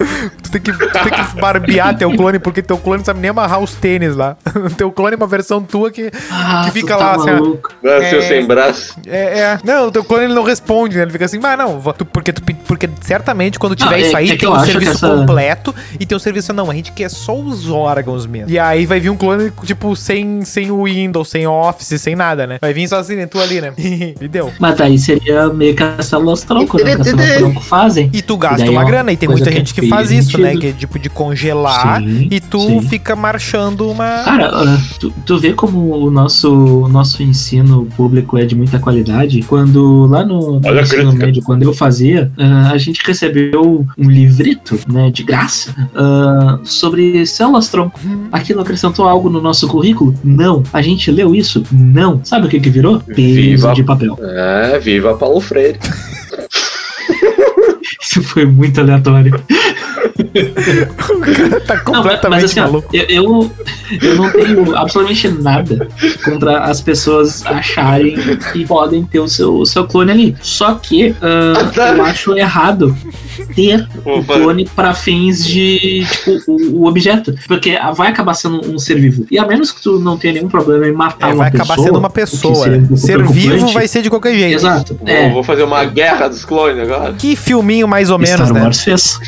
tem, 0.59 0.73
que, 0.73 0.85
tu 0.87 0.91
tem 0.91 1.11
que 1.11 1.39
barbear 1.41 1.97
teu 1.97 2.11
clone, 2.15 2.39
porque 2.39 2.61
teu 2.61 2.77
clone 2.77 2.99
não 2.99 3.05
sabe 3.05 3.19
nem 3.19 3.29
amarrar 3.29 3.59
os 3.59 3.73
tênis 3.75 4.15
lá. 4.15 4.37
teu 4.77 4.91
clone 4.91 5.13
é 5.13 5.17
uma 5.17 5.27
versão 5.27 5.61
tua 5.61 5.91
que 5.91 6.11
Ah, 6.31 6.61
que 6.65 6.71
tu 6.71 6.73
fica 6.73 6.95
tá 6.97 7.03
lá, 7.05 7.15
assim, 7.15 7.29
ó. 7.29 7.33
maluco. 7.33 7.71
Nasceu 7.83 8.19
É. 8.19 8.21
sem 8.27 8.45
braço. 8.45 8.95
É, 9.07 9.39
é. 9.39 9.59
Não, 9.63 9.87
o 9.87 9.91
teu 9.91 10.03
clone 10.03 10.25
ele 10.25 10.33
não 10.33 10.43
responde, 10.43 10.95
né? 10.97 11.03
Ele 11.03 11.11
fica 11.11 11.25
assim, 11.25 11.39
mas 11.39 11.57
não, 11.57 11.79
tu- 11.93 12.05
porque, 12.05 12.31
tu, 12.33 12.41
porque 12.67 12.89
certamente 13.01 13.59
quando 13.59 13.75
tiver 13.75 13.91
Não, 13.91 13.97
é- 13.97 14.01
isso 14.01 14.17
aí, 14.17 14.31
é 14.31 14.37
tem 14.37 14.49
um 14.49 14.59
serviço 14.59 14.91
essa- 14.91 15.07
completo 15.09 15.73
e 15.99 16.05
tem 16.05 16.15
um 16.15 16.19
serviço, 16.19 16.53
não, 16.53 16.69
a 16.69 16.73
gente 16.73 16.91
quer 16.91 17.09
só 17.09 17.35
os 17.35 17.69
órgãos 17.69 18.25
mesmo. 18.25 18.49
E 18.49 18.57
aí 18.59 18.85
vai 18.85 18.99
vir 18.99 19.09
um 19.09 19.17
clone, 19.17 19.51
tipo, 19.63 19.95
sem, 19.95 20.43
sem 20.43 20.71
o 20.71 20.83
Windows, 20.83 21.29
sem 21.29 21.45
Office, 21.47 21.99
sem 22.01 22.15
nada, 22.15 22.45
né? 22.47 22.57
Vai 22.61 22.73
vir 22.73 22.87
só 22.87 22.97
assim, 22.99 23.15
né? 23.15 23.25
tu 23.25 23.39
ali, 23.39 23.59
né? 23.61 23.73
e 23.77 24.27
deu. 24.27 24.51
Mas 24.59 24.79
aí 24.81 24.97
seria 24.97 25.47
meio 25.49 25.75
que 25.75 25.83
as 25.83 26.05
células 26.05 26.43
tronco, 26.43 26.77
né? 26.83 26.95
Que 26.95 27.37
tronco 27.37 27.61
fazem. 27.61 28.09
E 28.13 28.21
tu 28.21 28.37
gasta 28.37 28.63
E 28.65 28.67
é 28.67 28.71
uma 28.71 28.83
grana, 28.83 29.11
e 29.11 29.17
tem 29.17 29.27
muita 29.27 29.45
que 29.49 29.55
é 29.55 29.57
gente 29.57 29.73
que 29.73 29.87
faz 29.89 30.11
isso, 30.11 30.37
né? 30.39 30.44
Né? 30.53 30.57
Que 30.57 30.67
é 30.67 30.71
tipo 30.71 30.99
de 30.99 31.09
congelar 31.09 32.01
Sim, 32.01 32.27
e 32.31 32.39
tu 32.39 32.59
sim. 32.59 32.81
fica 32.81 33.15
marchando 33.15 33.89
uma. 33.89 34.23
Cara, 34.23 34.49
ah, 34.53 34.81
tu, 34.99 35.13
tu 35.25 35.37
vê 35.37 35.53
como 35.53 35.95
o 35.95 36.11
nosso, 36.11 36.83
o 36.83 36.87
nosso 36.87 37.23
ensino 37.23 37.85
público 37.97 38.37
é 38.37 38.45
de 38.45 38.55
muita 38.55 38.79
qualidade. 38.79 39.41
Quando 39.43 40.05
lá 40.07 40.25
no, 40.25 40.59
no 40.59 40.79
ensino 40.79 41.03
crítica. 41.09 41.25
médio, 41.25 41.43
quando 41.43 41.63
eu 41.63 41.73
fazia, 41.73 42.31
ah, 42.37 42.71
a 42.71 42.77
gente 42.77 43.01
recebeu 43.05 43.85
um 43.97 44.09
livrito, 44.09 44.79
né, 44.87 45.09
de 45.09 45.23
graça, 45.23 45.73
ah, 45.95 46.59
sobre 46.63 47.25
células 47.25 47.69
tronco. 47.69 47.99
Aquilo 48.31 48.61
acrescentou 48.61 49.07
algo 49.07 49.29
no 49.29 49.41
nosso 49.41 49.67
currículo? 49.67 50.13
Não. 50.23 50.63
A 50.71 50.81
gente 50.81 51.09
leu 51.11 51.35
isso? 51.35 51.63
Não. 51.71 52.21
Sabe 52.23 52.47
o 52.47 52.49
que 52.49 52.59
que 52.59 52.69
virou? 52.69 52.99
Peso 52.99 53.15
Viva. 53.15 53.73
de 53.73 53.83
papel. 53.83 54.17
É, 54.21 54.79
viva 54.79 55.15
Paulo 55.15 55.39
Freire. 55.39 55.79
Isso 58.01 58.23
foi 58.23 58.45
muito 58.45 58.79
aleatório. 58.79 59.39
O 60.17 61.19
cara 61.19 61.61
tá 61.61 61.75
Não, 61.75 61.83
mas- 61.83 61.83
completamente 61.83 62.45
assim, 62.45 62.59
ó, 62.59 62.63
maluco. 62.63 62.89
eu, 62.93 63.03
eu, 63.09 63.51
eu 64.01 64.15
não 64.15 64.31
tenho 64.31 64.75
absolutamente 64.77 65.27
nada 65.27 65.87
contra 66.23 66.59
as 66.63 66.79
pessoas 66.81 67.45
acharem 67.45 68.15
que 68.53 68.65
podem 68.65 69.03
ter 69.03 69.19
o 69.19 69.27
seu, 69.27 69.55
o 69.57 69.65
seu 69.65 69.85
clone 69.85 70.11
ali. 70.11 70.35
Só 70.41 70.75
que 70.75 71.13
ah, 71.21 71.91
eu 71.97 72.03
acho 72.05 72.37
errado 72.37 72.95
ter 73.55 73.85
o 74.05 74.23
clone 74.23 74.65
para 74.73 74.93
fins 74.93 75.45
de, 75.45 76.05
tipo, 76.09 76.51
o, 76.51 76.81
o 76.83 76.87
objeto. 76.87 77.35
Porque 77.47 77.77
vai 77.95 78.09
acabar 78.09 78.33
sendo 78.35 78.65
um 78.71 78.79
ser 78.79 78.95
vivo. 78.95 79.25
E 79.29 79.37
a 79.37 79.45
menos 79.45 79.71
que 79.71 79.81
tu 79.81 79.99
não 79.99 80.17
tenha 80.17 80.35
nenhum 80.35 80.47
problema 80.47 80.87
em 80.87 80.93
matar 80.93 81.29
É, 81.31 81.33
uma 81.33 81.43
vai 81.43 81.51
pessoa. 81.51 81.65
acabar 81.73 81.83
sendo 81.83 81.99
uma 81.99 82.09
pessoa. 82.09 82.67
um 82.91 82.95
Ser 82.97 83.21
vivo 83.27 83.67
vai 83.73 83.87
ser 83.87 84.01
de 84.01 84.09
qualquer 84.09 84.33
jeito. 84.35 84.55
Exato. 84.55 84.95
Vou, 84.99 85.07
É. 85.09 85.29
vou 85.29 85.43
fazer 85.43 85.63
uma 85.63 85.83
guerra 85.83 86.27
dos 86.29 86.45
clones 86.45 86.79
agora. 86.79 87.13
Que 87.13 87.35
filminho 87.35 87.87
mais 87.87 88.09
ou 88.09 88.17
menos, 88.17 88.35
Star 88.47 88.53
né? 88.53 88.61
Wars 88.63 88.81
fez. 88.83 89.19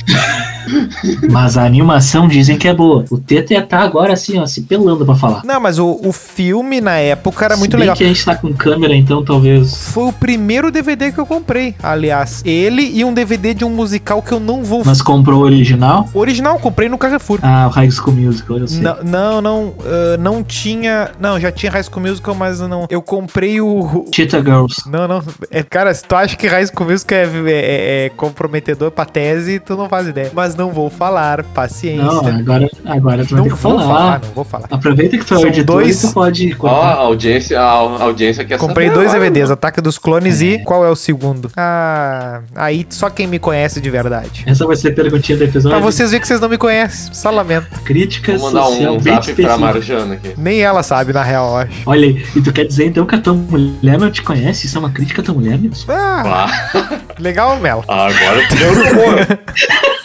Mas 1.31 1.57
a 1.57 1.63
animação 1.65 2.27
dizem 2.27 2.57
que 2.57 2.67
é 2.67 2.73
boa. 2.73 3.05
O 3.09 3.17
Teta 3.17 3.61
tá 3.61 3.79
agora 3.79 4.13
assim, 4.13 4.39
ó, 4.39 4.45
se 4.45 4.61
pelando 4.61 5.05
pra 5.05 5.15
falar. 5.15 5.43
Não, 5.45 5.59
mas 5.59 5.79
o, 5.79 5.99
o 6.03 6.11
filme 6.11 6.81
na 6.81 6.97
época 6.97 7.45
era 7.45 7.55
muito 7.57 7.71
Se 7.71 7.77
bem 7.77 7.81
legal. 7.81 7.95
que 7.95 8.03
a 8.03 8.07
gente 8.07 8.23
tá 8.25 8.35
com 8.35 8.53
câmera, 8.53 8.95
então 8.95 9.23
talvez. 9.23 9.87
Foi 9.91 10.05
o 10.05 10.13
primeiro 10.13 10.71
DVD 10.71 11.11
que 11.11 11.19
eu 11.19 11.25
comprei, 11.25 11.75
aliás. 11.81 12.41
Ele 12.45 12.81
e 12.93 13.03
um 13.03 13.13
DVD 13.13 13.53
de 13.53 13.65
um 13.65 13.69
musical 13.69 14.21
que 14.21 14.31
eu 14.31 14.39
não 14.39 14.63
vou. 14.63 14.83
Mas 14.85 15.01
comprou 15.01 15.41
o 15.41 15.43
original? 15.43 16.09
O 16.13 16.19
original 16.19 16.57
comprei 16.59 16.89
no 16.89 16.97
Carrefour. 16.97 17.39
Ah, 17.41 17.67
o 17.67 17.69
High 17.71 17.91
School 17.91 18.15
Musical, 18.15 18.57
eu 18.57 18.67
sei. 18.67 18.81
Não, 18.81 18.97
não, 19.03 19.41
não, 19.41 19.73
ah, 19.85 20.17
não 20.17 20.43
tinha. 20.43 21.11
Não, 21.19 21.39
já 21.39 21.51
tinha 21.51 21.71
High 21.71 21.83
School 21.83 22.01
Musical, 22.05 22.35
mas 22.35 22.59
não. 22.59 22.85
Eu 22.89 23.01
comprei 23.01 23.61
o. 23.61 24.05
Cheetah 24.13 24.39
Girls. 24.41 24.75
Não, 24.89 25.07
não. 25.07 25.23
É, 25.51 25.63
cara, 25.63 25.93
se 25.93 26.03
tu 26.03 26.15
acha 26.15 26.35
que 26.35 26.47
High 26.47 26.67
School 26.67 26.89
Musical 26.89 27.17
é, 27.17 27.23
é- 27.23 28.05
é 28.05 28.09
comprometedor 28.15 28.91
pra 28.91 29.05
tese, 29.05 29.59
tu 29.59 29.75
não 29.75 29.87
faz 29.89 30.07
ideia. 30.07 30.31
Mas 30.33 30.55
não 30.57 30.71
vou 30.71 30.89
falar, 30.89 31.43
paciência. 31.43 32.03
Não, 32.03 32.25
agora, 32.27 32.69
agora 32.85 33.25
tu 33.25 33.29
vai 33.35 33.37
não 33.39 33.43
ter 33.49 33.55
que 33.55 33.61
vou 33.61 33.77
falar. 33.79 33.87
falar, 33.87 34.21
não 34.25 34.31
vou 34.33 34.43
falar. 34.43 34.67
Aproveita 34.71 35.17
que 35.17 35.25
tu 35.25 35.33
é 35.33 35.37
o 35.37 35.47
editor 35.47 35.81
dois- 35.83 36.03
e 36.03 36.07
tu 36.07 36.13
pode 36.13 36.47
Ó, 36.49 36.53
a 36.53 36.57
cortar. 36.57 36.93
audiência, 36.95 37.59
a 37.59 37.63
a 37.67 38.03
audiência 38.03 38.43
quer 38.45 38.57
Comprei 38.57 38.87
saber 38.87 38.95
dois 38.95 39.09
agora, 39.13 39.23
DVDs, 39.29 39.43
mano. 39.49 39.53
Ataque 39.53 39.81
dos 39.81 39.97
Clones 39.97 40.41
e 40.41 40.59
qual 40.59 40.83
é 40.85 40.89
o 40.89 40.95
segundo? 40.95 41.49
Ah, 41.55 42.41
aí 42.55 42.85
só 42.89 43.09
quem 43.09 43.27
me 43.27 43.39
conhece 43.39 43.79
de 43.79 43.89
verdade. 43.89 44.43
Essa 44.45 44.65
vai 44.65 44.75
ser 44.75 44.89
a 44.89 44.93
perguntinha 44.93 45.37
do 45.37 45.43
episódio. 45.43 45.77
Pra 45.77 45.79
vocês 45.85 46.09
verem 46.11 46.21
que 46.21 46.27
vocês 46.27 46.39
não 46.39 46.49
me 46.49 46.57
conhecem, 46.57 47.13
só 47.13 47.29
lamento. 47.29 47.67
Crítica 47.81 48.37
Vou 48.37 48.51
mandar 48.51 48.67
um 48.69 48.99
bem 48.99 49.13
zap 49.13 49.33
pra. 49.33 49.57
Marjana 49.57 50.13
aqui. 50.15 50.33
Nem 50.37 50.61
ela 50.61 50.83
sabe, 50.83 51.13
na 51.13 51.23
real, 51.23 51.49
eu 51.51 51.55
acho. 51.57 51.71
Olha 51.85 52.07
aí, 52.07 52.25
e 52.35 52.41
tu 52.41 52.51
quer 52.53 52.65
dizer 52.65 52.85
então 52.85 53.05
que 53.05 53.15
a 53.15 53.19
tua 53.19 53.33
mulher 53.33 53.97
não 53.99 54.09
te 54.11 54.21
conhece? 54.21 54.65
Isso 54.67 54.77
é 54.77 54.79
uma 54.79 54.89
crítica 54.91 55.21
à 55.21 55.25
tua 55.25 55.33
mulher, 55.35 55.57
Nilson? 55.57 55.85
Ah, 55.91 56.47
Ah, 56.73 56.99
legal, 57.19 57.57
Mel. 57.59 57.83
agora 57.87 58.47
tu 58.49 58.55
deu 58.55 58.75
no 58.75 58.81
humor. 58.91 59.39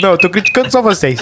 Não, 0.00 0.12
eu 0.12 0.18
tô 0.18 0.28
criticando 0.28 0.70
só 0.70 0.82
vocês. 0.82 1.18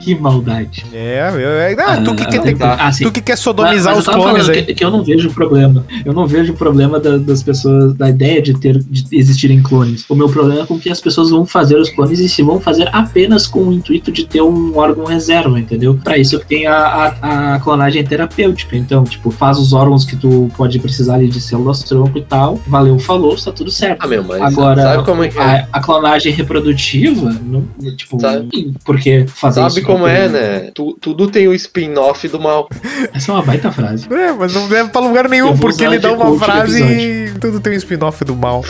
Que 0.00 0.14
maldade. 0.14 0.84
É, 0.92 1.28
eu, 1.32 1.38
é, 1.38 1.72
ah, 1.78 2.00
tu 2.02 2.14
que 2.14 2.22
Ah, 2.22 2.26
quer 2.26 2.40
ter- 2.42 2.56
tá. 2.56 2.74
Ah, 2.80 2.90
tu 2.90 3.12
que 3.12 3.20
quer 3.20 3.36
sodomizar 3.36 3.94
Mas- 3.94 4.06
mas 4.06 4.16
os 4.16 4.22
clones 4.24 4.48
aí. 4.48 4.62
Que, 4.64 4.74
que 4.74 4.84
eu 4.84 4.90
não 4.90 5.04
vejo 5.04 5.30
problema. 5.30 5.84
Eu 6.04 6.12
não 6.12 6.26
vejo 6.26 6.54
problema 6.54 6.98
da- 6.98 7.18
das 7.18 7.42
pessoas, 7.42 7.92
da 7.94 8.08
ideia 8.08 8.40
de 8.40 8.54
ter 8.58 8.78
de 8.78 9.04
existirem 9.16 9.62
clones. 9.62 10.04
O 10.08 10.14
meu 10.14 10.28
problema 10.28 10.62
é 10.62 10.66
com 10.66 10.78
que 10.78 10.88
as 10.90 11.00
pessoas 11.00 11.30
vão 11.30 11.44
fazer 11.44 11.76
os 11.76 11.90
clones 11.90 12.18
e 12.18 12.28
se 12.28 12.42
vão 12.42 12.58
fazer 12.60 12.88
apenas 12.92 13.46
com 13.46 13.60
o 13.64 13.72
intuito 13.72 14.10
de 14.10 14.24
ter 14.26 14.40
um 14.42 14.76
órgão 14.76 15.04
reserva, 15.04 15.58
entendeu? 15.60 15.98
Pra 16.02 16.16
isso 16.16 16.38
que 16.40 16.46
tem 16.46 16.66
a, 16.66 16.74
a, 17.20 17.54
a 17.54 17.60
clonagem 17.60 18.02
terapêutica. 18.04 18.76
Então, 18.76 19.04
tipo, 19.04 19.30
faz 19.30 19.58
os 19.58 19.72
órgãos 19.72 20.04
que 20.04 20.16
tu 20.16 20.50
pode 20.56 20.78
precisar 20.78 21.16
ali 21.16 21.28
de 21.28 21.40
células 21.40 21.82
tronco 21.82 22.16
e 22.16 22.22
tal. 22.22 22.58
Valeu, 22.66 22.98
falou, 22.98 23.34
está 23.34 23.52
tudo 23.52 23.70
certo. 23.70 23.98
Ah, 24.02 24.06
meu, 24.06 24.24
mas 24.24 24.40
Agora, 24.40 24.82
sabe 24.82 25.04
como 25.04 25.22
é 25.24 25.28
que 25.28 25.38
é? 25.38 25.42
A, 25.42 25.68
a 25.74 25.80
clonagem 25.80 26.32
reprodutiva, 26.32 27.36
não, 27.44 27.64
tipo, 27.96 28.18
Sabe- 28.20 28.72
porque 28.84 29.26
fazer 29.28 29.60
Sabe 29.60 29.72
isso 29.78 29.86
como 29.92 30.06
é, 30.06 30.28
né? 30.28 30.70
Tu- 30.74 30.96
tudo 31.00 31.28
tem 31.28 31.48
o 31.48 31.54
spin-off 31.54 32.26
do 32.28 32.40
mal. 32.40 32.68
Essa 33.12 33.32
é 33.32 33.34
uma 33.34 33.42
baita 33.42 33.70
frase. 33.72 34.06
É, 34.12 34.32
mas 34.32 34.54
não 34.54 34.66
leva 34.68 34.88
pra 34.88 35.00
lugar 35.00 35.28
nenhum, 35.28 35.56
porque 35.56 35.84
ele 35.84 35.98
dá 35.98 36.12
uma 36.12 36.38
frase 36.38 36.82
e 36.82 37.32
tudo 37.40 37.60
tem 37.60 37.72
um 37.72 37.76
spin-off 37.76 38.24
do 38.24 38.34
mal. 38.36 38.64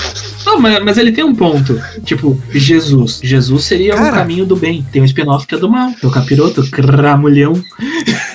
Não, 0.46 0.58
mas, 0.60 0.82
mas 0.84 0.98
ele 0.98 1.12
tem 1.12 1.24
um 1.24 1.34
ponto. 1.34 1.80
Tipo, 2.04 2.40
Jesus. 2.50 3.20
Jesus 3.22 3.64
seria 3.64 3.94
o 3.94 3.98
caminho 4.10 4.46
do 4.46 4.56
bem. 4.56 4.86
Tem 4.92 5.00
um 5.02 5.04
spin-off 5.04 5.46
que 5.46 5.54
é 5.54 5.58
do 5.58 5.68
mal. 5.68 5.92
Teu 6.00 6.10
capiroto, 6.10 6.68
cramulhão. 6.70 7.52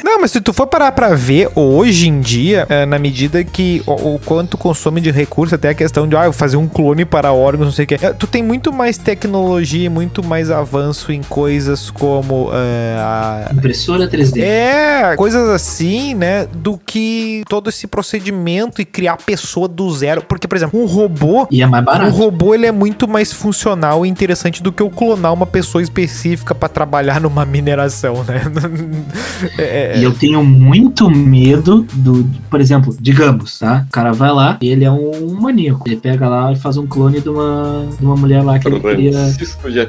Não, 0.06 0.22
mas 0.22 0.30
se 0.30 0.40
tu 0.40 0.54
for 0.54 0.68
parar 0.68 0.92
pra 0.92 1.16
ver, 1.16 1.50
hoje 1.56 2.08
em 2.08 2.22
dia, 2.22 2.68
é, 2.70 2.86
na 2.86 3.00
medida 3.00 3.44
que 3.44 3.82
o, 3.88 4.16
o 4.16 4.20
quanto 4.20 4.56
consome 4.56 5.02
de 5.02 5.10
recurso, 5.10 5.56
até 5.56 5.70
a 5.70 5.74
questão 5.74 6.08
de, 6.08 6.16
ah, 6.16 6.32
fazer 6.32 6.58
um 6.58 6.68
clone 6.68 7.06
para 7.06 7.34
órgãos, 7.34 7.66
não 7.66 7.74
sei 7.74 7.86
o 7.86 7.88
que, 7.88 7.98
tu 8.14 8.28
tem 8.28 8.44
muito 8.44 8.72
mais 8.72 9.00
tecnologia, 9.00 9.86
e 9.86 9.90
muito 9.90 10.24
mais 10.24 10.52
avanço 10.52 11.12
em 11.12 11.24
coisas 11.24 11.90
como 11.90 12.50
é, 12.54 12.98
a, 13.00 13.50
Impressora 13.52 14.08
3D. 14.08 14.42
É, 14.42 15.16
coisas 15.16 15.50
assim, 15.50 16.14
né? 16.14 16.46
Do 16.54 16.78
que 16.78 17.44
todo 17.50 17.70
esse 17.70 17.88
procedimento 17.88 18.82
e 18.82 18.86
criar 18.86 19.14
a 19.14 19.18
pessoa 19.18 19.68
do 19.68 19.92
zero. 19.92 20.22
Porque, 20.22 20.48
por 20.48 20.56
exemplo, 20.56 20.80
um 20.80 20.86
robô. 20.86 21.48
E 21.50 21.64
é 21.64 21.66
mais 21.66 21.82
Um 21.82 21.86
barato. 21.86 22.12
robô 22.12 22.54
ele 22.54 22.68
é 22.68 22.72
muito 22.72 23.08
mais 23.08 23.34
funcional 23.34 24.06
e 24.06 24.10
interessante 24.10 24.62
do 24.62 24.72
que 24.72 24.84
eu 24.84 24.90
clonar 24.90 25.34
uma 25.34 25.48
pessoa 25.48 25.82
específica 25.82 26.54
pra 26.54 26.70
trabalhar 26.70 27.20
numa 27.20 27.44
mineração, 27.44 28.24
né? 28.24 28.42
É, 29.58 29.95
E 30.00 30.04
eu 30.04 30.14
tenho 30.14 30.44
muito 30.44 31.10
medo 31.10 31.86
do. 31.94 32.26
Por 32.50 32.62
exemplo, 32.62 32.96
digamos, 33.00 33.60
tá? 33.60 33.86
O 33.88 33.92
cara 33.92 34.12
vai 34.12 34.32
lá 34.32 34.58
e 34.62 34.70
ele 34.70 34.86
é 34.86 34.92
um 34.92 35.36
maníaco. 35.40 35.88
Ele 35.88 35.98
pega 35.98 36.28
lá 36.28 36.52
e 36.52 36.56
faz 36.56 36.78
um 36.78 36.88
clone 36.88 37.20
de 37.20 37.30
uma, 37.30 37.88
de 37.98 38.06
uma 38.06 38.16
mulher 38.16 38.44
lá 38.44 38.60
que 38.60 38.68
ele 38.68 38.80
queria 38.80 39.34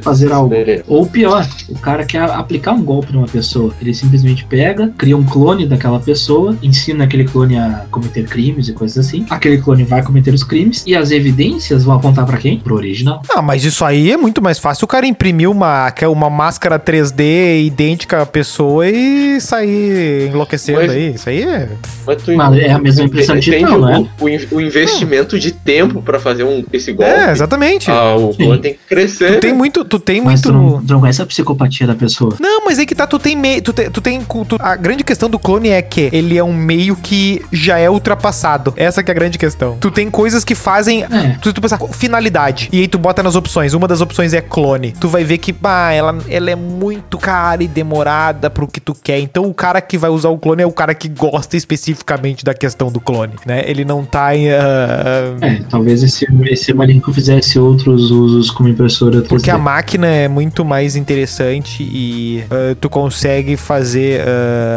fazer 0.01 0.33
algo. 0.33 0.55
Ou 0.87 1.07
pior, 1.07 1.47
o 1.69 1.79
cara 1.79 2.05
quer 2.05 2.23
aplicar 2.23 2.73
um 2.73 2.83
golpe 2.83 3.13
numa 3.13 3.27
pessoa. 3.27 3.73
Ele 3.81 3.95
simplesmente 3.95 4.45
pega, 4.45 4.93
cria 4.97 5.17
um 5.17 5.25
clone 5.25 5.67
daquela 5.67 6.01
pessoa, 6.01 6.57
ensina 6.63 7.05
aquele 7.05 7.25
clone 7.25 7.57
a 7.57 7.87
cometer 7.91 8.25
crimes 8.25 8.69
e 8.69 8.73
coisas 8.73 9.07
assim. 9.07 9.27
Aquele 9.31 9.59
clone 9.59 9.85
vai 9.85 10.03
cometer 10.03 10.33
os 10.33 10.45
crimes 10.45 10.85
e 10.87 10.95
as 10.95 11.11
evidências 11.11 11.85
vão 11.85 11.97
apontar 11.97 12.27
pra 12.27 12.39
quem? 12.39 12.59
Pro 12.59 12.75
original. 12.75 13.23
Ah, 13.31 13.43
mas 13.43 13.65
isso 13.65 13.85
aí 13.85 14.13
é 14.13 14.17
muito 14.17 14.43
mais 14.43 14.59
fácil 14.59 14.85
o 14.85 14.89
cara 14.89 15.07
imprimir 15.07 15.51
uma, 15.51 15.93
uma 16.11 16.31
máscara 16.31 16.79
3D 16.79 17.65
idêntica 17.65 18.23
à 18.23 18.27
pessoa 18.27 18.89
e 18.89 19.41
sair 19.41 19.96
enlouquecendo 20.33 20.79
Mas- 20.81 20.91
aí. 20.91 21.15
Isso 21.15 21.29
aí 21.29 21.43
é. 21.43 21.69
Mas, 22.07 22.23
tu 22.23 22.37
Mas 22.37 22.59
é 22.59 22.71
a 22.71 22.79
mesma 22.79 23.05
impressão 23.05 23.37
digital, 23.37 23.81
o, 23.81 23.85
né? 23.87 24.07
o, 24.21 24.29
in- 24.29 24.47
o 24.51 24.61
investimento 24.61 25.39
de 25.39 25.53
tempo 25.53 26.01
pra 26.03 26.19
fazer 26.21 26.45
um, 26.45 26.65
esse 26.73 26.93
golpe. 26.93 27.11
É, 27.13 27.31
exatamente. 27.31 27.91
Ah, 27.91 28.15
o 28.17 28.35
clone 28.35 28.61
tem 28.61 28.73
que 28.75 28.81
crescer. 28.89 29.35
Tu 29.35 29.41
tem 29.41 29.53
muito. 29.53 29.85
Tu 29.85 29.99
tem 29.99 30.21
Mas 30.21 30.43
muito. 30.43 30.49
tu 30.49 30.53
não, 30.53 30.85
tu 30.85 30.93
não 30.93 31.01
conhece 31.01 31.21
a 31.23 31.27
psicopatia 31.27 31.87
da 31.87 31.95
pessoa. 31.95 32.35
Não, 32.41 32.65
mas 32.65 32.79
aí 32.79 32.87
que 32.87 32.95
tá, 32.95 33.07
tu 33.07 33.19
tem 33.19 33.35
meio. 33.37 33.61
Tu 33.63 33.73
tem. 33.73 33.91
Tu 33.91 34.01
tem 34.01 34.21
tu- 34.21 34.57
a 34.61 34.77
grande 34.77 35.03
questão 35.05 35.29
do 35.29 35.39
clone 35.39 35.69
é 35.71 35.83
que 35.83 36.09
ele 36.13 36.37
é 36.39 36.45
um 36.45 36.53
meio 36.55 36.95
que 36.97 37.43
já 37.53 37.79
é 37.79 37.89
ultrapassado. 37.91 38.73
Essa 38.77 39.03
que 39.03 39.11
é 39.11 39.13
a 39.13 39.15
grande 39.15 39.39
questão. 39.39 39.77
Tu 39.81 39.91
tem 39.91 40.11
coisas 40.11 40.45
que 40.45 40.55
fazem. 40.55 41.03
É. 41.05 41.37
Tu, 41.41 41.53
tu 41.53 41.61
pensa, 41.61 41.79
finalidade. 41.93 42.69
E 42.73 42.81
aí 42.81 42.89
tu 42.89 42.99
bota 42.99 43.23
nas 43.23 43.35
opções. 43.35 43.75
Uma 43.75 43.89
das 43.89 44.01
opções 44.01 44.33
é 44.33 44.41
clone. 44.41 44.93
Tu 44.99 45.09
vai 45.09 45.25
ver 45.25 45.39
que, 45.39 45.53
bah, 45.53 45.93
ela, 45.93 46.17
ela 46.29 46.51
é 46.51 46.57
muito 46.57 47.19
cara 47.19 47.63
e 47.63 47.69
demorada 47.69 48.49
pro 48.49 48.67
que 48.69 48.81
tu 48.81 48.95
quer. 48.95 49.19
Então 49.19 49.45
o 49.45 49.55
cara 49.55 49.81
que 49.87 49.97
vai 49.99 50.11
usar 50.11 50.29
o 50.29 50.39
clone 50.39 50.63
é 50.63 50.67
o 50.67 50.73
cara 50.73 50.95
que 50.95 51.09
gosta 51.09 51.57
especificamente 51.57 52.45
da 52.45 52.53
questão 52.55 52.91
do 52.91 53.01
clone, 53.01 53.35
né? 53.47 53.63
Ele 53.67 53.85
não 53.85 54.05
tá 54.05 54.37
em. 54.37 54.51
ah, 54.51 55.37
É, 55.41 55.61
talvez 55.69 56.03
esse, 56.03 56.27
esse 56.51 56.73
maníaco 56.75 57.13
fizesse 57.13 57.59
outros 57.59 58.11
usos 58.11 58.51
como 58.51 58.69
impressora 58.69 59.23
3D. 59.23 59.29
Porque 59.29 59.51
a 59.51 59.59
máquina 59.59 60.07
é 60.07 60.29
muito 60.29 60.65
mais 60.65 60.97
interessante 60.97 61.83
e 61.83 62.45
ah, 62.51 62.75
tu 62.81 62.89
consegue 62.91 63.57
fazer. 63.57 64.21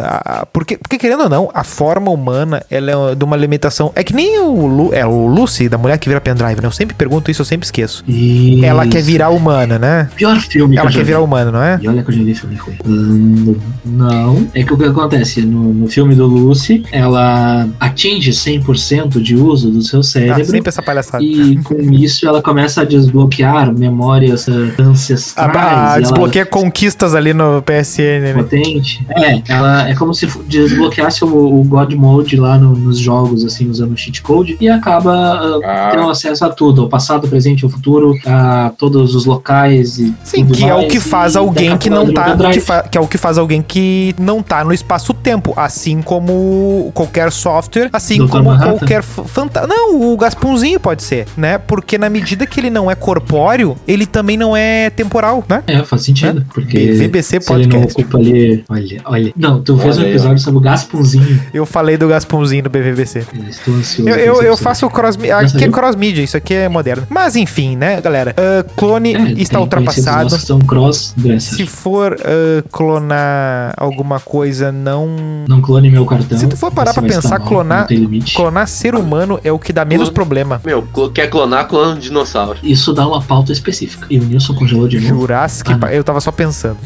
a- 0.03 0.45
porque, 0.51 0.77
porque, 0.77 0.97
querendo 0.97 1.23
ou 1.23 1.29
não, 1.29 1.49
a 1.53 1.63
forma 1.63 2.11
humana 2.11 2.63
ela 2.69 3.11
é 3.11 3.15
de 3.15 3.23
uma 3.23 3.35
limitação. 3.35 3.91
É 3.95 4.03
que 4.03 4.13
nem 4.13 4.39
o, 4.39 4.65
Lu, 4.67 4.93
é, 4.93 5.05
o 5.05 5.27
Lucy, 5.27 5.67
da 5.69 5.77
mulher 5.77 5.97
que 5.97 6.07
vira 6.07 6.21
pendrive, 6.21 6.61
né? 6.61 6.67
Eu 6.67 6.71
sempre 6.71 6.95
pergunto 6.95 7.29
isso, 7.31 7.41
eu 7.41 7.45
sempre 7.45 7.65
esqueço. 7.65 8.03
Isso. 8.07 8.63
Ela 8.65 8.87
quer 8.87 9.01
virar 9.01 9.29
humana, 9.29 9.77
né? 9.79 10.09
Pior 10.15 10.39
filme 10.39 10.77
Ela 10.77 10.87
que 10.89 10.95
eu 10.95 10.99
quer 10.99 11.05
virar 11.05 11.19
vi. 11.19 11.23
humana, 11.25 11.51
não 11.51 11.61
é? 11.63 11.79
E 11.81 11.87
olha 11.87 12.03
que 12.03 12.09
eu 12.11 12.15
já 12.15 12.23
vi 12.23 12.35
filme 12.35 12.55
ruim. 12.55 12.75
Hum, 12.85 13.55
não. 13.85 14.47
É 14.53 14.63
que 14.63 14.73
o 14.73 14.77
que 14.77 14.83
acontece? 14.99 15.41
No, 15.41 15.73
no 15.73 15.87
filme 15.87 16.15
do 16.15 16.25
Lucy, 16.27 16.83
ela 16.91 17.67
atinge 17.79 18.31
100% 18.31 19.21
de 19.21 19.35
uso 19.35 19.69
do 19.71 19.81
seu 19.81 19.99
Ah, 19.99 20.03
cérebro. 20.03 20.45
sempre 20.45 20.69
essa 20.69 20.81
palhaçada. 20.81 21.23
E 21.23 21.57
com 21.63 21.79
isso 21.93 22.27
ela 22.27 22.41
começa 22.41 22.81
a 22.81 22.85
desbloquear 22.85 23.73
memórias 23.77 24.47
eh, 24.47 24.51
A, 24.77 24.81
ancestrais. 24.81 25.49
a, 25.55 25.59
e 25.59 25.61
ela- 25.61 25.93
Ah, 25.95 25.99
desbloqueia 25.99 26.45
conquistas 26.45 27.15
ali 27.15 27.33
no 27.33 27.61
PSN, 27.61 28.19
né? 28.21 28.33
potente. 28.33 29.05
É, 29.09 29.41
ela 29.51 29.89
é 29.89 29.95
como 29.95 30.13
se 30.13 30.27
desbloqueasse 30.47 31.23
o, 31.23 31.59
o 31.59 31.63
God 31.63 31.93
Mode 31.93 32.35
lá 32.37 32.57
no- 32.57 32.75
nos 32.75 32.97
jogos, 32.99 33.43
assim, 33.45 33.69
usando 33.69 33.93
o 33.93 33.97
cheat 33.97 34.21
code, 34.21 34.57
e 34.59 34.67
acaba 34.69 35.13
ah, 35.13 35.59
Ah. 35.63 35.89
tendo 35.91 36.09
acesso 36.09 36.45
a 36.45 36.49
tudo, 36.49 36.83
ao 36.83 36.89
passado, 36.89 37.23
ao 37.25 37.29
presente, 37.29 37.63
ao 37.63 37.69
futuro, 37.69 38.15
a 38.25 38.71
todos 38.77 39.15
os 39.15 39.25
locais 39.25 39.97
e 39.99 40.13
Sim, 40.23 40.45
tudo 40.45 40.57
que 40.57 40.63
é 40.63 40.73
o 40.73 40.77
mais, 40.79 40.91
que 40.91 40.99
faz 40.99 41.35
alguém 41.35 41.77
que 41.77 41.89
não 41.89 42.11
tá. 42.13 42.35
Que, 42.51 42.59
fa- 42.59 42.83
que 42.83 42.97
é 42.97 43.01
o 43.01 43.07
que 43.07 43.17
faz 43.17 43.37
alguém 43.37 43.61
que 43.61 44.13
não 44.19 44.41
tá 44.41 44.63
no 44.63 44.73
espaço-tempo. 44.89 45.53
Assim 45.55 46.01
como 46.01 46.91
qualquer 46.93 47.31
software, 47.31 47.89
assim 47.93 48.17
Dr. 48.17 48.29
como 48.29 48.43
Manhattan? 48.45 48.77
qualquer 48.77 49.03
fantasma. 49.03 49.67
Não, 49.67 50.11
o 50.11 50.17
Gaspunzinho 50.17 50.79
pode 50.79 51.03
ser, 51.03 51.27
né? 51.37 51.57
Porque 51.57 51.97
na 51.97 52.09
medida 52.09 52.45
que 52.47 52.59
ele 52.59 52.69
não 52.69 52.89
é 52.89 52.95
corpóreo, 52.95 53.77
ele 53.87 54.05
também 54.05 54.35
não 54.35 54.57
é 54.57 54.89
temporal, 54.89 55.43
né? 55.47 55.63
É, 55.67 55.83
faz 55.83 56.03
sentido, 56.03 56.45
porque 56.53 56.93
VBC 56.93 57.41
se 57.41 57.53
ele 57.53 57.67
não 57.67 57.83
ocupa 57.83 58.17
ali... 58.17 58.63
Olha, 58.67 59.01
olha... 59.05 59.33
Não, 59.35 59.61
tu 59.61 59.77
fez 59.77 59.97
um 59.97 60.01
Olha 60.01 60.07
aí, 60.09 60.13
episódio 60.15 60.39
sobre 60.39 60.57
o 60.57 60.61
Gaspunzinho. 60.61 61.41
Eu 61.53 61.65
falei 61.65 61.97
do 61.97 62.07
Gaspunzinho 62.07 62.63
do 62.63 62.69
BVBC. 62.69 63.25
Eu 63.33 63.49
Estou 63.49 63.73
ansioso. 63.75 64.09
Eu, 64.09 64.15
eu, 64.15 64.41
eu 64.41 64.57
faço 64.57 64.85
o 64.85 64.89
cross 64.89 65.17
Aqui 65.19 65.65
é 65.65 65.69
cross 65.69 65.95
mídia, 65.95 66.21
isso 66.21 66.37
aqui 66.37 66.53
é 66.53 66.69
moderno. 66.69 67.05
Mas 67.09 67.35
enfim, 67.35 67.75
né, 67.75 67.99
galera? 68.01 68.33
Ah, 68.37 68.65
clone 68.75 69.13
É, 69.13 69.31
está 69.33 69.59
ultrapassado. 69.59 70.29
são 70.39 70.59
cross-dressers. 70.59 71.57
Se 71.57 71.65
for 71.65 72.17
ah, 72.23 72.63
clonar 72.71 73.73
alguma 73.77 74.19
coisa, 74.19 74.71
não. 74.79 75.07
Não 75.47 75.61
clone 75.61 75.89
meu 75.91 76.05
cartão. 76.05 76.37
Se 76.37 76.47
tu 76.47 76.55
for 76.57 76.71
parar 76.71 76.93
pra 76.93 77.03
pensar, 77.03 77.39
mal, 77.39 77.47
clonar-. 77.47 77.87
Clonar 78.35 78.67
ser 78.67 78.95
humano 78.95 79.39
é 79.43 79.51
o 79.51 79.59
que 79.59 79.71
dá 79.73 79.83
menos 79.85 80.09
problema. 80.09 80.61
Meu, 80.65 80.87
quer 81.13 81.27
clonar, 81.27 81.67
clona 81.67 81.95
um 81.95 81.99
dinossauro. 81.99 82.57
Isso 82.63 82.93
dá 82.93 83.07
uma 83.07 83.21
pauta 83.21 83.51
específica. 83.51 84.07
E 84.09 84.17
o 84.17 84.23
Nilson 84.23 84.53
congelou 84.55 84.87
de 84.87 84.99
novo. 84.99 85.21
Jurassic 85.21 85.71
Ah, 85.73 85.77
Park. 85.77 85.93
Eu 85.93 86.03
tava 86.03 86.21
só 86.21 86.31
pensando. 86.31 86.77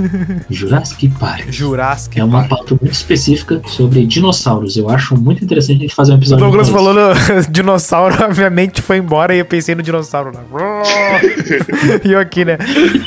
Jurassic 0.48 1.08
Park. 1.18 1.50
Jurassic 1.50 2.18
É 2.18 2.24
uma 2.24 2.38
Park. 2.40 2.48
pauta 2.50 2.74
muito 2.80 2.92
específica 2.94 3.60
sobre 3.66 4.06
dinossauros. 4.06 4.76
Eu 4.76 4.88
acho 4.88 5.16
muito 5.16 5.42
interessante 5.44 5.78
a 5.78 5.80
gente 5.82 5.94
fazer 5.94 6.12
um 6.12 6.16
O 6.16 6.18
episódio. 6.18 6.44
Douglas 6.44 6.68
com 6.70 6.76
isso. 6.78 6.84
falou 6.86 6.94
no 6.94 7.42
dinossauro, 7.50 8.24
a 8.24 8.28
minha 8.28 8.50
mente 8.50 8.80
foi 8.82 8.98
embora 8.98 9.34
e 9.34 9.38
eu 9.38 9.44
pensei 9.44 9.74
no 9.74 9.82
dinossauro 9.82 10.32
lá. 10.34 10.42
e 12.04 12.12
eu 12.12 12.18
aqui, 12.20 12.44
né? 12.44 12.58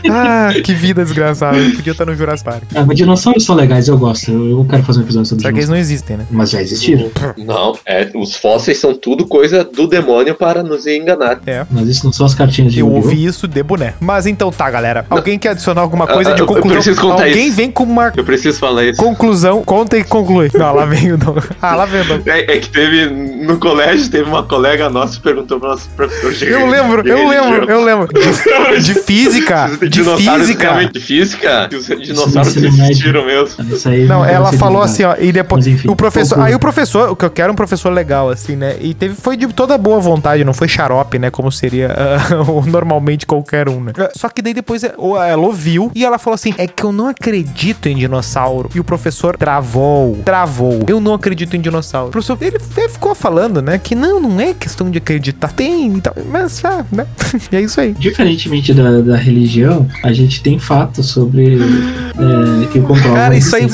Ah, 0.10 0.50
que 0.64 0.74
vida 0.74 1.04
desgraçada. 1.04 1.58
Eu 1.58 1.76
podia 1.76 1.92
estar 1.92 2.06
no 2.06 2.16
Jurassic 2.16 2.50
Park. 2.50 2.64
Ah, 2.76 2.84
mas 2.86 2.98
dinossauros 2.98 3.44
são 3.44 3.56
legais, 3.56 3.88
eu 3.88 3.98
gosto. 3.98 4.32
Eu, 4.34 4.50
eu 4.60 4.66
quero 4.70 4.84
fazer 4.84 5.00
um 5.00 5.04
episódio 5.04 5.28
sobre 5.30 5.44
Só 5.44 5.50
que 5.52 5.56
eles 5.58 5.70
não 5.70 5.76
existem, 5.78 6.18
né? 6.18 6.26
Mas 6.32 6.50
já 6.50 6.62
existiram. 6.62 7.10
Não, 7.38 7.78
é, 7.86 8.10
os 8.16 8.36
fósseis 8.36 8.78
são 8.80 8.94
tudo 8.94 9.26
coisa 9.28 9.64
do 9.64 9.88
demônio 9.88 10.36
para 10.36 10.64
nos 10.64 10.86
enganar. 10.88 11.40
É. 11.46 11.66
Mas 11.70 11.88
isso 11.88 12.06
não 12.06 12.14
são 12.14 12.26
as 12.26 12.34
cartinhas 12.34 12.74
de 12.74 12.80
Eu 12.80 12.90
ouvi 12.90 13.24
isso 13.26 13.48
de 13.48 13.62
boné. 13.64 13.94
Mas 14.00 14.26
então 14.26 14.52
tá, 14.52 14.70
galera. 14.70 15.06
Alguém 15.10 15.38
quer 15.38 15.50
adicionar 15.50 15.82
alguma 15.82 16.08
coisa 16.08 16.32
Ah, 16.32 16.34
de 16.34 16.42
eu- 16.42 16.44
eu 16.44 16.48
conclusão? 16.48 16.76
preciso 16.82 17.02
contar 17.02 17.26
Alguém 17.26 17.48
isso. 17.48 17.58
vem 17.58 17.72
com 17.72 17.84
uma 17.84 18.12
Eu 18.16 18.24
preciso 18.24 18.60
falar 18.60 18.86
isso. 18.86 19.00
conclusão. 19.00 19.64
Conta 19.64 19.98
e 19.98 20.04
conclui. 20.04 20.50
Não, 20.54 20.74
lá 20.74 20.86
vem 20.86 21.12
o 21.12 21.18
Douglas. 21.18 21.46
Ah, 21.62 21.76
lá 21.76 21.86
vem 21.86 22.02
o 22.02 22.06
Douglas. 22.06 22.28
É, 22.28 22.56
é 22.56 22.60
que 22.60 22.70
teve 22.70 23.06
no 23.08 23.58
colégio, 23.58 24.10
teve 24.10 24.30
uma 24.30 24.44
colega 24.44 24.90
nossa 24.90 25.18
que 25.18 25.22
perguntou 25.24 25.60
pro 25.60 25.70
nosso 25.70 25.90
professor 25.96 26.34
de 26.34 26.46
Eu 26.50 26.68
lembro, 26.68 27.04
de 27.04 27.10
eu 27.10 27.28
lembro, 27.28 27.70
eu 27.72 27.84
lembro. 27.84 28.08
De 28.84 28.94
física, 28.96 29.70
Os 29.72 29.80
de 29.90 30.04
física. 30.04 30.90
de 30.92 31.00
física? 31.00 31.70
Os 31.74 31.86
dinossauros 31.88 32.56
médio. 32.56 32.70
existiram 32.84 33.26
mesmo. 33.26 33.74
Isso 33.74 33.88
aí 33.90 34.06
Não, 34.06 34.23
ela 34.26 34.52
falou 34.54 34.82
assim, 34.82 35.04
ó, 35.04 35.16
e 35.20 35.32
depois 35.32 35.66
Mas 35.66 35.74
enfim, 35.76 35.90
o 35.90 35.96
professor, 35.96 36.36
conclui. 36.36 36.50
aí 36.50 36.56
o 36.56 36.60
professor, 36.60 37.10
o 37.12 37.16
que 37.16 37.26
eu 37.26 37.30
quero 37.30 37.50
é 37.50 37.52
um 37.52 37.56
professor 37.56 37.90
legal 37.92 38.30
assim, 38.30 38.56
né? 38.56 38.76
E 38.80 38.94
teve 38.94 39.16
foi 39.16 39.36
de 39.38 39.48
toda 39.48 39.78
boa 39.78 40.00
vontade, 40.00 40.44
não 40.44 40.54
foi 40.54 40.68
xarope, 40.68 41.18
né, 41.20 41.30
como 41.30 41.52
seria 41.52 41.96
o- 42.48 42.66
normalmente 42.66 43.26
qualquer 43.26 43.68
um, 43.70 43.82
né? 43.82 43.94
Só 44.16 44.30
que 44.30 44.42
daí 44.42 44.54
depois 44.54 44.84
é, 44.84 44.94
o- 44.98 45.18
ela 45.18 45.42
ouviu 45.44 45.92
e 45.96 46.04
ela 46.06 46.18
falou 46.18 46.36
assim: 46.36 46.54
"É 46.58 46.68
que 46.68 46.84
eu 46.84 46.92
não 46.92 47.08
acredito 47.08 47.88
em 47.88 47.96
dinossauro". 47.96 48.70
E 48.76 48.80
o 48.80 48.84
professor 48.84 49.38
travou, 49.38 50.18
travou. 50.26 50.84
Eu 50.88 51.00
não 51.00 51.14
acredito 51.14 51.56
em 51.56 51.62
dinossauro. 51.62 52.08
O 52.10 52.12
professor, 52.12 52.38
ele, 52.42 52.58
ele 52.78 52.90
ficou 52.90 53.14
falando, 53.16 53.62
né, 53.62 53.78
que 53.78 53.96
não, 53.96 54.20
não 54.20 54.40
é 54.40 54.54
questão 54.54 54.90
de 54.90 54.98
acreditar, 54.98 55.52
tem, 55.52 55.98
e 55.98 56.02
tal, 56.02 56.14
mas 56.32 56.64
ah, 56.66 56.86
né? 56.92 57.06
E 57.52 57.56
é 57.56 57.62
isso 57.62 57.80
aí. 57.82 57.94
Diferentemente 57.94 58.74
da, 58.74 59.02
da 59.02 59.16
religião, 59.18 59.88
a 60.04 60.12
gente 60.14 60.42
tem 60.42 60.58
fatos 60.60 61.08
sobre 61.08 61.58
é, 61.58 62.66
que 62.72 62.80
comprovam. 62.80 63.14
Cara, 63.14 63.36
isso 63.36 63.56
aí 63.56 63.64
existência 63.64 63.72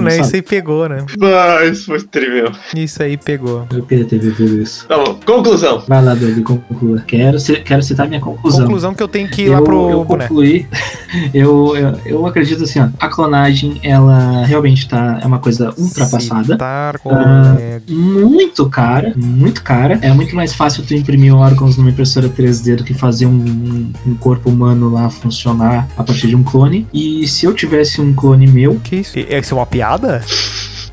marcou, 0.00 0.18
né? 0.18 0.26
Isso 0.26 0.36
aí 0.36 0.42
pegou, 0.42 0.88
né? 0.88 1.04
Ah, 1.22 1.64
isso 1.66 1.86
foi 1.86 2.00
tremendo. 2.02 2.52
Isso 2.76 3.02
aí 3.02 3.16
pegou. 3.16 3.66
Eu 3.72 3.82
queria 3.84 4.04
ter 4.04 4.18
vivido 4.18 4.60
isso. 4.62 4.86
Tá 4.86 4.96
bom, 4.98 5.18
conclusão. 5.24 5.82
Vai 5.88 6.02
lá, 6.04 6.14
Doug, 6.14 6.38
conclua. 6.42 7.00
Quero, 7.06 7.38
quero 7.64 7.82
citar 7.82 8.08
minha 8.08 8.20
conclusão. 8.20 8.64
Conclusão 8.64 8.94
que 8.94 9.02
eu 9.02 9.08
tenho 9.08 9.28
que 9.28 9.42
ir 9.42 9.48
lá 9.50 9.58
eu, 9.58 9.64
pro 9.64 9.90
eu 9.90 10.04
concluí. 10.04 10.66
Eu, 11.34 11.76
eu, 11.76 11.92
eu 12.06 12.26
acredito 12.26 12.64
assim, 12.64 12.80
ó, 12.80 12.88
a 12.98 13.06
clonagem, 13.06 13.78
ela 13.82 14.46
realmente 14.46 14.88
tá, 14.88 15.20
é 15.22 15.26
uma 15.26 15.38
coisa 15.38 15.68
ultrapassada. 15.76 16.54
Citar 16.54 16.98
Ah. 17.06 17.54
Muito 17.86 18.66
cara, 18.70 19.12
muito 19.14 19.62
cara. 19.62 19.98
É 20.00 20.10
muito 20.12 20.34
mais 20.34 20.54
fácil 20.54 20.82
tu 20.82 20.94
imprimir 20.94 21.34
órgãos 21.34 21.76
numa 21.76 21.90
impressora 21.90 22.30
3D 22.30 22.76
do 22.76 22.84
que 22.84 22.94
fazer 22.94 23.26
um, 23.26 23.92
um 24.06 24.14
corpo 24.14 24.48
humano 24.48 24.90
lá 24.90 25.10
funcionar 25.10 25.86
a 25.98 26.02
partir 26.02 26.28
de 26.28 26.36
um 26.36 26.42
clone. 26.42 26.86
E 26.94 27.26
se 27.28 27.44
eu 27.44 27.52
tivesse 27.52 28.00
um 28.00 28.14
clone 28.14 28.46
meu, 28.46 28.80
Que 28.82 28.96
isso? 28.96 29.18
E- 29.18 29.26
Isso 29.38 29.54
é 29.54 29.56
uma 29.58 29.66
piada? 29.72 30.22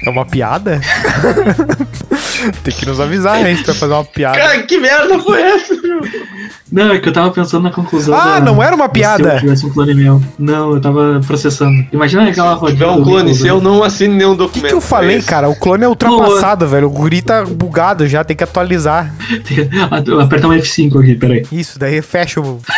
É 0.05 0.09
uma 0.09 0.25
piada? 0.25 0.79
Tem 2.63 2.73
que 2.73 2.85
nos 2.85 3.01
avisar, 3.01 3.45
hein? 3.45 3.57
Se 3.57 3.63
tu 3.63 3.67
vai 3.67 3.75
fazer 3.75 3.91
uma 3.93 4.05
piada. 4.05 4.37
Cara, 4.37 4.63
que 4.63 4.77
merda 4.79 5.19
foi 5.19 5.41
essa, 5.41 5.73
meu? 5.75 5.99
Não, 6.71 6.93
é 6.93 6.99
que 6.99 7.09
eu 7.09 7.11
tava 7.11 7.29
pensando 7.31 7.63
na 7.63 7.71
conclusão. 7.71 8.15
Ah, 8.15 8.39
da- 8.39 8.45
não 8.45 8.63
era 8.63 8.73
uma 8.73 8.85
Se 8.85 8.89
eu 8.89 8.93
piada. 8.93 9.39
tivesse 9.41 9.65
um 9.65 9.69
clone 9.71 9.93
meu. 9.93 10.23
Não, 10.37 10.71
eu 10.73 10.79
tava 10.79 11.19
processando. 11.27 11.85
Imagina 11.91 12.29
aquela 12.29 12.53
Se 12.53 12.59
rodinha. 12.61 12.77
tiver 12.79 12.91
um 12.91 13.03
clone 13.03 13.23
Windows, 13.23 13.39
seu, 13.41 13.57
né? 13.57 13.63
não 13.63 13.83
assine 13.83 14.15
nenhum 14.15 14.29
O 14.31 14.37
que, 14.37 14.37
documento. 14.37 14.67
que 14.69 14.73
eu 14.75 14.79
falei, 14.81 15.17
É 15.17 15.21
cara? 15.21 15.49
O 15.49 15.55
clone 15.57 15.83
é 15.83 15.87
ultrapassado, 15.89 16.65
velho. 16.65 16.87
O 16.87 16.91
guri 16.91 17.21
tá 17.21 17.43
bugado 17.43 18.07
já, 18.07 18.23
tem 18.23 18.37
que 18.37 18.43
atualizar. 18.45 19.13
Apertar 20.23 20.47
um 20.47 20.51
F5 20.53 20.97
aqui, 21.01 21.15
peraí. 21.15 21.45
Isso, 21.51 21.77
daí 21.77 22.01
fecha 22.01 22.39
o. 22.39 22.61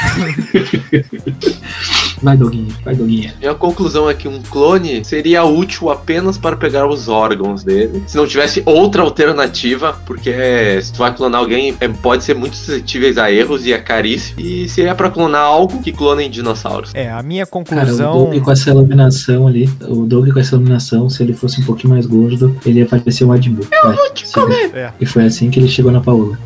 Vai, 2.21 2.37
Doguinha, 2.37 2.73
vai, 2.83 2.95
Doguinha. 2.95 3.33
Minha 3.39 3.55
conclusão 3.55 4.09
é 4.09 4.13
que 4.13 4.27
um 4.27 4.41
clone 4.41 5.03
seria 5.03 5.43
útil 5.43 5.89
apenas 5.89 6.37
para 6.37 6.55
pegar 6.55 6.87
os 6.87 7.07
órgãos 7.07 7.63
dele. 7.63 8.03
Se 8.05 8.15
não 8.15 8.27
tivesse 8.27 8.61
outra 8.65 9.01
alternativa, 9.01 9.93
porque 10.05 10.79
se 10.81 10.93
tu 10.93 10.99
vai 10.99 11.13
clonar 11.13 11.41
alguém, 11.41 11.75
é, 11.79 11.87
pode 11.87 12.23
ser 12.23 12.35
muito 12.35 12.55
suscetíveis 12.55 13.17
a 13.17 13.31
erros 13.31 13.65
e 13.65 13.73
a 13.73 13.81
caríssimo. 13.81 14.39
E 14.39 14.69
se 14.69 14.81
é 14.83 14.93
para 14.93 15.09
clonar 15.09 15.41
algo, 15.41 15.81
que 15.81 15.91
clonem 15.91 16.29
dinossauros. 16.29 16.91
É, 16.93 17.11
a 17.11 17.23
minha 17.23 17.45
Cara, 17.45 17.61
o 17.61 17.65
conclusão. 17.65 18.13
Doug 18.13 18.43
com 18.43 18.51
essa 18.51 18.69
iluminação 18.69 19.47
ali, 19.47 19.69
o 19.81 20.05
Doug 20.05 20.29
com 20.29 20.39
essa 20.39 20.55
iluminação, 20.55 21.09
se 21.09 21.23
ele 21.23 21.33
fosse 21.33 21.61
um 21.61 21.65
pouquinho 21.65 21.93
mais 21.93 22.05
gordo, 22.05 22.55
ele 22.65 22.79
ia 22.79 22.85
parecer 22.85 23.25
um 23.25 23.31
Adbu. 23.31 23.65
Eu 23.71 23.93
vou 23.95 24.13
te 24.13 24.31
comer. 24.31 24.71
É. 24.73 24.93
E 24.99 25.05
foi 25.05 25.25
assim 25.25 25.49
que 25.49 25.59
ele 25.59 25.67
chegou 25.67 25.91
na 25.91 26.01
Paola. 26.01 26.37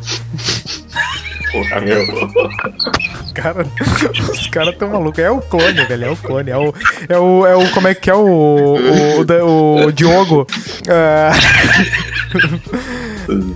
Porra, 1.52 1.80
meu. 1.80 2.06
Cara, 3.36 3.66
os 4.32 4.46
caras 4.46 4.74
tão 4.76 4.88
malucos. 4.88 5.18
É 5.18 5.30
o 5.30 5.42
clone, 5.42 5.84
velho. 5.84 6.04
É 6.06 6.10
o 6.10 6.16
clone. 6.16 6.50
É 6.50 6.56
o. 6.56 6.74
É 7.08 7.18
o. 7.18 7.46
É 7.46 7.54
o 7.54 7.70
como 7.72 7.86
é 7.88 7.94
que 7.94 8.08
é 8.08 8.14
o. 8.14 8.24
O, 8.24 9.44
o, 9.44 9.86
o 9.86 9.92
Diogo. 9.92 10.46
Ah. 10.88 11.32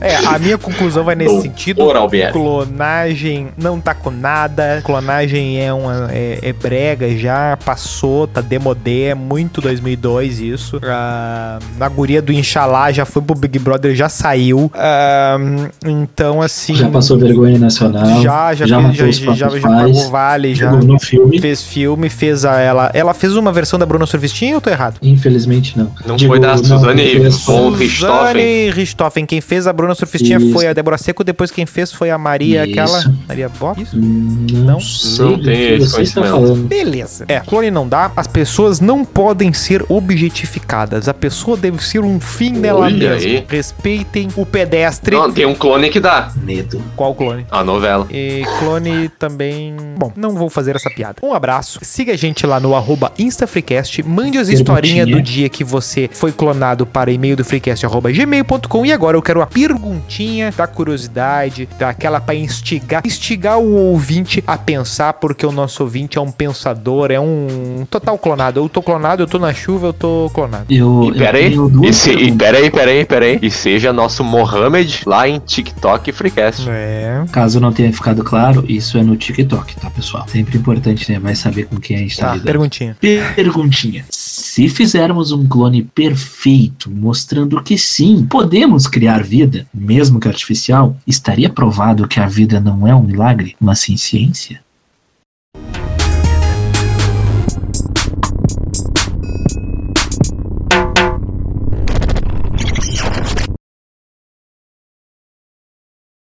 É, 0.00 0.16
a 0.16 0.38
minha 0.38 0.58
conclusão 0.58 1.04
vai 1.04 1.14
nesse 1.14 1.34
Do 1.34 1.42
sentido. 1.42 1.82
Oral 1.82 2.08
BR. 2.08 2.32
Clonagem 2.32 3.48
não 3.56 3.80
tá 3.80 3.94
com 3.94 4.10
nada. 4.10 4.80
Clonagem 4.84 5.60
é 5.60 5.72
uma 5.72 6.08
é, 6.12 6.38
é 6.42 6.52
brega 6.52 7.16
já, 7.16 7.56
passou, 7.64 8.26
tá 8.26 8.40
demodé, 8.40 9.06
é 9.08 9.14
muito 9.14 9.60
2002 9.60 10.40
isso. 10.40 10.80
Ah, 10.84 11.58
a 11.78 11.88
guria 11.88 12.20
do 12.22 12.32
Inxalá 12.32 12.90
já 12.92 13.04
foi 13.04 13.22
pro 13.22 13.34
Big 13.36 13.58
Brother, 13.58 13.94
já 13.94 14.08
saiu. 14.08 14.70
Ah, 14.74 15.36
então 15.84 16.42
assim, 16.42 16.74
Já 16.74 16.88
passou 16.88 17.18
vergonha 17.18 17.58
nacional. 17.58 18.22
já 18.22 18.54
já 18.54 18.66
já 18.66 18.76
fez- 18.92 18.98
matou 18.98 19.08
os 19.08 19.16
já, 19.16 19.34
já, 19.34 19.58
já 19.58 19.68
pagou 19.68 20.10
vale, 20.10 20.54
já 20.54 20.72
filme. 21.00 21.40
fez 21.40 21.62
filme, 21.62 22.08
fez 22.08 22.44
a 22.44 22.58
ela, 22.60 22.90
ela 22.94 23.14
fez 23.14 23.36
uma 23.36 23.52
versão 23.52 23.78
da 23.78 23.86
Bruna 23.86 24.06
Surfistinha 24.06 24.50
ou 24.52 24.56
eu 24.56 24.60
tô 24.60 24.70
errado? 24.70 24.96
Infelizmente 25.02 25.78
não. 25.78 25.90
Não 26.06 26.16
Digo, 26.16 26.30
foi 26.32 26.40
da 26.40 26.56
Suzane 26.56 27.18
von 27.18 27.70
Richthofen. 27.70 27.88
Suzane 27.88 28.70
Richthofen, 28.70 29.26
quem 29.26 29.40
fez 29.40 29.59
fez 29.60 29.66
a 29.66 29.72
Bruna 29.72 29.94
Surfistinha 29.94 30.38
Isso. 30.38 30.52
foi 30.52 30.66
a 30.66 30.72
Débora 30.72 30.96
Seco, 30.96 31.22
depois 31.22 31.50
quem 31.50 31.66
fez 31.66 31.92
foi 31.92 32.10
a 32.10 32.16
Maria, 32.16 32.64
Isso. 32.64 32.70
aquela. 32.80 33.14
Maria 33.28 33.48
Bob? 33.48 33.82
Isso? 33.82 33.96
Não, 33.96 34.64
Não? 34.64 34.80
sei 34.80 35.24
Não 35.26 35.42
tem 35.42 35.74
esse 35.76 36.00
está 36.02 36.22
falando. 36.22 36.66
Beleza. 36.66 37.26
É, 37.28 37.40
clone 37.40 37.70
não 37.70 37.86
dá, 37.86 38.10
as 38.16 38.26
pessoas 38.26 38.80
não 38.80 39.04
podem 39.04 39.52
ser 39.52 39.84
objetificadas. 39.88 41.08
A 41.08 41.14
pessoa 41.14 41.56
deve 41.56 41.84
ser 41.84 42.00
um 42.00 42.18
fim 42.18 42.52
nela 42.52 42.86
Olha 42.86 43.10
mesma. 43.10 43.28
aí. 43.28 43.44
Respeitem 43.48 44.28
o 44.36 44.46
pedestre. 44.46 45.14
Não, 45.14 45.30
tem 45.30 45.44
um 45.44 45.54
clone 45.54 45.90
que 45.90 46.00
dá. 46.00 46.32
Medo. 46.36 46.82
Qual 46.96 47.14
clone? 47.14 47.44
A 47.50 47.62
novela. 47.62 48.06
E 48.10 48.42
clone 48.58 49.08
também. 49.18 49.74
Bom, 49.96 50.10
não 50.16 50.34
vou 50.34 50.48
fazer 50.48 50.74
essa 50.76 50.88
piada. 50.90 51.16
Um 51.22 51.34
abraço. 51.34 51.80
Siga 51.82 52.12
a 52.14 52.16
gente 52.16 52.46
lá 52.46 52.58
no 52.58 52.74
arroba 52.74 53.12
InstaFreecast. 53.18 54.02
Mande 54.02 54.38
as 54.38 54.48
historinhas 54.48 55.08
do 55.08 55.20
dia 55.20 55.48
que 55.48 55.62
você 55.62 56.08
foi 56.12 56.32
clonado 56.32 56.86
para 56.86 57.12
e-mail 57.12 57.36
do 57.36 57.44
freecast.gmail.com. 57.44 58.86
E 58.86 58.92
agora 58.92 59.16
eu 59.16 59.22
quero 59.22 59.42
a 59.42 59.46
perguntinha 59.52 60.52
da 60.56 60.66
curiosidade, 60.66 61.68
daquela 61.78 62.20
para 62.20 62.34
instigar, 62.34 63.02
instigar 63.04 63.58
o 63.58 63.72
ouvinte 63.74 64.42
a 64.46 64.56
pensar, 64.56 65.14
porque 65.14 65.44
o 65.44 65.52
nosso 65.52 65.82
ouvinte 65.82 66.18
é 66.18 66.20
um 66.20 66.30
pensador, 66.30 67.10
é 67.10 67.20
um 67.20 67.86
total 67.90 68.18
clonado. 68.18 68.60
Eu 68.60 68.68
tô 68.68 68.82
clonado, 68.82 69.22
eu 69.22 69.26
tô 69.26 69.38
na 69.38 69.52
chuva, 69.52 69.88
eu 69.88 69.92
tô 69.92 70.30
clonado. 70.32 70.66
Eu, 70.70 71.10
E 71.14 71.18
peraí, 71.18 71.54
e, 71.84 71.92
se, 71.92 72.10
e 72.12 72.32
peraí, 72.32 72.70
peraí, 72.70 73.04
peraí. 73.04 73.38
E 73.42 73.50
seja 73.50 73.92
nosso 73.92 74.22
Mohamed 74.24 75.02
lá 75.06 75.28
em 75.28 75.38
TikTok 75.38 76.10
e 76.10 76.12
Freecast. 76.12 76.66
É. 76.68 77.24
Caso 77.32 77.60
não 77.60 77.72
tenha 77.72 77.92
ficado 77.92 78.22
claro, 78.24 78.64
isso 78.68 78.98
é 78.98 79.02
no 79.02 79.16
TikTok, 79.16 79.76
tá, 79.76 79.90
pessoal? 79.90 80.26
Sempre 80.28 80.58
importante, 80.58 81.10
né? 81.10 81.18
Vai 81.18 81.34
saber 81.34 81.64
com 81.66 81.76
quem 81.78 81.96
a 81.96 82.00
gente 82.00 82.16
tá, 82.16 82.26
Tá, 82.28 82.32
lidando. 82.34 82.46
perguntinha. 82.46 82.96
Perguntinha. 83.34 84.04
Se 84.52 84.68
fizermos 84.68 85.30
um 85.30 85.46
clone 85.46 85.84
perfeito, 85.84 86.90
mostrando 86.90 87.62
que 87.62 87.78
sim, 87.78 88.26
podemos 88.28 88.88
criar 88.88 89.22
vida, 89.22 89.64
mesmo 89.72 90.18
que 90.18 90.26
artificial, 90.26 90.96
estaria 91.06 91.48
provado 91.48 92.08
que 92.08 92.18
a 92.18 92.26
vida 92.26 92.58
não 92.58 92.84
é 92.84 92.92
um 92.92 93.04
milagre, 93.04 93.54
mas 93.60 93.78
sim 93.78 93.96
ciência? 93.96 94.60